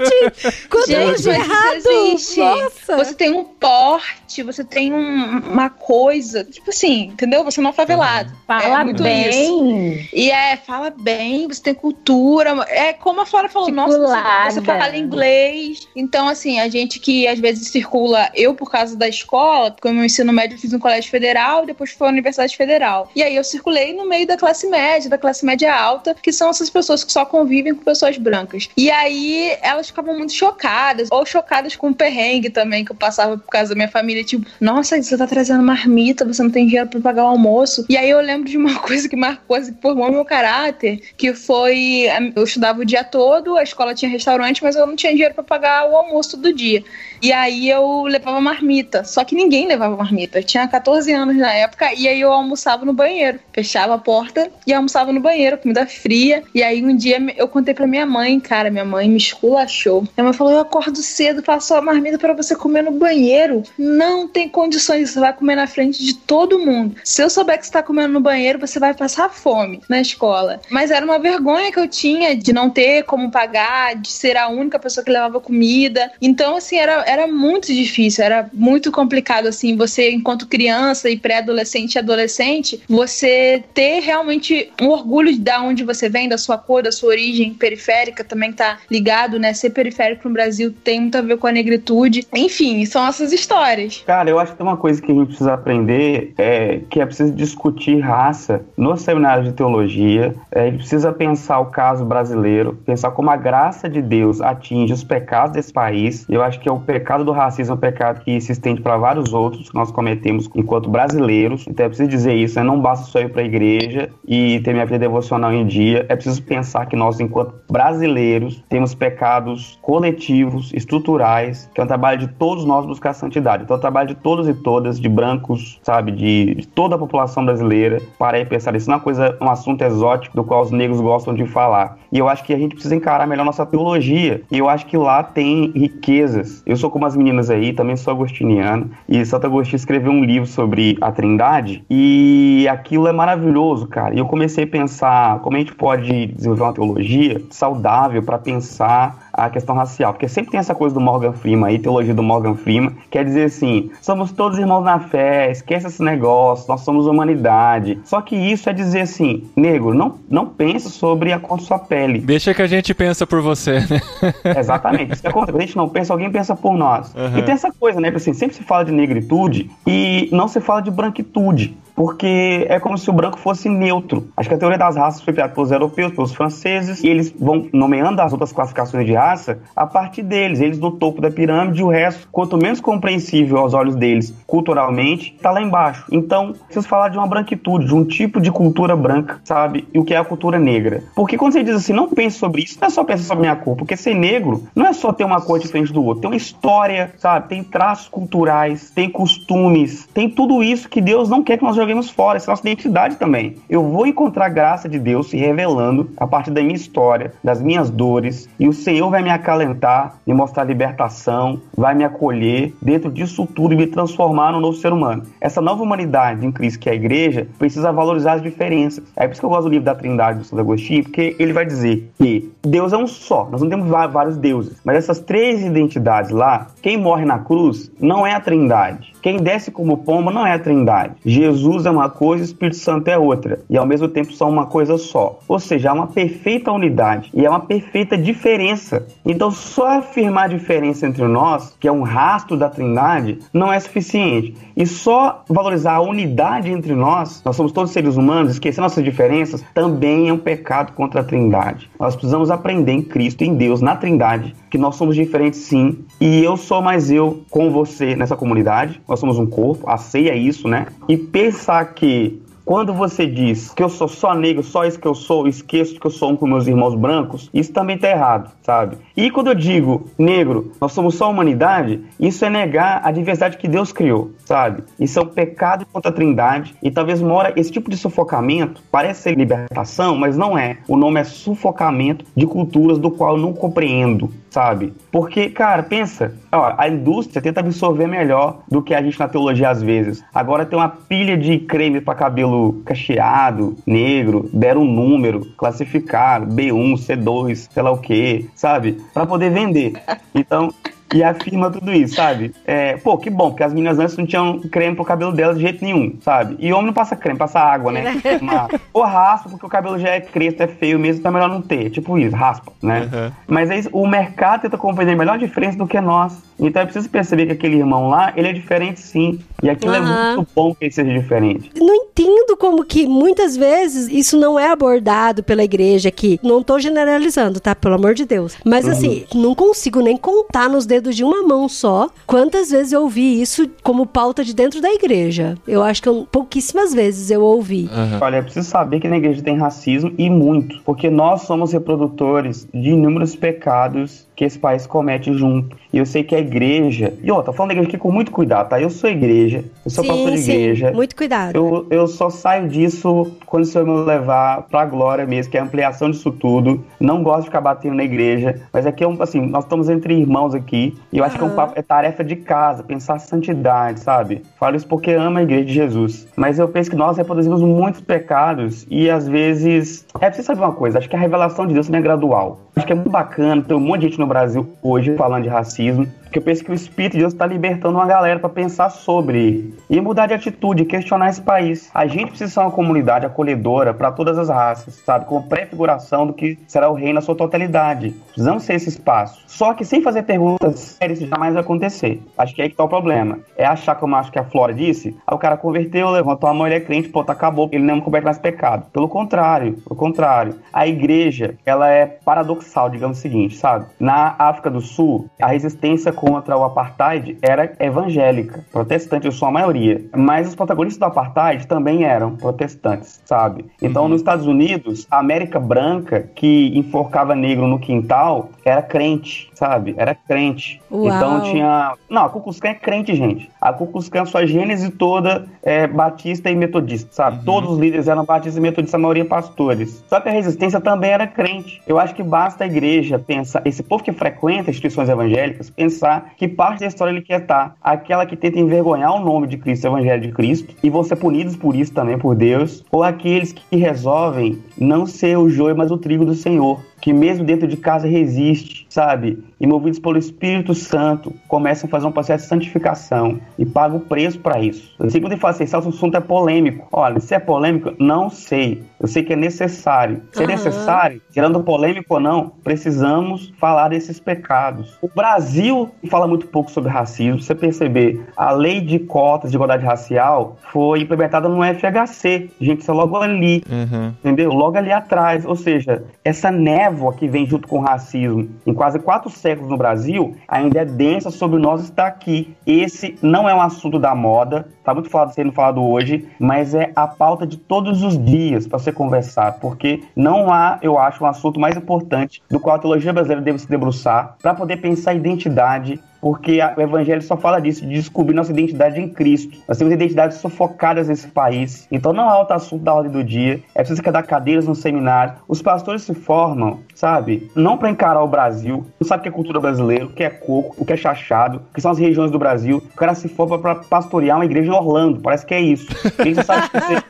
gente. 0.05 0.67
Quando 0.69 0.87
gente, 0.87 1.29
errado. 1.29 1.75
Existe. 1.75 2.39
Nossa. 2.39 2.97
Você 2.97 3.13
tem 3.13 3.33
um 3.33 3.43
porte, 3.43 4.43
você 4.43 4.63
tem 4.65 4.93
um, 4.93 5.39
uma 5.39 5.69
coisa, 5.69 6.43
tipo 6.43 6.69
assim, 6.69 7.07
entendeu? 7.07 7.43
Você 7.43 7.61
não 7.61 7.69
é 7.69 7.73
favelado. 7.73 8.31
Uhum. 8.31 8.37
Fala 8.47 8.89
é 8.89 8.93
bem. 8.93 9.93
Isso. 9.93 10.09
E 10.13 10.31
é, 10.31 10.57
fala 10.57 10.89
bem, 10.89 11.47
você 11.47 11.61
tem 11.61 11.73
cultura. 11.73 12.51
É 12.67 12.93
como 12.93 13.21
a 13.21 13.25
Flora 13.25 13.49
falou, 13.49 13.69
nossa, 13.69 13.97
você, 13.97 14.59
você 14.59 14.61
fala 14.61 14.97
inglês. 14.97 15.87
Então, 15.95 16.27
assim, 16.27 16.59
a 16.59 16.69
gente 16.69 16.99
que 16.99 17.27
às 17.27 17.39
vezes 17.39 17.67
circula, 17.69 18.29
eu 18.33 18.53
por 18.55 18.71
causa 18.71 18.95
da 18.95 19.07
escola, 19.07 19.71
porque 19.71 19.87
o 19.87 19.93
meu 19.93 20.05
ensino 20.05 20.31
médio 20.33 20.55
eu 20.55 20.59
fiz 20.59 20.71
no 20.71 20.79
colégio 20.79 21.09
federal 21.09 21.65
depois 21.65 21.91
foi 21.91 22.07
a 22.07 22.09
Universidade 22.09 22.55
Federal. 22.55 23.11
E 23.15 23.21
aí 23.21 23.35
eu 23.35 23.43
circulei 23.43 23.93
no 23.93 24.07
meio 24.07 24.25
da 24.25 24.37
classe 24.37 24.67
média, 24.67 25.09
da 25.09 25.17
classe 25.17 25.45
média 25.45 25.75
alta, 25.75 26.15
que 26.15 26.31
são 26.31 26.49
essas 26.49 26.69
pessoas 26.69 27.03
que 27.03 27.11
só 27.11 27.25
convivem 27.25 27.73
com 27.73 27.83
pessoas 27.83 28.17
brancas. 28.17 28.69
E 28.77 28.89
aí 28.89 29.57
elas 29.61 29.87
ficavam 29.87 30.17
muito 30.17 30.33
chocadas, 30.33 31.09
ou 31.11 31.25
chocadas 31.25 31.75
com 31.75 31.89
o 31.89 31.95
perrengue 31.95 32.49
também 32.49 32.85
que 32.85 32.91
eu 32.91 32.95
passava 32.95 33.37
por 33.37 33.49
causa 33.49 33.69
da 33.69 33.75
minha 33.75 33.87
família, 33.87 34.23
tipo, 34.23 34.45
nossa, 34.59 35.01
você 35.01 35.17
tá 35.17 35.27
trazendo 35.27 35.63
marmita, 35.63 36.25
você 36.25 36.41
não 36.41 36.49
tem 36.49 36.65
dinheiro 36.65 36.89
para 36.89 36.99
pagar 36.99 37.23
o 37.25 37.27
almoço. 37.27 37.85
E 37.89 37.97
aí 37.97 38.09
eu 38.09 38.19
lembro 38.21 38.49
de 38.49 38.57
uma 38.57 38.75
coisa 38.79 39.07
que 39.09 39.15
marcou, 39.15 39.57
assim, 39.57 39.73
que 39.73 39.81
formou 39.81 40.11
meu 40.11 40.25
caráter, 40.25 41.01
que 41.17 41.33
foi, 41.33 42.05
eu 42.35 42.43
estudava 42.43 42.81
o 42.81 42.85
dia 42.85 43.03
todo, 43.03 43.57
a 43.57 43.63
escola 43.63 43.95
tinha 43.95 44.09
restaurante, 44.09 44.63
mas 44.63 44.75
eu 44.75 44.87
não 44.87 44.95
tinha 44.95 45.11
dinheiro 45.11 45.33
para 45.33 45.43
pagar 45.43 45.89
o 45.89 45.95
almoço 45.95 46.37
do 46.37 46.53
dia. 46.53 46.83
E 47.21 47.31
aí 47.31 47.69
eu 47.69 48.03
levava 48.03 48.39
marmita. 48.41 49.03
Só 49.03 49.23
que 49.23 49.35
ninguém 49.35 49.67
levava 49.67 49.95
marmita. 49.95 50.39
Eu 50.39 50.43
tinha 50.43 50.67
14 50.67 51.11
anos 51.11 51.35
na 51.35 51.53
época 51.53 51.93
e 51.93 52.07
aí 52.07 52.21
eu 52.21 52.31
almoçava 52.31 52.85
no 52.85 52.93
banheiro. 52.93 53.39
Fechava 53.53 53.95
a 53.95 53.97
porta 53.97 54.51
e 54.65 54.73
almoçava 54.73 55.11
no 55.11 55.19
banheiro, 55.19 55.57
comida 55.57 55.85
fria. 55.87 56.43
E 56.53 56.61
aí 56.61 56.83
um 56.83 56.95
dia 56.95 57.17
eu 57.37 57.47
contei 57.47 57.73
pra 57.73 57.87
minha 57.87 58.05
mãe, 58.05 58.39
cara, 58.39 58.69
minha 58.69 58.85
mãe 58.85 59.09
me 59.09 59.17
esculachou. 59.17 60.01
Minha 60.01 60.25
mãe 60.25 60.33
falou: 60.33 60.53
Eu 60.53 60.59
acordo 60.59 60.97
cedo, 60.97 61.43
faço 61.43 61.73
a 61.73 61.81
marmita 61.81 62.17
para 62.17 62.33
você 62.33 62.55
comer 62.55 62.83
no 62.83 62.91
banheiro. 62.91 63.63
Não 63.77 64.27
tem 64.27 64.49
condições, 64.49 65.09
você 65.09 65.19
vai 65.19 65.33
comer 65.33 65.55
na 65.55 65.67
frente 65.67 66.03
de 66.03 66.13
todo 66.15 66.59
mundo. 66.59 66.95
Se 67.03 67.21
eu 67.21 67.29
souber 67.29 67.57
que 67.57 67.65
você 67.65 67.71
tá 67.71 67.83
comendo 67.83 68.13
no 68.13 68.19
banheiro, 68.19 68.59
você 68.59 68.79
vai 68.79 68.93
passar 68.93 69.29
fome 69.29 69.81
na 69.89 69.99
escola. 70.01 70.59
Mas 70.69 70.91
era 70.91 71.05
uma 71.05 71.19
vergonha 71.19 71.71
que 71.71 71.79
eu 71.79 71.87
tinha 71.87 72.35
de 72.35 72.53
não 72.53 72.69
ter 72.69 73.03
como 73.03 73.31
pagar, 73.31 73.95
de 73.95 74.11
ser 74.11 74.37
a 74.37 74.47
única 74.47 74.79
pessoa 74.79 75.03
que 75.03 75.11
levava 75.11 75.39
comida. 75.39 76.11
Então, 76.21 76.55
assim, 76.55 76.77
era 76.77 77.04
era 77.05 77.27
muito 77.27 77.73
difícil, 77.73 78.23
era 78.23 78.49
muito 78.53 78.91
complicado, 78.91 79.47
assim, 79.47 79.75
você, 79.75 80.11
enquanto 80.11 80.47
criança 80.47 81.09
e 81.09 81.17
pré-adolescente 81.17 81.95
e 81.95 81.99
adolescente, 81.99 82.81
você 82.89 83.63
ter 83.73 84.01
realmente 84.01 84.71
um 84.81 84.89
orgulho 84.89 85.31
de 85.31 85.39
da 85.39 85.61
onde 85.61 85.83
você 85.83 86.09
vem, 86.09 86.27
da 86.27 86.37
sua 86.37 86.57
cor, 86.57 86.81
da 86.81 86.91
sua 86.91 87.09
origem 87.09 87.53
periférica, 87.53 88.23
também 88.23 88.51
tá 88.51 88.79
ligado, 88.89 89.39
né? 89.39 89.53
Ser 89.53 89.69
periférico 89.69 90.27
no 90.27 90.33
Brasil 90.33 90.73
tem 90.83 91.01
muito 91.01 91.17
a 91.17 91.21
ver 91.21 91.37
com 91.37 91.47
a 91.47 91.51
negritude. 91.51 92.25
Enfim, 92.33 92.83
são 92.85 93.05
essas 93.07 93.31
histórias. 93.31 94.03
Cara, 94.05 94.29
eu 94.29 94.39
acho 94.39 94.53
que 94.53 94.57
tem 94.57 94.65
uma 94.65 94.77
coisa 94.77 95.01
que 95.01 95.11
a 95.11 95.15
gente 95.15 95.27
precisa 95.27 95.53
aprender 95.53 96.33
é 96.37 96.81
que 96.89 96.99
é 96.99 97.05
preciso 97.05 97.31
discutir 97.31 97.99
raça 97.99 98.61
no 98.75 98.97
seminário 98.97 99.43
de 99.43 99.53
teologia. 99.53 100.33
É, 100.51 100.61
a 100.61 100.65
gente 100.65 100.77
precisa 100.77 101.13
pensar 101.13 101.59
o 101.59 101.67
caso 101.67 102.03
brasileiro, 102.03 102.73
pensar 102.85 103.11
como 103.11 103.29
a 103.29 103.35
graça 103.35 103.87
de 103.87 104.01
Deus 104.01 104.41
atinge 104.41 104.93
os 104.93 105.03
pecados 105.03 105.53
desse 105.53 105.71
país. 105.71 106.25
Eu 106.27 106.41
acho 106.41 106.59
que 106.59 106.67
é 106.67 106.71
o 106.71 106.79
pecado 106.95 107.25
do 107.25 107.33
racismo 107.33 107.73
é 107.73 107.75
um 107.75 107.79
pecado 107.79 108.21
que 108.21 108.39
se 108.39 108.53
estende 108.53 108.79
para 108.79 108.95
vários 108.95 109.33
outros 109.33 109.69
que 109.69 109.75
nós 109.75 109.91
cometemos 109.91 110.49
enquanto 110.55 110.89
brasileiros. 110.89 111.65
Então 111.67 111.85
é 111.85 111.89
preciso 111.89 112.09
dizer 112.09 112.33
isso, 112.33 112.57
né? 112.57 112.63
não 112.63 112.79
basta 112.79 113.05
só 113.07 113.19
ir 113.19 113.29
para 113.29 113.41
a 113.41 113.45
igreja 113.45 114.09
e 114.25 114.61
ter 114.61 114.71
minha 114.71 114.85
vida 114.85 114.99
devocional 114.99 115.51
em 115.51 115.67
dia. 115.67 116.05
É 116.07 116.15
preciso 116.15 116.41
pensar 116.43 116.85
que 116.85 116.95
nós, 116.95 117.19
enquanto 117.19 117.53
brasileiros, 117.69 118.63
temos 118.69 118.95
pecados 118.95 119.77
coletivos, 119.81 120.71
estruturais, 120.73 121.69
que 121.75 121.81
é 121.81 121.83
um 121.83 121.87
trabalho 121.87 122.17
de 122.17 122.27
todos 122.27 122.63
nós 122.63 122.85
buscar 122.85 123.11
santidade. 123.11 123.63
Então 123.63 123.75
é 123.75 123.77
um 123.77 123.81
trabalho 123.81 124.07
de 124.07 124.15
todos 124.15 124.47
e 124.47 124.53
todas, 124.53 124.97
de 124.97 125.09
brancos, 125.09 125.77
sabe, 125.83 126.13
de, 126.13 126.55
de 126.55 126.65
toda 126.65 126.95
a 126.95 126.97
população 126.97 127.43
brasileira, 127.43 128.01
para 128.17 128.37
aí 128.37 128.45
pensar 128.45 128.73
isso. 128.73 128.87
Não 128.87 128.93
é 128.93 128.97
uma 128.97 129.03
coisa, 129.03 129.37
um 129.41 129.49
assunto 129.49 129.81
exótico 129.81 130.33
do 130.33 130.45
qual 130.45 130.61
os 130.61 130.71
negros 130.71 131.01
gostam 131.01 131.33
de 131.33 131.45
falar. 131.45 131.97
E 132.09 132.19
eu 132.19 132.29
acho 132.29 132.45
que 132.45 132.53
a 132.53 132.57
gente 132.57 132.73
precisa 132.73 132.95
encarar 132.95 133.27
melhor 133.27 133.43
nossa 133.43 133.65
teologia. 133.65 134.41
E 134.49 134.57
eu 134.57 134.69
acho 134.69 134.85
que 134.85 134.95
lá 134.95 135.21
tem 135.21 135.71
riquezas. 135.75 136.63
Eu 136.65 136.77
sou 136.77 136.84
como 136.89 137.05
as 137.05 137.15
meninas 137.15 137.49
aí, 137.49 137.73
também 137.73 137.95
sou 137.95 138.13
agostiniano, 138.13 138.91
e 139.07 139.23
Santo 139.25 139.47
Agostinho 139.47 139.77
escreveu 139.77 140.11
um 140.11 140.23
livro 140.23 140.47
sobre 140.47 140.97
a 141.01 141.11
Trindade, 141.11 141.83
e 141.89 142.67
aquilo 142.69 143.07
é 143.07 143.11
maravilhoso, 143.11 143.87
cara. 143.87 144.15
E 144.15 144.19
eu 144.19 144.25
comecei 144.25 144.63
a 144.63 144.67
pensar 144.67 145.39
como 145.39 145.55
a 145.55 145.59
gente 145.59 145.73
pode 145.73 146.27
desenvolver 146.27 146.63
uma 146.63 146.73
teologia 146.73 147.41
saudável 147.49 148.21
para 148.23 148.37
pensar 148.37 149.24
a 149.35 149.49
questão 149.49 149.75
racial, 149.75 150.13
porque 150.13 150.27
sempre 150.27 150.51
tem 150.51 150.59
essa 150.59 150.73
coisa 150.73 150.93
do 150.93 151.01
Morgan 151.01 151.33
Freeman 151.33 151.69
aí, 151.69 151.79
teologia 151.79 152.13
do 152.13 152.23
Morgan 152.23 152.55
Freeman, 152.55 152.95
quer 153.09 153.25
dizer 153.25 153.45
assim, 153.45 153.91
somos 154.01 154.31
todos 154.31 154.57
irmãos 154.57 154.83
na 154.83 154.99
fé, 154.99 155.51
esqueça 155.51 155.87
esse 155.87 156.01
negócio, 156.01 156.67
nós 156.67 156.81
somos 156.81 157.05
humanidade. 157.05 157.99
Só 158.05 158.21
que 158.21 158.35
isso 158.35 158.69
é 158.69 158.73
dizer 158.73 159.01
assim, 159.01 159.43
negro, 159.55 159.93
não, 159.93 160.15
não 160.29 160.45
pensa 160.45 160.89
sobre 160.89 161.33
a 161.33 161.39
cor 161.39 161.57
da 161.57 161.63
sua 161.63 161.79
pele. 161.79 162.19
Deixa 162.19 162.53
que 162.53 162.61
a 162.61 162.67
gente 162.67 162.93
pensa 162.93 163.27
por 163.27 163.41
você, 163.41 163.79
né? 163.79 164.01
Exatamente. 164.57 165.13
Isso 165.13 165.27
é 165.27 165.31
Quando 165.31 165.55
a 165.55 165.59
gente 165.59 165.75
não 165.75 165.89
pensa, 165.89 166.13
alguém 166.13 166.31
pensa 166.31 166.55
por 166.55 166.77
nós. 166.77 167.13
Uhum. 167.13 167.37
E 167.37 167.43
tem 167.43 167.53
essa 167.53 167.71
coisa, 167.71 167.99
né? 167.99 168.11
Assim, 168.15 168.33
sempre 168.33 168.55
se 168.55 168.63
fala 168.63 168.85
de 168.85 168.91
negritude 168.91 169.69
e 169.85 170.29
não 170.31 170.47
se 170.47 170.61
fala 170.61 170.81
de 170.81 170.89
branquitude 170.89 171.75
porque 171.95 172.65
é 172.69 172.79
como 172.79 172.97
se 172.97 173.09
o 173.09 173.13
branco 173.13 173.39
fosse 173.39 173.69
neutro. 173.69 174.27
Acho 174.35 174.49
que 174.49 174.55
a 174.55 174.57
teoria 174.57 174.77
das 174.77 174.95
raças 174.95 175.21
foi 175.21 175.33
criada 175.33 175.53
pelos 175.53 175.71
europeus, 175.71 176.11
pelos 176.11 176.33
franceses, 176.33 177.03
e 177.03 177.07
eles 177.07 177.33
vão 177.39 177.67
nomeando 177.71 178.21
as 178.21 178.31
outras 178.31 178.51
classificações 178.51 179.05
de 179.05 179.13
raça 179.13 179.59
a 179.75 179.87
partir 179.87 180.21
deles. 180.21 180.59
Eles 180.59 180.77
no 180.77 180.91
topo 180.91 181.21
da 181.21 181.31
pirâmide, 181.31 181.81
o 181.81 181.89
resto, 181.89 182.27
quanto 182.31 182.57
menos 182.57 182.81
compreensível 182.81 183.57
aos 183.57 183.73
olhos 183.73 183.95
deles 183.95 184.33
culturalmente, 184.45 185.33
está 185.35 185.51
lá 185.51 185.61
embaixo. 185.61 186.05
Então, 186.11 186.53
preciso 186.65 186.87
falar 186.87 187.09
de 187.09 187.17
uma 187.17 187.27
branquitude, 187.27 187.85
de 187.85 187.95
um 187.95 188.03
tipo 188.03 188.41
de 188.41 188.51
cultura 188.51 188.95
branca, 188.95 189.39
sabe? 189.43 189.87
E 189.93 189.99
o 189.99 190.03
que 190.03 190.13
é 190.13 190.17
a 190.17 190.25
cultura 190.25 190.59
negra. 190.59 191.03
Porque 191.15 191.37
quando 191.37 191.53
você 191.53 191.63
diz 191.63 191.75
assim, 191.75 191.93
não 191.93 192.09
pense 192.09 192.37
sobre 192.37 192.63
isso, 192.63 192.77
não 192.79 192.87
é 192.87 192.91
só 192.91 193.03
pensar 193.03 193.23
sobre 193.23 193.41
minha 193.41 193.55
cor, 193.55 193.75
porque 193.75 193.95
ser 193.95 194.13
negro 194.13 194.63
não 194.75 194.85
é 194.85 194.93
só 194.93 195.13
ter 195.13 195.23
uma 195.23 195.41
cor 195.41 195.59
diferente 195.59 195.93
do 195.93 196.03
outro, 196.03 196.21
tem 196.21 196.29
uma 196.29 196.37
história, 196.37 197.13
sabe? 197.17 197.47
Tem 197.49 197.63
traços 197.63 198.07
culturais, 198.07 198.91
tem 198.91 199.09
costumes, 199.09 200.07
tem 200.13 200.29
tudo 200.29 200.63
isso 200.63 200.89
que 200.89 201.01
Deus 201.01 201.29
não 201.29 201.43
quer 201.43 201.57
que 201.57 201.63
nós 201.63 201.77
joguemos 201.85 202.09
fora, 202.09 202.37
essa 202.37 202.49
é 202.49 202.51
a 202.51 202.55
nossa 202.55 202.67
identidade 202.67 203.15
também. 203.15 203.57
Eu 203.69 203.83
vou 203.83 204.07
encontrar 204.07 204.47
a 204.47 204.49
graça 204.49 204.89
de 204.89 204.97
Deus 204.97 205.29
se 205.29 205.37
revelando 205.37 206.09
a 206.17 206.25
partir 206.25 206.49
da 206.49 206.61
minha 206.61 206.75
história, 206.75 207.33
das 207.43 207.61
minhas 207.61 207.91
dores, 207.91 208.49
e 208.59 208.67
o 208.67 208.73
Senhor 208.73 209.09
vai 209.09 209.21
me 209.21 209.29
acalentar, 209.29 210.15
me 210.25 210.33
mostrar 210.33 210.63
libertação, 210.63 211.61
vai 211.77 211.93
me 211.93 212.03
acolher 212.03 212.73
dentro 212.81 213.11
disso 213.11 213.45
tudo 213.45 213.73
e 213.73 213.77
me 213.77 213.87
transformar 213.87 214.51
num 214.51 214.59
novo 214.59 214.77
ser 214.77 214.91
humano. 214.91 215.23
Essa 215.39 215.61
nova 215.61 215.83
humanidade 215.83 216.45
em 216.45 216.51
Cristo, 216.51 216.79
que 216.79 216.89
é 216.89 216.93
a 216.93 216.95
igreja, 216.95 217.47
precisa 217.59 217.91
valorizar 217.91 218.33
as 218.33 218.41
diferenças. 218.41 219.03
É 219.15 219.27
por 219.27 219.33
isso 219.33 219.41
que 219.41 219.45
eu 219.45 219.49
gosto 219.49 219.63
do 219.63 219.69
livro 219.69 219.85
da 219.85 219.93
Trindade 219.93 220.39
do 220.39 220.45
Santo 220.45 220.59
Agostinho, 220.59 221.03
porque 221.03 221.35
ele 221.37 221.53
vai 221.53 221.65
dizer 221.65 222.09
que 222.17 222.51
Deus 222.63 222.93
é 222.93 222.97
um 222.97 223.05
só, 223.05 223.47
nós 223.51 223.61
não 223.61 223.69
temos 223.69 223.87
vários 223.87 224.37
deuses, 224.37 224.81
mas 224.83 224.95
essas 224.95 225.19
três 225.19 225.63
identidades 225.63 226.31
lá, 226.31 226.67
quem 226.81 226.97
morre 226.97 227.25
na 227.25 227.39
cruz 227.39 227.91
não 227.99 228.25
é 228.25 228.33
a 228.33 228.39
Trindade. 228.39 229.14
Quem 229.25 229.37
desce 229.37 229.71
como 229.71 229.97
pomba 229.97 230.31
não 230.31 230.45
é 230.45 230.53
a 230.53 230.59
Trindade. 230.59 231.15
Jesus 231.25 231.87
é 231.87 231.89
uma 231.89 232.11
coisa, 232.11 232.43
o 232.43 232.45
Espírito 232.45 232.77
Santo 232.77 233.07
é 233.07 233.17
outra. 233.17 233.57
E 233.67 233.75
ao 233.75 233.83
mesmo 233.83 234.07
tempo 234.07 234.31
são 234.31 234.47
uma 234.47 234.67
coisa 234.67 234.99
só. 234.99 235.39
Ou 235.47 235.57
seja, 235.57 235.89
há 235.89 235.93
uma 235.93 236.05
perfeita 236.05 236.71
unidade 236.71 237.31
e 237.33 237.43
é 237.43 237.49
uma 237.49 237.61
perfeita 237.61 238.15
diferença. 238.15 239.07
Então, 239.25 239.49
só 239.49 239.97
afirmar 239.97 240.43
a 240.43 240.49
diferença 240.49 241.07
entre 241.07 241.23
nós, 241.23 241.75
que 241.79 241.87
é 241.87 241.91
um 241.91 242.03
rastro 242.03 242.55
da 242.55 242.69
Trindade, 242.69 243.39
não 243.51 243.73
é 243.73 243.79
suficiente. 243.79 244.55
E 244.77 244.85
só 244.85 245.43
valorizar 245.49 245.95
a 245.95 246.01
unidade 246.01 246.69
entre 246.69 246.93
nós, 246.93 247.41
nós 247.43 247.55
somos 247.55 247.71
todos 247.71 247.89
seres 247.89 248.17
humanos, 248.17 248.51
esquecer 248.51 248.79
nossas 248.79 249.03
diferenças, 249.03 249.65
também 249.73 250.29
é 250.29 250.33
um 250.33 250.37
pecado 250.37 250.91
contra 250.93 251.21
a 251.21 251.23
Trindade. 251.23 251.89
Nós 251.99 252.15
precisamos 252.15 252.51
aprender 252.51 252.91
em 252.91 253.01
Cristo, 253.01 253.41
em 253.41 253.55
Deus, 253.55 253.81
na 253.81 253.95
Trindade, 253.95 254.53
que 254.75 254.77
nós 254.77 254.97
somos 254.97 255.15
diferentes 255.15 255.61
sim, 255.61 255.99
e 256.19 256.43
eu 256.43 256.57
sou 256.57 256.81
mais 256.81 257.09
eu 257.09 257.45
com 257.49 257.71
você 257.71 258.13
nessa 258.13 258.35
comunidade. 258.35 259.01
Nós 259.07 259.21
somos 259.21 259.39
um 259.39 259.45
corpo, 259.45 259.89
a 259.89 259.97
ceia 259.97 260.31
é 260.31 260.37
isso, 260.37 260.67
né? 260.67 260.87
E 261.07 261.15
pensar 261.15 261.93
que 261.93 262.41
quando 262.65 262.93
você 262.93 263.27
diz 263.27 263.71
que 263.71 263.83
eu 263.83 263.89
sou 263.89 264.07
só 264.07 264.33
negro, 264.33 264.63
só 264.63 264.83
isso 264.85 264.99
que 264.99 265.07
eu 265.07 265.13
sou, 265.13 265.47
esqueço 265.47 265.99
que 265.99 266.07
eu 266.07 266.11
sou 266.11 266.31
um 266.31 266.35
com 266.35 266.47
meus 266.47 266.65
irmãos 266.65 266.95
brancos, 266.95 267.47
isso 267.53 267.71
também 267.71 267.95
tá 267.95 268.09
errado, 268.09 268.51
sabe? 268.63 268.97
E 269.15 269.29
quando 269.29 269.47
eu 269.47 269.55
digo 269.55 270.09
negro, 270.17 270.71
nós 270.81 270.91
somos 270.91 271.13
só 271.13 271.29
humanidade, 271.29 272.03
isso 272.19 272.43
é 272.43 272.49
negar 272.49 273.01
a 273.03 273.11
diversidade 273.11 273.57
que 273.57 273.67
Deus 273.67 273.93
criou, 273.93 274.31
sabe? 274.43 274.83
Isso 274.99 275.19
é 275.19 275.21
um 275.21 275.27
pecado 275.27 275.85
contra 275.85 276.09
a 276.09 276.13
trindade 276.13 276.75
e 276.81 276.89
talvez 276.89 277.21
mora 277.21 277.53
esse 277.55 277.71
tipo 277.71 277.89
de 277.89 277.97
sufocamento, 277.97 278.81
parece 278.91 279.21
ser 279.21 279.37
libertação, 279.37 280.17
mas 280.17 280.35
não 280.35 280.57
é. 280.57 280.79
O 280.87 280.97
nome 280.97 281.19
é 281.19 281.23
sufocamento 281.23 282.25
de 282.35 282.47
culturas 282.47 282.97
do 282.97 283.11
qual 283.11 283.35
eu 283.35 283.41
não 283.41 283.53
compreendo, 283.53 284.31
sabe? 284.49 284.91
Porque, 285.11 285.49
cara, 285.49 285.83
pensa, 285.83 286.33
ó, 286.55 286.73
a 286.77 286.87
indústria 286.87 287.41
tenta 287.41 287.59
absorver 287.59 288.07
melhor 288.07 288.59
do 288.67 288.81
que 288.81 288.93
a 288.93 289.01
gente 289.01 289.19
na 289.19 289.27
teologia 289.27 289.69
às 289.69 289.81
vezes. 289.81 290.23
Agora 290.33 290.65
tem 290.65 290.77
uma 290.77 290.89
pilha 290.89 291.37
de 291.37 291.59
creme 291.59 292.01
para 292.01 292.15
cabelo 292.15 292.81
cacheado, 292.85 293.75
negro, 293.85 294.49
deram 294.53 294.81
um 294.81 294.91
número, 294.91 295.45
classificaram, 295.57 296.47
B1, 296.47 296.93
C2, 296.93 297.67
sei 297.71 297.83
lá 297.83 297.91
o 297.91 297.97
que, 297.97 298.49
sabe? 298.55 299.01
Para 299.13 299.25
poder 299.25 299.51
vender. 299.51 299.93
Então, 300.33 300.73
e 301.13 301.23
afirma 301.23 301.71
tudo 301.71 301.93
isso, 301.93 302.15
sabe? 302.15 302.53
É, 302.65 302.97
pô, 302.97 303.17
que 303.17 303.29
bom, 303.29 303.49
porque 303.49 303.63
as 303.63 303.73
meninas 303.73 303.99
antes 303.99 304.17
não 304.17 304.25
tinham 304.25 304.59
creme 304.59 304.95
pro 304.95 305.05
cabelo 305.05 305.31
delas 305.31 305.57
de 305.57 305.61
jeito 305.61 305.83
nenhum, 305.83 306.17
sabe? 306.21 306.55
E 306.59 306.73
homem 306.73 306.87
não 306.87 306.93
passa 306.93 307.15
creme, 307.15 307.37
passa 307.37 307.59
água, 307.59 307.91
né? 307.91 308.21
Uma, 308.41 308.67
ou 308.91 309.03
raspa, 309.03 309.49
porque 309.49 309.65
o 309.65 309.69
cabelo 309.69 309.99
já 309.99 310.09
é 310.09 310.21
crespo, 310.21 310.63
é 310.63 310.67
feio 310.67 310.99
mesmo, 310.99 311.25
é 311.25 311.31
melhor 311.31 311.49
não 311.49 311.61
ter. 311.61 311.89
Tipo 311.89 312.17
isso, 312.17 312.35
raspa, 312.35 312.71
né? 312.81 313.01
Uhum. 313.01 313.31
Mas 313.47 313.69
aí 313.69 313.83
o 313.91 314.07
mercado 314.07 314.61
tenta 314.61 314.77
compreender 314.77 315.13
a 315.13 315.17
melhor 315.17 315.37
diferença 315.37 315.77
do 315.77 315.87
que 315.87 315.99
nós. 316.01 316.43
Então 316.57 316.81
é 316.81 316.85
preciso 316.85 317.09
perceber 317.09 317.45
que 317.47 317.51
aquele 317.51 317.77
irmão 317.77 318.09
lá, 318.09 318.33
ele 318.35 318.47
é 318.47 318.53
diferente 318.53 318.99
sim. 318.99 319.39
E 319.61 319.69
aquilo 319.69 319.93
uhum. 319.93 319.97
é 319.97 320.35
muito 320.35 320.47
bom 320.55 320.73
que 320.73 320.85
ele 320.85 320.91
seja 320.91 321.11
diferente. 321.11 321.71
Não 321.77 321.93
entendo 321.93 322.55
como 322.57 322.83
que 322.83 323.07
muitas 323.07 323.57
vezes 323.57 324.07
isso 324.09 324.37
não 324.37 324.57
é 324.57 324.71
abordado 324.71 325.43
pela 325.43 325.63
igreja 325.63 326.09
aqui. 326.09 326.39
Não 326.41 326.63
tô 326.63 326.79
generalizando, 326.79 327.59
tá? 327.59 327.75
Pelo 327.75 327.95
amor 327.95 328.13
de 328.13 328.25
Deus. 328.25 328.57
Mas 328.65 328.85
uhum. 328.85 328.91
assim, 328.91 329.25
não 329.33 329.53
consigo 329.53 330.01
nem 330.01 330.17
contar 330.17 330.69
nos 330.69 330.85
dedos 330.85 330.94
de 331.01 331.23
uma 331.23 331.43
mão 331.43 331.67
só 331.67 332.09
quantas 332.25 332.71
vezes 332.71 332.91
eu 332.93 333.01
ouvi 333.01 333.41
isso 333.41 333.69
como 333.83 334.05
pauta 334.05 334.43
de 334.43 334.53
dentro 334.53 334.81
da 334.81 334.91
igreja. 334.91 335.57
Eu 335.67 335.83
acho 335.83 336.01
que 336.01 336.09
eu, 336.09 336.27
pouquíssimas 336.31 336.93
vezes 336.93 337.29
eu 337.29 337.41
ouvi. 337.41 337.89
Uhum. 337.91 338.19
Olha, 338.21 338.37
é 338.37 338.41
preciso 338.41 338.69
saber 338.69 338.99
que 338.99 339.07
na 339.07 339.17
igreja 339.17 339.41
tem 339.41 339.57
racismo 339.57 340.13
e 340.17 340.29
muito. 340.29 340.81
Porque 340.83 341.09
nós 341.09 341.41
somos 341.41 341.71
reprodutores 341.71 342.67
de 342.73 342.89
inúmeros 342.89 343.35
pecados 343.35 344.25
que 344.35 344.43
esse 344.43 344.59
país 344.59 344.85
comete 344.85 345.33
junto. 345.33 345.77
E 345.93 345.97
eu 345.97 346.05
sei 346.05 346.23
que 346.23 346.35
a 346.35 346.39
igreja. 346.39 347.13
E 347.23 347.31
ó, 347.31 347.41
tô 347.41 347.53
falando 347.53 347.69
da 347.69 347.73
igreja 347.75 347.89
aqui 347.89 347.97
com 347.97 348.11
muito 348.11 348.31
cuidado, 348.31 348.69
tá? 348.69 348.81
Eu 348.81 348.89
sou 348.89 349.09
igreja, 349.09 349.63
eu 349.85 349.89
sou 349.89 350.03
sim, 350.03 350.09
pastor 350.09 350.31
de 350.31 350.37
sim. 350.39 350.51
igreja. 350.51 350.91
Muito 350.91 351.15
cuidado. 351.15 351.55
Eu, 351.55 351.87
eu 351.89 352.07
só 352.07 352.29
saio 352.29 352.67
disso 352.67 353.31
quando 353.45 353.63
o 353.63 353.65
Senhor 353.65 353.85
me 353.85 354.05
levar 354.05 354.63
pra 354.63 354.85
glória 354.85 355.25
mesmo, 355.25 355.51
que 355.51 355.57
é 355.57 355.61
a 355.61 355.63
ampliação 355.63 356.11
disso 356.11 356.31
tudo. 356.31 356.83
Não 356.99 357.23
gosto 357.23 357.41
de 357.41 357.45
ficar 357.45 357.61
batendo 357.61 357.95
na 357.95 358.03
igreja, 358.03 358.61
mas 358.73 358.85
aqui 358.85 359.03
é 359.03 359.07
um, 359.07 359.21
assim, 359.21 359.39
nós 359.39 359.63
estamos 359.63 359.89
entre 359.89 360.13
irmãos 360.13 360.53
aqui, 360.53 360.97
e 361.13 361.19
eu 361.19 361.23
acho 361.23 361.41
uhum. 361.41 361.49
que 361.49 361.59
é, 361.59 361.63
um, 361.63 361.71
é 361.75 361.81
tarefa 361.81 362.23
de 362.23 362.35
casa, 362.35 362.83
pensar 362.83 363.19
santidade, 363.19 364.01
sabe? 364.01 364.41
Falo 364.59 364.75
isso 364.75 364.87
porque 364.87 365.11
amo 365.11 365.37
a 365.37 365.43
igreja 365.43 365.65
de 365.65 365.73
Jesus. 365.73 366.27
Mas 366.35 366.59
eu 366.59 366.67
penso 366.67 366.89
que 366.89 366.95
nós 366.95 367.17
reproduzimos 367.17 367.61
muitos 367.61 368.01
pecados 368.01 368.85
e 368.89 369.09
às 369.09 369.27
vezes. 369.27 370.05
É 370.19 370.27
preciso 370.27 370.47
saber 370.47 370.61
uma 370.61 370.73
coisa, 370.73 370.99
acho 370.99 371.09
que 371.09 371.15
a 371.15 371.19
revelação 371.19 371.65
de 371.65 371.73
Deus 371.73 371.85
também 371.85 371.99
é 371.99 372.03
gradual. 372.03 372.59
Acho 372.75 372.85
que 372.85 372.91
é 372.91 372.95
muito 372.95 373.09
bacana, 373.09 373.61
tem 373.61 373.77
um 373.77 373.79
monte 373.79 374.01
de 374.01 374.07
gente 374.07 374.19
no 374.19 374.24
Brasil 374.25 374.75
hoje 374.81 375.15
falando 375.15 375.43
de 375.43 375.49
racismo, 375.49 376.07
que 376.35 376.39
eu 376.39 376.43
penso 376.43 376.65
que 376.65 376.71
o 376.71 376.73
Espírito 376.73 377.13
de 377.13 377.19
Deus 377.19 377.31
está 377.31 377.47
libertando 377.47 377.97
uma 377.97 378.05
galera 378.05 378.37
para 378.37 378.49
pensar 378.49 378.89
sobre 378.89 379.73
e 379.89 380.01
mudar 380.01 380.27
de 380.27 380.33
atitude, 380.33 380.83
questionar 380.83 381.29
esse 381.29 381.41
país. 381.41 381.89
A 381.93 382.07
gente 382.07 382.27
precisa 382.27 382.51
ser 382.51 382.59
uma 382.59 382.71
comunidade 382.71 383.25
acolhedora 383.25 383.93
para 383.93 384.11
todas 384.11 384.37
as 384.37 384.49
raças, 384.49 384.95
sabe? 385.05 385.27
Com 385.27 385.41
prefiguração 385.43 386.27
do 386.27 386.33
que 386.33 386.59
será 386.67 386.89
o 386.89 386.93
reino 386.93 387.13
na 387.13 387.21
sua 387.21 387.35
totalidade. 387.35 388.13
Precisamos 388.33 388.63
ser 388.63 388.73
esse 388.73 388.89
espaço. 388.89 389.45
Só 389.47 389.73
que 389.73 389.85
sem 389.85 390.01
fazer 390.01 390.23
perguntas 390.23 390.97
sérias, 390.99 391.21
isso 391.21 391.29
jamais 391.29 391.53
vai 391.53 391.63
acontecer. 391.63 392.21
Acho 392.37 392.53
que 392.53 392.61
é 392.61 392.65
aí 392.65 392.69
que 392.69 392.75
tá 392.75 392.83
o 392.83 392.89
problema. 392.89 393.39
É 393.55 393.65
achar, 393.65 393.95
como 393.95 394.17
acho 394.17 394.29
que 394.29 394.39
a 394.39 394.43
Flora 394.43 394.73
disse, 394.73 395.15
aí 395.25 395.33
o 395.33 395.39
cara 395.39 395.55
converteu, 395.55 396.09
levantou 396.09 396.49
a 396.49 396.53
mão, 396.53 396.67
ele 396.67 396.75
é 396.75 396.81
crente, 396.81 397.07
pô, 397.07 397.23
tá, 397.23 397.31
acabou, 397.31 397.69
ele 397.71 397.85
não 397.85 398.01
comete 398.01 398.25
mais 398.25 398.37
pecado. 398.37 398.87
Pelo 398.91 399.07
contrário, 399.07 399.77
pelo 399.87 399.95
contrário. 399.95 400.55
A 400.73 400.85
igreja, 400.85 401.55
ela 401.65 401.89
é 401.89 402.05
paradoxal, 402.05 402.89
digamos 402.89 403.19
o 403.19 403.21
seguinte, 403.21 403.55
sabe? 403.55 403.85
Na 403.97 404.35
África 404.37 404.69
do 404.69 404.81
Sul, 404.81 405.29
a 405.41 405.47
resistência 405.47 406.11
contra 406.25 406.57
o 406.57 406.63
apartheid 406.63 407.37
era 407.39 407.73
evangélica, 407.79 408.65
protestante, 408.71 409.27
eu 409.27 409.31
sou 409.31 409.47
a 409.47 409.51
maioria. 409.51 410.03
Mas 410.15 410.47
os 410.47 410.55
protagonistas 410.55 410.99
do 410.99 411.05
apartheid 411.05 411.67
também 411.67 412.03
eram 412.03 412.35
protestantes, 412.35 413.21
sabe? 413.25 413.65
Então, 413.79 414.03
uhum. 414.03 414.09
nos 414.09 414.21
Estados 414.21 414.47
Unidos, 414.47 415.05
a 415.11 415.19
América 415.19 415.59
branca, 415.59 416.27
que 416.33 416.75
enforcava 416.75 417.35
negro 417.35 417.67
no 417.67 417.77
quintal, 417.77 418.49
era 418.63 418.81
crente, 418.81 419.51
sabe? 419.53 419.93
Era 419.97 420.15
crente. 420.15 420.81
Uau. 420.91 421.05
Então 421.05 421.41
tinha. 421.41 421.93
Não, 422.09 422.25
a 422.25 422.29
Klan 422.29 422.41
é 422.63 422.73
crente, 422.73 423.13
gente. 423.13 423.49
A 423.61 423.71
Klan, 423.71 424.25
sua 424.25 424.47
gênese 424.47 424.89
toda 424.89 425.45
é 425.61 425.85
batista 425.85 426.49
e 426.49 426.55
metodista, 426.55 427.09
sabe? 427.11 427.37
Uhum. 427.37 427.45
Todos 427.45 427.71
os 427.73 427.79
líderes 427.79 428.07
eram 428.07 428.25
batistas 428.25 428.57
e 428.57 428.61
metodistas, 428.61 428.95
a 428.95 428.97
maioria 428.97 429.25
pastores. 429.25 430.03
Só 430.07 430.19
que 430.19 430.29
a 430.29 430.31
resistência 430.31 430.81
também 430.81 431.11
era 431.11 431.27
crente. 431.27 431.81
Eu 431.85 431.99
acho 431.99 432.15
que 432.15 432.23
basta 432.23 432.63
a 432.63 432.67
igreja 432.67 433.19
pensar, 433.19 433.61
esse 433.65 433.83
povo 433.83 434.03
que 434.03 434.11
frequenta 434.11 434.71
instituições 434.71 435.09
evangélicas, 435.09 435.69
pensar 435.69 436.14
que 436.37 436.47
parte 436.47 436.79
da 436.79 436.87
história 436.87 437.11
ele 437.11 437.21
quer 437.21 437.41
estar. 437.41 437.75
Aquela 437.81 438.25
que 438.25 438.35
tenta 438.35 438.59
envergonhar 438.59 439.13
o 439.13 439.23
nome 439.23 439.47
de 439.47 439.57
Cristo, 439.57 439.85
o 439.85 439.91
Evangelho 439.91 440.21
de 440.21 440.31
Cristo, 440.31 440.73
e 440.83 440.89
vão 440.89 441.03
ser 441.03 441.15
punidos 441.15 441.55
por 441.55 441.75
isso 441.75 441.93
também, 441.93 442.17
por 442.17 442.35
Deus. 442.35 442.83
Ou 442.91 443.03
aqueles 443.03 443.53
que 443.53 443.75
resolvem 443.75 444.59
não 444.77 445.05
ser 445.05 445.37
o 445.37 445.49
joio, 445.49 445.75
mas 445.75 445.91
o 445.91 445.97
trigo 445.97 446.25
do 446.25 446.35
Senhor 446.35 446.79
que 447.05 447.13
mesmo 447.13 447.45
dentro 447.45 447.67
de 447.67 447.77
casa 447.77 448.07
resiste, 448.07 448.87
sabe? 448.89 449.37
E 449.61 449.67
movidos 449.67 449.99
pelo 449.99 450.17
Espírito 450.17 450.73
Santo, 450.73 451.31
começam 451.47 451.87
a 451.87 451.91
fazer 451.91 452.07
um 452.07 452.11
processo 452.11 452.45
de 452.45 452.49
santificação 452.49 453.39
e 453.59 453.63
pagam 453.63 453.97
o 453.97 453.99
preço 453.99 454.39
para 454.39 454.59
isso. 454.59 454.95
Segundo 455.09 455.33
ele 455.33 455.39
fala 455.39 455.53
assim, 455.53 455.65
esse 455.65 455.75
assunto 455.75 456.17
é 456.17 456.19
polêmico. 456.19 456.87
Olha, 456.91 457.19
se 457.19 457.35
é 457.35 457.37
polêmico, 457.37 457.93
não 457.99 458.31
sei. 458.31 458.81
Eu 458.99 459.07
sei 459.07 459.21
que 459.21 459.33
é 459.33 459.35
necessário. 459.35 460.23
Se 460.31 460.39
uhum. 460.39 460.45
é 460.45 460.47
necessário, 460.47 461.21
tirando 461.31 461.61
polêmico 461.61 462.15
ou 462.15 462.19
não, 462.19 462.53
precisamos 462.63 463.53
falar 463.59 463.89
desses 463.89 464.19
pecados. 464.19 464.97
O 464.99 465.07
Brasil 465.07 465.91
fala 466.09 466.27
muito 466.27 466.47
pouco 466.47 466.71
sobre 466.71 466.89
racismo. 466.89 467.39
Você 467.39 467.53
perceber, 467.53 468.25
a 468.35 468.49
lei 468.49 468.81
de 468.81 468.97
cotas 468.97 469.51
de 469.51 469.57
igualdade 469.57 469.85
racial 469.85 470.57
foi 470.71 471.01
implementada 471.01 471.47
no 471.47 471.61
FHC. 471.61 472.49
Gente, 472.59 472.81
isso 472.81 472.89
é 472.89 472.93
logo 472.95 473.15
ali. 473.17 473.63
Uhum. 473.69 474.07
Entendeu? 474.07 474.51
Logo 474.51 474.75
ali 474.75 474.91
atrás. 474.91 475.45
Ou 475.45 475.55
seja, 475.55 476.03
essa 476.23 476.49
névoa 476.95 477.13
que 477.13 477.27
vem 477.27 477.45
junto 477.45 477.67
com 477.67 477.79
o 477.79 477.81
racismo 477.81 478.49
em 478.65 478.73
quase 478.73 478.99
quatro 478.99 479.29
séculos 479.29 479.69
no 479.69 479.77
Brasil 479.77 480.35
ainda 480.47 480.79
é 480.79 480.85
densa 480.85 481.29
sobre 481.29 481.59
nós 481.59 481.83
estar 481.83 482.07
aqui. 482.07 482.55
Esse 482.65 483.17
não 483.21 483.47
é 483.47 483.53
um 483.53 483.61
assunto 483.61 483.99
da 483.99 484.15
moda, 484.15 484.67
tá 484.83 484.93
muito 484.93 485.09
falado, 485.09 485.33
sendo 485.33 485.51
falado 485.51 485.83
hoje, 485.83 486.27
mas 486.39 486.73
é 486.73 486.91
a 486.95 487.07
pauta 487.07 487.45
de 487.45 487.57
todos 487.57 488.01
os 488.01 488.23
dias 488.23 488.65
para 488.65 488.79
você 488.79 488.91
conversar, 488.91 489.53
porque 489.59 490.03
não 490.15 490.51
há, 490.51 490.79
eu 490.81 490.97
acho, 490.97 491.23
um 491.23 491.27
assunto 491.27 491.59
mais 491.59 491.75
importante 491.75 492.41
do 492.49 492.59
qual 492.59 492.75
a 492.75 492.79
teologia 492.79 493.11
brasileira 493.11 493.41
deve 493.41 493.59
se 493.59 493.67
debruçar 493.67 494.35
para 494.41 494.53
poder 494.53 494.77
pensar 494.77 495.11
a 495.11 495.15
identidade, 495.15 495.99
porque 496.25 496.57
o 496.75 496.81
evangelho 496.81 497.21
só 497.21 497.37
fala 497.37 497.59
disso, 497.59 497.85
de 497.85 497.93
descobrir 497.93 498.33
nossa 498.33 498.51
identidade 498.51 498.99
em 498.99 499.07
Cristo. 499.07 499.59
Nós 499.67 499.77
temos 499.77 499.93
identidades 499.93 500.37
sufocadas 500.37 501.07
nesse 501.07 501.27
país. 501.27 501.87
Então 501.91 502.11
não 502.13 502.27
há 502.27 502.39
outro 502.39 502.55
assunto 502.55 502.83
da 502.83 502.95
ordem 502.95 503.11
do 503.11 503.23
dia. 503.23 503.61
É 503.75 503.83
preciso 503.83 504.01
dar 504.01 504.23
cadeiras 504.23 504.65
no 504.65 504.73
seminário. 504.73 505.35
Os 505.47 505.61
pastores 505.61 506.01
se 506.01 506.15
formam, 506.15 506.79
sabe? 506.95 507.51
Não 507.53 507.77
para 507.77 507.91
encarar 507.91 508.23
o 508.23 508.27
Brasil. 508.27 508.87
Não 508.99 509.07
sabe 509.07 509.19
o 509.19 509.21
que 509.21 509.29
é 509.29 509.31
cultura 509.31 509.59
brasileira, 509.59 510.05
o 510.05 510.09
que 510.09 510.23
é 510.23 510.29
coco, 510.31 510.75
o 510.79 510.83
que 510.83 510.93
é 510.93 510.97
chachado, 510.97 511.61
o 511.69 511.75
que 511.75 511.79
são 511.79 511.91
as 511.91 511.99
regiões 511.99 512.31
do 512.31 512.39
Brasil. 512.39 512.77
O 512.77 512.97
cara 512.97 513.13
se 513.13 513.27
forma 513.27 513.59
para 513.59 513.75
pastorear 513.75 514.39
uma 514.39 514.45
igreja 514.45 514.71
em 514.71 514.75
Orlando. 514.75 515.19
Parece 515.19 515.45
que 515.45 515.53
é 515.53 515.61
isso. 515.61 515.85
Ele 516.17 516.43
sabe 516.43 516.69
fazer 516.69 517.03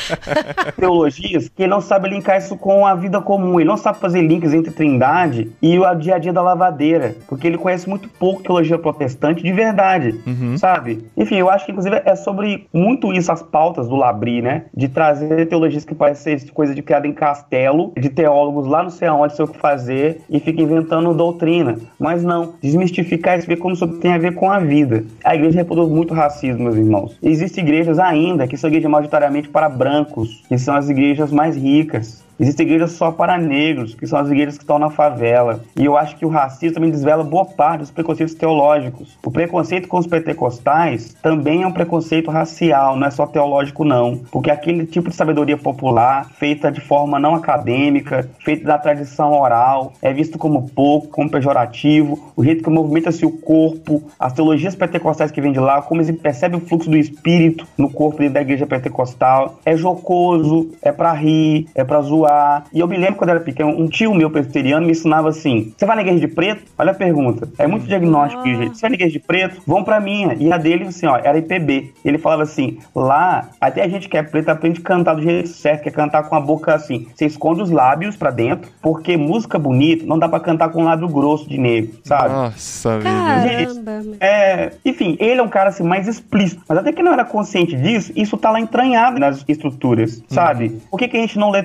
teologias 0.74 1.50
que 1.50 1.64
ele 1.64 1.70
não 1.70 1.82
sabe 1.82 2.08
linkar 2.08 2.38
isso 2.38 2.56
com 2.56 2.86
a 2.86 2.94
vida 2.94 3.20
comum. 3.20 3.60
Ele 3.60 3.68
não 3.68 3.76
sabe 3.76 3.98
fazer 3.98 4.22
links 4.22 4.54
entre 4.54 4.72
trindade 4.72 5.52
e 5.60 5.78
o 5.78 5.94
dia 5.96 6.14
a 6.14 6.18
dia 6.18 6.32
da 6.32 6.40
lavadeira. 6.40 7.14
Porque 7.28 7.46
ele 7.46 7.58
conhece 7.58 7.86
muito 7.86 8.08
pouco 8.08 8.37
teologia 8.42 8.78
protestante 8.78 9.42
de 9.42 9.52
verdade, 9.52 10.18
uhum. 10.26 10.56
sabe? 10.56 11.06
Enfim, 11.16 11.36
eu 11.36 11.50
acho 11.50 11.64
que 11.66 11.72
inclusive 11.72 12.02
é 12.04 12.14
sobre 12.16 12.66
muito 12.72 13.12
isso 13.12 13.30
as 13.30 13.42
pautas 13.42 13.88
do 13.88 13.96
Labri, 13.96 14.42
né? 14.42 14.64
De 14.74 14.88
trazer 14.88 15.46
teologias 15.46 15.84
que 15.84 15.94
parecem 15.94 16.38
ser 16.38 16.50
coisa 16.52 16.74
de 16.74 16.82
criada 16.82 17.06
em 17.06 17.12
castelo, 17.12 17.92
de 17.96 18.08
teólogos 18.08 18.66
lá 18.66 18.82
no 18.82 18.90
sei 18.90 19.08
aonde 19.08 19.34
sei 19.34 19.44
o 19.44 19.48
que 19.48 19.58
fazer 19.58 20.20
e 20.28 20.40
fica 20.40 20.62
inventando 20.62 21.14
doutrina. 21.14 21.76
Mas 21.98 22.22
não, 22.22 22.54
desmistificar 22.62 23.38
isso, 23.38 23.46
ver 23.46 23.56
como 23.56 23.74
isso 23.74 23.86
tem 23.98 24.12
a 24.12 24.18
ver 24.18 24.34
com 24.34 24.50
a 24.50 24.58
vida. 24.58 25.04
A 25.24 25.34
igreja 25.34 25.58
reproduz 25.58 25.88
muito 25.88 26.14
racismo, 26.14 26.64
meus 26.64 26.76
irmãos. 26.76 27.18
Existem 27.22 27.64
igrejas 27.64 27.98
ainda 27.98 28.46
que 28.46 28.56
são 28.56 28.68
igrejas 28.68 28.90
majoritariamente 28.90 29.48
para 29.48 29.68
brancos, 29.68 30.42
que 30.48 30.58
são 30.58 30.74
as 30.74 30.88
igrejas 30.88 31.30
mais 31.30 31.56
ricas 31.56 32.27
Existem 32.38 32.66
igrejas 32.66 32.92
só 32.92 33.10
para 33.10 33.36
negros, 33.36 33.94
que 33.94 34.06
são 34.06 34.18
as 34.18 34.30
igrejas 34.30 34.56
que 34.56 34.62
estão 34.62 34.78
na 34.78 34.90
favela. 34.90 35.60
E 35.76 35.84
eu 35.84 35.96
acho 35.96 36.16
que 36.16 36.24
o 36.24 36.28
racismo 36.28 36.74
também 36.74 36.90
desvela 36.90 37.24
boa 37.24 37.44
parte 37.44 37.80
dos 37.80 37.90
preconceitos 37.90 38.34
teológicos. 38.34 39.18
O 39.24 39.30
preconceito 39.30 39.88
com 39.88 39.98
os 39.98 40.06
pentecostais 40.06 41.14
também 41.20 41.64
é 41.64 41.66
um 41.66 41.72
preconceito 41.72 42.30
racial, 42.30 42.96
não 42.96 43.08
é 43.08 43.10
só 43.10 43.26
teológico, 43.26 43.84
não. 43.84 44.20
Porque 44.30 44.52
aquele 44.52 44.86
tipo 44.86 45.10
de 45.10 45.16
sabedoria 45.16 45.56
popular, 45.56 46.30
feita 46.38 46.70
de 46.70 46.80
forma 46.80 47.18
não 47.18 47.34
acadêmica, 47.34 48.30
feita 48.44 48.64
da 48.64 48.78
tradição 48.78 49.32
oral, 49.32 49.92
é 50.00 50.12
visto 50.12 50.38
como 50.38 50.68
pouco, 50.68 51.08
como 51.08 51.28
pejorativo. 51.28 52.32
O 52.36 52.44
jeito 52.44 52.62
que 52.62 52.70
movimenta-se 52.70 53.26
o 53.26 53.32
corpo, 53.32 54.02
as 54.18 54.32
teologias 54.32 54.76
pentecostais 54.76 55.32
que 55.32 55.40
vêm 55.40 55.52
de 55.52 55.58
lá, 55.58 55.82
como 55.82 56.00
eles 56.00 56.16
percebem 56.20 56.58
o 56.58 56.64
fluxo 56.64 56.88
do 56.88 56.96
espírito 56.96 57.66
no 57.76 57.90
corpo 57.90 58.28
da 58.30 58.40
igreja 58.40 58.66
pentecostal, 58.66 59.58
é 59.64 59.76
jocoso, 59.76 60.70
é 60.80 60.92
para 60.92 61.12
rir, 61.12 61.66
é 61.74 61.82
para 61.82 62.00
zoar. 62.00 62.27
E 62.72 62.80
eu 62.80 62.86
me 62.86 62.96
lembro 62.96 63.16
quando 63.16 63.30
eu 63.30 63.36
era 63.36 63.44
pequeno, 63.44 63.70
um 63.70 63.88
tio 63.88 64.14
meu 64.14 64.30
presbiteriano 64.30 64.84
me 64.84 64.92
ensinava 64.92 65.28
assim: 65.28 65.72
você 65.76 65.86
vai 65.86 65.96
na 65.96 66.02
igreja 66.02 66.20
de 66.20 66.28
preto? 66.28 66.62
Olha 66.78 66.92
a 66.92 66.94
pergunta. 66.94 67.48
É 67.58 67.66
muito 67.66 67.86
diagnóstico, 67.86 68.42
ah. 68.42 68.54
gente. 68.54 68.76
Você 68.76 68.82
vai 68.82 68.90
na 68.90 68.94
igreja 68.96 69.12
de 69.12 69.20
preto? 69.20 69.62
Vão 69.66 69.84
pra 69.84 70.00
minha. 70.00 70.34
E 70.34 70.52
a 70.52 70.58
dele, 70.58 70.84
assim, 70.84 71.06
ó, 71.06 71.16
era 71.16 71.38
IPB. 71.38 71.92
Ele 72.04 72.18
falava 72.18 72.42
assim: 72.42 72.78
lá, 72.94 73.48
até 73.60 73.82
a 73.82 73.88
gente 73.88 74.08
que 74.08 74.16
é 74.16 74.22
preto 74.22 74.48
aprende 74.48 74.80
a 74.80 74.84
cantar 74.84 75.14
do 75.14 75.22
jeito 75.22 75.48
certo, 75.48 75.82
que 75.82 75.88
é 75.88 75.92
cantar 75.92 76.28
com 76.28 76.34
a 76.34 76.40
boca 76.40 76.74
assim. 76.74 77.06
Você 77.14 77.26
esconde 77.26 77.62
os 77.62 77.70
lábios 77.70 78.16
para 78.16 78.30
dentro, 78.30 78.70
porque 78.80 79.16
música 79.16 79.58
bonita 79.58 80.04
não 80.06 80.18
dá 80.18 80.28
para 80.28 80.40
cantar 80.40 80.70
com 80.70 80.82
um 80.82 80.84
lábio 80.84 81.08
grosso 81.08 81.48
de 81.48 81.58
negro, 81.58 81.98
sabe? 82.04 82.28
Nossa, 82.28 82.98
Caramba. 83.00 84.16
É, 84.20 84.72
enfim, 84.84 85.16
ele 85.20 85.40
é 85.40 85.42
um 85.42 85.48
cara 85.48 85.70
assim 85.70 85.82
mais 85.82 86.06
explícito. 86.08 86.62
Mas 86.68 86.78
até 86.78 86.92
que 86.92 87.02
não 87.02 87.12
era 87.12 87.24
consciente 87.24 87.76
disso, 87.76 88.12
isso 88.14 88.36
tá 88.36 88.50
lá 88.50 88.60
entranhado 88.60 89.18
nas 89.18 89.44
estruturas, 89.48 90.22
sabe? 90.28 90.66
Uhum. 90.68 90.80
Por 90.90 90.98
que, 90.98 91.08
que 91.08 91.16
a 91.16 91.20
gente 91.20 91.38
não 91.38 91.50
lê 91.50 91.62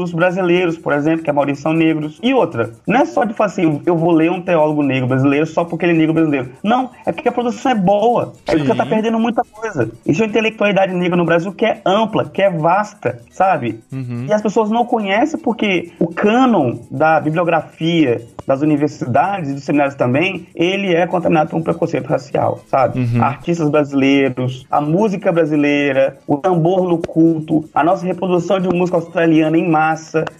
teólogos 0.00 0.12
brasileiros, 0.12 0.78
por 0.78 0.92
exemplo, 0.92 1.22
que 1.22 1.30
a 1.30 1.32
maioria 1.32 1.54
são 1.54 1.72
negros? 1.72 2.18
E 2.22 2.32
outra, 2.32 2.72
não 2.86 3.00
é 3.00 3.04
só 3.04 3.24
de 3.24 3.34
falar 3.34 3.48
assim, 3.48 3.82
eu 3.84 3.96
vou 3.96 4.10
ler 4.10 4.30
um 4.30 4.40
teólogo 4.40 4.82
negro 4.82 5.08
brasileiro 5.08 5.46
só 5.46 5.64
porque 5.64 5.84
ele 5.84 5.92
é 5.92 5.96
negro 5.96 6.14
brasileiro. 6.14 6.50
Não, 6.62 6.90
é 7.04 7.12
porque 7.12 7.28
a 7.28 7.32
produção 7.32 7.72
é 7.72 7.74
boa. 7.74 8.32
É 8.46 8.56
porque 8.56 8.74
tá 8.74 8.86
perdendo 8.86 9.18
muita 9.18 9.42
coisa. 9.44 9.90
É 10.06 10.12
uma 10.12 10.26
intelectualidade 10.26 10.94
negra 10.94 11.16
no 11.16 11.24
Brasil 11.24 11.52
que 11.52 11.64
é 11.64 11.80
ampla, 11.84 12.24
que 12.24 12.42
é 12.42 12.50
vasta, 12.50 13.20
sabe? 13.30 13.80
Uhum. 13.92 14.26
E 14.28 14.32
as 14.32 14.42
pessoas 14.42 14.70
não 14.70 14.84
conhecem 14.84 15.38
porque 15.38 15.92
o 15.98 16.08
cânon 16.08 16.78
da 16.90 17.20
bibliografia 17.20 18.26
das 18.46 18.62
universidades 18.62 19.50
e 19.50 19.54
dos 19.54 19.62
seminários 19.62 19.94
também, 19.94 20.48
ele 20.54 20.92
é 20.92 21.06
contaminado 21.06 21.50
por 21.50 21.56
um 21.56 21.62
preconceito 21.62 22.06
racial, 22.06 22.60
sabe? 22.66 22.98
Uhum. 22.98 23.22
Artistas 23.22 23.68
brasileiros, 23.68 24.66
a 24.68 24.80
música 24.80 25.30
brasileira, 25.30 26.18
o 26.26 26.36
tambor 26.36 26.88
no 26.88 26.98
culto, 26.98 27.64
a 27.72 27.84
nossa 27.84 28.04
reprodução 28.04 28.58
de 28.58 28.68
música 28.68 28.96
australiana 28.96 29.56
em 29.56 29.68
massa, 29.68 29.89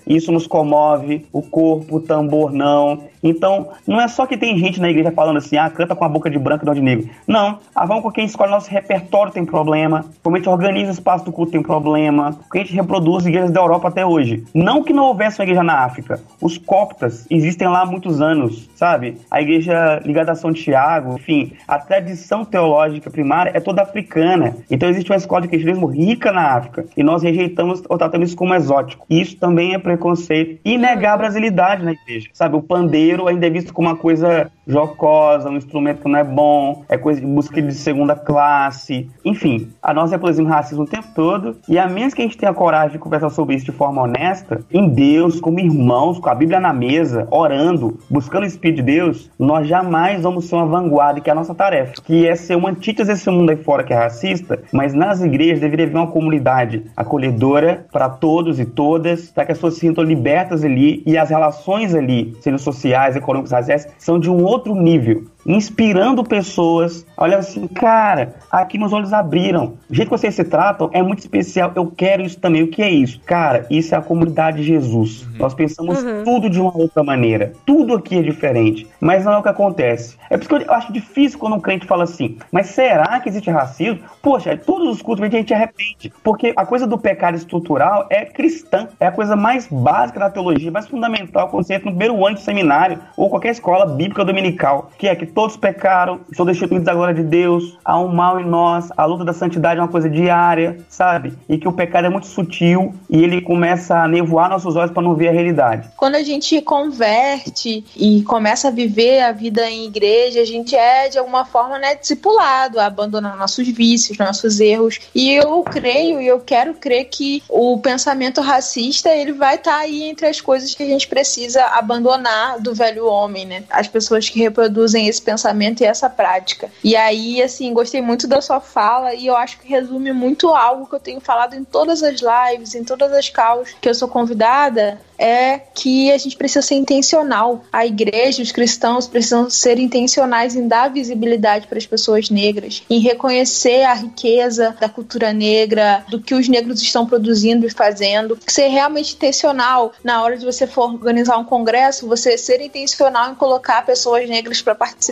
isso 0.06 0.32
nos 0.32 0.46
comove, 0.46 1.26
o 1.32 1.42
corpo, 1.42 1.96
o 1.96 2.00
tambor 2.00 2.52
não. 2.52 3.10
Então, 3.22 3.68
não 3.86 4.00
é 4.00 4.08
só 4.08 4.26
que 4.26 4.36
tem 4.36 4.56
gente 4.58 4.80
na 4.80 4.88
igreja 4.88 5.10
falando 5.10 5.36
assim, 5.36 5.56
ah, 5.56 5.68
canta 5.68 5.94
com 5.94 6.04
a 6.04 6.08
boca 6.08 6.30
de 6.30 6.38
branco 6.38 6.64
e 6.64 6.66
não 6.66 6.74
de 6.74 6.80
negro. 6.80 7.08
Não, 7.26 7.58
a 7.74 7.86
forma 7.86 8.02
com 8.02 8.10
que 8.10 8.20
a 8.20 8.22
gente 8.22 8.30
escolhe 8.30 8.50
nosso 8.50 8.70
repertório 8.70 9.32
tem 9.32 9.44
problema, 9.44 10.04
como 10.22 10.36
a 10.36 10.38
gente 10.38 10.48
organiza 10.48 10.90
o 10.90 10.94
espaço 10.94 11.24
do 11.24 11.32
culto 11.32 11.52
tem 11.52 11.62
problema, 11.62 12.32
como 12.48 12.54
a 12.54 12.58
gente 12.58 12.74
reproduz 12.74 13.26
igrejas 13.26 13.50
da 13.50 13.60
Europa 13.60 13.88
até 13.88 14.04
hoje. 14.04 14.44
Não 14.54 14.82
que 14.82 14.92
não 14.92 15.04
houvesse 15.04 15.38
uma 15.38 15.44
igreja 15.44 15.62
na 15.62 15.84
África. 15.84 16.20
Os 16.40 16.56
coptas 16.56 17.26
existem 17.30 17.68
lá 17.68 17.82
há 17.82 17.86
muitos 17.86 18.22
anos, 18.22 18.68
sabe? 18.74 19.18
A 19.30 19.42
igreja 19.42 20.00
ligada 20.04 20.32
a 20.32 20.34
São 20.34 20.52
Tiago, 20.52 21.16
enfim, 21.16 21.52
a 21.68 21.78
tradição 21.78 22.44
teológica 22.44 23.10
primária 23.10 23.52
é 23.54 23.60
toda 23.60 23.82
africana. 23.82 24.56
Então 24.70 24.88
existe 24.88 25.10
uma 25.10 25.16
escola 25.16 25.42
de 25.42 25.48
cristianismo 25.48 25.86
rica 25.86 26.32
na 26.32 26.54
África 26.54 26.86
e 26.96 27.02
nós 27.02 27.22
rejeitamos 27.22 27.82
ou 27.88 27.98
tratamos 27.98 28.28
isso 28.28 28.36
como 28.36 28.54
exótico. 28.54 29.04
E 29.10 29.20
isso 29.20 29.36
também 29.40 29.74
é 29.74 29.78
preconceito 29.78 30.60
e 30.64 30.76
negar 30.76 31.14
a 31.14 31.16
brasilidade 31.16 31.82
na 31.82 31.92
igreja, 31.92 32.28
sabe? 32.32 32.56
O 32.56 32.62
pandeiro 32.62 33.26
ainda 33.26 33.46
é 33.46 33.50
visto 33.50 33.72
como 33.72 33.88
uma 33.88 33.96
coisa 33.96 34.52
jocosa, 34.70 35.50
um 35.50 35.56
instrumento 35.56 36.02
que 36.02 36.08
não 36.08 36.18
é 36.18 36.24
bom, 36.24 36.84
é 36.88 36.96
coisa 36.96 37.20
de 37.20 37.26
música 37.26 37.60
de 37.60 37.74
segunda 37.74 38.14
classe. 38.14 39.10
Enfim, 39.24 39.68
a 39.82 39.92
nós 39.92 40.10
reproduzimos 40.10 40.50
racismo 40.50 40.84
o 40.84 40.86
tempo 40.86 41.08
todo 41.14 41.56
e 41.68 41.78
a 41.78 41.88
menos 41.88 42.14
que 42.14 42.22
a 42.22 42.24
gente 42.24 42.38
tenha 42.38 42.54
coragem 42.54 42.92
de 42.92 42.98
conversar 42.98 43.30
sobre 43.30 43.56
isso 43.56 43.66
de 43.66 43.72
forma 43.72 44.02
honesta, 44.02 44.60
em 44.70 44.88
Deus, 44.88 45.40
como 45.40 45.60
irmãos, 45.60 46.18
com 46.18 46.28
a 46.28 46.34
Bíblia 46.34 46.60
na 46.60 46.72
mesa, 46.72 47.26
orando, 47.30 47.98
buscando 48.08 48.44
o 48.44 48.46
Espírito 48.46 48.76
de 48.76 48.82
Deus, 48.82 49.30
nós 49.38 49.66
jamais 49.66 50.22
vamos 50.22 50.46
ser 50.46 50.56
uma 50.56 50.66
vanguarda, 50.66 51.20
que 51.20 51.28
é 51.28 51.32
a 51.32 51.36
nossa 51.36 51.54
tarefa, 51.54 51.94
que 52.02 52.26
é 52.26 52.34
ser 52.36 52.56
uma 52.56 52.70
antítese 52.70 53.10
desse 53.10 53.30
mundo 53.30 53.50
aí 53.50 53.56
fora 53.56 53.84
que 53.84 53.92
é 53.92 53.96
racista, 53.96 54.62
mas 54.72 54.94
nas 54.94 55.20
igrejas 55.22 55.60
deveria 55.60 55.86
haver 55.86 55.96
uma 55.96 56.06
comunidade 56.06 56.84
acolhedora 56.96 57.86
para 57.92 58.08
todos 58.08 58.60
e 58.60 58.64
todas, 58.64 59.30
para 59.30 59.46
que 59.46 59.52
as 59.52 59.58
pessoas 59.58 59.74
se 59.74 59.80
sintam 59.80 60.04
libertas 60.04 60.64
ali 60.64 61.02
e 61.06 61.16
as 61.16 61.30
relações 61.30 61.94
ali, 61.94 62.36
sendo 62.40 62.58
sociais, 62.58 63.16
econômicas, 63.16 63.52
raciais, 63.52 63.88
são 63.98 64.18
de 64.18 64.30
um 64.30 64.44
outro 64.44 64.59
outro 64.60 64.74
nível 64.74 65.24
inspirando 65.46 66.24
pessoas. 66.24 67.06
Olha 67.16 67.38
assim, 67.38 67.66
cara, 67.66 68.36
aqui 68.50 68.78
meus 68.78 68.92
olhos 68.92 69.12
abriram. 69.12 69.74
O 69.88 69.94
jeito 69.94 70.08
que 70.10 70.18
vocês 70.18 70.34
se 70.34 70.44
tratam 70.44 70.90
é 70.92 71.02
muito 71.02 71.20
especial. 71.20 71.72
Eu 71.74 71.86
quero 71.86 72.22
isso 72.22 72.38
também. 72.38 72.62
O 72.62 72.68
que 72.68 72.82
é 72.82 72.90
isso? 72.90 73.20
Cara, 73.20 73.66
isso 73.70 73.94
é 73.94 73.98
a 73.98 74.02
comunidade 74.02 74.58
de 74.58 74.64
Jesus. 74.64 75.22
Uhum. 75.22 75.38
Nós 75.38 75.54
pensamos 75.54 76.02
uhum. 76.02 76.24
tudo 76.24 76.50
de 76.50 76.60
uma 76.60 76.76
outra 76.76 77.02
maneira. 77.02 77.52
Tudo 77.64 77.94
aqui 77.94 78.18
é 78.18 78.22
diferente. 78.22 78.86
Mas 79.00 79.24
não 79.24 79.32
é 79.32 79.38
o 79.38 79.42
que 79.42 79.48
acontece. 79.48 80.16
É 80.28 80.36
por 80.36 80.40
isso 80.40 80.48
que 80.48 80.70
eu 80.70 80.74
acho 80.74 80.92
difícil 80.92 81.38
quando 81.38 81.56
um 81.56 81.60
crente 81.60 81.86
fala 81.86 82.04
assim, 82.04 82.38
mas 82.52 82.68
será 82.68 83.18
que 83.20 83.28
existe 83.28 83.50
racismo? 83.50 84.00
Poxa, 84.22 84.56
todos 84.56 84.88
os 84.88 85.02
cultos 85.02 85.24
a 85.24 85.28
gente 85.28 85.52
arrepende. 85.52 86.12
Porque 86.22 86.52
a 86.56 86.66
coisa 86.66 86.86
do 86.86 86.98
pecado 86.98 87.36
estrutural 87.36 88.06
é 88.10 88.24
cristã. 88.24 88.88
É 88.98 89.06
a 89.06 89.12
coisa 89.12 89.36
mais 89.36 89.66
básica 89.66 90.20
da 90.20 90.30
teologia, 90.30 90.70
mais 90.70 90.86
fundamental 90.86 91.48
quando 91.48 91.66
você 91.66 91.74
entra 91.74 91.86
no 91.86 91.96
primeiro 91.96 92.26
ano 92.26 92.36
de 92.36 92.42
seminário 92.42 92.98
ou 93.16 93.28
qualquer 93.28 93.50
escola 93.50 93.86
bíblica 93.86 94.24
dominical, 94.24 94.90
que 94.98 95.08
é 95.08 95.14
que 95.14 95.29
todos 95.30 95.56
pecaram, 95.56 96.20
são 96.32 96.44
destituídos 96.44 96.84
da 96.84 96.94
glória 96.94 97.14
de 97.14 97.22
Deus, 97.22 97.78
há 97.84 97.98
um 97.98 98.08
mal 98.08 98.40
em 98.40 98.46
nós, 98.46 98.88
a 98.96 99.04
luta 99.04 99.24
da 99.24 99.32
santidade 99.32 99.78
é 99.78 99.82
uma 99.82 99.88
coisa 99.88 100.08
diária, 100.08 100.78
sabe? 100.88 101.32
E 101.48 101.58
que 101.58 101.68
o 101.68 101.72
pecado 101.72 102.06
é 102.06 102.10
muito 102.10 102.26
sutil 102.26 102.94
e 103.08 103.22
ele 103.22 103.40
começa 103.40 103.96
a 103.96 104.08
nevoar 104.08 104.48
nossos 104.50 104.76
olhos 104.76 104.92
para 104.92 105.02
não 105.02 105.14
ver 105.14 105.28
a 105.28 105.32
realidade. 105.32 105.88
Quando 105.96 106.14
a 106.14 106.22
gente 106.22 106.60
converte 106.62 107.84
e 107.96 108.22
começa 108.22 108.68
a 108.68 108.70
viver 108.70 109.22
a 109.22 109.32
vida 109.32 109.68
em 109.68 109.86
igreja, 109.86 110.40
a 110.40 110.44
gente 110.44 110.74
é 110.74 111.08
de 111.08 111.18
alguma 111.18 111.44
forma, 111.44 111.78
né, 111.78 111.94
discipulado 111.94 112.78
a 112.78 112.86
abandonar 112.86 113.36
nossos 113.36 113.66
vícios, 113.68 114.18
nossos 114.18 114.60
erros. 114.60 114.98
E 115.14 115.32
eu 115.32 115.62
creio 115.62 116.20
e 116.20 116.26
eu 116.26 116.40
quero 116.40 116.74
crer 116.74 117.04
que 117.06 117.42
o 117.48 117.78
pensamento 117.78 118.40
racista, 118.40 119.08
ele 119.10 119.32
vai 119.32 119.56
estar 119.56 119.72
tá 119.72 119.78
aí 119.78 120.04
entre 120.04 120.26
as 120.26 120.40
coisas 120.40 120.74
que 120.74 120.82
a 120.82 120.86
gente 120.86 121.08
precisa 121.08 121.64
abandonar 121.66 122.60
do 122.60 122.74
velho 122.74 123.06
homem, 123.06 123.46
né? 123.46 123.64
As 123.70 123.88
pessoas 123.88 124.28
que 124.28 124.38
reproduzem 124.40 125.06
esse 125.06 125.19
esse 125.20 125.22
pensamento 125.22 125.82
e 125.82 125.86
essa 125.86 126.08
prática. 126.08 126.70
E 126.82 126.96
aí, 126.96 127.42
assim, 127.42 127.72
gostei 127.72 128.00
muito 128.00 128.26
da 128.26 128.40
sua 128.40 128.60
fala 128.60 129.14
e 129.14 129.26
eu 129.26 129.36
acho 129.36 129.58
que 129.58 129.68
resume 129.68 130.12
muito 130.12 130.48
algo 130.48 130.86
que 130.86 130.94
eu 130.94 131.00
tenho 131.00 131.20
falado 131.20 131.54
em 131.54 131.62
todas 131.62 132.02
as 132.02 132.20
lives, 132.20 132.74
em 132.74 132.82
todas 132.82 133.12
as 133.12 133.28
causas 133.28 133.74
que 133.80 133.88
eu 133.88 133.94
sou 133.94 134.08
convidada, 134.08 134.98
é 135.18 135.58
que 135.74 136.10
a 136.10 136.16
gente 136.16 136.36
precisa 136.36 136.62
ser 136.62 136.76
intencional. 136.76 137.62
A 137.70 137.84
igreja, 137.84 138.42
os 138.42 138.50
cristãos 138.50 139.06
precisam 139.06 139.50
ser 139.50 139.78
intencionais 139.78 140.56
em 140.56 140.66
dar 140.66 140.88
visibilidade 140.88 141.66
para 141.66 141.76
as 141.76 141.86
pessoas 141.86 142.30
negras, 142.30 142.82
em 142.88 143.00
reconhecer 143.00 143.82
a 143.82 143.92
riqueza 143.92 144.74
da 144.80 144.88
cultura 144.88 145.32
negra, 145.32 146.04
do 146.08 146.20
que 146.20 146.34
os 146.34 146.48
negros 146.48 146.80
estão 146.80 147.06
produzindo 147.06 147.66
e 147.66 147.70
fazendo. 147.70 148.38
Ser 148.46 148.68
realmente 148.68 149.14
intencional 149.14 149.92
na 150.02 150.22
hora 150.22 150.38
de 150.38 150.44
você 150.44 150.66
for 150.66 150.90
organizar 150.90 151.36
um 151.36 151.44
congresso, 151.44 152.08
você 152.08 152.38
ser 152.38 152.62
intencional 152.62 153.30
em 153.30 153.34
colocar 153.34 153.84
pessoas 153.84 154.26
negras 154.26 154.62
para 154.62 154.74
participar 154.74 155.09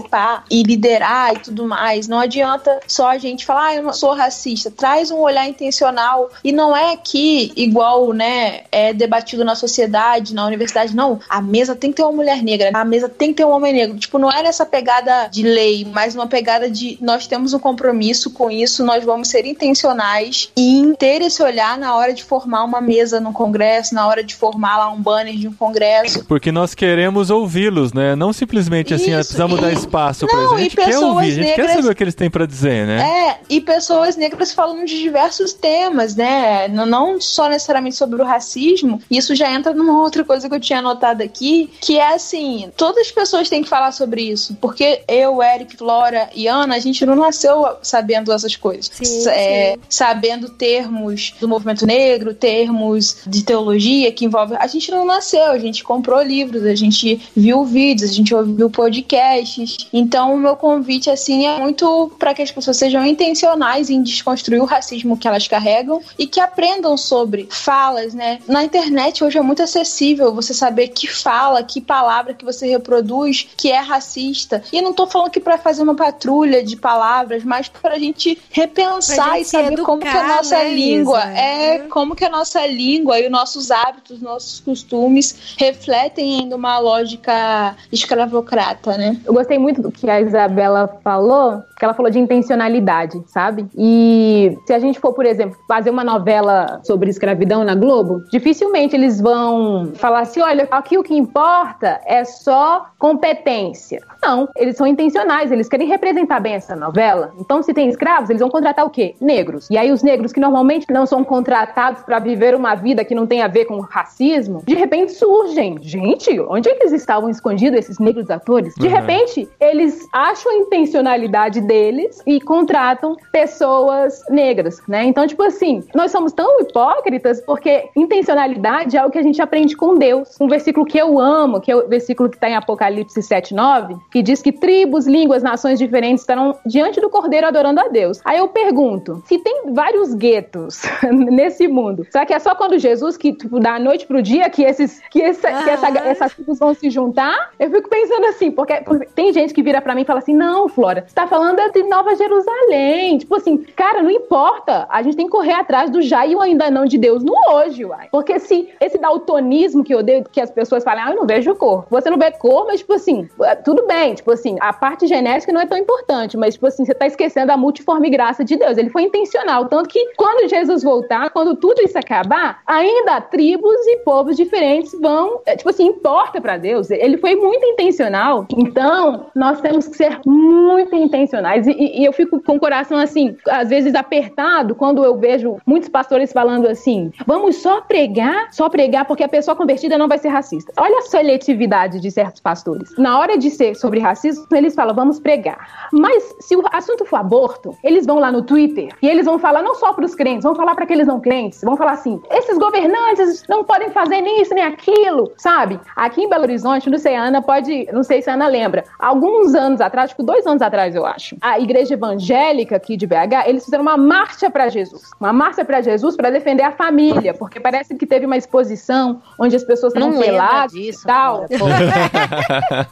e 0.51 0.63
liderar 0.63 1.35
e 1.35 1.39
tudo 1.41 1.67
mais. 1.67 2.09
Não 2.09 2.21
adianta 2.21 2.81
só 2.87 3.09
a 3.09 3.19
gente 3.19 3.45
falar, 3.45 3.67
ah, 3.67 3.75
eu 3.77 3.83
não 3.83 3.93
sou 3.93 4.15
racista. 4.15 4.71
Traz 4.71 5.11
um 5.11 5.19
olhar 5.19 5.49
intencional 5.49 6.31
e 6.43 6.53
não 6.53 6.77
é 6.77 6.97
que 6.97 7.53
igual, 7.57 8.13
né, 8.13 8.63
é 8.71 8.93
debatido 8.93 9.45
na 9.45 9.55
sociedade 9.55 10.35
na 10.35 10.47
universidade, 10.47 10.95
não. 10.95 11.21
A 11.29 11.41
mesa 11.41 11.75
tem 11.75 11.91
que 11.91 11.97
ter 11.97 12.03
uma 12.03 12.13
mulher 12.13 12.43
negra, 12.43 12.71
a 12.73 12.85
mesa 12.85 13.09
tem 13.09 13.29
que 13.31 13.35
ter 13.37 13.45
um 13.45 13.51
homem 13.51 13.73
negro. 13.73 13.99
Tipo, 13.99 14.19
não 14.19 14.31
é 14.31 14.43
nessa 14.43 14.65
pegada 14.65 15.29
de 15.29 15.43
lei, 15.43 15.87
mas 15.93 16.15
uma 16.15 16.27
pegada 16.27 16.71
de 16.71 16.99
nós 17.01 17.27
temos 17.27 17.53
um 17.53 17.59
compromisso 17.59 18.31
com 18.31 18.51
isso, 18.51 18.85
nós 18.85 19.05
vamos 19.05 19.29
ser 19.29 19.47
intencionais 19.47 20.51
em 20.57 20.95
ter 20.95 21.23
esse 21.23 21.43
olhar 21.43 21.79
na 21.79 21.95
hora 21.95 22.13
de 22.13 22.25
formar 22.25 22.65
uma 22.65 22.81
mesa 22.81 23.21
no 23.21 23.33
congresso, 23.33 23.95
na 23.95 24.07
hora 24.07 24.23
de 24.23 24.35
formar 24.35 24.79
lá 24.79 24.91
um 24.91 25.01
banner 25.01 25.35
de 25.35 25.49
um 25.49 25.53
congresso. 25.53 26.25
Porque 26.25 26.53
nós 26.53 26.75
queremos 26.75 27.31
ouvi-los, 27.31 27.93
né? 27.93 28.15
Não 28.15 28.33
simplesmente 28.33 28.95
assim, 28.95 29.13
ah, 29.13 29.19
precisamos 29.19 29.61
dar 29.61 29.73
espaço 29.89 30.27
pra 30.27 30.45
isso. 30.45 30.55
A 30.55 30.59
gente 30.59 30.77
quer 30.77 30.99
ouvir, 30.99 31.27
a 31.27 31.31
gente 31.31 31.47
negras, 31.47 31.67
quer 31.67 31.77
saber 31.77 31.91
o 31.91 31.95
que 31.95 32.05
eles 32.05 32.15
têm 32.15 32.31
para 32.31 32.47
dizer, 32.47 32.87
né? 32.87 33.01
É, 33.01 33.41
e 33.49 33.61
pessoas 33.61 34.17
negras 34.17 34.53
falando 34.53 34.85
de 34.85 34.99
diversos 35.01 35.53
temas, 35.53 36.15
né? 36.15 36.69
Não 36.69 37.21
só 37.21 37.49
necessariamente 37.49 37.97
sobre 37.97 38.21
o 38.21 38.25
racismo. 38.25 39.01
Isso 39.11 39.35
já 39.35 39.51
entra 39.51 39.73
numa 39.73 40.01
outra 40.01 40.25
coisa 40.25 40.49
que 40.49 40.55
eu 40.55 40.61
tinha 40.61 40.79
anotado 40.79 41.23
aqui, 41.23 41.71
que 41.81 41.99
é 41.99 42.15
assim, 42.15 42.71
todas 42.77 43.07
as 43.07 43.13
pessoas 43.13 43.49
têm 43.49 43.63
que 43.63 43.69
falar 43.69 43.93
sobre 43.93 44.23
isso, 44.23 44.57
porque 44.61 45.03
eu, 45.09 45.43
Eric, 45.43 45.77
Flora 45.77 46.29
e 46.35 46.47
Ana, 46.47 46.77
a 46.77 46.79
gente 46.79 47.05
não 47.07 47.17
nasceu 47.17 47.65
sabendo 47.83 48.33
essas 48.33 48.57
coisas. 48.57 48.91
Sim, 48.93 49.29
é, 49.29 49.73
sim. 49.73 49.81
Sabendo 49.89 50.49
termos 50.51 51.35
do 51.41 51.49
movimento 51.49 51.87
negro, 51.87 52.35
termos 52.35 53.19
de 53.27 53.43
teologia 53.43 54.13
que 54.13 54.25
envolve. 54.25 54.55
A 54.59 54.67
gente 54.67 54.91
não 54.91 55.05
nasceu, 55.05 55.51
a 55.51 55.59
gente 55.59 55.83
comprou 55.83 56.23
livros, 56.23 56.65
a 56.65 56.75
gente 56.75 57.21
viu 57.37 57.65
vídeos, 57.65 58.11
a 58.11 58.15
gente 58.15 58.35
ouviu 58.35 58.71
podcasts. 58.71 59.78
Então, 59.93 60.35
o 60.35 60.39
meu 60.39 60.57
convite, 60.57 61.11
assim, 61.11 61.47
é 61.47 61.59
muito 61.59 62.13
para 62.19 62.35
que 62.35 62.43
as 62.43 62.51
pessoas 62.51 62.77
sejam 62.77 63.05
intencionais 63.05 63.91
em 63.91 64.03
desconstruir 64.03 64.61
o 64.61 64.65
racismo 64.65 65.17
que 65.17 65.27
elas 65.27 65.47
carregam 65.47 66.01
e 66.19 66.27
que 66.27 66.41
aprendam 66.41 66.97
sobre 66.97 67.49
falas, 67.51 68.15
né? 68.15 68.39
Na 68.47 68.65
internet 68.65 69.25
hoje 69.25 69.39
é 69.39 69.43
muito 69.43 69.63
acessível 69.63 70.35
você 70.35 70.53
saber 70.53 70.89
que 70.89 71.07
fala, 71.07 71.63
que 71.63 71.81
palavra 71.81 72.35
que 72.35 72.45
você 72.45 72.67
reproduz 72.67 73.49
que 73.57 73.71
é 73.71 73.79
racista. 73.79 74.63
E 74.73 74.81
não 74.81 74.93
tô 74.93 75.07
falando 75.07 75.31
que 75.31 75.41
para 75.41 75.59
fazer 75.59 75.83
uma 75.83 75.95
patrulha 75.95 76.63
de 76.63 76.77
palavras, 76.77 77.45
mas 77.45 77.69
pra 77.69 77.99
gente 77.99 78.39
repensar 78.51 79.37
gente 79.37 79.43
e 79.43 79.45
saber 79.45 79.73
educar, 79.75 79.85
como 79.85 80.03
que 80.03 80.09
a 80.09 80.37
nossa 80.37 80.59
né, 80.59 80.75
língua 80.75 81.21
Isa? 81.21 81.39
é, 81.39 81.79
como 81.89 82.15
que 82.15 82.25
a 82.25 82.31
nossa 82.31 82.67
língua 82.67 83.19
e 83.19 83.27
os 83.27 83.31
nossos 83.31 83.71
hábitos, 83.71 84.21
nossos 84.21 84.61
costumes 84.61 85.55
refletem 85.57 86.43
em 86.43 86.55
uma 86.55 86.79
lógica 86.79 87.77
escravocrata, 87.91 88.97
né? 88.97 89.21
Eu 89.25 89.33
gostei 89.33 89.59
muito 89.59 89.68
do 89.73 89.91
que 89.91 90.09
a 90.09 90.21
Isabela 90.21 90.89
falou, 91.03 91.63
que 91.79 91.85
ela 91.85 91.95
falou 91.95 92.11
de 92.11 92.19
intencionalidade, 92.19 93.23
sabe? 93.27 93.67
E 93.77 94.57
se 94.67 94.73
a 94.73 94.79
gente 94.79 94.99
for, 94.99 95.13
por 95.13 95.25
exemplo, 95.25 95.57
fazer 95.67 95.91
uma 95.91 96.05
novela 96.05 96.81
sobre 96.85 97.11
escravidão 97.11 97.65
na 97.65 97.75
Globo, 97.75 98.23
dificilmente 98.31 98.97
eles 98.97 99.21
vão 99.21 99.93
falar 99.95 100.21
assim: 100.21 100.41
olha, 100.41 100.67
aqui 100.71 100.99
o 100.99 101.03
que 101.03 101.15
importa 101.15 102.01
é 102.07 102.25
só 102.25 102.87
competência. 102.99 104.01
Não, 104.23 104.49
eles 104.57 104.77
são 104.77 104.87
intencionais, 104.87 105.53
eles 105.53 105.69
querem 105.69 105.87
representar 105.87 106.41
bem 106.41 106.55
essa 106.55 106.75
novela. 106.75 107.33
Então, 107.39 107.63
se 107.63 107.73
tem 107.73 107.89
escravos, 107.89 108.31
eles 108.31 108.41
vão 108.41 108.51
contratar 108.51 108.85
o 108.85 108.91
quê? 108.91 109.15
Negros. 109.21 109.69
E 109.71 109.79
aí, 109.79 109.93
os 109.93 110.03
negros 110.03 110.33
que 110.33 110.41
normalmente 110.41 110.87
não 110.91 111.07
são 111.07 111.23
contratados 111.23 112.03
para 112.03 112.19
viver 112.19 112.55
uma 112.55 112.75
vida 112.75 113.05
que 113.05 113.15
não 113.15 113.27
tem 113.27 113.43
a 113.43 113.49
ver 113.49 113.67
com 113.67 113.79
racismo, 113.81 114.63
de 114.67 114.75
repente 114.75 115.13
surgem. 115.13 115.79
Gente, 115.81 116.39
onde 116.41 116.69
eles 116.69 116.93
estavam 116.93 117.31
escondidos, 117.31 117.79
esses 117.79 117.99
negros 117.99 118.31
atores? 118.31 118.75
De 118.75 118.87
uhum. 118.87 118.93
repente, 118.93 119.49
eles 119.61 120.09
acham 120.13 120.53
a 120.53 120.57
intencionalidade 120.57 121.61
deles 121.61 122.23
e 122.27 122.41
contratam 122.41 123.17
pessoas 123.33 124.23
negras, 124.29 124.81
né? 124.89 125.05
Então, 125.05 125.27
tipo 125.27 125.43
assim, 125.43 125.83
nós 125.95 126.11
somos 126.11 126.33
tão 126.33 126.61
hipócritas 126.61 127.41
porque 127.41 127.89
intencionalidade 127.97 128.97
é 128.97 129.05
o 129.05 129.11
que 129.11 129.19
a 129.19 129.23
gente 129.23 129.41
aprende 129.43 129.77
com 129.77 129.97
Deus. 129.97 130.37
Um 130.41 130.49
versículo 130.49 130.87
que 130.87 130.99
eu 130.99 131.19
amo, 131.19 131.61
que 131.61 131.71
é 131.71 131.77
o 131.77 131.89
versículo 131.89 132.29
que 132.29 132.37
está 132.37 132.49
em 132.49 132.55
Apocalipse 132.55 133.23
7, 133.23 133.55
9, 133.55 133.97
que 134.11 134.23
diz 134.23 134.41
que 134.41 134.53
tribos, 134.53 135.07
línguas, 135.07 135.43
nações 135.43 135.79
diferentes 135.79 136.23
estarão 136.23 136.57
diante 136.65 137.01
do 137.01 137.11
Cordeiro 137.11 137.47
adorando 137.47 137.81
a 137.81 137.89
Deus. 137.89 138.21
Aí 138.25 138.39
eu 138.39 138.49
pergunto, 138.49 139.23
se 139.27 139.39
tem 139.39 139.73
vários 139.73 140.15
guetos 140.15 140.83
nesse 141.11 141.67
mundo, 141.67 142.07
será 142.11 142.25
que 142.25 142.35
é 142.35 142.39
só 142.39 142.55
quando 142.55 142.79
Jesus, 142.79 143.17
que 143.17 143.33
tipo, 143.33 143.59
da 143.59 143.79
noite 143.79 144.07
pro 144.07 144.23
dia, 144.23 144.49
que, 144.49 144.63
esses, 144.63 145.01
que, 145.11 145.21
essa, 145.21 145.49
ah. 145.49 145.63
que 145.63 145.71
essa, 145.71 145.89
essas 145.99 146.35
tribos 146.35 146.59
vão 146.59 146.75
se 146.75 146.91
juntar? 146.91 147.51
Eu 147.59 147.71
fico 147.71 147.89
pensando 147.89 148.27
assim, 148.27 148.51
porque, 148.51 148.75
porque 148.83 149.07
tem 149.15 149.33
gente 149.33 149.48
que 149.53 149.63
vira 149.63 149.81
para 149.81 149.95
mim 149.95 150.03
e 150.03 150.05
fala 150.05 150.21
assim, 150.21 150.35
não, 150.35 150.69
Flora, 150.69 151.05
você 151.07 151.15
tá 151.15 151.27
falando 151.27 151.61
de 151.73 151.83
Nova 151.85 152.15
Jerusalém. 152.15 153.19
Tipo 153.19 153.37
assim, 153.37 153.59
cara, 153.77 154.03
não 154.03 154.11
importa. 154.11 154.87
A 154.89 155.03
gente 155.03 155.17
tem 155.17 155.27
que 155.27 155.33
correr 155.33 155.55
atrás 155.55 155.91
do 155.91 156.01
já 156.01 156.27
e 156.27 156.35
o 156.35 156.41
ainda 156.41 156.71
não 156.71 156.85
de 156.85 156.97
Deus 156.97 157.23
no 157.23 157.35
hoje, 157.51 157.85
uai. 157.85 158.09
Porque 158.11 158.39
se 158.39 158.69
esse 158.81 158.99
daltonismo 158.99 159.85
que 159.85 159.95
eu 159.95 159.99
odeio, 159.99 160.25
que 160.25 160.41
as 160.41 160.51
pessoas 160.51 160.83
falam, 160.83 161.05
ah, 161.05 161.11
eu 161.11 161.17
não 161.17 161.27
vejo 161.27 161.55
cor. 161.55 161.85
Você 161.91 162.09
não 162.09 162.19
vê 162.19 162.31
cor, 162.31 162.67
mas, 162.67 162.81
tipo 162.81 162.95
assim, 162.95 163.29
é, 163.43 163.55
tudo 163.55 163.87
bem 163.87 163.99
bem, 163.99 164.15
tipo 164.15 164.31
assim, 164.31 164.57
a 164.61 164.73
parte 164.73 165.07
genética 165.07 165.53
não 165.53 165.61
é 165.61 165.67
tão 165.67 165.77
importante, 165.77 166.37
mas, 166.37 166.55
tipo 166.55 166.67
assim, 166.67 166.85
você 166.85 166.95
tá 166.95 167.07
esquecendo 167.07 167.51
a 167.51 167.57
multiforme 167.57 168.09
graça 168.09 168.45
de 168.45 168.57
Deus. 168.57 168.79
Ele 168.79 168.91
foi 168.91 169.03
intencional. 169.03 169.67
Tanto 169.67 169.89
que 169.89 170.13
quando 170.17 170.49
Jesus 170.49 170.83
voltar, 170.83 171.31
quando 171.31 171.57
tudo 171.57 171.83
isso 171.83 171.99
acabar, 171.99 172.61
ainda 172.67 173.21
tribos 173.21 173.87
e 173.87 173.99
povos 173.99 174.37
diferentes 174.37 174.93
vão, 175.01 175.41
é, 175.47 175.57
tipo 175.57 175.69
assim, 175.69 175.87
importa 175.87 176.41
para 176.41 176.57
Deus. 176.57 176.91
Ele 176.91 177.19
foi 177.19 177.35
muito 177.35 177.65
intencional. 177.67 178.47
Então, 178.57 179.27
nós 179.39 179.61
temos 179.61 179.87
que 179.87 179.97
ser 179.97 180.19
muito 180.27 180.95
intencionais. 180.97 181.67
E, 181.67 182.01
e, 182.01 182.05
eu 182.05 182.13
fico 182.13 182.41
com 182.43 182.57
o 182.57 182.61
coração, 182.61 182.99
assim, 182.99 183.37
às 183.49 183.69
vezes 183.69 183.95
apertado, 183.95 184.75
quando 184.75 185.05
eu 185.05 185.17
vejo 185.17 185.59
muitos 185.65 185.89
pastores 185.89 186.33
falando 186.33 186.67
assim: 186.67 187.13
vamos 187.25 187.57
só 187.57 187.81
pregar, 187.81 188.49
só 188.51 188.69
pregar, 188.69 189.05
porque 189.05 189.23
a 189.23 189.29
pessoa 189.29 189.55
convertida 189.55 189.97
não 189.97 190.09
vai 190.09 190.19
ser 190.19 190.29
racista. 190.29 190.73
Olha 190.77 190.99
a 190.99 191.03
seletividade 191.03 192.01
de 192.01 192.11
certos 192.11 192.41
pastores. 192.41 192.93
Na 192.99 193.19
hora 193.19 193.39
de 193.39 193.49
ser 193.51 193.77
sobre 193.77 194.01
racismo, 194.01 194.45
eles 194.53 194.75
falam, 194.75 194.95
vamos 194.95 195.21
pregar. 195.21 195.89
Mas 195.93 196.35
se 196.41 196.57
o 196.57 196.65
assunto 196.73 197.05
for 197.05 197.17
aborto, 197.17 197.77
eles 197.85 198.05
vão 198.05 198.19
lá 198.19 198.33
no 198.33 198.43
Twitter 198.43 198.89
e 199.01 199.09
eles 199.09 199.25
vão 199.25 199.39
falar 199.39 199.63
não 199.63 199.77
só 199.77 199.93
para 199.93 200.05
os 200.05 200.17
crentes, 200.17 200.43
vão 200.43 200.57
falar 200.57 200.75
para 200.75 200.85
aqueles 200.85 201.07
não 201.07 201.21
crentes, 201.21 201.63
vão 201.63 201.77
falar 201.77 201.93
assim: 201.93 202.21
esses 202.31 202.59
governantes 202.59 203.45
não 203.49 203.63
podem 203.63 203.91
fazer 203.91 204.21
nem 204.21 204.43
isso 204.43 204.53
nem 204.53 204.65
aquilo, 204.65 205.33
sabe? 205.37 205.79
Aqui 205.95 206.23
em 206.23 206.29
Belo 206.29 206.43
Horizonte, 206.43 206.91
não 206.91 206.99
sei, 206.99 207.15
a 207.15 207.23
Ana 207.23 207.41
pode, 207.41 207.87
não 207.93 208.03
sei 208.03 208.21
se 208.21 208.29
a 208.29 208.35
Ana 208.35 208.49
lembra, 208.49 208.85
alguns 209.29 209.55
anos 209.55 209.81
atrás, 209.81 210.11
tipo 210.11 210.23
dois 210.23 210.47
anos 210.47 210.63
atrás, 210.63 210.95
eu 210.95 211.07
acho, 211.07 211.37
a 211.41 211.59
igreja 211.59 211.95
evangélica 211.95 212.77
aqui 212.77 212.97
de 212.97 213.07
BH, 213.07 213.47
eles 213.47 213.65
fizeram 213.65 213.83
uma 213.83 213.97
marcha 213.97 214.51
para 214.51 214.69
Jesus, 214.69 215.11
uma 215.21 215.33
marcha 215.33 215.65
para 215.65 215.81
Jesus 215.81 216.17
para 216.17 216.31
defender 216.31 216.63
a 216.63 216.73
família, 216.73 217.35
porque 217.35 217.61
parece 217.61 217.95
que 217.95 218.07
teve 218.07 218.27
uma 218.27 218.37
exposição 218.37 219.23
onde 219.39 219.55
as 219.55 219.65
pessoas 219.65 219.95
estavam 219.95 220.19
peladas 220.19 220.75
e 220.75 220.91
tal. 221.05 221.47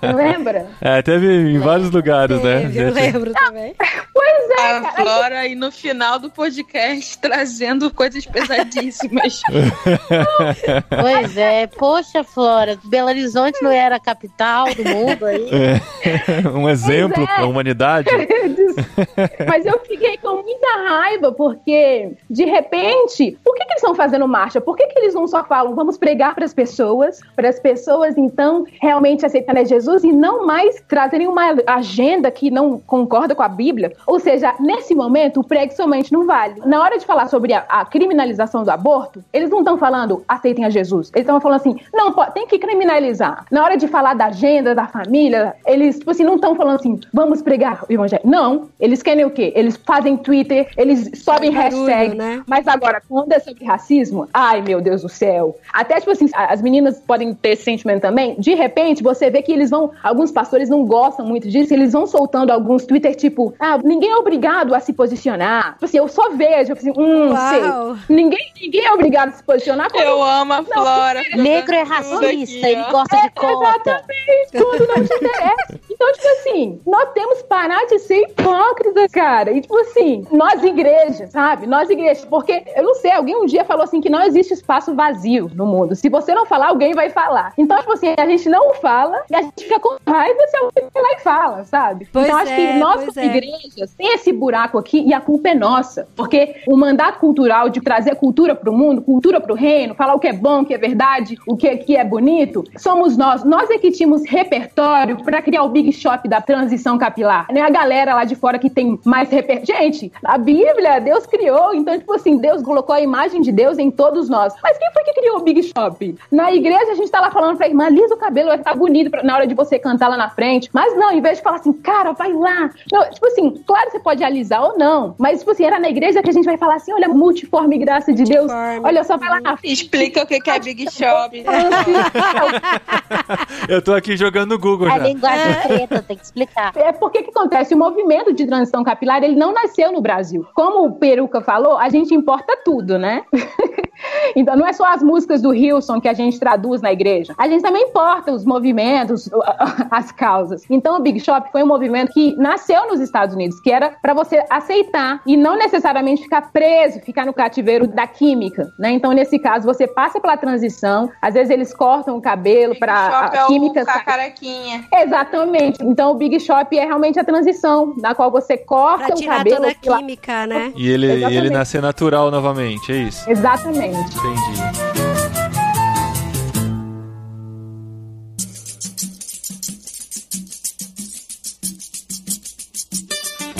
Não 0.02 0.14
lembra? 0.16 0.66
É, 0.80 1.02
teve 1.02 1.26
em 1.26 1.58
vários 1.58 1.90
lugares, 1.90 2.40
né? 2.42 2.70
Eu 2.74 2.92
lembro 2.92 3.32
também. 3.32 3.74
Pois 4.12 4.50
é. 4.50 4.76
A 4.76 4.80
cara. 4.80 4.92
Flora 4.92 5.38
aí 5.40 5.54
no 5.54 5.70
final 5.70 6.18
do 6.18 6.30
podcast 6.30 7.18
trazendo 7.20 7.92
coisas 7.92 8.26
pesadíssimas. 8.26 9.40
pois 10.88 11.36
é. 11.36 11.66
Poxa, 11.66 12.24
Flora, 12.24 12.78
Belo 12.84 13.08
Horizonte 13.08 13.62
não 13.62 13.70
era 13.70 13.96
a 13.96 14.00
capital 14.00 14.66
do 14.74 14.84
mundo 14.84 15.26
aí. 15.26 15.48
É. 15.52 15.80
Um 16.54 16.68
exemplo 16.68 17.22
é. 17.22 17.26
para 17.26 17.42
a 17.42 17.46
humanidade. 17.46 18.08
Mas 19.48 19.64
eu 19.64 19.78
fiquei 19.80 20.16
com 20.18 20.42
muita 20.42 20.68
raiva 20.88 21.32
porque, 21.32 22.12
de 22.28 22.44
repente, 22.44 23.38
por 23.44 23.54
que, 23.54 23.64
que 23.64 23.72
eles 23.72 23.82
estão 23.82 23.94
fazendo 23.94 24.26
marcha? 24.28 24.60
Por 24.60 24.76
que, 24.76 24.86
que 24.86 24.98
eles 24.98 25.14
não 25.14 25.26
só 25.26 25.44
falam, 25.44 25.74
vamos 25.74 25.96
pregar 25.96 26.34
para 26.34 26.44
as 26.44 26.54
pessoas, 26.54 27.20
para 27.34 27.48
as 27.48 27.58
pessoas 27.58 28.16
então 28.16 28.64
realmente 28.80 29.24
aceitarem 29.24 29.66
Jesus 29.66 30.04
e 30.04 30.12
não 30.12 30.46
mais 30.46 30.82
trazerem 30.88 31.26
uma 31.26 31.56
agenda 31.66 32.30
que 32.30 32.50
não 32.50 32.78
concorda 32.78 33.34
com 33.34 33.42
a 33.42 33.48
Bíblia. 33.48 33.92
Ou 34.06 34.18
seja, 34.18 34.54
nesse 34.60 34.94
momento, 34.94 35.40
o 35.40 35.44
prego 35.44 35.72
somente 35.72 36.12
não 36.12 36.26
vale. 36.26 36.60
Na 36.64 36.82
hora 36.82 36.98
de 36.98 37.06
falar 37.06 37.28
sobre 37.28 37.52
a, 37.52 37.64
a 37.68 37.84
criminalização 37.84 38.64
do 38.64 38.70
aborto, 38.70 39.24
eles 39.32 39.50
não 39.50 39.60
estão 39.60 39.78
falando 39.78 40.24
aceitem 40.28 40.64
a 40.64 40.70
Jesus. 40.70 41.10
Eles 41.14 41.24
estão 41.24 41.40
falando 41.40 41.60
assim, 41.60 41.76
não, 41.92 42.12
tem 42.32 42.46
que 42.46 42.58
criminalizar. 42.58 43.44
Na 43.50 43.64
hora 43.64 43.76
de 43.76 43.88
falar 43.88 44.14
da 44.14 44.26
agenda, 44.26 44.74
da 44.74 44.86
família, 44.86 45.54
eles, 45.66 45.98
tipo 46.06 46.12
assim, 46.12 46.22
não 46.22 46.36
estão 46.36 46.54
falando 46.54 46.76
assim, 46.76 47.00
vamos 47.12 47.42
pregar 47.42 47.84
o 47.88 47.92
evangelho. 47.92 48.22
Não, 48.24 48.68
eles 48.78 49.02
querem 49.02 49.24
o 49.24 49.30
quê? 49.30 49.52
Eles 49.56 49.76
fazem 49.76 50.16
Twitter, 50.16 50.68
eles 50.76 51.10
sobem 51.16 51.50
é 51.50 51.52
hashtag. 51.52 52.14
Né? 52.14 52.44
Mas 52.46 52.68
agora, 52.68 53.02
quando 53.08 53.32
é 53.32 53.40
sobre 53.40 53.64
racismo, 53.64 54.28
ai 54.32 54.62
meu 54.62 54.80
Deus 54.80 55.02
do 55.02 55.08
céu. 55.08 55.58
Até, 55.72 55.98
tipo 55.98 56.12
assim, 56.12 56.28
as 56.32 56.62
meninas 56.62 57.00
podem 57.00 57.34
ter 57.34 57.50
esse 57.50 57.64
sentimento 57.64 58.02
também. 58.02 58.36
De 58.38 58.54
repente, 58.54 59.02
você 59.02 59.28
vê 59.30 59.42
que 59.42 59.50
eles 59.50 59.68
vão, 59.68 59.90
alguns 60.00 60.30
pastores 60.30 60.68
não 60.68 60.84
gostam 60.84 61.26
muito 61.26 61.48
disso, 61.48 61.74
eles 61.74 61.92
vão 61.92 62.06
soltando 62.06 62.52
alguns 62.52 62.86
Twitter 62.86 63.16
tipo, 63.16 63.52
ah, 63.58 63.76
ninguém 63.82 64.10
é 64.10 64.16
obrigado 64.16 64.76
a 64.76 64.80
se 64.80 64.92
posicionar. 64.92 65.72
Tipo 65.72 65.86
assim, 65.86 65.98
eu 65.98 66.06
só 66.06 66.30
vejo, 66.30 66.70
eu 66.70 66.76
assim, 66.76 66.92
hum, 66.96 67.32
Uau. 67.32 67.96
sei. 67.96 68.16
Ninguém, 68.16 68.52
ninguém 68.62 68.86
é 68.86 68.92
obrigado 68.92 69.30
a 69.30 69.32
se 69.32 69.42
posicionar. 69.42 69.90
Quando... 69.90 70.04
Eu 70.04 70.22
amo 70.22 70.52
a 70.52 70.62
Flora. 70.62 71.20
Negro 71.34 71.74
é 71.74 71.82
racista, 71.82 72.68
ele 72.68 72.84
gosta 72.92 73.16
de 73.16 73.30
cota. 73.30 73.90
Exatamente, 73.90 74.52
tudo 74.52 74.86
não 74.86 75.04
te 75.04 75.14
interessa. 75.14 75.95
Então, 75.96 76.12
tipo 76.12 76.28
assim, 76.28 76.80
nós 76.86 77.10
temos 77.14 77.38
que 77.38 77.48
parar 77.48 77.84
de 77.86 77.98
ser 77.98 78.20
hipócritas, 78.22 79.10
cara. 79.10 79.50
E, 79.50 79.62
tipo 79.62 79.76
assim, 79.78 80.26
nós 80.30 80.62
igrejas, 80.62 81.30
sabe? 81.30 81.66
Nós 81.66 81.88
igrejas, 81.88 82.24
porque, 82.26 82.64
eu 82.76 82.82
não 82.82 82.94
sei, 82.94 83.12
alguém 83.12 83.34
um 83.34 83.46
dia 83.46 83.64
falou 83.64 83.82
assim 83.82 84.00
que 84.00 84.10
não 84.10 84.22
existe 84.22 84.52
espaço 84.52 84.94
vazio 84.94 85.50
no 85.54 85.66
mundo. 85.66 85.96
Se 85.96 86.08
você 86.08 86.34
não 86.34 86.44
falar, 86.44 86.68
alguém 86.68 86.94
vai 86.94 87.08
falar. 87.08 87.54
Então, 87.56 87.78
tipo 87.78 87.92
assim, 87.92 88.14
a 88.16 88.26
gente 88.26 88.48
não 88.48 88.74
fala 88.74 89.22
e 89.30 89.34
a 89.34 89.42
gente 89.42 89.64
fica 89.64 89.80
com 89.80 89.96
raiva 90.06 90.38
se 90.48 90.56
alguém 90.58 90.84
vai 90.92 91.02
lá 91.02 91.12
e 91.14 91.20
fala, 91.20 91.64
sabe? 91.64 92.08
Pois 92.12 92.26
então, 92.26 92.38
é, 92.38 92.42
acho 92.42 92.54
que 92.54 92.72
nós, 92.78 93.04
como 93.06 93.18
é. 93.18 93.26
igrejas, 93.26 93.94
tem 93.94 94.14
esse 94.14 94.32
buraco 94.32 94.76
aqui 94.76 95.00
e 95.00 95.14
a 95.14 95.20
culpa 95.20 95.48
é 95.48 95.54
nossa. 95.54 96.06
Porque 96.14 96.56
o 96.68 96.76
mandato 96.76 97.18
cultural 97.20 97.70
de 97.70 97.80
trazer 97.80 98.16
cultura 98.16 98.54
pro 98.54 98.72
mundo, 98.72 99.00
cultura 99.00 99.40
pro 99.40 99.54
reino, 99.54 99.94
falar 99.94 100.14
o 100.14 100.20
que 100.20 100.28
é 100.28 100.32
bom, 100.32 100.60
o 100.60 100.66
que 100.66 100.74
é 100.74 100.78
verdade, 100.78 101.38
o 101.46 101.56
que, 101.56 101.74
que 101.78 101.96
é 101.96 102.04
bonito, 102.04 102.64
somos 102.76 103.16
nós. 103.16 103.44
Nós 103.44 103.70
é 103.70 103.78
que 103.78 103.90
tínhamos 103.90 104.22
repertório 104.28 105.22
para 105.24 105.40
criar 105.40 105.62
o 105.62 105.68
Big 105.68 105.85
Shop 105.92 106.28
da 106.28 106.40
transição 106.40 106.98
capilar. 106.98 107.46
Né? 107.50 107.60
A 107.60 107.70
galera 107.70 108.14
lá 108.14 108.24
de 108.24 108.34
fora 108.34 108.58
que 108.58 108.70
tem 108.70 108.98
mais 109.04 109.30
repertório. 109.30 109.66
Gente, 109.66 110.12
a 110.24 110.38
Bíblia, 110.38 111.00
Deus 111.00 111.26
criou, 111.26 111.74
então, 111.74 111.98
tipo 111.98 112.12
assim, 112.12 112.38
Deus 112.38 112.62
colocou 112.62 112.94
a 112.94 113.00
imagem 113.00 113.40
de 113.40 113.52
Deus 113.52 113.78
em 113.78 113.90
todos 113.90 114.28
nós. 114.28 114.54
Mas 114.62 114.78
quem 114.78 114.90
foi 114.92 115.04
que 115.04 115.14
criou 115.14 115.38
o 115.38 115.42
Big 115.42 115.62
Shop? 115.62 116.18
Na 116.30 116.52
igreja 116.52 116.92
a 116.92 116.94
gente 116.94 117.10
tá 117.10 117.20
lá 117.20 117.30
falando 117.30 117.56
pra 117.56 117.68
irmã, 117.68 117.88
lisa 117.88 118.14
o 118.14 118.18
cabelo, 118.18 118.48
vai 118.48 118.58
ficar 118.58 118.74
bonito 118.74 119.10
pra, 119.10 119.22
na 119.22 119.34
hora 119.34 119.46
de 119.46 119.54
você 119.54 119.78
cantar 119.78 120.08
lá 120.08 120.16
na 120.16 120.30
frente. 120.30 120.68
Mas 120.72 120.96
não, 120.96 121.12
em 121.12 121.20
vez 121.20 121.38
de 121.38 121.44
falar 121.44 121.56
assim, 121.56 121.72
cara, 121.72 122.12
vai 122.12 122.32
lá. 122.32 122.70
Não, 122.92 123.10
tipo 123.10 123.26
assim, 123.26 123.62
claro, 123.66 123.90
você 123.90 123.98
pode 123.98 124.22
alisar 124.22 124.62
ou 124.62 124.78
não, 124.78 125.14
mas, 125.18 125.40
tipo 125.40 125.50
assim, 125.50 125.64
era 125.64 125.78
na 125.78 125.88
igreja 125.88 126.22
que 126.22 126.30
a 126.30 126.32
gente 126.32 126.44
vai 126.44 126.56
falar 126.56 126.76
assim, 126.76 126.92
olha, 126.92 127.08
multiforme 127.08 127.78
graça 127.78 128.12
de 128.12 128.24
Deus. 128.24 128.50
Olha 128.82 129.04
só, 129.04 129.16
vai 129.16 129.40
lá. 129.40 129.58
Explica 129.62 130.22
o 130.22 130.26
que 130.26 130.40
é 130.48 130.58
Big 130.58 130.86
Shop. 130.90 131.44
Eu 133.68 133.82
tô 133.82 133.94
aqui 133.94 134.16
jogando 134.16 134.50
no 134.50 134.58
Google 134.58 134.88
é 134.88 134.92
já. 134.92 134.98
linguagem 134.98 135.46
preta, 135.76 136.02
tem 136.02 136.16
que 136.16 136.24
explicar. 136.24 136.72
É 136.76 136.92
porque 136.92 137.22
que 137.22 137.30
acontece? 137.30 137.74
O 137.74 137.78
movimento 137.78 138.32
de 138.32 138.46
transição 138.46 138.82
capilar, 138.82 139.22
ele 139.22 139.36
não 139.36 139.52
nasceu 139.52 139.92
no 139.92 140.00
Brasil. 140.00 140.46
Como 140.54 140.86
o 140.86 140.94
Peruca 140.94 141.40
falou, 141.40 141.76
a 141.76 141.88
gente 141.88 142.14
importa 142.14 142.56
tudo, 142.64 142.98
né? 142.98 143.24
Então 144.34 144.56
não 144.56 144.66
é 144.66 144.72
só 144.72 144.84
as 144.84 145.02
músicas 145.02 145.40
do 145.40 145.54
Hilson 145.54 146.00
que 146.00 146.08
a 146.08 146.12
gente 146.12 146.38
traduz 146.38 146.82
na 146.82 146.92
igreja. 146.92 147.34
A 147.38 147.48
gente 147.48 147.62
também 147.62 147.84
importa 147.84 148.32
os 148.32 148.44
movimentos, 148.44 149.30
as 149.90 150.12
causas. 150.12 150.64
Então 150.68 150.96
o 150.96 151.00
Big 151.00 151.20
Shop 151.20 151.50
foi 151.50 151.62
um 151.62 151.66
movimento 151.66 152.12
que 152.12 152.36
nasceu 152.36 152.86
nos 152.88 153.00
Estados 153.00 153.34
Unidos, 153.34 153.60
que 153.60 153.70
era 153.70 153.96
para 154.02 154.14
você 154.14 154.44
aceitar 154.50 155.22
e 155.26 155.36
não 155.36 155.56
necessariamente 155.56 156.22
ficar 156.22 156.52
preso, 156.52 157.00
ficar 157.00 157.24
no 157.24 157.32
cativeiro 157.32 157.86
da 157.86 158.06
química, 158.06 158.72
né? 158.78 158.90
Então 158.90 159.12
nesse 159.12 159.38
caso 159.38 159.64
você 159.64 159.86
passa 159.86 160.20
pela 160.20 160.36
transição, 160.36 161.10
às 161.20 161.34
vezes 161.34 161.50
eles 161.50 161.74
cortam 161.74 162.16
o 162.16 162.20
cabelo 162.20 162.78
para 162.78 163.30
a 163.30 163.36
é 163.36 163.46
química 163.46 163.82
o 163.82 164.04
carequinha. 164.04 164.84
Exatamente. 164.92 165.65
Então 165.80 166.12
o 166.12 166.14
Big 166.14 166.38
Shop 166.40 166.76
é 166.76 166.84
realmente 166.84 167.18
a 167.18 167.24
transição, 167.24 167.94
na 167.96 168.14
qual 168.14 168.30
você 168.30 168.56
corta 168.56 169.06
pra 169.06 169.14
o 169.14 169.18
tirar 169.18 169.38
cabelo 169.38 169.56
toda 169.56 169.68
a 169.68 169.74
química, 169.74 170.46
né? 170.46 170.72
E 170.76 170.88
ele, 170.88 171.06
e 171.06 171.10
ele 171.10 171.16
Exatamente. 171.24 171.50
nascer 171.50 171.82
natural 171.82 172.30
novamente, 172.30 172.92
é 172.92 172.96
isso? 172.96 173.28
Exatamente. 173.30 174.16
Entendi. 174.16 174.85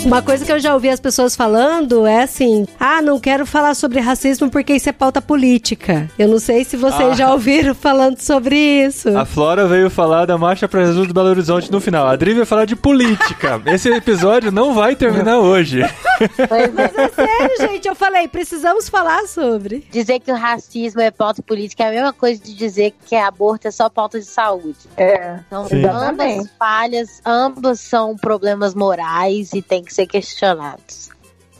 Uma 0.06 0.22
coisa 0.22 0.44
que 0.44 0.52
eu 0.52 0.60
já 0.60 0.72
ouvi 0.72 0.88
as 0.88 1.00
pessoas 1.00 1.34
falando 1.34 2.06
é 2.06 2.22
assim: 2.22 2.64
ah, 2.78 3.02
não 3.02 3.18
quero 3.18 3.44
falar 3.44 3.74
sobre 3.74 3.98
racismo 3.98 4.48
porque 4.48 4.72
isso 4.74 4.88
é 4.88 4.92
pauta 4.92 5.20
política. 5.20 6.08
Eu 6.16 6.28
não 6.28 6.38
sei 6.38 6.64
se 6.64 6.76
vocês 6.76 7.10
Ah. 7.10 7.14
já 7.14 7.32
ouviram 7.32 7.74
falando 7.76 8.20
sobre 8.20 8.56
isso. 8.56 9.16
A 9.18 9.24
Flora 9.24 9.66
veio 9.66 9.90
falar 9.90 10.24
da 10.24 10.38
Marcha 10.38 10.68
para 10.68 10.84
Jesus 10.86 11.08
do 11.08 11.12
Belo 11.14 11.28
Horizonte 11.30 11.72
no 11.72 11.80
final. 11.80 12.06
A 12.06 12.12
Adri 12.12 12.34
veio 12.34 12.46
falar 12.46 12.66
de 12.66 12.76
política. 12.76 13.60
Esse 13.66 13.88
episódio 13.90 14.52
não 14.52 14.74
vai 14.74 14.94
terminar 14.94 15.38
hoje. 15.38 15.80
Pois 16.48 16.78
é. 16.78 17.08
Sério, 17.10 17.56
gente, 17.60 17.86
eu 17.86 17.94
falei, 17.94 18.26
precisamos 18.26 18.88
falar 18.88 19.26
sobre. 19.26 19.86
Dizer 19.90 20.18
que 20.18 20.32
o 20.32 20.34
racismo 20.34 21.02
é 21.02 21.10
pauta 21.10 21.42
política 21.42 21.84
é 21.84 21.88
a 21.88 21.90
mesma 21.92 22.12
coisa 22.14 22.42
de 22.42 22.54
dizer 22.54 22.94
que 23.04 23.14
aborto 23.14 23.68
é 23.68 23.70
só 23.70 23.90
pauta 23.90 24.18
de 24.18 24.24
saúde. 24.24 24.78
É. 24.96 25.40
Então, 25.46 25.68
Sim. 25.68 25.84
ambas 25.84 26.48
falhas, 26.58 27.20
ambas 27.26 27.80
são 27.80 28.16
problemas 28.16 28.74
morais 28.74 29.52
e 29.52 29.60
têm 29.60 29.84
que 29.84 29.92
ser 29.96 30.06
questionados. 30.06 31.10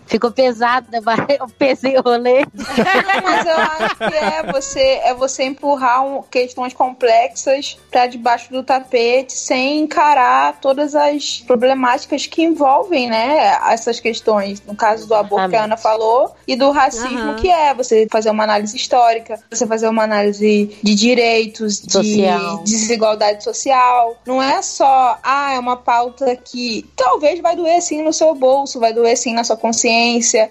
Ficou 0.07 0.30
pesada, 0.30 1.00
mas 1.04 1.18
eu 1.38 1.46
pesei 1.48 1.96
o 1.98 2.02
rolê. 2.02 2.46
Mas 2.54 3.46
eu 3.46 3.57
acho 3.57 3.96
que 3.96 4.04
é 4.16 4.52
você, 4.52 4.80
é 5.04 5.14
você 5.14 5.44
empurrar 5.44 6.04
um- 6.04 6.22
questões 6.22 6.72
complexas 6.72 7.78
pra 7.90 8.07
debaixo 8.07 8.50
do 8.50 8.62
tapete 8.62 9.32
sem 9.32 9.80
encarar 9.80 10.59
todas 10.61 10.94
as 10.94 11.40
problemáticas 11.46 12.26
que 12.26 12.42
envolvem, 12.42 13.09
né, 13.09 13.59
essas 13.70 14.00
questões. 14.00 14.62
No 14.66 14.74
caso 14.74 15.07
do 15.07 15.14
aborto 15.14 15.50
que 15.50 15.57
a 15.57 15.64
Ana 15.64 15.76
falou 15.76 16.34
e 16.46 16.57
do 16.57 16.70
racismo, 16.70 17.18
Aham. 17.30 17.34
que 17.36 17.48
é 17.50 17.74
você 17.74 18.07
fazer 18.11 18.30
uma 18.30 18.44
análise 18.44 18.76
histórica, 18.76 19.40
você 19.50 19.66
fazer 19.66 19.88
uma 19.88 20.04
análise 20.04 20.78
de 20.82 20.94
direitos, 20.94 21.78
Social. 21.88 22.59
de 22.59 22.64
desigualdade 22.72 23.42
social. 23.44 24.16
Não 24.26 24.42
é 24.42 24.62
só, 24.62 25.18
ah, 25.22 25.52
é 25.52 25.59
uma 25.59 25.76
pauta 25.76 26.36
que 26.36 26.88
talvez 26.96 27.40
vai 27.40 27.57
doer 27.57 27.80
sim 27.82 28.02
no 28.02 28.12
seu 28.12 28.34
bolso, 28.34 28.78
vai 28.80 28.92
doer 28.92 29.16
sim 29.16 29.32
na 29.32 29.44
sua 29.44 29.57
consciência, 29.57 29.95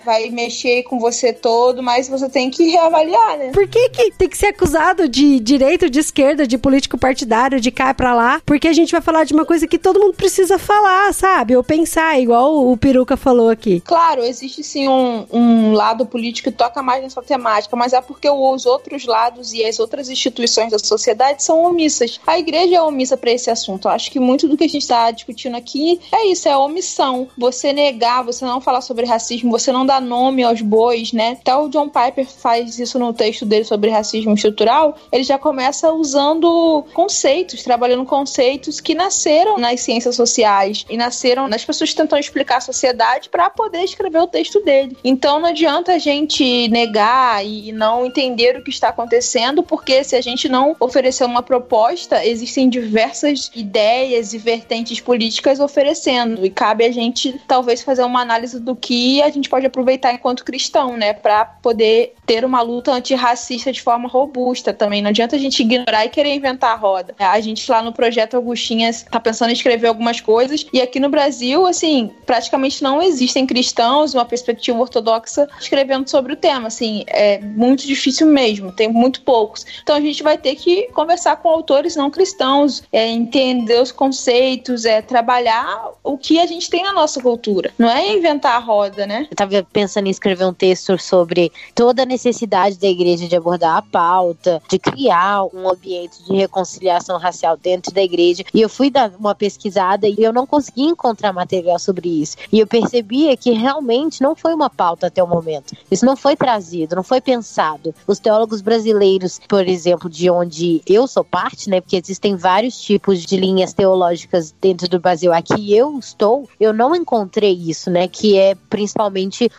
vai 0.03 0.29
mexer 0.29 0.83
com 0.83 0.99
você 0.99 1.33
todo, 1.33 1.81
mas 1.81 2.07
você 2.07 2.29
tem 2.29 2.49
que 2.49 2.69
reavaliar, 2.69 3.37
né? 3.37 3.51
Por 3.51 3.67
que, 3.67 3.89
que 3.89 4.11
tem 4.11 4.29
que 4.29 4.37
ser 4.37 4.47
acusado 4.47 5.07
de 5.07 5.39
direita, 5.39 5.89
de 5.89 5.99
esquerda, 5.99 6.47
de 6.47 6.57
político 6.57 6.97
partidário, 6.97 7.59
de 7.59 7.71
cá 7.71 7.93
pra 7.93 8.13
lá? 8.13 8.41
Porque 8.45 8.67
a 8.67 8.73
gente 8.73 8.91
vai 8.91 9.01
falar 9.01 9.23
de 9.23 9.33
uma 9.33 9.45
coisa 9.45 9.67
que 9.67 9.77
todo 9.77 9.99
mundo 9.99 10.13
precisa 10.13 10.57
falar, 10.57 11.13
sabe? 11.13 11.55
Ou 11.55 11.63
pensar, 11.63 12.19
igual 12.19 12.67
o 12.71 12.77
Peruca 12.77 13.17
falou 13.17 13.49
aqui. 13.49 13.81
Claro, 13.81 14.23
existe 14.23 14.63
sim 14.63 14.87
um, 14.87 15.25
um 15.31 15.73
lado 15.73 16.05
político 16.05 16.49
que 16.49 16.55
toca 16.55 16.81
mais 16.83 17.01
nessa 17.01 17.21
temática, 17.21 17.75
mas 17.75 17.93
é 17.93 18.01
porque 18.01 18.29
os 18.29 18.65
outros 18.65 19.05
lados 19.05 19.53
e 19.53 19.65
as 19.65 19.79
outras 19.79 20.09
instituições 20.09 20.71
da 20.71 20.79
sociedade 20.79 21.43
são 21.43 21.63
omissas. 21.63 22.19
A 22.25 22.37
igreja 22.37 22.75
é 22.75 22.81
omissa 22.81 23.17
para 23.17 23.31
esse 23.31 23.49
assunto. 23.49 23.87
Eu 23.87 23.91
acho 23.91 24.11
que 24.11 24.19
muito 24.19 24.47
do 24.47 24.55
que 24.55 24.63
a 24.63 24.67
gente 24.67 24.83
está 24.83 25.09
discutindo 25.11 25.55
aqui 25.55 25.99
é 26.11 26.27
isso, 26.27 26.47
é 26.47 26.55
omissão. 26.55 27.27
Você 27.37 27.73
negar, 27.73 28.23
você 28.23 28.45
não 28.45 28.61
falar 28.61 28.81
sobre 28.81 29.05
racismo, 29.05 29.34
você 29.43 29.71
não 29.71 29.85
dar 29.85 30.01
nome 30.01 30.43
aos 30.43 30.61
bois, 30.61 31.11
né? 31.11 31.37
Até 31.41 31.55
o 31.55 31.69
John 31.69 31.89
Piper 31.89 32.25
faz 32.25 32.79
isso 32.79 32.97
no 32.99 33.13
texto 33.13 33.45
dele 33.45 33.63
sobre 33.63 33.89
racismo 33.89 34.33
estrutural. 34.33 34.97
Ele 35.11 35.23
já 35.23 35.37
começa 35.37 35.91
usando 35.91 36.85
conceitos, 36.93 37.63
trabalhando 37.63 38.05
conceitos 38.05 38.79
que 38.79 38.95
nasceram 38.95 39.57
nas 39.57 39.81
ciências 39.81 40.15
sociais 40.15 40.85
e 40.89 40.97
nasceram 40.97 41.47
nas 41.47 41.63
pessoas 41.63 41.93
tentando 41.93 42.19
explicar 42.19 42.57
a 42.57 42.61
sociedade 42.61 43.29
para 43.29 43.49
poder 43.49 43.83
escrever 43.83 44.19
o 44.19 44.27
texto 44.27 44.61
dele. 44.63 44.97
Então 45.03 45.39
não 45.39 45.49
adianta 45.49 45.93
a 45.93 45.99
gente 45.99 46.67
negar 46.69 47.45
e 47.45 47.71
não 47.71 48.05
entender 48.05 48.57
o 48.57 48.63
que 48.63 48.69
está 48.69 48.89
acontecendo, 48.89 49.63
porque 49.63 50.03
se 50.03 50.15
a 50.15 50.21
gente 50.21 50.47
não 50.47 50.75
oferecer 50.79 51.25
uma 51.25 51.41
proposta, 51.41 52.25
existem 52.25 52.69
diversas 52.69 53.51
ideias 53.55 54.33
e 54.33 54.37
vertentes 54.37 54.99
políticas 54.99 55.59
oferecendo 55.59 56.45
e 56.45 56.49
cabe 56.49 56.85
a 56.85 56.91
gente 56.91 57.39
talvez 57.47 57.81
fazer 57.81 58.03
uma 58.03 58.21
análise 58.21 58.59
do 58.59 58.75
que 58.75 59.21
a 59.25 59.29
gente 59.29 59.49
pode 59.49 59.65
aproveitar 59.65 60.13
enquanto 60.13 60.45
cristão, 60.45 60.97
né, 60.97 61.13
para 61.13 61.45
poder 61.45 62.13
ter 62.25 62.43
uma 62.43 62.61
luta 62.61 62.91
antirracista 62.91 63.71
de 63.71 63.81
forma 63.81 64.07
robusta 64.07 64.73
também. 64.73 65.01
Não 65.01 65.09
adianta 65.09 65.35
a 65.35 65.39
gente 65.39 65.61
ignorar 65.61 66.05
e 66.05 66.09
querer 66.09 66.33
inventar 66.33 66.71
a 66.71 66.75
roda. 66.75 67.15
A 67.19 67.39
gente 67.39 67.69
lá 67.69 67.81
no 67.81 67.93
projeto 67.93 68.35
Augustinhas 68.35 69.03
tá 69.03 69.19
pensando 69.19 69.49
em 69.49 69.53
escrever 69.53 69.87
algumas 69.87 70.19
coisas 70.21 70.65
e 70.71 70.81
aqui 70.81 70.99
no 70.99 71.09
Brasil, 71.09 71.65
assim, 71.65 72.11
praticamente 72.25 72.83
não 72.83 73.01
existem 73.01 73.45
cristãos, 73.45 74.13
uma 74.13 74.25
perspectiva 74.25 74.79
ortodoxa 74.79 75.47
escrevendo 75.59 76.09
sobre 76.09 76.33
o 76.33 76.35
tema, 76.35 76.67
assim, 76.67 77.03
é 77.07 77.39
muito 77.39 77.85
difícil 77.85 78.27
mesmo, 78.27 78.71
tem 78.71 78.87
muito 78.87 79.21
poucos. 79.21 79.65
Então 79.81 79.95
a 79.95 80.01
gente 80.01 80.23
vai 80.23 80.37
ter 80.37 80.55
que 80.55 80.87
conversar 80.93 81.37
com 81.37 81.49
autores 81.49 81.95
não 81.95 82.09
cristãos, 82.09 82.83
é, 82.91 83.07
entender 83.07 83.81
os 83.81 83.91
conceitos, 83.91 84.85
é 84.85 85.01
trabalhar 85.01 85.91
o 86.03 86.17
que 86.17 86.39
a 86.39 86.45
gente 86.45 86.69
tem 86.69 86.83
na 86.83 86.93
nossa 86.93 87.21
cultura. 87.21 87.71
Não 87.77 87.89
é 87.89 88.13
inventar 88.13 88.55
a 88.55 88.59
roda, 88.59 89.05
né? 89.05 89.14
Eu 89.21 89.35
tava 89.35 89.65
pensando 89.71 90.07
em 90.07 90.11
escrever 90.11 90.45
um 90.45 90.53
texto 90.53 90.97
sobre 90.97 91.51
toda 91.73 92.03
a 92.03 92.05
necessidade 92.05 92.77
da 92.77 92.87
igreja 92.87 93.27
de 93.27 93.35
abordar 93.35 93.77
a 93.77 93.81
pauta, 93.81 94.61
de 94.69 94.77
criar 94.77 95.43
um 95.53 95.69
ambiente 95.69 96.23
de 96.23 96.35
reconciliação 96.35 97.17
racial 97.17 97.57
dentro 97.57 97.93
da 97.93 98.01
igreja. 98.01 98.43
E 98.53 98.61
eu 98.61 98.69
fui 98.69 98.89
dar 98.89 99.11
uma 99.17 99.33
pesquisada 99.33 100.07
e 100.07 100.15
eu 100.19 100.33
não 100.33 100.45
consegui 100.45 100.83
encontrar 100.83 101.33
material 101.33 101.79
sobre 101.79 102.09
isso. 102.21 102.37
E 102.51 102.59
eu 102.59 102.67
percebia 102.67 103.35
que 103.37 103.51
realmente 103.51 104.21
não 104.21 104.35
foi 104.35 104.53
uma 104.53 104.69
pauta 104.69 105.07
até 105.07 105.23
o 105.23 105.27
momento. 105.27 105.75
Isso 105.89 106.05
não 106.05 106.15
foi 106.15 106.35
trazido, 106.35 106.95
não 106.95 107.03
foi 107.03 107.21
pensado. 107.21 107.93
Os 108.07 108.19
teólogos 108.19 108.61
brasileiros, 108.61 109.39
por 109.47 109.67
exemplo, 109.67 110.09
de 110.09 110.29
onde 110.29 110.81
eu 110.85 111.07
sou 111.07 111.23
parte, 111.23 111.69
né? 111.69 111.81
Porque 111.81 111.97
existem 111.97 112.35
vários 112.35 112.79
tipos 112.79 113.23
de 113.23 113.37
linhas 113.37 113.73
teológicas 113.73 114.53
dentro 114.61 114.89
do 114.89 114.99
Brasil. 114.99 115.33
Aqui 115.33 115.75
eu 115.75 115.97
estou, 115.97 116.47
eu 116.59 116.73
não 116.73 116.95
encontrei 116.95 117.53
isso, 117.53 117.89
né? 117.89 118.07
Que 118.07 118.37
é 118.37 118.55
principalmente 118.69 119.04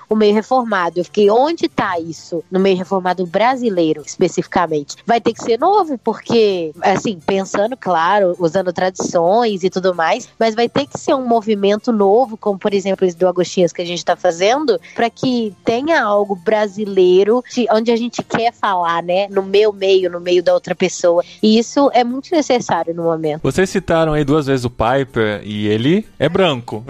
o 0.09 0.17
meio 0.17 0.35
reformado. 0.35 1.01
Eu 1.01 1.05
fiquei, 1.05 1.31
onde 1.31 1.69
tá 1.69 1.99
isso? 1.99 2.43
No 2.51 2.61
meio 2.61 2.77
reformado 2.77 3.27
brasileiro, 3.27 4.03
especificamente. 4.05 4.97
Vai 5.07 5.21
ter 5.21 5.33
que 5.33 5.43
ser 5.43 5.59
novo, 5.59 5.99
porque, 5.99 6.73
assim, 6.83 7.19
pensando, 7.25 7.77
claro, 7.77 8.35
usando 8.39 8.73
tradições 8.73 9.65
e 9.65 9.71
tudo 9.71 9.95
mais, 9.95 10.29
mas 10.39 10.55
vai 10.55 10.69
ter 10.69 10.87
que 10.87 10.99
ser 10.99 11.15
um 11.15 11.27
movimento 11.27 11.93
novo, 11.93 12.37
como 12.37 12.59
por 12.59 12.73
exemplo 12.73 13.07
esse 13.07 13.17
do 13.17 13.29
Agostinhas 13.29 13.73
que 13.73 13.83
a 13.83 13.85
gente 13.85 14.05
tá 14.05 14.17
fazendo, 14.17 14.79
para 14.95 15.11
que 15.11 15.55
tenha 15.65 16.03
algo 16.03 16.37
brasileiro 16.37 17.43
de 17.53 17.67
onde 17.71 17.91
a 17.91 17.97
gente 17.97 18.23
quer 18.23 18.53
falar, 18.53 19.03
né? 19.03 19.29
No 19.29 19.43
meu 19.43 19.73
meio, 19.73 20.11
no 20.11 20.21
meio 20.21 20.43
da 20.43 20.55
outra 20.55 20.75
pessoa. 20.75 21.23
E 21.43 21.59
isso 21.59 21.91
é 21.93 22.05
muito 22.05 22.31
necessário 22.33 22.95
no 22.95 23.03
momento. 23.03 23.43
Vocês 23.43 23.69
citaram 23.71 24.13
aí 24.13 24.25
duas 24.25 24.47
vezes 24.47 24.65
o 24.65 24.71
Piper 24.71 25.41
e 25.45 25.67
ele 25.69 26.07
é 26.19 26.29
branco. 26.29 26.85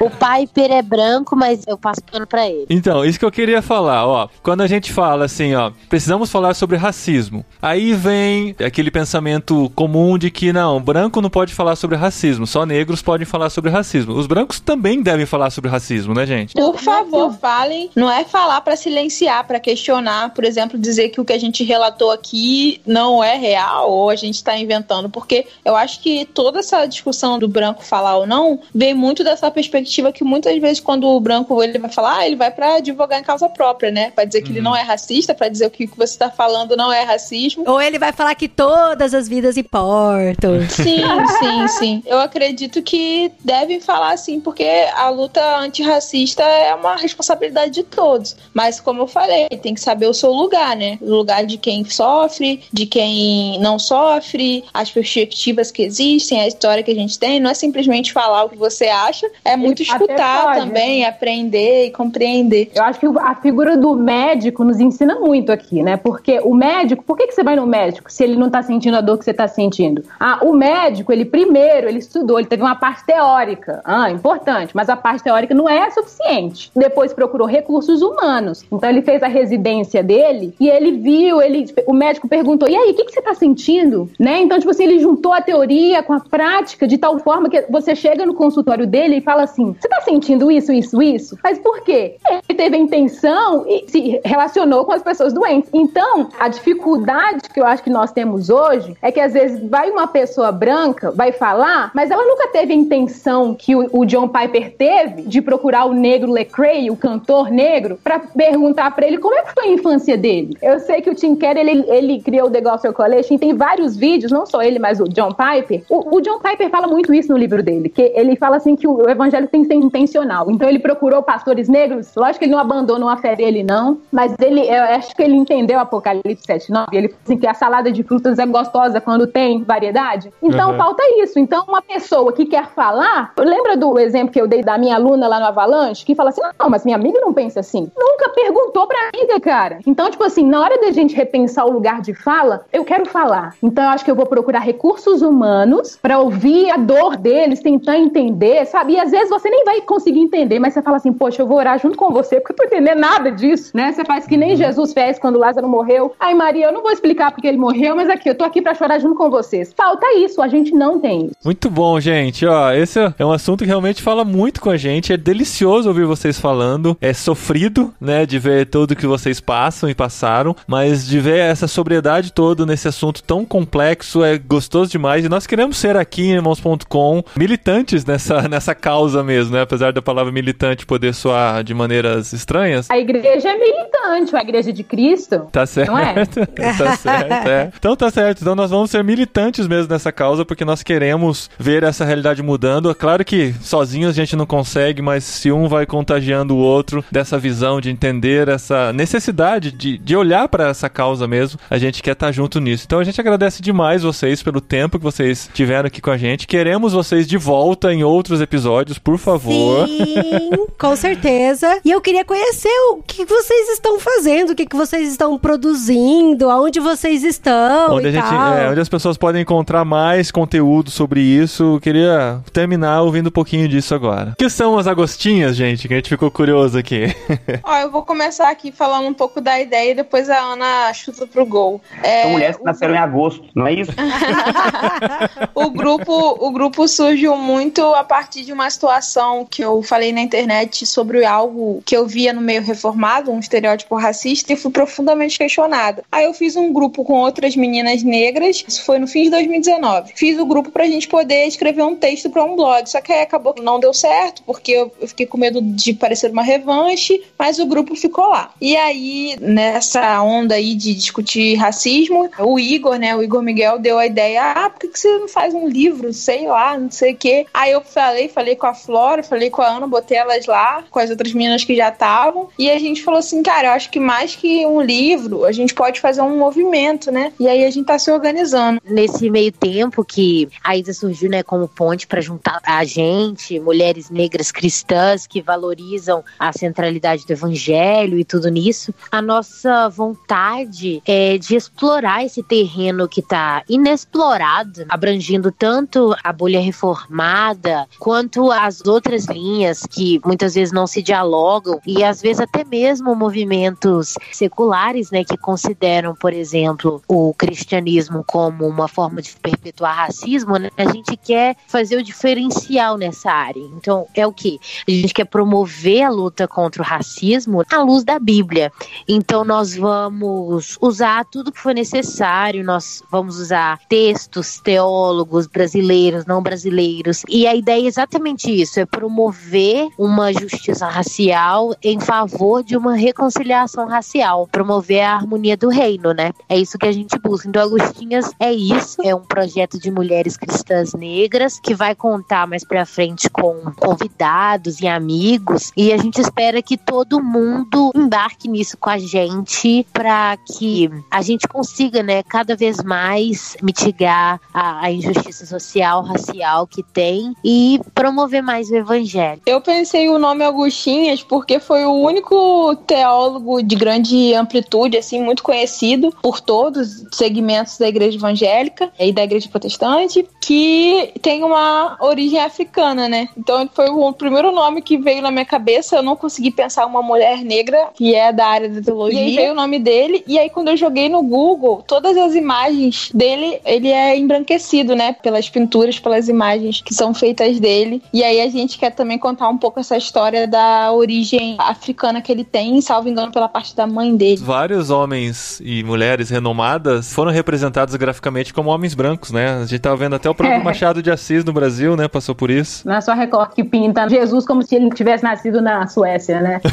O 0.00 0.10
Piper 0.10 0.72
é 0.72 0.82
branco, 0.82 1.36
mas 1.36 1.59
mas 1.60 1.66
eu 1.66 1.76
passo 1.76 2.02
pano 2.02 2.26
pra 2.26 2.48
ele. 2.48 2.66
Então, 2.70 3.04
isso 3.04 3.18
que 3.18 3.24
eu 3.24 3.30
queria 3.30 3.60
falar, 3.60 4.06
ó. 4.06 4.28
Quando 4.42 4.62
a 4.62 4.66
gente 4.66 4.92
fala 4.92 5.26
assim, 5.26 5.54
ó, 5.54 5.70
precisamos 5.88 6.30
falar 6.30 6.54
sobre 6.54 6.76
racismo. 6.76 7.44
Aí 7.60 7.92
vem 7.92 8.54
aquele 8.64 8.90
pensamento 8.90 9.70
comum 9.74 10.16
de 10.16 10.30
que 10.30 10.52
não, 10.52 10.80
branco 10.80 11.20
não 11.20 11.30
pode 11.30 11.54
falar 11.54 11.76
sobre 11.76 11.96
racismo, 11.96 12.46
só 12.46 12.64
negros 12.64 13.02
podem 13.02 13.26
falar 13.26 13.50
sobre 13.50 13.70
racismo. 13.70 14.14
Os 14.14 14.26
brancos 14.26 14.60
também 14.60 15.02
devem 15.02 15.26
falar 15.26 15.50
sobre 15.50 15.70
racismo, 15.70 16.14
né, 16.14 16.26
gente? 16.26 16.54
Por 16.54 16.78
favor, 16.78 17.32
falem. 17.34 17.90
Não 17.94 18.10
é 18.10 18.24
falar 18.24 18.60
para 18.60 18.76
silenciar, 18.76 19.46
para 19.46 19.60
questionar, 19.60 20.30
por 20.30 20.44
exemplo, 20.44 20.78
dizer 20.78 21.10
que 21.10 21.20
o 21.20 21.24
que 21.24 21.32
a 21.32 21.38
gente 21.38 21.64
relatou 21.64 22.10
aqui 22.10 22.80
não 22.86 23.22
é 23.22 23.36
real 23.36 23.90
ou 23.90 24.10
a 24.10 24.16
gente 24.16 24.36
está 24.36 24.56
inventando, 24.56 25.10
porque 25.10 25.46
eu 25.64 25.76
acho 25.76 26.00
que 26.00 26.24
toda 26.24 26.60
essa 26.60 26.86
discussão 26.86 27.38
do 27.38 27.48
branco 27.48 27.84
falar 27.84 28.16
ou 28.16 28.26
não 28.26 28.60
vem 28.74 28.94
muito 28.94 29.22
dessa 29.22 29.50
perspectiva 29.50 30.12
que 30.12 30.24
muitas 30.24 30.58
vezes 30.58 30.80
quando 30.80 31.06
o 31.06 31.20
branco 31.20 31.39
ele 31.62 31.78
vai 31.78 31.90
falar, 31.90 32.26
ele 32.26 32.36
vai 32.36 32.50
para 32.50 32.76
advogar 32.76 33.20
em 33.20 33.22
causa 33.22 33.48
própria, 33.48 33.90
né? 33.90 34.10
Para 34.10 34.24
dizer 34.24 34.42
que 34.42 34.50
uhum. 34.50 34.56
ele 34.56 34.62
não 34.62 34.76
é 34.76 34.82
racista, 34.82 35.34
para 35.34 35.48
dizer 35.48 35.70
que 35.70 35.84
o 35.84 35.88
que 35.88 35.96
você 35.96 36.12
está 36.12 36.30
falando 36.30 36.76
não 36.76 36.92
é 36.92 37.02
racismo. 37.02 37.64
Ou 37.66 37.80
ele 37.80 37.98
vai 37.98 38.12
falar 38.12 38.34
que 38.34 38.48
todas 38.48 39.14
as 39.14 39.28
vidas 39.28 39.56
importam. 39.56 40.60
Sim, 40.70 41.02
sim, 41.38 41.68
sim. 41.68 42.02
Eu 42.06 42.18
acredito 42.18 42.82
que 42.82 43.30
devem 43.44 43.80
falar 43.80 44.12
assim, 44.12 44.40
porque 44.40 44.64
a 44.94 45.08
luta 45.10 45.58
antirracista 45.58 46.42
é 46.42 46.74
uma 46.74 46.96
responsabilidade 46.96 47.72
de 47.72 47.82
todos. 47.82 48.36
Mas 48.54 48.80
como 48.80 49.02
eu 49.02 49.06
falei, 49.06 49.48
tem 49.62 49.74
que 49.74 49.80
saber 49.80 50.06
o 50.06 50.14
seu 50.14 50.32
lugar, 50.32 50.76
né? 50.76 50.98
O 51.00 51.10
lugar 51.10 51.44
de 51.44 51.58
quem 51.58 51.84
sofre, 51.84 52.62
de 52.72 52.86
quem 52.86 53.58
não 53.60 53.78
sofre, 53.78 54.64
as 54.72 54.90
perspectivas 54.90 55.70
que 55.70 55.82
existem, 55.82 56.40
a 56.40 56.46
história 56.46 56.82
que 56.82 56.90
a 56.90 56.94
gente 56.94 57.18
tem. 57.18 57.40
Não 57.40 57.50
é 57.50 57.54
simplesmente 57.54 58.12
falar 58.12 58.44
o 58.44 58.48
que 58.48 58.56
você 58.56 58.86
acha, 58.86 59.30
é 59.44 59.56
muito 59.56 59.82
escutar 59.82 60.44
pode, 60.44 60.60
também, 60.60 61.00
né? 61.00 61.08
aprender 61.08 61.29
e 61.30 61.90
compreender. 61.90 62.70
Eu 62.74 62.82
acho 62.82 62.98
que 62.98 63.06
a 63.06 63.34
figura 63.36 63.76
do 63.76 63.94
médico 63.94 64.64
nos 64.64 64.80
ensina 64.80 65.16
muito 65.20 65.52
aqui, 65.52 65.82
né? 65.82 65.96
Porque 65.96 66.40
o 66.40 66.54
médico, 66.54 67.04
por 67.04 67.16
que, 67.16 67.28
que 67.28 67.34
você 67.34 67.44
vai 67.44 67.56
no 67.56 67.66
médico 67.66 68.10
se 68.10 68.24
ele 68.24 68.36
não 68.36 68.50
tá 68.50 68.62
sentindo 68.62 68.96
a 68.96 69.00
dor 69.00 69.18
que 69.18 69.24
você 69.24 69.32
tá 69.32 69.46
sentindo? 69.46 70.02
Ah, 70.18 70.40
o 70.42 70.52
médico, 70.52 71.12
ele 71.12 71.24
primeiro, 71.24 71.88
ele 71.88 71.98
estudou, 71.98 72.38
ele 72.38 72.48
teve 72.48 72.62
uma 72.62 72.74
parte 72.74 73.04
teórica. 73.04 73.80
Ah, 73.84 74.10
importante, 74.10 74.74
mas 74.74 74.88
a 74.88 74.96
parte 74.96 75.22
teórica 75.22 75.54
não 75.54 75.68
é 75.68 75.90
suficiente. 75.90 76.70
Depois 76.74 77.12
procurou 77.12 77.46
recursos 77.46 78.02
humanos. 78.02 78.64
Então 78.70 78.88
ele 78.88 79.02
fez 79.02 79.22
a 79.22 79.28
residência 79.28 80.02
dele 80.02 80.54
e 80.58 80.68
ele 80.68 80.92
viu, 80.92 81.40
ele, 81.40 81.72
o 81.86 81.92
médico 81.92 82.28
perguntou: 82.28 82.68
"E 82.68 82.76
aí, 82.76 82.90
o 82.90 82.94
que, 82.94 83.04
que 83.04 83.12
você 83.12 83.22
tá 83.22 83.34
sentindo?", 83.34 84.10
né? 84.18 84.40
Então, 84.40 84.58
tipo 84.58 84.70
assim, 84.70 84.84
ele 84.84 84.98
juntou 84.98 85.32
a 85.32 85.40
teoria 85.40 86.02
com 86.02 86.12
a 86.12 86.20
prática 86.20 86.86
de 86.86 86.98
tal 86.98 87.18
forma 87.18 87.48
que 87.48 87.66
você 87.70 87.94
chega 87.94 88.26
no 88.26 88.34
consultório 88.34 88.86
dele 88.86 89.16
e 89.16 89.20
fala 89.20 89.42
assim: 89.42 89.76
"Você 89.78 89.88
tá 89.88 90.00
sentindo 90.00 90.50
isso, 90.50 90.72
isso, 90.72 91.00
isso?". 91.02 91.19
Mas 91.42 91.58
por 91.58 91.80
quê? 91.82 92.16
Ele 92.48 92.56
teve 92.56 92.76
a 92.76 92.78
intenção 92.78 93.64
e 93.66 93.84
se 93.88 94.20
relacionou 94.24 94.84
com 94.84 94.92
as 94.92 95.02
pessoas 95.02 95.32
doentes. 95.32 95.70
Então, 95.72 96.28
a 96.38 96.48
dificuldade 96.48 97.48
que 97.52 97.60
eu 97.60 97.66
acho 97.66 97.82
que 97.82 97.90
nós 97.90 98.12
temos 98.12 98.50
hoje 98.50 98.96
é 99.02 99.10
que 99.10 99.20
às 99.20 99.32
vezes 99.32 99.60
vai 99.68 99.90
uma 99.90 100.06
pessoa 100.06 100.52
branca, 100.52 101.10
vai 101.10 101.32
falar, 101.32 101.90
mas 101.94 102.10
ela 102.10 102.24
nunca 102.24 102.48
teve 102.48 102.72
a 102.72 102.76
intenção 102.76 103.54
que 103.54 103.74
o, 103.74 103.88
o 103.92 104.04
John 104.04 104.28
Piper 104.28 104.72
teve 104.76 105.22
de 105.22 105.40
procurar 105.42 105.84
o 105.84 105.92
negro 105.92 106.30
Lecrae, 106.32 106.90
o 106.90 106.96
cantor 106.96 107.50
negro, 107.50 107.98
para 108.02 108.18
perguntar 108.18 108.90
para 108.94 109.06
ele 109.06 109.18
como 109.18 109.34
é 109.34 109.42
que 109.42 109.52
foi 109.52 109.64
a 109.64 109.72
infância 109.72 110.16
dele. 110.16 110.56
Eu 110.62 110.80
sei 110.80 111.00
que 111.00 111.10
o 111.10 111.14
Tim 111.14 111.34
Kerr, 111.36 111.58
ele, 111.58 111.84
ele 111.88 112.20
criou 112.20 112.48
o 112.48 112.50
The 112.50 112.60
Gospel 112.60 112.92
Coalition, 112.92 113.38
tem 113.38 113.54
vários 113.54 113.96
vídeos, 113.96 114.32
não 114.32 114.46
só 114.46 114.62
ele, 114.62 114.78
mas 114.78 115.00
o 115.00 115.04
John 115.04 115.30
Piper. 115.32 115.82
O, 115.88 116.16
o, 116.16 116.20
John 116.20 116.38
Piper 116.38 116.70
fala 116.70 116.86
muito 116.86 117.12
isso 117.12 117.30
no 117.30 117.38
livro 117.38 117.62
dele, 117.62 117.88
que 117.88 118.02
ele 118.14 118.36
fala 118.36 118.56
assim 118.56 118.76
que 118.76 118.86
o, 118.86 119.08
evangelho 119.08 119.48
tem 119.48 119.62
que 119.62 119.68
ser 119.68 119.74
intencional. 119.74 120.50
Então 120.50 120.68
ele 120.68 120.78
procurou 121.10 121.22
pastores 121.22 121.68
negros, 121.68 122.14
lógico 122.14 122.38
que 122.38 122.44
ele 122.44 122.52
não 122.52 122.60
abandonou 122.60 123.08
a 123.08 123.16
fé 123.16 123.34
dele, 123.34 123.64
não, 123.64 123.98
mas 124.12 124.32
ele, 124.40 124.60
eu 124.60 124.82
acho 124.84 125.14
que 125.14 125.22
ele 125.22 125.34
entendeu 125.34 125.80
Apocalipse 125.80 126.44
7, 126.46 126.70
9, 126.70 126.96
ele 126.96 127.08
fala 127.08 127.20
assim 127.24 127.36
que 127.36 127.46
a 127.46 127.54
salada 127.54 127.90
de 127.90 128.02
frutas 128.04 128.38
é 128.38 128.46
gostosa 128.46 129.00
quando 129.00 129.26
tem 129.26 129.64
variedade. 129.64 130.32
Então 130.40 130.70
uhum. 130.70 130.76
falta 130.76 131.02
isso. 131.22 131.38
Então 131.38 131.64
uma 131.66 131.82
pessoa 131.82 132.32
que 132.32 132.46
quer 132.46 132.68
falar, 132.68 133.32
lembra 133.36 133.76
do 133.76 133.98
exemplo 133.98 134.32
que 134.32 134.40
eu 134.40 134.46
dei 134.46 134.62
da 134.62 134.78
minha 134.78 134.94
aluna 134.94 135.26
lá 135.26 135.40
no 135.40 135.46
Avalanche, 135.46 136.04
que 136.04 136.14
fala 136.14 136.30
assim, 136.30 136.42
não, 136.58 136.70
mas 136.70 136.84
minha 136.84 136.96
amiga 136.96 137.18
não 137.20 137.32
pensa 137.32 137.60
assim. 137.60 137.90
Nunca 137.98 138.28
perguntou 138.30 138.86
pra 138.86 139.10
amiga, 139.12 139.40
cara. 139.40 139.80
Então, 139.86 140.10
tipo 140.10 140.22
assim, 140.22 140.46
na 140.46 140.60
hora 140.60 140.80
da 140.80 140.92
gente 140.92 141.14
repensar 141.14 141.66
o 141.66 141.72
lugar 141.72 142.00
de 142.00 142.14
fala, 142.14 142.64
eu 142.72 142.84
quero 142.84 143.06
falar. 143.06 143.56
Então 143.62 143.82
eu 143.82 143.90
acho 143.90 144.04
que 144.04 144.10
eu 144.10 144.16
vou 144.16 144.26
procurar 144.26 144.60
recursos 144.60 145.22
humanos 145.22 145.98
para 146.00 146.20
ouvir 146.20 146.70
a 146.70 146.76
dor 146.76 147.16
deles, 147.16 147.60
tentar 147.60 147.98
entender, 147.98 148.64
sabe? 148.66 148.92
E 148.92 149.00
às 149.00 149.10
vezes 149.10 149.28
você 149.28 149.50
nem 149.50 149.64
vai 149.64 149.80
conseguir 149.80 150.20
entender, 150.20 150.58
mas 150.60 150.74
você 150.74 150.82
fala 150.82 150.99
assim, 151.00 151.12
poxa, 151.12 151.42
eu 151.42 151.46
vou 151.46 151.58
orar 151.58 151.78
junto 151.78 151.96
com 151.96 152.12
você, 152.12 152.40
porque 152.40 152.52
eu 152.52 152.56
tô 152.56 152.64
entendendo 152.64 152.98
nada 152.98 153.30
disso, 153.30 153.72
né? 153.74 153.92
Você 153.92 154.04
faz 154.04 154.26
que 154.26 154.36
nem 154.36 154.52
uhum. 154.52 154.56
Jesus 154.56 154.92
fez 154.92 155.18
quando 155.18 155.38
Lázaro 155.38 155.68
morreu. 155.68 156.14
Ai, 156.20 156.34
Maria, 156.34 156.66
eu 156.66 156.72
não 156.72 156.82
vou 156.82 156.92
explicar 156.92 157.32
porque 157.32 157.46
ele 157.46 157.56
morreu, 157.56 157.96
mas 157.96 158.08
aqui, 158.08 158.28
eu 158.28 158.34
tô 158.34 158.44
aqui 158.44 158.62
para 158.62 158.74
chorar 158.74 158.98
junto 158.98 159.16
com 159.16 159.30
vocês. 159.30 159.72
Falta 159.76 160.06
isso, 160.18 160.40
a 160.40 160.48
gente 160.48 160.72
não 160.72 160.98
tem 160.98 161.26
isso. 161.26 161.36
Muito 161.44 161.70
bom, 161.70 161.98
gente. 161.98 162.46
Ó, 162.46 162.72
esse 162.72 162.98
é 163.18 163.24
um 163.24 163.32
assunto 163.32 163.60
que 163.60 163.68
realmente 163.68 164.02
fala 164.02 164.24
muito 164.24 164.60
com 164.60 164.70
a 164.70 164.76
gente. 164.76 165.12
É 165.12 165.16
delicioso 165.16 165.88
ouvir 165.88 166.04
vocês 166.04 166.38
falando. 166.38 166.96
É 167.00 167.12
sofrido, 167.12 167.92
né, 168.00 168.26
de 168.26 168.38
ver 168.38 168.66
tudo 168.66 168.96
que 168.96 169.06
vocês 169.06 169.40
passam 169.40 169.88
e 169.88 169.94
passaram, 169.94 170.54
mas 170.66 171.06
de 171.06 171.18
ver 171.18 171.38
essa 171.38 171.66
sobriedade 171.66 172.32
toda 172.32 172.66
nesse 172.66 172.88
assunto 172.88 173.22
tão 173.22 173.44
complexo 173.44 174.22
é 174.22 174.38
gostoso 174.38 174.90
demais. 174.90 175.24
E 175.24 175.28
nós 175.28 175.46
queremos 175.46 175.76
ser 175.76 175.96
aqui 175.96 176.22
em 176.22 176.32
irmãos.com 176.32 177.22
militantes 177.36 178.04
nessa, 178.04 178.48
nessa 178.48 178.74
causa 178.74 179.22
mesmo, 179.22 179.54
né? 179.54 179.62
Apesar 179.62 179.92
da 179.92 180.02
palavra 180.02 180.32
militante 180.32 180.86
poder 180.90 181.14
soar 181.14 181.62
de 181.62 181.72
maneiras 181.72 182.32
estranhas. 182.32 182.90
A 182.90 182.98
igreja 182.98 183.48
é 183.48 183.56
militante, 183.56 184.34
a 184.34 184.40
igreja 184.40 184.72
de 184.72 184.82
Cristo. 184.82 185.46
Tá 185.52 185.64
certo. 185.64 185.92
Não 185.92 185.96
é? 185.96 186.26
tá 186.26 186.96
certo, 186.96 187.48
é. 187.48 187.70
Então 187.78 187.94
tá 187.94 188.10
certo. 188.10 188.40
Então 188.40 188.56
nós 188.56 188.72
vamos 188.72 188.90
ser 188.90 189.04
militantes 189.04 189.68
mesmo 189.68 189.92
nessa 189.92 190.10
causa, 190.10 190.44
porque 190.44 190.64
nós 190.64 190.82
queremos 190.82 191.48
ver 191.56 191.84
essa 191.84 192.04
realidade 192.04 192.42
mudando. 192.42 192.90
É 192.90 192.94
claro 192.94 193.24
que 193.24 193.54
sozinhos 193.62 194.10
a 194.10 194.12
gente 194.12 194.34
não 194.34 194.44
consegue, 194.44 195.00
mas 195.00 195.22
se 195.22 195.52
um 195.52 195.68
vai 195.68 195.86
contagiando 195.86 196.56
o 196.56 196.58
outro 196.58 197.04
dessa 197.08 197.38
visão 197.38 197.80
de 197.80 197.88
entender 197.88 198.48
essa 198.48 198.92
necessidade 198.92 199.70
de, 199.70 199.96
de 199.96 200.16
olhar 200.16 200.48
para 200.48 200.70
essa 200.70 200.88
causa 200.88 201.28
mesmo, 201.28 201.60
a 201.70 201.78
gente 201.78 202.02
quer 202.02 202.14
estar 202.14 202.26
tá 202.26 202.32
junto 202.32 202.58
nisso. 202.58 202.82
Então 202.84 202.98
a 202.98 203.04
gente 203.04 203.20
agradece 203.20 203.62
demais 203.62 204.02
vocês 204.02 204.42
pelo 204.42 204.60
tempo 204.60 204.98
que 204.98 205.04
vocês 205.04 205.48
tiveram 205.54 205.86
aqui 205.86 206.00
com 206.00 206.10
a 206.10 206.16
gente. 206.16 206.48
Queremos 206.48 206.94
vocês 206.94 207.28
de 207.28 207.38
volta 207.38 207.94
em 207.94 208.02
outros 208.02 208.40
episódios, 208.40 208.98
por 208.98 209.18
favor. 209.18 209.86
Sim, 209.86 210.66
com 210.80 210.96
certeza. 210.96 211.78
E 211.84 211.90
eu 211.90 212.00
queria 212.00 212.24
conhecer 212.24 212.72
o 212.90 213.02
que 213.02 213.26
vocês 213.26 213.68
estão 213.68 214.00
fazendo, 214.00 214.50
o 214.50 214.54
que 214.54 214.66
vocês 214.74 215.10
estão 215.10 215.38
produzindo, 215.38 216.48
aonde 216.48 216.80
vocês 216.80 217.22
estão 217.22 217.96
onde, 217.96 218.08
a 218.08 218.10
gente, 218.10 218.34
é, 218.34 218.70
onde 218.70 218.80
as 218.80 218.88
pessoas 218.88 219.18
podem 219.18 219.42
encontrar 219.42 219.84
mais 219.84 220.30
conteúdo 220.30 220.90
sobre 220.90 221.20
isso. 221.20 221.74
Eu 221.74 221.80
queria 221.80 222.40
terminar 222.50 223.02
ouvindo 223.02 223.26
um 223.26 223.32
pouquinho 223.32 223.68
disso 223.68 223.94
agora. 223.94 224.30
O 224.30 224.36
que 224.36 224.48
são 224.48 224.78
as 224.78 224.86
agostinhas, 224.86 225.54
gente? 225.54 225.86
Que 225.86 225.92
a 225.92 225.96
gente 225.98 226.08
ficou 226.08 226.30
curioso 226.30 226.78
aqui. 226.78 227.14
Ó, 227.62 227.76
eu 227.76 227.90
vou 227.90 228.02
começar 228.02 228.48
aqui 228.48 228.72
falando 228.72 229.06
um 229.06 229.14
pouco 229.14 229.38
da 229.38 229.60
ideia 229.60 229.90
e 229.90 229.94
depois 229.94 230.30
a 230.30 230.38
Ana 230.38 230.94
chuta 230.94 231.26
pro 231.26 231.44
gol. 231.44 231.82
É, 232.02 232.22
São 232.22 232.30
mulheres 232.30 232.56
que 232.56 232.64
nasceram 232.64 232.94
em 232.94 232.98
agosto, 232.98 233.44
não 233.54 233.66
é 233.66 233.74
isso? 233.74 233.92
o, 235.54 235.68
grupo, 235.68 236.12
o 236.40 236.50
grupo 236.50 236.88
surgiu 236.88 237.36
muito 237.36 237.82
a 237.94 238.02
partir 238.02 238.46
de 238.46 238.52
uma 238.52 238.70
situação 238.70 239.44
que 239.44 239.62
eu 239.62 239.82
falei 239.82 240.10
na 240.10 240.22
internet 240.22 240.69
sobre 240.86 241.24
algo 241.24 241.82
que 241.84 241.96
eu 241.96 242.06
via 242.06 242.32
no 242.32 242.40
meio 242.40 242.62
reformado, 242.62 243.30
um 243.30 243.38
estereótipo 243.38 243.96
racista, 243.96 244.52
e 244.52 244.56
fui 244.56 244.70
profundamente 244.70 245.38
questionada. 245.38 246.04
Aí 246.10 246.24
eu 246.24 246.34
fiz 246.34 246.56
um 246.56 246.72
grupo 246.72 247.04
com 247.04 247.14
outras 247.14 247.56
meninas 247.56 248.02
negras, 248.02 248.64
isso 248.66 248.84
foi 248.84 248.98
no 248.98 249.06
fim 249.06 249.24
de 249.24 249.30
2019. 249.30 250.12
Fiz 250.14 250.38
o 250.38 250.46
grupo 250.46 250.70
pra 250.70 250.86
gente 250.86 251.08
poder 251.08 251.46
escrever 251.46 251.82
um 251.82 251.96
texto 251.96 252.30
para 252.30 252.44
um 252.44 252.56
blog, 252.56 252.86
só 252.88 253.00
que 253.00 253.12
aí 253.12 253.22
acabou 253.22 253.54
que 253.54 253.62
não 253.62 253.80
deu 253.80 253.92
certo, 253.92 254.42
porque 254.44 254.72
eu, 254.72 254.92
fiquei 255.06 255.26
com 255.26 255.38
medo 255.38 255.60
de 255.60 255.92
parecer 255.92 256.30
uma 256.30 256.42
revanche, 256.42 257.22
mas 257.38 257.58
o 257.58 257.66
grupo 257.66 257.94
ficou 257.94 258.28
lá. 258.28 258.52
E 258.60 258.76
aí, 258.76 259.36
nessa 259.40 260.22
onda 260.22 260.54
aí 260.54 260.74
de 260.74 260.94
discutir 260.94 261.56
racismo, 261.56 262.30
o 262.38 262.58
Igor, 262.58 262.96
né, 262.96 263.14
o 263.14 263.22
Igor 263.22 263.42
Miguel 263.42 263.78
deu 263.78 263.98
a 263.98 264.06
ideia, 264.06 264.52
ah, 264.52 264.70
por 264.70 264.90
que 264.90 264.98
você 264.98 265.08
não 265.18 265.28
faz 265.28 265.54
um 265.54 265.68
livro, 265.68 266.12
sei 266.12 266.46
lá, 266.46 266.76
não 266.76 266.90
sei 266.90 267.12
o 267.12 267.16
quê. 267.16 267.46
Aí 267.52 267.72
eu 267.72 267.80
falei, 267.80 268.28
falei 268.28 268.56
com 268.56 268.66
a 268.66 268.74
Flora, 268.74 269.22
falei 269.22 269.50
com 269.50 269.62
a 269.62 269.68
Ana, 269.68 269.86
botei 269.86 270.18
elas 270.18 270.46
lá, 270.50 270.84
com 270.90 270.98
as 270.98 271.10
outras 271.10 271.32
meninas 271.32 271.64
que 271.64 271.74
já 271.74 271.88
estavam, 271.88 272.48
e 272.58 272.70
a 272.70 272.78
gente 272.78 273.02
falou 273.02 273.20
assim, 273.20 273.42
cara, 273.42 273.68
eu 273.68 273.72
acho 273.72 273.90
que 273.90 274.00
mais 274.00 274.36
que 274.36 274.66
um 274.66 274.80
livro, 274.80 275.44
a 275.44 275.52
gente 275.52 275.74
pode 275.74 276.00
fazer 276.00 276.20
um 276.20 276.38
movimento, 276.38 277.10
né? 277.10 277.32
E 277.38 277.48
aí 277.48 277.64
a 277.64 277.70
gente 277.70 277.86
tá 277.86 277.98
se 277.98 278.10
organizando. 278.10 278.80
Nesse 278.84 279.30
meio 279.30 279.52
tempo 279.52 280.04
que 280.04 280.48
a 280.62 280.76
Isa 280.76 280.92
surgiu, 280.92 281.30
né, 281.30 281.42
como 281.42 281.68
ponte 281.68 282.06
para 282.06 282.20
juntar 282.20 282.60
a 282.64 282.84
gente, 282.84 283.58
mulheres 283.60 284.10
negras 284.10 284.50
cristãs 284.50 285.26
que 285.26 285.40
valorizam 285.40 286.22
a 286.38 286.52
centralidade 286.52 287.26
do 287.26 287.32
evangelho 287.32 288.18
e 288.18 288.24
tudo 288.24 288.48
nisso, 288.48 288.92
a 289.10 289.22
nossa 289.22 289.88
vontade 289.88 291.02
é 291.06 291.38
de 291.38 291.56
explorar 291.56 292.24
esse 292.24 292.42
terreno 292.42 293.08
que 293.08 293.22
tá 293.22 293.62
inexplorado, 293.68 294.84
abrangindo 294.88 295.52
tanto 295.52 296.14
a 296.22 296.32
bolha 296.32 296.60
reformada 296.60 297.86
quanto 297.98 298.50
as 298.50 298.84
outras 298.86 299.26
linhas 299.26 299.82
que 299.88 300.20
muitas 300.24 300.39
muitas 300.40 300.54
vezes 300.54 300.72
não 300.72 300.86
se 300.86 301.02
dialogam 301.02 301.78
e 301.86 302.02
às 302.02 302.22
vezes 302.22 302.40
até 302.40 302.64
mesmo 302.64 303.14
movimentos 303.14 304.14
seculares, 304.32 305.10
né, 305.10 305.22
que 305.22 305.36
consideram, 305.36 306.14
por 306.14 306.32
exemplo, 306.32 307.02
o 307.06 307.34
cristianismo 307.34 308.24
como 308.26 308.66
uma 308.66 308.88
forma 308.88 309.20
de 309.20 309.32
perpetuar 309.36 309.94
racismo, 309.94 310.56
né, 310.56 310.70
a 310.78 310.90
gente 310.90 311.14
quer 311.16 311.56
fazer 311.68 311.96
o 311.96 312.02
diferencial 312.02 312.96
nessa 312.96 313.30
área. 313.30 313.60
Então, 313.76 314.06
é 314.14 314.26
o 314.26 314.32
que? 314.32 314.58
A 314.88 314.90
gente 314.90 315.12
quer 315.12 315.26
promover 315.26 316.04
a 316.04 316.10
luta 316.10 316.48
contra 316.48 316.82
o 316.82 316.84
racismo 316.84 317.62
à 317.70 317.82
luz 317.82 318.02
da 318.02 318.18
Bíblia. 318.18 318.72
Então, 319.06 319.44
nós 319.44 319.76
vamos 319.76 320.78
usar 320.80 321.24
tudo 321.26 321.52
que 321.52 321.60
for 321.60 321.74
necessário, 321.74 322.64
nós 322.64 323.02
vamos 323.10 323.38
usar 323.38 323.78
textos, 323.88 324.58
teólogos 324.60 325.46
brasileiros, 325.46 326.24
não 326.24 326.42
brasileiros. 326.42 327.24
E 327.28 327.46
a 327.46 327.54
ideia 327.54 327.84
é 327.84 327.86
exatamente 327.86 328.50
isso: 328.50 328.80
é 328.80 328.86
promover 328.86 329.88
justiça 330.32 330.86
racial 330.86 331.74
em 331.82 331.98
favor 332.00 332.62
de 332.62 332.76
uma 332.76 332.94
reconciliação 332.94 333.86
racial, 333.86 334.48
promover 334.50 335.02
a 335.02 335.14
harmonia 335.14 335.56
do 335.56 335.68
reino, 335.68 336.12
né? 336.12 336.32
É 336.48 336.56
isso 336.56 336.78
que 336.78 336.86
a 336.86 336.92
gente 336.92 337.18
busca. 337.18 337.48
Então, 337.48 337.62
Agostinhas 337.62 338.30
é 338.38 338.52
isso, 338.52 339.00
é 339.02 339.14
um 339.14 339.22
projeto 339.22 339.78
de 339.78 339.90
mulheres 339.90 340.36
cristãs 340.36 340.92
negras 340.94 341.58
que 341.60 341.74
vai 341.74 341.94
contar 341.94 342.46
mais 342.46 342.64
pra 342.64 342.86
frente 342.86 343.28
com 343.30 343.72
convidados 343.76 344.80
e 344.80 344.88
amigos 344.88 345.72
e 345.76 345.92
a 345.92 345.96
gente 345.96 346.20
espera 346.20 346.62
que 346.62 346.76
todo 346.76 347.22
mundo 347.22 347.90
embarque 347.94 348.48
nisso 348.48 348.76
com 348.76 348.90
a 348.90 348.98
gente 348.98 349.86
para 349.92 350.36
que 350.36 350.90
a 351.10 351.22
gente 351.22 351.46
consiga, 351.48 352.02
né, 352.02 352.22
cada 352.22 352.56
vez 352.56 352.82
mais 352.82 353.56
mitigar 353.62 354.40
a, 354.52 354.84
a 354.84 354.92
injustiça 354.92 355.46
social, 355.46 356.02
racial 356.02 356.66
que 356.66 356.82
tem 356.82 357.34
e 357.44 357.80
promover 357.94 358.42
mais 358.42 358.70
o 358.70 358.76
evangelho. 358.76 359.40
Eu 359.46 359.60
pensei 359.60 360.08
o 360.08 360.18
nome 360.20 360.44
Agostinhas 360.44 361.22
porque 361.22 361.58
foi 361.58 361.84
o 361.84 361.92
único 361.92 362.76
teólogo 362.86 363.62
de 363.62 363.74
grande 363.74 364.34
amplitude, 364.34 364.96
assim, 364.96 365.22
muito 365.22 365.42
conhecido 365.42 366.14
por 366.22 366.40
todos 366.40 367.02
os 367.02 367.16
segmentos 367.16 367.78
da 367.78 367.88
igreja 367.88 368.16
evangélica 368.16 368.90
e 368.98 369.12
da 369.12 369.24
igreja 369.24 369.48
protestante, 369.48 370.26
que 370.40 371.12
tem 371.20 371.42
uma 371.42 371.96
origem 372.00 372.38
africana, 372.38 373.08
né? 373.08 373.28
Então 373.36 373.68
foi 373.72 373.88
o 373.88 374.12
primeiro 374.12 374.52
nome 374.52 374.82
que 374.82 374.96
veio 374.96 375.22
na 375.22 375.30
minha 375.30 375.44
cabeça. 375.44 375.96
Eu 375.96 376.02
não 376.02 376.16
consegui 376.16 376.50
pensar 376.50 376.86
uma 376.86 377.02
mulher 377.02 377.42
negra 377.44 377.88
que 377.94 378.14
é 378.14 378.32
da 378.32 378.46
área 378.46 378.68
da 378.68 378.80
teologia. 378.80 379.20
E 379.20 379.24
aí 379.24 379.36
veio 379.36 379.52
o 379.52 379.56
nome 379.56 379.78
dele. 379.78 380.22
E 380.26 380.38
aí, 380.38 380.50
quando 380.50 380.68
eu 380.68 380.76
joguei 380.76 381.08
no 381.08 381.22
Google, 381.22 381.82
todas 381.86 382.16
as 382.16 382.34
imagens 382.34 383.10
dele, 383.14 383.60
ele 383.64 383.88
é 383.88 384.16
embranquecido, 384.16 384.94
né? 384.94 385.12
Pelas 385.12 385.48
pinturas, 385.48 385.98
pelas 385.98 386.28
imagens 386.28 386.80
que 386.80 386.94
são 386.94 387.14
feitas 387.14 387.58
dele. 387.58 388.02
E 388.12 388.22
aí 388.22 388.40
a 388.40 388.48
gente 388.48 388.78
quer 388.78 388.90
também 388.90 389.18
contar 389.18 389.48
um 389.48 389.58
pouco 389.58 389.80
essa 389.80 389.96
história 389.96 390.09
da 390.48 390.92
origem 390.92 391.56
africana 391.58 392.20
que 392.20 392.30
ele 392.30 392.44
tem, 392.44 392.80
salvo 392.80 393.08
engano, 393.08 393.32
pela 393.32 393.48
parte 393.48 393.74
da 393.74 393.86
mãe 393.86 394.16
dele. 394.16 394.36
Vários 394.42 394.90
homens 394.90 395.60
e 395.64 395.82
mulheres 395.84 396.30
renomadas 396.30 397.12
foram 397.12 397.30
representados 397.30 397.94
graficamente 397.96 398.52
como 398.52 398.70
homens 398.70 398.94
brancos, 398.94 399.30
né? 399.30 399.60
A 399.62 399.66
gente 399.66 399.80
tava 399.80 399.96
vendo 399.96 400.16
até 400.16 400.28
o 400.28 400.34
próprio 400.34 400.60
é. 400.60 400.62
Machado 400.62 401.02
de 401.02 401.10
Assis 401.10 401.44
no 401.44 401.52
Brasil, 401.52 401.96
né? 401.96 402.08
Passou 402.08 402.34
por 402.34 402.50
isso. 402.50 402.86
Na 402.86 403.00
sua 403.00 403.14
Record 403.14 403.52
que 403.54 403.64
pinta 403.64 404.08
Jesus 404.08 404.46
como 404.46 404.62
se 404.62 404.74
ele 404.74 404.90
tivesse 404.90 405.22
nascido 405.24 405.60
na 405.60 405.86
Suécia, 405.86 406.40
né? 406.40 406.60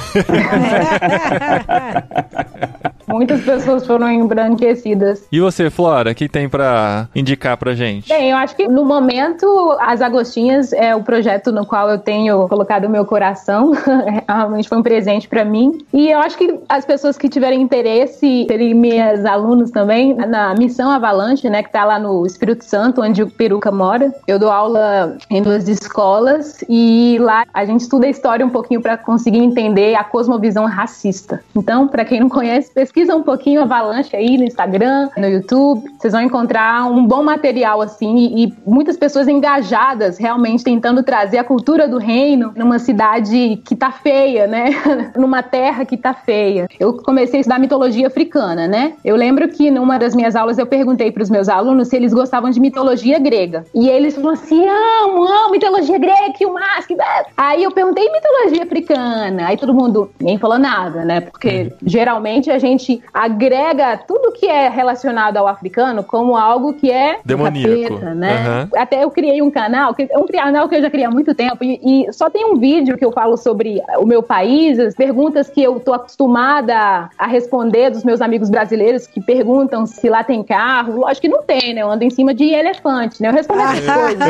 Muitas 3.08 3.42
pessoas 3.42 3.88
foram 3.88 4.12
embranquecidas. 4.12 5.26
E 5.32 5.40
você, 5.40 5.70
Flora, 5.70 6.12
o 6.12 6.16
que 6.16 6.28
tem 6.28 6.50
para 6.50 7.08
indicar 7.16 7.56
pra 7.56 7.74
gente? 7.74 8.10
Bem, 8.10 8.32
eu 8.32 8.38
acho 8.38 8.56
que 8.56 8.68
no 8.68 8.84
momento 8.84 9.48
As 9.80 10.02
Agostinhas 10.02 10.74
é 10.74 10.94
o 10.94 11.02
projeto 11.02 11.52
no 11.52 11.66
qual 11.66 11.90
eu 11.90 11.98
tenho 11.98 12.48
colocado 12.50 12.84
o 12.86 12.90
meu 12.90 13.06
coração. 13.06 13.72
Realmente 14.28 14.68
foi 14.68 14.78
um 14.78 14.84
presente 14.84 15.28
para 15.30 15.46
mim. 15.46 15.86
E 15.94 16.10
eu 16.12 16.20
acho 16.20 16.38
que 16.38 16.60
as 16.68 16.86
pessoas 16.86 17.18
que 17.18 17.30
tiverem 17.30 17.62
interesse, 17.62 18.46
serem 18.46 18.74
minhas 18.74 19.26
alunos 19.26 19.72
também, 19.72 20.14
na 20.14 20.54
Missão 20.54 20.92
Avalanche, 20.92 21.50
né, 21.50 21.64
que 21.64 21.72
tá 21.72 21.86
lá 21.86 21.98
no 21.98 22.26
Espírito 22.26 22.66
Santo, 22.66 23.02
onde 23.02 23.24
o 23.24 23.30
Peruca 23.30 23.72
mora. 23.72 24.14
Eu 24.28 24.38
dou 24.38 24.52
aula 24.52 25.18
em 25.30 25.42
duas 25.42 25.70
escolas 25.70 26.62
e 26.68 27.18
lá 27.22 27.46
a 27.54 27.64
gente 27.64 27.82
estuda 27.82 28.06
a 28.06 28.10
história 28.10 28.46
um 28.46 28.50
pouquinho 28.50 28.82
para 28.82 28.98
conseguir 28.98 29.40
entender 29.40 29.96
a 29.96 30.04
cosmovisão 30.04 30.66
racista. 30.66 31.42
Então, 31.56 31.88
para 31.88 32.04
quem 32.04 32.20
não 32.20 32.28
conhece, 32.28 32.74
pesquisa 32.74 32.97
pesquisa 32.98 33.16
um 33.16 33.22
pouquinho 33.22 33.62
Avalanche 33.62 34.16
aí 34.16 34.40
no 34.40 34.44
Instagram, 34.44 35.10
no 35.16 35.28
YouTube, 35.28 35.88
vocês 36.00 36.12
vão 36.12 36.22
encontrar 36.22 36.90
um 36.90 37.06
bom 37.06 37.22
material 37.22 37.80
assim 37.80 38.16
e, 38.18 38.46
e 38.46 38.54
muitas 38.66 38.98
pessoas 38.98 39.28
engajadas 39.28 40.18
realmente 40.18 40.64
tentando 40.64 41.04
trazer 41.04 41.38
a 41.38 41.44
cultura 41.44 41.88
do 41.88 42.00
reino 42.00 42.54
numa 42.56 42.80
cidade 42.80 43.62
que 43.64 43.76
tá 43.76 43.92
feia, 43.92 44.48
né? 44.48 44.70
numa 45.16 45.44
terra 45.44 45.86
que 45.86 45.96
tá 45.96 46.12
feia. 46.12 46.68
Eu 46.80 46.94
comecei 46.94 47.40
a 47.40 47.42
estudar 47.42 47.60
mitologia 47.60 48.08
africana, 48.08 48.68
né? 48.68 48.94
Eu 49.06 49.16
lembro 49.16 49.48
que 49.48 49.70
numa 49.70 50.00
das 50.00 50.16
minhas 50.16 50.36
aulas 50.36 50.58
eu 50.58 50.66
perguntei 50.66 51.12
para 51.12 51.22
os 51.22 51.30
meus 51.30 51.48
alunos 51.48 51.90
se 51.90 51.96
eles 51.96 52.14
gostavam 52.14 52.50
de 52.50 52.60
mitologia 52.60 53.20
grega. 53.20 53.64
E 53.76 53.88
eles 53.90 54.16
falaram 54.16 54.34
assim: 54.34 54.66
amo, 54.68 55.24
amo 55.24 55.52
mitologia 55.52 56.00
grega, 56.00 56.34
que 56.36 56.48
o 56.48 56.54
masque. 56.54 56.98
Aí 57.36 57.64
eu 57.64 57.72
perguntei 57.72 58.10
mitologia 58.12 58.64
africana. 58.64 59.48
Aí 59.48 59.58
todo 59.58 59.74
mundo 59.74 60.10
nem 60.20 60.40
falou 60.40 60.58
nada, 60.58 61.06
né? 61.06 61.22
Porque 61.22 61.72
geralmente 61.86 62.50
a 62.50 62.58
gente 62.58 62.87
gente 62.88 63.04
agrega 63.14 63.98
tudo 63.98 64.32
que 64.32 64.46
é 64.46 64.70
relacionado 64.70 65.38
ao 65.38 65.48
africano 65.48 66.04
como 66.04 66.38
algo 66.38 66.74
que 66.74 66.90
é 66.90 67.20
demoníaco, 67.26 67.96
capeta, 67.96 68.16
né? 68.16 68.68
Uhum. 68.72 68.82
Até 68.82 69.04
eu 69.04 69.12
criei 69.12 69.42
um 69.42 69.52
canal, 69.52 69.94
que 69.94 70.08
é 70.10 70.18
um 70.18 70.26
canal 70.26 70.70
que 70.70 70.76
eu 70.76 70.82
já 70.82 70.90
criei 70.90 71.06
há 71.06 71.12
muito 71.12 71.36
tempo 71.36 71.64
e, 71.64 71.80
e, 71.84 72.14
só 72.14 72.30
tem 72.30 72.46
um 72.46 72.58
vídeo 72.58 72.98
que 72.98 73.04
eu 73.04 73.12
falo 73.12 73.36
sobre 73.36 73.82
o 74.00 74.06
meu 74.06 74.24
país, 74.24 74.80
as 74.80 74.96
perguntas 74.96 75.50
que 75.50 75.62
eu 75.62 75.80
tô 75.80 75.94
acostumada 75.94 77.10
a 77.18 77.28
responder 77.28 77.90
dos 77.90 78.04
meus 78.04 78.22
amigos 78.22 78.50
brasileiros 78.50 79.06
que 79.06 79.22
perguntam 79.22 79.86
se 79.86 80.08
lá 80.10 80.24
tem 80.24 80.44
carro. 80.44 80.98
Lógico 80.98 81.22
que 81.22 81.28
não 81.28 81.44
tem, 81.44 81.74
né? 81.74 81.82
Eu 81.82 81.92
ando 81.92 82.04
em 82.04 82.10
cima 82.10 82.34
de 82.34 82.46
elefante, 82.46 83.22
né? 83.22 83.30
Eu 83.30 83.34
respondo 83.34 83.62
essas 83.62 83.86
coisas. 83.86 84.28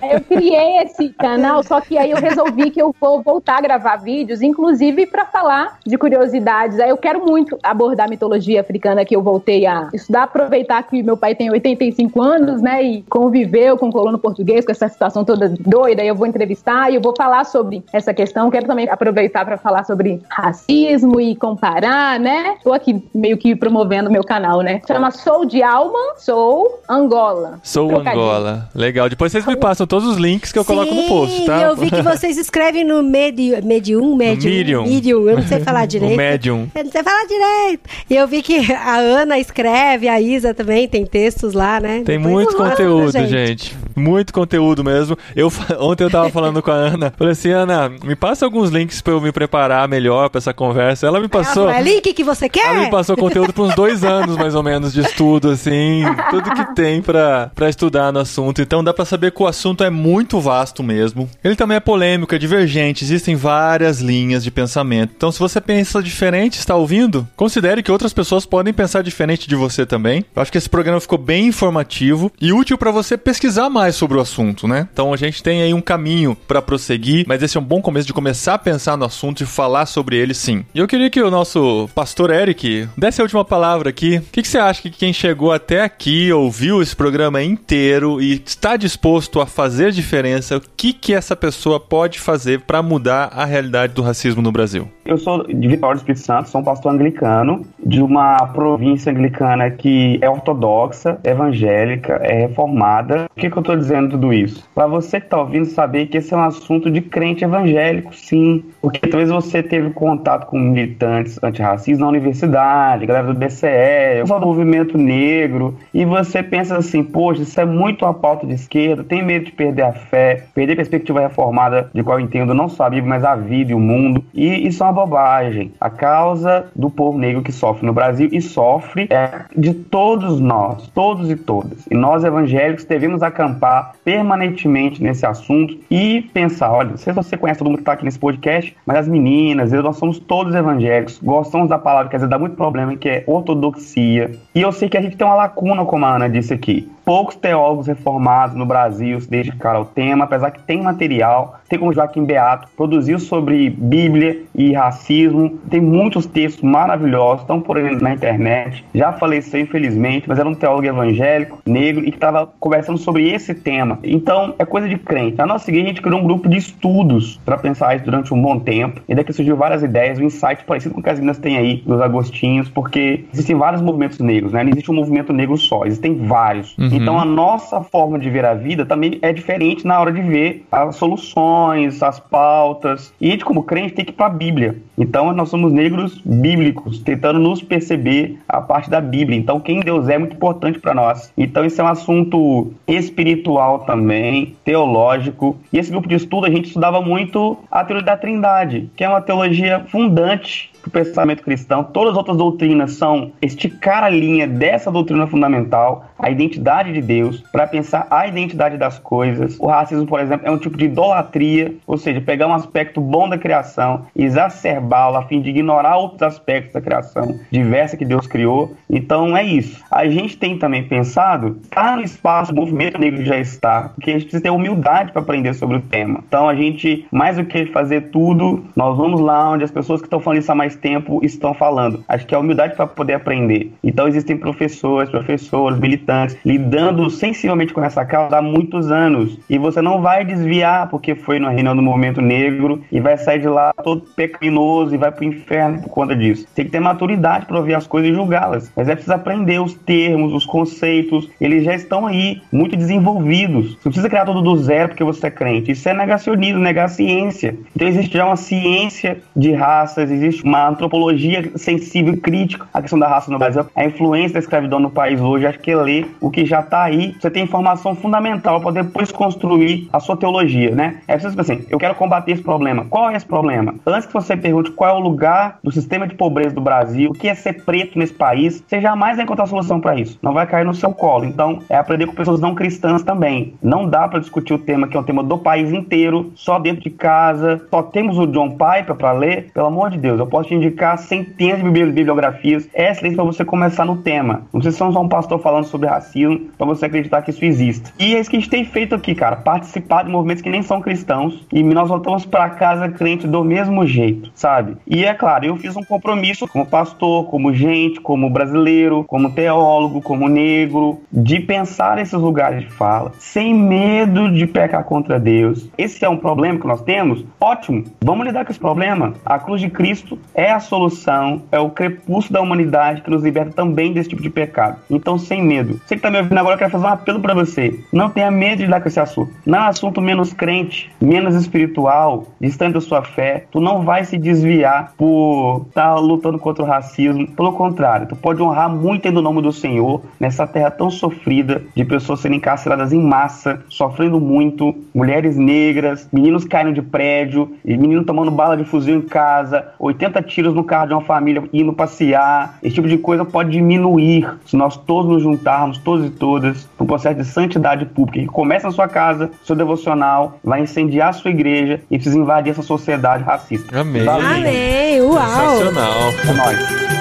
eu 0.12 0.20
criei 0.22 0.78
esse 0.78 1.08
canal, 1.10 1.62
só 1.62 1.80
que 1.80 1.98
aí 1.98 2.10
eu 2.10 2.18
resolvi 2.18 2.70
que 2.70 2.80
eu 2.80 2.94
vou 2.98 3.22
voltar 3.22 3.58
a 3.58 3.60
gravar 3.60 3.96
vídeos, 3.96 4.42
inclusive 4.42 5.06
para 5.06 5.24
falar 5.26 5.78
de 5.84 5.98
curiosidades. 5.98 6.78
Aí 6.78 6.90
eu 6.90 6.96
quero 6.96 7.24
muito 7.24 7.58
abordar 7.74 8.06
a 8.06 8.08
mitologia 8.10 8.60
africana 8.60 9.04
que 9.04 9.14
eu 9.14 9.22
voltei 9.22 9.66
a 9.66 9.88
estudar, 9.92 10.22
aproveitar 10.22 10.82
que 10.84 11.02
meu 11.02 11.16
pai 11.16 11.34
tem 11.34 11.50
85 11.50 12.22
anos, 12.22 12.62
né, 12.62 12.82
e 12.82 13.02
conviveu 13.02 13.76
com 13.76 13.88
o 13.88 13.92
colono 13.92 14.18
português, 14.18 14.64
com 14.64 14.70
essa 14.72 14.88
situação 14.88 15.24
toda 15.24 15.48
doida, 15.48 16.02
e 16.02 16.08
eu 16.08 16.14
vou 16.14 16.26
entrevistar 16.26 16.90
e 16.90 16.94
eu 16.94 17.00
vou 17.00 17.14
falar 17.16 17.44
sobre 17.44 17.82
essa 17.92 18.14
questão. 18.14 18.50
Quero 18.50 18.66
também 18.66 18.88
aproveitar 18.88 19.44
para 19.44 19.58
falar 19.58 19.84
sobre 19.84 20.22
racismo 20.28 21.20
e 21.20 21.34
comparar, 21.34 22.18
né? 22.20 22.56
Tô 22.62 22.72
aqui 22.72 23.02
meio 23.14 23.36
que 23.36 23.56
promovendo 23.56 24.10
meu 24.10 24.22
canal, 24.22 24.60
né? 24.60 24.80
Chama 24.86 25.10
Sou 25.10 25.44
de 25.44 25.62
Alma, 25.62 25.98
Sou 26.16 26.80
Angola. 26.88 27.58
Sou 27.62 27.90
Angola. 27.98 28.68
Legal. 28.74 29.08
Depois 29.08 29.32
vocês 29.32 29.44
me 29.46 29.56
passam 29.56 29.86
todos 29.86 30.08
os 30.08 30.16
links 30.16 30.52
que 30.52 30.58
eu 30.58 30.64
Sim, 30.64 30.74
coloco 30.74 30.94
no 30.94 31.02
post, 31.08 31.44
tá? 31.46 31.62
eu 31.62 31.76
vi 31.76 31.90
que 31.90 32.02
vocês 32.02 32.38
escrevem 32.38 32.84
no 32.84 33.02
Medium, 33.02 33.60
Medium, 33.62 34.16
Medium. 34.16 34.84
Medium. 34.84 35.28
Eu 35.28 35.36
não 35.36 35.46
sei 35.46 35.60
falar 35.60 35.86
direito. 35.86 36.14
O 36.14 36.16
Medium. 36.16 36.68
Eu 36.74 36.84
não 36.84 36.90
sei 36.90 37.02
falar 37.02 37.26
direito. 37.26 37.63
E 38.10 38.16
eu 38.16 38.26
vi 38.26 38.42
que 38.42 38.72
a 38.72 38.96
Ana 38.96 39.38
escreve, 39.38 40.08
a 40.08 40.20
Isa 40.20 40.52
também 40.54 40.88
tem 40.88 41.04
textos 41.06 41.52
lá, 41.52 41.80
né? 41.80 42.02
Tem 42.04 42.18
Depois 42.18 42.46
muito 42.46 42.56
conteúdo, 42.56 43.12
gente. 43.12 43.30
gente. 43.30 43.76
Muito 43.96 44.32
conteúdo 44.32 44.82
mesmo. 44.82 45.16
Eu 45.34 45.52
ontem 45.78 46.04
eu 46.04 46.10
tava 46.10 46.28
falando 46.30 46.62
com 46.62 46.70
a 46.70 46.74
Ana, 46.74 47.12
falei 47.16 47.32
assim, 47.32 47.50
Ana, 47.50 47.88
me 47.88 48.16
passa 48.16 48.44
alguns 48.44 48.70
links 48.70 49.00
para 49.00 49.12
eu 49.12 49.20
me 49.20 49.32
preparar 49.32 49.88
melhor 49.88 50.28
para 50.28 50.38
essa 50.38 50.52
conversa. 50.52 51.06
Ela 51.06 51.20
me 51.20 51.28
passou. 51.28 51.68
É 51.70 51.80
link 51.80 52.12
que 52.12 52.24
você 52.24 52.48
quer? 52.48 52.66
Ela 52.66 52.80
me 52.84 52.90
passou 52.90 53.16
conteúdo 53.16 53.52
para 53.52 53.62
uns 53.62 53.74
dois 53.74 54.04
anos 54.04 54.36
mais 54.36 54.54
ou 54.54 54.62
menos 54.62 54.92
de 54.92 55.00
estudo, 55.00 55.50
assim, 55.50 56.02
tudo 56.30 56.50
que 56.50 56.74
tem 56.74 57.00
para 57.02 57.50
estudar 57.68 58.12
no 58.12 58.20
assunto. 58.20 58.60
Então 58.60 58.82
dá 58.82 58.92
para 58.92 59.04
saber 59.04 59.32
que 59.32 59.42
o 59.42 59.46
assunto 59.46 59.84
é 59.84 59.90
muito 59.90 60.40
vasto 60.40 60.82
mesmo. 60.82 61.28
Ele 61.42 61.56
também 61.56 61.76
é 61.76 61.80
polêmico, 61.80 62.34
é 62.34 62.38
divergente. 62.38 63.04
Existem 63.04 63.36
várias 63.36 64.00
linhas 64.00 64.42
de 64.42 64.50
pensamento. 64.50 65.12
Então 65.16 65.30
se 65.30 65.38
você 65.38 65.60
pensa 65.60 66.02
diferente, 66.02 66.58
está 66.58 66.74
ouvindo, 66.74 67.26
considere 67.44 67.82
que 67.82 67.92
outras 67.92 68.14
pessoas 68.14 68.46
podem 68.46 68.72
pensar 68.72 69.02
diferente 69.02 69.46
de 69.46 69.54
você 69.54 69.84
também. 69.84 70.24
Eu 70.34 70.40
acho 70.40 70.50
que 70.50 70.56
esse 70.56 70.68
programa 70.68 70.98
ficou 70.98 71.18
bem 71.18 71.48
informativo 71.48 72.32
e 72.40 72.54
útil 72.54 72.78
para 72.78 72.90
você 72.90 73.18
pesquisar 73.18 73.68
mais 73.68 73.96
sobre 73.96 74.16
o 74.16 74.20
assunto, 74.22 74.66
né? 74.66 74.88
Então 74.90 75.12
a 75.12 75.16
gente 75.18 75.42
tem 75.42 75.60
aí 75.60 75.74
um 75.74 75.80
caminho 75.82 76.34
para 76.48 76.62
prosseguir, 76.62 77.26
mas 77.28 77.42
esse 77.42 77.58
é 77.58 77.60
um 77.60 77.64
bom 77.64 77.82
começo 77.82 78.06
de 78.06 78.14
começar 78.14 78.54
a 78.54 78.58
pensar 78.58 78.96
no 78.96 79.04
assunto 79.04 79.42
e 79.42 79.46
falar 79.46 79.84
sobre 79.84 80.16
ele 80.16 80.32
sim. 80.32 80.64
E 80.74 80.78
eu 80.78 80.88
queria 80.88 81.10
que 81.10 81.20
o 81.20 81.30
nosso 81.30 81.86
pastor 81.94 82.30
Eric 82.30 82.88
desse 82.96 83.20
a 83.20 83.24
última 83.24 83.44
palavra 83.44 83.90
aqui. 83.90 84.16
O 84.16 84.32
que, 84.32 84.40
que 84.40 84.48
você 84.48 84.56
acha 84.56 84.80
que 84.80 84.88
quem 84.88 85.12
chegou 85.12 85.52
até 85.52 85.82
aqui, 85.82 86.32
ouviu 86.32 86.80
esse 86.80 86.96
programa 86.96 87.42
inteiro 87.42 88.22
e 88.22 88.42
está 88.42 88.74
disposto 88.74 89.38
a 89.38 89.44
fazer 89.44 89.92
diferença, 89.92 90.56
o 90.56 90.62
que, 90.74 90.94
que 90.94 91.12
essa 91.12 91.36
pessoa 91.36 91.78
pode 91.78 92.18
fazer 92.18 92.60
para 92.60 92.82
mudar 92.82 93.28
a 93.34 93.44
realidade 93.44 93.92
do 93.92 94.00
racismo 94.00 94.40
no 94.40 94.50
Brasil? 94.50 94.90
Eu 95.04 95.18
sou 95.18 95.46
de 95.46 95.68
Vitória 95.68 95.96
do 95.96 95.98
Espírito 95.98 96.24
Santo, 96.24 96.48
sou 96.48 96.62
um 96.62 96.64
pastor 96.64 96.94
anglicano 96.94 97.66
de 97.84 98.02
uma 98.02 98.38
província 98.46 99.12
anglicana 99.12 99.70
que 99.70 100.18
é 100.22 100.30
ortodoxa, 100.30 101.18
evangélica, 101.22 102.14
é 102.22 102.46
reformada. 102.46 103.26
Por 103.34 103.40
que, 103.40 103.50
que 103.50 103.56
eu 103.56 103.60
estou 103.60 103.76
dizendo 103.76 104.10
tudo 104.12 104.32
isso? 104.32 104.66
Para 104.74 104.86
você 104.86 105.20
que 105.20 105.26
está 105.26 105.38
ouvindo 105.38 105.66
saber 105.66 106.06
que 106.06 106.16
esse 106.16 106.32
é 106.32 106.36
um 106.36 106.42
assunto 106.42 106.90
de 106.90 107.02
crente 107.02 107.44
evangélico, 107.44 108.14
sim. 108.16 108.64
Porque 108.80 109.06
talvez 109.06 109.28
você 109.28 109.62
teve 109.62 109.90
contato 109.90 110.46
com 110.46 110.58
militantes 110.58 111.38
antirracistas 111.42 111.98
na 111.98 112.08
universidade, 112.08 113.04
galera 113.04 113.26
do 113.26 113.38
BCE, 113.38 114.22
o 114.24 114.40
movimento 114.40 114.96
negro, 114.96 115.76
e 115.92 116.06
você 116.06 116.42
pensa 116.42 116.78
assim, 116.78 117.04
poxa, 117.04 117.42
isso 117.42 117.60
é 117.60 117.66
muito 117.66 118.06
a 118.06 118.14
pauta 118.14 118.46
de 118.46 118.54
esquerda, 118.54 119.04
tem 119.04 119.22
medo 119.22 119.44
de 119.44 119.52
perder 119.52 119.82
a 119.82 119.92
fé, 119.92 120.46
perder 120.54 120.72
a 120.72 120.76
perspectiva 120.76 121.20
reformada, 121.20 121.90
de 121.92 122.02
qual 122.02 122.18
eu 122.18 122.24
entendo 122.24 122.54
não 122.54 122.70
só 122.70 122.84
a 122.84 122.90
Bíblia, 122.90 123.10
mas 123.10 123.24
a 123.24 123.36
vida 123.36 123.72
e 123.72 123.74
o 123.74 123.80
mundo. 123.80 124.24
E 124.32 124.66
isso 124.66 124.82
é 124.82 124.86
uma 124.86 124.93
bobagem. 124.94 125.72
A 125.80 125.90
causa 125.90 126.66
do 126.74 126.88
povo 126.88 127.18
negro 127.18 127.42
que 127.42 127.52
sofre 127.52 127.84
no 127.84 127.92
Brasil 127.92 128.28
e 128.32 128.40
sofre 128.40 129.06
é 129.10 129.42
de 129.56 129.74
todos 129.74 130.40
nós, 130.40 130.88
todos 130.94 131.30
e 131.30 131.36
todas. 131.36 131.86
E 131.90 131.94
nós 131.94 132.24
evangélicos 132.24 132.84
devemos 132.84 133.22
acampar 133.22 133.92
permanentemente 134.04 135.02
nesse 135.02 135.26
assunto 135.26 135.76
e 135.90 136.22
pensar, 136.32 136.72
olha, 136.72 136.90
não 136.90 136.96
sei 136.96 137.12
se 137.12 137.16
você 137.16 137.36
conhece 137.36 137.58
todo 137.58 137.68
mundo 137.68 137.76
que 137.76 137.82
está 137.82 137.92
aqui 137.92 138.04
nesse 138.04 138.18
podcast, 138.18 138.74
mas 138.86 138.98
as 138.98 139.08
meninas, 139.08 139.72
eu, 139.72 139.82
nós 139.82 139.96
somos 139.96 140.18
todos 140.18 140.54
evangélicos, 140.54 141.18
gostamos 141.22 141.68
da 141.68 141.78
palavra 141.78 142.08
que 142.08 142.16
às 142.16 142.22
vezes 142.22 142.30
dá 142.30 142.38
muito 142.38 142.56
problema, 142.56 142.96
que 142.96 143.08
é 143.08 143.24
ortodoxia. 143.26 144.32
E 144.54 144.62
eu 144.62 144.72
sei 144.72 144.88
que 144.88 144.96
a 144.96 145.02
gente 145.02 145.16
tem 145.16 145.26
uma 145.26 145.34
lacuna, 145.34 145.84
como 145.84 146.04
a 146.04 146.16
Ana 146.16 146.28
disse 146.28 146.54
aqui. 146.54 146.90
Poucos 147.04 147.36
teólogos 147.36 147.86
reformados 147.86 148.56
no 148.56 148.64
Brasil 148.64 149.20
se 149.20 149.28
dedicaram 149.28 149.80
ao 149.80 149.84
tema, 149.84 150.24
apesar 150.24 150.50
que 150.50 150.62
tem 150.62 150.82
material, 150.82 151.60
tem 151.68 151.78
como 151.78 151.92
Joaquim 151.92 152.24
Beato, 152.24 152.68
produziu 152.76 153.18
sobre 153.18 153.68
Bíblia 153.68 154.42
e 154.54 154.72
racismo, 154.84 155.58
tem 155.70 155.80
muitos 155.80 156.26
textos 156.26 156.62
maravilhosos, 156.62 157.42
estão 157.42 157.60
por 157.60 157.76
aí 157.76 157.96
na 158.00 158.12
internet. 158.12 158.84
Já 158.94 159.12
faleceu, 159.12 159.60
infelizmente, 159.60 160.28
mas 160.28 160.38
era 160.38 160.48
um 160.48 160.54
teólogo 160.54 160.86
evangélico, 160.86 161.58
negro, 161.66 162.04
e 162.04 162.10
que 162.10 162.16
estava 162.16 162.46
conversando 162.58 162.98
sobre 162.98 163.30
esse 163.30 163.54
tema. 163.54 163.98
Então, 164.02 164.54
é 164.58 164.64
coisa 164.64 164.88
de 164.88 164.98
crente. 164.98 165.36
Na 165.36 165.46
nossa 165.46 165.70
igreja, 165.70 165.86
a 165.86 165.88
gente 165.88 166.02
criou 166.02 166.20
um 166.20 166.24
grupo 166.24 166.48
de 166.48 166.58
estudos 166.58 167.40
para 167.44 167.56
pensar 167.56 167.96
isso 167.96 168.04
durante 168.04 168.32
um 168.32 168.40
bom 168.40 168.58
tempo, 168.58 169.00
e 169.08 169.14
daqui 169.14 169.32
surgiu 169.32 169.56
várias 169.56 169.82
ideias, 169.82 170.18
um 170.18 170.24
insight 170.24 170.64
parecido 170.64 170.94
com 170.94 171.00
o 171.00 171.02
que 171.02 171.10
as 171.10 171.18
meninas 171.18 171.38
têm 171.38 171.56
aí, 171.56 171.82
dos 171.86 172.00
agostinhos, 172.00 172.68
porque 172.68 173.24
existem 173.32 173.56
vários 173.56 173.82
movimentos 173.82 174.18
negros, 174.18 174.52
né? 174.52 174.62
Não 174.62 174.70
existe 174.70 174.90
um 174.90 174.94
movimento 174.94 175.32
negro 175.32 175.56
só, 175.56 175.84
existem 175.84 176.26
vários. 176.26 176.76
Uhum. 176.78 176.90
Então, 176.92 177.18
a 177.18 177.24
nossa 177.24 177.80
forma 177.80 178.18
de 178.18 178.30
ver 178.30 178.44
a 178.44 178.54
vida 178.54 178.84
também 178.84 179.18
é 179.22 179.32
diferente 179.32 179.86
na 179.86 180.00
hora 180.00 180.12
de 180.12 180.22
ver 180.22 180.64
as 180.70 180.96
soluções, 180.96 182.02
as 182.02 182.20
pautas. 182.20 183.12
E 183.20 183.28
a 183.28 183.30
gente, 183.32 183.44
como 183.44 183.62
crente, 183.62 183.94
tem 183.94 184.04
que 184.04 184.12
ir 184.12 184.14
para 184.14 184.26
a 184.26 184.30
Bíblia. 184.30 184.73
Então, 184.96 185.32
nós 185.32 185.50
somos 185.50 185.72
negros 185.72 186.20
bíblicos, 186.24 186.98
tentando 187.00 187.38
nos 187.38 187.62
perceber 187.62 188.38
a 188.48 188.60
parte 188.60 188.88
da 188.88 189.00
Bíblia. 189.00 189.38
Então, 189.38 189.60
quem 189.60 189.80
Deus 189.80 190.08
é 190.08 190.14
é 190.14 190.18
muito 190.18 190.36
importante 190.36 190.78
para 190.78 190.94
nós. 190.94 191.32
Então, 191.36 191.64
isso 191.64 191.80
é 191.80 191.84
um 191.84 191.88
assunto 191.88 192.72
espiritual 192.86 193.80
também, 193.80 194.54
teológico. 194.64 195.56
E 195.72 195.78
esse 195.78 195.90
grupo 195.90 196.08
de 196.08 196.14
estudo, 196.14 196.46
a 196.46 196.50
gente 196.50 196.68
estudava 196.68 197.00
muito 197.00 197.58
a 197.70 197.84
teoria 197.84 198.04
da 198.04 198.16
Trindade, 198.16 198.90
que 198.96 199.04
é 199.04 199.08
uma 199.08 199.20
teologia 199.20 199.84
fundante 199.88 200.73
o 200.88 200.90
pensamento 200.90 201.42
cristão. 201.42 201.84
Todas 201.84 202.12
as 202.12 202.18
outras 202.18 202.36
doutrinas 202.36 202.92
são 202.92 203.32
esticar 203.40 204.04
a 204.04 204.08
linha 204.08 204.46
dessa 204.46 204.90
doutrina 204.90 205.26
fundamental, 205.26 206.06
a 206.18 206.30
identidade 206.30 206.92
de 206.92 207.00
Deus, 207.00 207.42
para 207.52 207.66
pensar 207.66 208.06
a 208.10 208.26
identidade 208.26 208.76
das 208.76 208.98
coisas. 208.98 209.58
O 209.58 209.66
racismo, 209.66 210.06
por 210.06 210.20
exemplo, 210.20 210.46
é 210.46 210.50
um 210.50 210.58
tipo 210.58 210.76
de 210.76 210.86
idolatria, 210.86 211.74
ou 211.86 211.96
seja, 211.96 212.20
pegar 212.20 212.46
um 212.46 212.54
aspecto 212.54 213.00
bom 213.00 213.28
da 213.28 213.38
criação 213.38 214.06
exacerbá-lo 214.16 215.16
a 215.16 215.22
fim 215.22 215.40
de 215.40 215.50
ignorar 215.50 215.96
outros 215.96 216.22
aspectos 216.22 216.72
da 216.72 216.80
criação 216.80 217.38
diversa 217.50 217.96
que 217.96 218.04
Deus 218.04 218.26
criou. 218.26 218.74
Então 218.88 219.36
é 219.36 219.42
isso. 219.42 219.82
A 219.90 220.06
gente 220.06 220.36
tem 220.36 220.58
também 220.58 220.84
pensado, 220.84 221.60
tá 221.70 221.96
no 221.96 222.02
espaço, 222.02 222.52
o 222.52 222.56
movimento 222.56 222.98
negro 222.98 223.24
já 223.24 223.38
está, 223.38 223.90
porque 223.94 224.10
a 224.10 224.14
gente 224.14 224.24
precisa 224.24 224.42
ter 224.42 224.50
humildade 224.50 225.12
para 225.12 225.22
aprender 225.22 225.54
sobre 225.54 225.76
o 225.76 225.80
tema. 225.80 226.22
Então 226.26 226.48
a 226.48 226.54
gente, 226.54 227.06
mais 227.10 227.36
do 227.36 227.44
que 227.44 227.66
fazer 227.66 228.10
tudo, 228.10 228.64
nós 228.76 228.96
vamos 228.96 229.20
lá 229.20 229.50
onde 229.50 229.64
as 229.64 229.70
pessoas 229.70 230.00
que 230.00 230.06
estão 230.06 230.20
falando 230.20 230.40
isso 230.40 230.52
há 230.52 230.54
mais 230.54 230.73
mais 230.74 230.76
tempo 230.76 231.20
estão 231.22 231.54
falando. 231.54 232.04
Acho 232.08 232.26
que 232.26 232.34
é 232.34 232.36
a 232.36 232.40
humildade 232.40 232.74
para 232.74 232.86
poder 232.86 233.14
aprender. 233.14 233.72
Então 233.82 234.08
existem 234.08 234.36
professores, 234.36 235.10
professores, 235.10 235.78
militantes 235.78 236.36
lidando 236.44 237.08
sensivelmente 237.10 237.72
com 237.72 237.82
essa 237.82 238.04
causa 238.04 238.38
há 238.38 238.42
muitos 238.42 238.90
anos. 238.90 239.38
E 239.48 239.58
você 239.58 239.80
não 239.80 240.00
vai 240.00 240.24
desviar 240.24 240.88
porque 240.88 241.14
foi 241.14 241.38
na 241.38 241.50
reunião 241.50 241.76
do 241.76 241.82
movimento 241.82 242.20
negro 242.20 242.82
e 242.90 243.00
vai 243.00 243.16
sair 243.16 243.40
de 243.40 243.48
lá 243.48 243.72
todo 243.72 244.02
pecaminoso 244.16 244.94
e 244.94 244.98
vai 244.98 245.12
pro 245.12 245.24
inferno 245.24 245.82
por 245.82 245.88
conta 245.88 246.16
disso. 246.16 246.46
Tem 246.54 246.64
que 246.64 246.70
ter 246.70 246.80
maturidade 246.80 247.46
para 247.46 247.58
ouvir 247.58 247.74
as 247.74 247.86
coisas 247.86 248.10
e 248.10 248.14
julgá-las. 248.14 248.70
Mas 248.76 248.88
é 248.88 248.94
preciso 248.94 249.14
aprender 249.14 249.60
os 249.60 249.74
termos, 249.74 250.32
os 250.32 250.46
conceitos, 250.46 251.28
eles 251.40 251.64
já 251.64 251.74
estão 251.74 252.06
aí, 252.06 252.42
muito 252.50 252.76
desenvolvidos. 252.76 253.74
Você 253.74 253.82
precisa 253.84 254.08
criar 254.08 254.24
tudo 254.24 254.42
do 254.42 254.56
zero 254.56 254.88
porque 254.88 255.04
você 255.04 255.26
é 255.26 255.30
crente. 255.30 255.72
Isso 255.72 255.88
é 255.88 255.94
negacionismo, 255.94 256.58
negar 256.58 256.86
a 256.86 256.88
ciência. 256.88 257.56
Então 257.74 257.86
existe 257.86 258.16
já 258.16 258.26
uma 258.26 258.36
ciência 258.36 259.18
de 259.36 259.52
raças, 259.52 260.10
existe 260.10 260.42
uma 260.44 260.63
antropologia 260.68 261.50
sensível 261.56 262.14
e 262.14 262.16
crítica 262.16 262.66
à 262.72 262.80
questão 262.80 262.98
da 262.98 263.08
raça 263.08 263.30
no 263.30 263.38
Brasil, 263.38 263.66
a 263.74 263.84
influência 263.84 264.34
da 264.34 264.40
escravidão 264.40 264.78
no 264.78 264.90
país 264.90 265.20
hoje, 265.20 265.46
acho 265.46 265.58
que 265.58 265.70
é 265.70 265.76
ler 265.76 266.10
o 266.20 266.30
que 266.30 266.44
já 266.44 266.60
está 266.60 266.82
aí, 266.82 267.14
você 267.20 267.30
tem 267.30 267.44
informação 267.44 267.94
fundamental 267.94 268.60
para 268.60 268.82
depois 268.82 269.10
construir 269.12 269.88
a 269.92 270.00
sua 270.00 270.16
teologia, 270.16 270.74
né? 270.74 271.00
É 271.06 271.14
preciso 271.14 271.40
assim, 271.40 271.64
eu 271.68 271.78
quero 271.78 271.94
combater 271.94 272.32
esse 272.32 272.42
problema. 272.42 272.86
Qual 272.88 273.10
é 273.10 273.16
esse 273.16 273.26
problema? 273.26 273.74
Antes 273.86 274.06
que 274.06 274.12
você 274.12 274.36
pergunte 274.36 274.70
qual 274.70 274.96
é 274.96 274.98
o 274.98 275.02
lugar 275.02 275.58
do 275.62 275.70
sistema 275.70 276.06
de 276.06 276.14
pobreza 276.14 276.54
do 276.54 276.60
Brasil, 276.60 277.10
o 277.10 277.14
que 277.14 277.28
é 277.28 277.34
ser 277.34 277.64
preto 277.64 277.98
nesse 277.98 278.12
país, 278.12 278.62
você 278.66 278.80
jamais 278.80 279.16
vai 279.16 279.24
encontrar 279.24 279.46
solução 279.46 279.80
para 279.80 279.96
isso. 279.96 280.18
Não 280.22 280.32
vai 280.32 280.46
cair 280.46 280.64
no 280.64 280.74
seu 280.74 280.92
colo. 280.92 281.24
Então, 281.24 281.60
é 281.68 281.76
aprender 281.76 282.06
com 282.06 282.14
pessoas 282.14 282.40
não 282.40 282.54
cristãs 282.54 283.02
também. 283.02 283.54
Não 283.62 283.88
dá 283.88 284.08
para 284.08 284.18
discutir 284.18 284.54
o 284.54 284.58
tema 284.58 284.88
que 284.88 284.96
é 284.96 285.00
um 285.00 285.04
tema 285.04 285.22
do 285.22 285.38
país 285.38 285.72
inteiro, 285.72 286.32
só 286.34 286.58
dentro 286.58 286.82
de 286.82 286.90
casa. 286.90 287.66
Só 287.70 287.82
temos 287.82 288.18
o 288.18 288.26
John 288.26 288.50
Piper 288.50 288.94
para 288.94 289.12
ler. 289.12 289.50
Pelo 289.52 289.66
amor 289.66 289.90
de 289.90 289.98
Deus, 289.98 290.18
eu 290.18 290.26
posso 290.26 290.48
te 290.48 290.53
indicar 290.54 290.98
centenas 290.98 291.62
de 291.62 291.70
bibliografias 291.70 292.68
excelentes 292.74 293.16
para 293.16 293.24
você 293.24 293.44
começar 293.44 293.84
no 293.84 293.96
tema. 293.98 294.46
Não 294.52 294.60
precisa 294.60 294.84
ser 294.84 294.92
só 294.92 295.00
um 295.00 295.08
pastor 295.08 295.40
falando 295.40 295.64
sobre 295.64 295.88
racismo 295.88 296.48
para 296.56 296.66
você 296.66 296.86
acreditar 296.86 297.22
que 297.22 297.30
isso 297.30 297.44
existe. 297.44 297.92
E 297.98 298.14
é 298.14 298.20
isso 298.20 298.30
que 298.30 298.36
a 298.36 298.40
gente 298.40 298.50
tem 298.50 298.64
feito 298.64 298.94
aqui, 298.94 299.14
cara. 299.14 299.36
Participar 299.36 300.04
de 300.04 300.10
movimentos 300.10 300.42
que 300.42 300.50
nem 300.50 300.62
são 300.62 300.80
cristãos 300.80 301.46
e 301.52 301.62
nós 301.62 301.88
voltamos 301.88 302.24
para 302.24 302.50
casa 302.50 302.88
crente 302.88 303.26
do 303.26 303.44
mesmo 303.44 303.86
jeito, 303.86 304.30
sabe? 304.34 304.76
E 304.86 305.04
é 305.04 305.14
claro, 305.14 305.46
eu 305.46 305.56
fiz 305.56 305.76
um 305.76 305.82
compromisso 305.82 306.46
como 306.48 306.66
pastor, 306.66 307.26
como 307.26 307.52
gente, 307.52 308.00
como 308.00 308.30
brasileiro, 308.30 309.04
como 309.04 309.30
teólogo, 309.30 310.00
como 310.00 310.28
negro, 310.28 311.00
de 311.12 311.40
pensar 311.40 311.96
nesses 311.96 312.14
lugares 312.14 312.62
de 312.62 312.70
fala, 312.70 313.12
sem 313.18 313.54
medo 313.54 314.32
de 314.32 314.46
pecar 314.46 314.84
contra 314.84 315.18
Deus. 315.18 315.68
Esse 315.76 316.04
é 316.04 316.08
um 316.08 316.16
problema 316.16 316.58
que 316.58 316.66
nós 316.66 316.82
temos? 316.82 317.24
Ótimo, 317.40 317.84
vamos 318.02 318.26
lidar 318.26 318.44
com 318.44 318.50
esse 318.50 318.60
problema. 318.60 319.14
A 319.24 319.38
cruz 319.38 319.60
de 319.60 319.70
Cristo 319.70 320.18
é 320.34 320.50
a 320.50 320.60
solução, 320.60 321.42
é 321.52 321.58
o 321.58 321.70
crepúsculo 321.70 322.34
da 322.34 322.40
humanidade 322.40 323.02
que 323.02 323.10
nos 323.10 323.22
liberta 323.22 323.52
também 323.52 323.92
desse 323.92 324.08
tipo 324.08 324.22
de 324.22 324.30
pecado. 324.30 324.78
Então, 324.90 325.16
sem 325.16 325.42
medo. 325.42 325.80
Você 325.86 325.96
que 325.96 326.02
tá 326.02 326.10
me 326.10 326.18
ouvindo 326.18 326.38
agora, 326.38 326.54
eu 326.54 326.58
quero 326.58 326.70
fazer 326.70 326.84
um 326.84 326.88
apelo 326.88 327.20
para 327.20 327.34
você. 327.34 327.80
Não 327.92 328.10
tenha 328.10 328.30
medo 328.30 328.58
de 328.58 328.64
lidar 328.64 328.80
com 328.80 328.88
esse 328.88 328.98
assunto. 328.98 329.32
Não 329.46 329.58
é 329.58 329.62
um 329.62 329.68
assunto 329.68 330.00
menos 330.00 330.32
crente, 330.32 330.90
menos 331.00 331.34
espiritual, 331.34 332.26
distante 332.40 332.74
da 332.74 332.80
sua 332.80 333.02
fé. 333.02 333.46
Tu 333.50 333.60
não 333.60 333.82
vai 333.82 334.04
se 334.04 334.18
desviar 334.18 334.92
por 334.96 335.66
estar 335.68 335.94
tá 335.94 336.00
lutando 336.00 336.38
contra 336.38 336.64
o 336.64 336.66
racismo. 336.66 337.28
Pelo 337.28 337.52
contrário, 337.52 338.08
tu 338.08 338.16
pode 338.16 338.42
honrar 338.42 338.68
muito 338.68 339.10
no 339.12 339.20
nome 339.20 339.42
do 339.42 339.52
Senhor 339.52 340.02
nessa 340.18 340.46
terra 340.46 340.70
tão 340.70 340.90
sofrida 340.90 341.62
de 341.74 341.84
pessoas 341.84 342.20
sendo 342.20 342.34
encarceradas 342.34 342.92
em 342.92 343.00
massa, 343.00 343.62
sofrendo 343.68 344.18
muito, 344.18 344.74
mulheres 344.94 345.36
negras, 345.36 346.08
meninos 346.12 346.44
caindo 346.44 346.72
de 346.72 346.80
prédio, 346.80 347.54
menino 347.64 348.04
tomando 348.04 348.30
bala 348.30 348.56
de 348.56 348.64
fuzil 348.64 348.96
em 348.96 349.02
casa, 349.02 349.68
80 349.78 350.23
tiros 350.24 350.54
no 350.54 350.64
carro 350.64 350.88
de 350.88 350.94
uma 350.94 351.02
família 351.02 351.42
indo 351.52 351.72
passear. 351.72 352.58
Esse 352.62 352.74
tipo 352.74 352.88
de 352.88 352.98
coisa 352.98 353.24
pode 353.24 353.50
diminuir 353.50 354.28
se 354.46 354.56
nós 354.56 354.76
todos 354.76 355.10
nos 355.10 355.22
juntarmos, 355.22 355.78
todos 355.78 356.06
e 356.06 356.10
todas, 356.10 356.64
para 356.76 356.84
um 356.84 356.86
processo 356.86 357.16
de 357.16 357.24
santidade 357.24 357.86
pública 357.86 358.20
que 358.20 358.26
começa 358.26 358.66
na 358.66 358.72
sua 358.72 358.88
casa, 358.88 359.30
seu 359.44 359.54
devocional, 359.54 360.38
vai 360.42 360.62
incendiar 360.62 361.10
a 361.10 361.12
sua 361.12 361.30
igreja 361.30 361.80
e 361.90 361.96
precisa 361.96 362.18
invadir 362.18 362.50
essa 362.50 362.62
sociedade 362.62 363.22
racista. 363.22 363.80
Amém. 363.80 364.08
Amém. 364.08 365.00
Uau. 365.02 365.20
Sensacional. 365.20 365.92
É 366.28 366.32
nóis. 366.32 366.94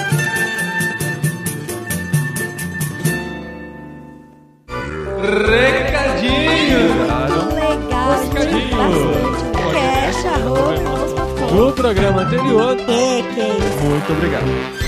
Recadinho! 5.24 6.84
Legal, 7.56 8.12
Recadinho. 8.34 9.44
Cash, 9.72 10.26
arroba, 10.26 11.03
No 11.54 11.72
programa 11.72 12.24
anterior. 12.24 12.76
É, 12.80 13.22
que 13.34 13.40
é 13.40 13.58
isso. 13.58 13.84
Muito 13.84 14.12
obrigado. 14.12 14.83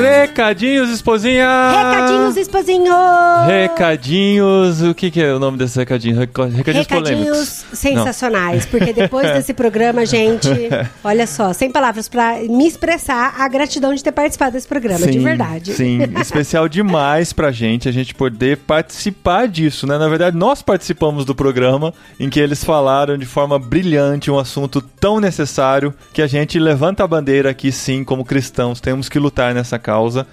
Recadinhos, 0.00 0.88
esposinha! 0.90 1.46
Recadinhos, 1.70 2.36
esposinho! 2.36 2.94
Recadinhos, 3.46 4.80
o 4.82 4.94
que, 4.94 5.10
que 5.10 5.20
é 5.20 5.34
o 5.34 5.38
nome 5.38 5.58
desse 5.58 5.78
recadinho? 5.78 6.18
Recadinhos, 6.18 6.56
recadinhos 6.56 6.86
polêmicos. 6.86 7.64
sensacionais, 7.72 8.64
Não. 8.64 8.70
porque 8.70 8.92
depois 8.92 9.30
desse 9.32 9.52
programa, 9.52 10.06
gente, 10.06 10.48
olha 11.04 11.26
só, 11.26 11.52
sem 11.52 11.70
palavras 11.70 12.08
para 12.08 12.38
me 12.38 12.66
expressar 12.66 13.34
a 13.38 13.46
gratidão 13.48 13.94
de 13.94 14.02
ter 14.02 14.12
participado 14.12 14.52
desse 14.52 14.66
programa, 14.66 15.00
sim, 15.00 15.10
de 15.10 15.18
verdade. 15.18 15.72
Sim, 15.74 15.98
especial 16.20 16.68
demais 16.68 17.32
pra 17.32 17.50
gente, 17.50 17.88
a 17.88 17.92
gente 17.92 18.14
poder 18.14 18.56
participar 18.58 19.48
disso, 19.48 19.86
né? 19.86 19.98
Na 19.98 20.08
verdade, 20.08 20.36
nós 20.36 20.62
participamos 20.62 21.24
do 21.24 21.34
programa 21.34 21.92
em 22.18 22.30
que 22.30 22.40
eles 22.40 22.64
falaram 22.64 23.18
de 23.18 23.26
forma 23.26 23.58
brilhante 23.58 24.30
um 24.30 24.38
assunto 24.38 24.80
tão 24.80 25.20
necessário 25.20 25.92
que 26.12 26.22
a 26.22 26.26
gente 26.26 26.58
levanta 26.58 27.04
a 27.04 27.06
bandeira 27.06 27.50
aqui, 27.50 27.70
sim, 27.70 28.02
como 28.02 28.24
cristãos, 28.24 28.80
temos 28.80 29.08
que 29.08 29.18
lutar 29.18 29.54
nessa 29.54 29.78
causa. 29.78 29.89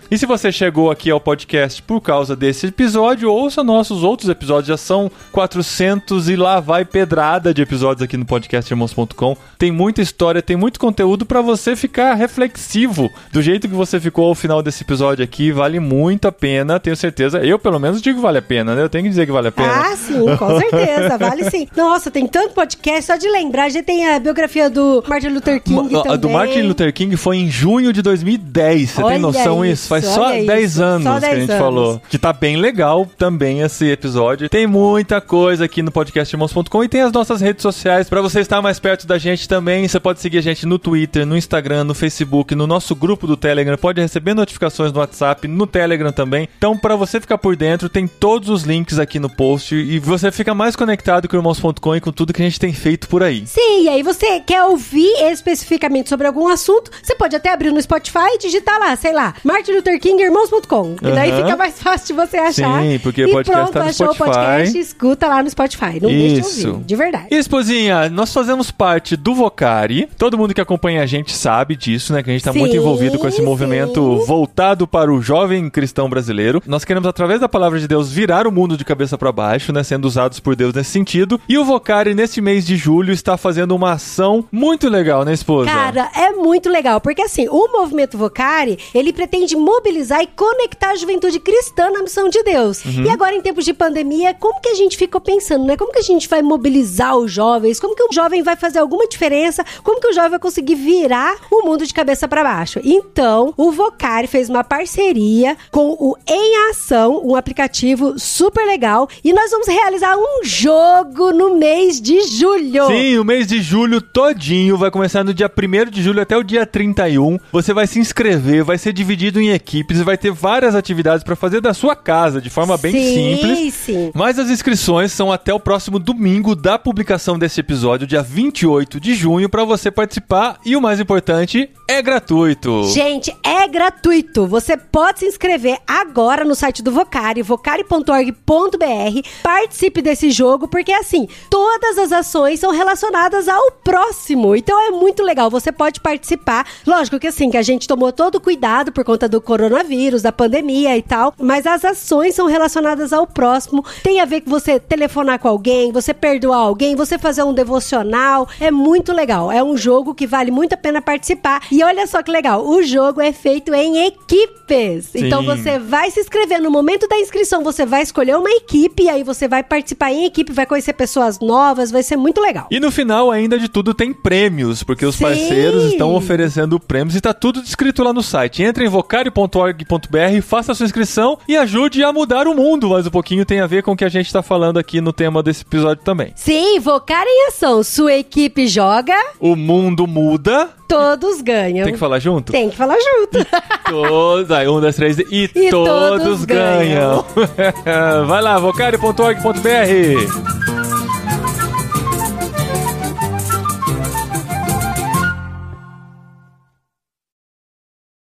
E 0.10 0.18
se 0.18 0.26
você 0.26 0.52
chegou 0.52 0.92
aqui 0.92 1.10
ao 1.10 1.20
podcast 1.20 1.82
por 1.82 2.02
causa 2.02 2.36
desse 2.36 2.68
episódio, 2.68 3.32
ouça 3.32 3.64
nossos 3.64 4.04
outros 4.04 4.30
episódios. 4.30 4.68
Já 4.68 4.78
são 4.78 5.12
400 5.32 6.30
e 6.30 6.36
lá 6.36 6.60
vai 6.60 6.86
pedrada 6.86 7.54
de 7.54 7.62
episódios 7.62 8.02
aqui 8.02 8.18
no 8.18 8.26
podcast 8.26 8.72
irmãos.com. 8.72 9.38
Tem 9.58 9.72
muita 9.72 10.02
história, 10.02 10.42
tem 10.42 10.56
muito 10.56 10.80
conteúdo 10.80 11.26
para 11.26 11.42
você 11.42 11.76
ficar 11.76 12.14
reflexivo 12.14 13.10
do 13.32 13.42
jeito 13.42 13.68
que 13.68 13.74
você 13.74 14.00
ficou 14.00 14.28
ao 14.28 14.36
final 14.36 14.62
desse 14.62 14.84
episódio 14.84 15.24
aqui. 15.24 15.52
Vale 15.52 15.80
muito 15.80 16.28
a 16.28 16.32
pena, 16.32 16.80
tenho 16.80 16.96
certeza. 16.96 17.40
Eu, 17.40 17.58
pelo 17.58 17.80
menos, 17.80 18.02
digo 18.02 18.18
que 18.18 18.22
vale 18.22 18.38
a 18.38 18.42
pena, 18.42 18.76
né? 18.76 18.84
Eu 18.84 18.90
tenho 18.90 19.04
que 19.04 19.10
dizer 19.10 19.26
que 19.26 19.32
vale 19.32 19.48
a 19.48 19.52
pena. 19.52 19.72
Ah, 19.72 19.96
sim, 19.96 20.24
com 20.38 20.60
certeza. 20.60 21.18
vale 21.20 21.50
sim. 21.50 21.68
Nossa, 21.76 22.12
tem 22.12 22.28
tanto 22.28 22.54
podcast, 22.54 23.06
só 23.06 23.16
de 23.16 23.28
lembrar. 23.30 23.70
Já 23.70 23.82
tem 23.82 24.08
a 24.08 24.20
biografia 24.20 24.70
do 24.70 25.04
Martin 25.08 25.30
Luther 25.30 25.62
King. 25.62 25.94
Ma 25.94 26.04
também. 26.04 26.20
Do 26.20 26.30
Martin 26.30 26.62
Luther 26.62 26.94
King 26.94 27.16
foi 27.18 27.38
em 27.38 27.50
junho 27.50 27.92
de 27.92 28.02
2010. 28.02 28.90
Você 28.90 29.04
Olha 29.04 29.14
tem 29.14 29.22
noção? 29.22 29.37
Noção 29.38 29.66
isso. 29.66 29.74
isso. 29.74 29.88
Faz 29.88 30.06
só 30.06 30.32
10 30.32 30.80
anos 30.80 31.04
só 31.04 31.20
10 31.20 31.22
que 31.22 31.28
a 31.28 31.40
gente 31.40 31.52
anos. 31.52 31.64
falou. 31.64 32.02
Que 32.10 32.18
tá 32.18 32.34
bem 32.34 32.58
legal 32.58 33.08
também 33.18 33.62
esse 33.62 33.86
episódio. 33.90 34.50
Tem 34.50 34.68
muita 34.68 35.22
coisa 35.22 35.66
aqui 35.66 35.82
no 35.82 35.92
podcastirmãos.com 35.92 36.84
e 36.84 36.88
tem 36.88 37.02
as 37.02 37.12
nossas 37.12 37.42
redes 37.42 37.62
sociais 37.62 38.10
para 38.10 38.22
você 38.22 38.40
estar 38.40 38.62
mais 38.62 38.80
perto 38.80 39.08
da 39.08 39.18
gente 39.18 39.48
também. 39.48 39.88
Você 39.88 40.00
pode 40.00 40.20
seguir 40.20 40.40
a 40.40 40.42
gente 40.42 40.66
no 40.66 40.80
Twitter, 40.80 41.26
no 41.26 41.38
Instagram, 41.38 41.84
no 41.84 41.94
Facebook, 41.94 42.54
no 42.56 42.68
nosso 42.68 42.96
grupo 42.96 43.28
do 43.28 43.38
Telegram. 43.38 43.78
Pode 43.78 44.02
receber 44.02 44.34
notificações 44.34 44.92
no 44.92 45.00
WhatsApp, 45.00 45.48
no 45.48 45.68
Telegram 45.68 46.12
também. 46.12 46.48
Então, 46.58 46.78
para 46.78 46.96
você 46.96 47.20
ficar 47.20 47.38
por 47.38 47.56
dentro, 47.56 47.90
tem 47.90 48.08
todos 48.08 48.50
os 48.50 48.64
links 48.64 49.00
aqui 49.00 49.20
no 49.20 49.30
post 49.30 49.76
e 49.76 50.00
você 50.00 50.32
fica 50.32 50.54
mais 50.54 50.76
conectado 50.76 51.28
com 51.28 51.36
o 51.36 51.40
irmãos.com 51.40 51.96
e 51.96 52.02
com 52.02 52.12
tudo 52.12 52.34
que 52.34 52.42
a 52.42 52.46
gente 52.46 52.60
tem 52.60 52.74
feito 52.74 53.08
por 53.08 53.24
aí. 53.24 53.46
Sim, 53.46 53.84
e 53.84 53.90
aí 53.90 54.04
você 54.04 54.40
quer 54.40 54.64
ouvir 54.64 55.12
especificamente 55.32 56.10
sobre 56.10 56.28
algum 56.28 56.48
assunto, 56.48 56.92
você 57.02 57.16
pode 57.16 57.36
até 57.36 57.52
abrir 57.52 57.72
no 57.72 57.82
Spotify 57.82 58.28
e 58.34 58.38
digitar 58.38 58.80
lá, 58.80 58.96
sei 58.96 59.14
lá, 59.14 59.27
Martin 59.44 59.74
Luther 59.74 60.00
King 60.00 60.22
Irmãos.com. 60.22 60.96
E 61.02 61.12
daí 61.12 61.32
fica 61.32 61.56
mais 61.56 61.82
fácil 61.82 62.08
de 62.08 62.14
você 62.14 62.38
achar. 62.38 62.82
Sim, 62.82 63.00
porque 63.00 63.26
o 63.26 63.32
podcast 63.32 63.72
pronto, 63.72 63.74
tá 63.74 63.84
no 63.84 63.90
achou 63.90 64.14
Spotify. 64.14 64.30
o 64.30 64.34
podcast, 64.34 64.80
escuta 64.80 65.28
lá 65.28 65.44
no 65.44 65.50
Spotify. 65.50 66.00
Não 66.02 66.10
Isso. 66.10 66.34
deixe 66.34 66.62
de 66.62 66.68
ouvir, 66.68 66.86
de 66.86 66.96
verdade. 66.96 67.28
Esposinha, 67.32 68.10
nós 68.10 68.34
fazemos 68.34 68.72
parte 68.72 69.16
do 69.16 69.34
Vocari. 69.34 70.08
Todo 70.18 70.38
mundo 70.38 70.54
que 70.54 70.62
acompanha 70.62 71.02
a 71.02 71.06
gente 71.06 71.34
sabe 71.34 71.76
disso, 71.76 72.14
né? 72.14 72.24
Que 72.24 72.30
a 72.30 72.34
gente 72.34 72.44
tá 72.44 72.54
sim, 72.54 72.60
muito 72.60 72.76
envolvido 72.76 73.18
com 73.18 73.28
esse 73.28 73.42
movimento 73.42 74.20
sim. 74.20 74.26
voltado 74.26 74.88
para 74.88 75.12
o 75.12 75.22
jovem 75.22 75.70
cristão 75.70 76.10
brasileiro. 76.10 76.62
Nós 76.66 76.84
queremos, 76.84 77.08
através 77.08 77.40
da 77.40 77.50
palavra 77.50 77.80
de 77.80 77.88
Deus, 77.88 78.12
virar 78.12 78.48
o 78.48 78.52
mundo 78.52 78.78
de 78.78 78.86
cabeça 78.86 79.18
para 79.18 79.32
baixo, 79.32 79.72
né? 79.72 79.84
Sendo 79.84 80.06
usados 80.06 80.40
por 80.40 80.56
Deus 80.56 80.74
nesse 80.74 80.92
sentido. 80.92 81.40
E 81.48 81.58
o 81.58 81.66
Vocari, 81.66 82.14
nesse 82.14 82.42
mês 82.42 82.66
de 82.66 82.76
julho, 82.76 83.14
está 83.14 83.38
fazendo 83.38 83.76
uma 83.76 83.94
ação 83.94 84.46
muito 84.52 84.90
legal, 84.90 85.24
né, 85.24 85.34
esposa? 85.34 85.70
Cara, 85.70 86.10
é 86.16 86.32
muito 86.32 86.70
legal. 86.70 87.00
Porque, 87.02 87.22
assim, 87.22 87.48
o 87.50 87.72
movimento 87.72 88.18
Vocari, 88.18 88.78
ele 88.94 89.14
pretende 89.18 89.56
mobilizar 89.56 90.22
e 90.22 90.28
conectar 90.28 90.92
a 90.92 90.96
juventude 90.96 91.40
cristã 91.40 91.90
na 91.90 92.04
missão 92.04 92.30
de 92.30 92.44
Deus. 92.44 92.86
Uhum. 92.86 93.04
E 93.04 93.10
agora, 93.10 93.34
em 93.34 93.42
tempos 93.42 93.66
de 93.66 93.74
pandemia, 93.74 94.32
como 94.36 94.62
que 94.62 94.70
a 94.70 94.76
gente 94.76 94.96
ficou 94.96 95.20
pensando, 95.20 95.66
né? 95.66 95.76
Como 95.76 95.92
que 95.92 95.98
a 95.98 96.04
gente 96.04 96.30
vai 96.30 96.44
mobilizar 96.44 97.18
os 97.18 97.32
jovens? 97.32 97.80
Como 97.80 97.96
que 97.96 98.04
o 98.04 98.14
jovem 98.14 98.44
vai 98.44 98.56
fazer 98.56 98.78
alguma 98.78 99.08
diferença? 99.08 99.66
Como 99.84 100.00
que 100.00 100.08
o 100.08 100.14
jovem 100.14 100.30
vai 100.30 100.40
conseguir 100.40 100.76
virar 100.76 101.36
o 101.50 101.64
mundo 101.64 101.84
de 101.84 101.96
cabeça 101.96 102.28
para 102.28 102.44
baixo? 102.44 102.80
Então, 102.84 103.56
o 103.58 103.72
Vocari 103.72 104.28
fez 104.28 104.50
uma 104.50 104.64
parceria 104.64 105.58
com 105.72 105.98
o 106.00 106.16
Em 106.28 106.70
Ação, 106.70 107.20
um 107.26 107.36
aplicativo 107.36 108.20
super 108.20 108.68
legal, 108.68 109.10
e 109.24 109.34
nós 109.34 109.50
vamos 109.50 109.68
realizar 109.68 110.16
um 110.16 110.44
jogo 110.44 111.32
no 111.32 111.56
mês 111.56 112.00
de 112.00 112.22
julho. 112.28 112.86
Sim, 112.86 113.18
o 113.18 113.26
mês 113.26 113.48
de 113.48 113.64
julho 113.64 114.00
todinho 114.00 114.78
vai 114.78 114.92
começar 114.92 115.24
no 115.24 115.34
dia 115.34 115.50
1 115.50 115.90
de 115.90 116.04
julho 116.04 116.22
até 116.22 116.38
o 116.38 116.44
dia 116.44 116.68
31. 116.68 117.40
Você 117.52 117.74
vai 117.74 117.88
se 117.88 117.98
inscrever, 118.00 118.64
vai 118.64 118.78
ser 118.78 118.94
dividido 119.08 119.40
em 119.40 119.52
equipes 119.52 120.00
e 120.00 120.04
vai 120.04 120.18
ter 120.18 120.32
várias 120.32 120.76
atividades 120.76 121.24
para 121.24 121.34
fazer 121.34 121.62
da 121.62 121.74
sua 121.74 121.96
casa, 121.96 122.42
de 122.42 122.50
forma 122.50 122.78
bem 122.78 122.92
sim, 122.92 123.14
simples. 123.14 123.74
Sim. 123.74 124.12
Mas 124.14 124.38
as 124.38 124.50
inscrições 124.50 125.14
são 125.14 125.32
até 125.32 125.54
o 125.54 125.60
próximo 125.60 125.98
domingo 125.98 126.54
da 126.54 126.78
publicação 126.78 127.40
desse 127.40 127.62
episódio, 127.62 128.06
dia 128.06 128.22
28 128.22 129.00
de 129.00 129.16
junho, 129.16 129.48
para 129.48 129.64
você 129.64 129.90
participar 129.90 130.60
e 130.66 130.76
o 130.76 130.82
mais 130.82 131.00
importante, 131.00 131.70
é 131.88 132.02
gratuito. 132.02 132.84
Gente, 132.90 133.34
é 133.42 133.66
gratuito. 133.66 134.46
Você 134.46 134.76
pode 134.76 135.20
se 135.20 135.26
inscrever 135.26 135.80
agora 135.88 136.44
no 136.44 136.54
site 136.54 136.84
do 136.84 136.92
Vocari, 136.92 137.42
vocari.org.br. 137.42 139.22
Participe 139.42 140.02
desse 140.02 140.32
jogo, 140.32 140.68
porque 140.68 140.92
assim, 140.92 141.30
todas 141.50 141.98
as 141.98 142.12
ações 142.12 142.60
são 142.60 142.72
relacionadas 142.72 143.48
ao 143.48 143.72
próximo. 143.72 144.54
Então 144.54 144.78
é 144.86 144.92
muito 144.92 145.24
legal. 145.24 145.50
Você 145.50 145.72
pode 145.72 146.02
participar. 146.02 146.68
Lógico 146.86 147.20
que 147.20 147.28
assim, 147.28 147.50
que 147.50 147.58
a 147.58 147.62
gente 147.62 147.88
tomou 147.88 148.12
todo 148.12 148.36
o 148.36 148.42
cuidado 148.42 148.92
por 148.98 149.04
conta 149.04 149.30
do 149.30 149.40
coronavírus, 149.40 150.24
da 150.24 150.32
pandemia 150.32 150.98
e 150.98 151.04
tal, 151.04 151.32
mas 151.40 151.68
as 151.68 151.86
ações 151.86 152.34
são 152.34 152.48
relacionadas 152.48 153.14
ao 153.14 153.28
próximo. 153.28 153.86
Tem 154.02 154.20
a 154.20 154.26
ver 154.26 154.42
com 154.42 154.50
você 154.50 154.80
telefonar 154.80 155.38
com 155.38 155.48
alguém, 155.48 155.92
você 155.92 156.16
perdoar 156.16 156.58
alguém, 156.58 156.96
você 156.96 157.20
fazer 157.20 157.44
um 157.44 157.54
devocional. 157.54 158.50
É 158.60 158.72
muito 158.72 159.14
legal. 159.14 159.52
É 159.52 159.64
um 159.64 159.78
jogo 159.78 160.16
que 160.16 160.26
vale 160.26 160.50
muito 160.50 160.74
a 160.74 160.78
pena 160.78 161.00
participar. 161.00 161.62
E 161.72 161.84
olha 161.84 162.08
só 162.08 162.24
que 162.24 162.32
legal, 162.32 162.68
o 162.68 162.82
jogo 162.82 163.22
é 163.22 163.32
feito 163.32 163.72
em 163.72 164.08
equipes. 164.08 165.06
Sim. 165.12 165.28
Então 165.28 165.44
você 165.44 165.78
vai 165.78 166.10
se 166.10 166.20
inscrever 166.20 166.60
no 166.60 166.72
momento 166.72 167.08
da 167.08 167.20
inscrição, 167.20 167.64
você 167.64 167.86
vai 167.86 168.02
escolher 168.02 168.36
uma 168.36 168.50
equipe 168.50 169.04
e 169.04 169.10
aí 169.10 169.24
você 169.24 169.48
vai 169.48 169.62
participar 169.62 170.12
em 170.12 170.26
equipe, 170.26 170.52
vai 170.52 170.66
conhecer 170.66 170.94
pessoas 170.94 171.40
novas, 171.40 171.92
vai 171.92 172.02
ser 172.02 172.18
muito 172.18 172.42
legal. 172.42 172.66
E 172.72 172.80
no 172.80 172.92
final 172.92 173.30
ainda 173.30 173.60
de 173.60 173.70
tudo 173.70 173.94
tem 173.94 174.12
prêmios, 174.12 174.82
porque 174.82 175.06
os 175.06 175.16
Sim. 175.16 175.26
parceiros 175.26 175.84
estão 175.84 176.16
oferecendo 176.16 176.80
prêmios 176.80 177.16
e 177.16 177.22
tá 177.22 177.32
tudo 177.32 177.62
descrito 177.62 178.04
lá 178.04 178.12
no 178.12 178.24
site. 178.24 178.64
Entre 178.64 178.87
em 178.88 178.90
vocário.org.br, 178.90 180.42
faça 180.42 180.72
a 180.72 180.76
sua 180.76 180.86
inscrição 180.86 181.38
e 181.48 181.56
ajude 181.56 182.04
a 182.04 182.12
mudar 182.12 182.48
o 182.48 182.56
mundo, 182.56 182.90
mas 182.90 183.06
um 183.06 183.12
pouquinho 183.12 183.46
tem 183.46 183.60
a 183.60 183.68
ver 183.68 183.84
com 183.84 183.92
o 183.92 183.98
que 183.98 184.06
a 184.06 184.10
gente 184.10 184.32
tá 184.32 184.42
falando 184.42 184.80
aqui 184.80 185.02
no 185.02 185.14
tema 185.14 185.44
desse 185.44 185.64
episódio 185.64 186.04
também. 186.04 186.32
Sim, 186.36 186.80
Vocário 186.80 187.30
em 187.30 187.48
ação. 187.48 187.84
Sua 187.84 188.14
equipe 188.14 188.68
joga, 188.68 189.16
o 189.40 189.56
mundo 189.56 190.08
muda 190.08 190.70
todos 190.88 191.42
ganham. 191.42 191.84
Tem 191.84 191.94
que 191.94 192.00
falar 192.00 192.20
junto? 192.20 192.52
Tem 192.52 192.70
que 192.70 192.78
falar 192.78 192.98
junto. 192.98 193.46
todos, 193.90 194.52
aí 194.52 194.68
um, 194.68 194.80
dois, 194.80 194.96
três, 194.96 195.20
e, 195.20 195.50
e 195.54 195.70
todos, 195.70 196.22
todos 196.22 196.46
ganham. 196.46 197.26
ganham. 197.36 197.76
Vai 198.26 198.42
lá, 198.42 198.58
vocário.org.br 198.58 200.67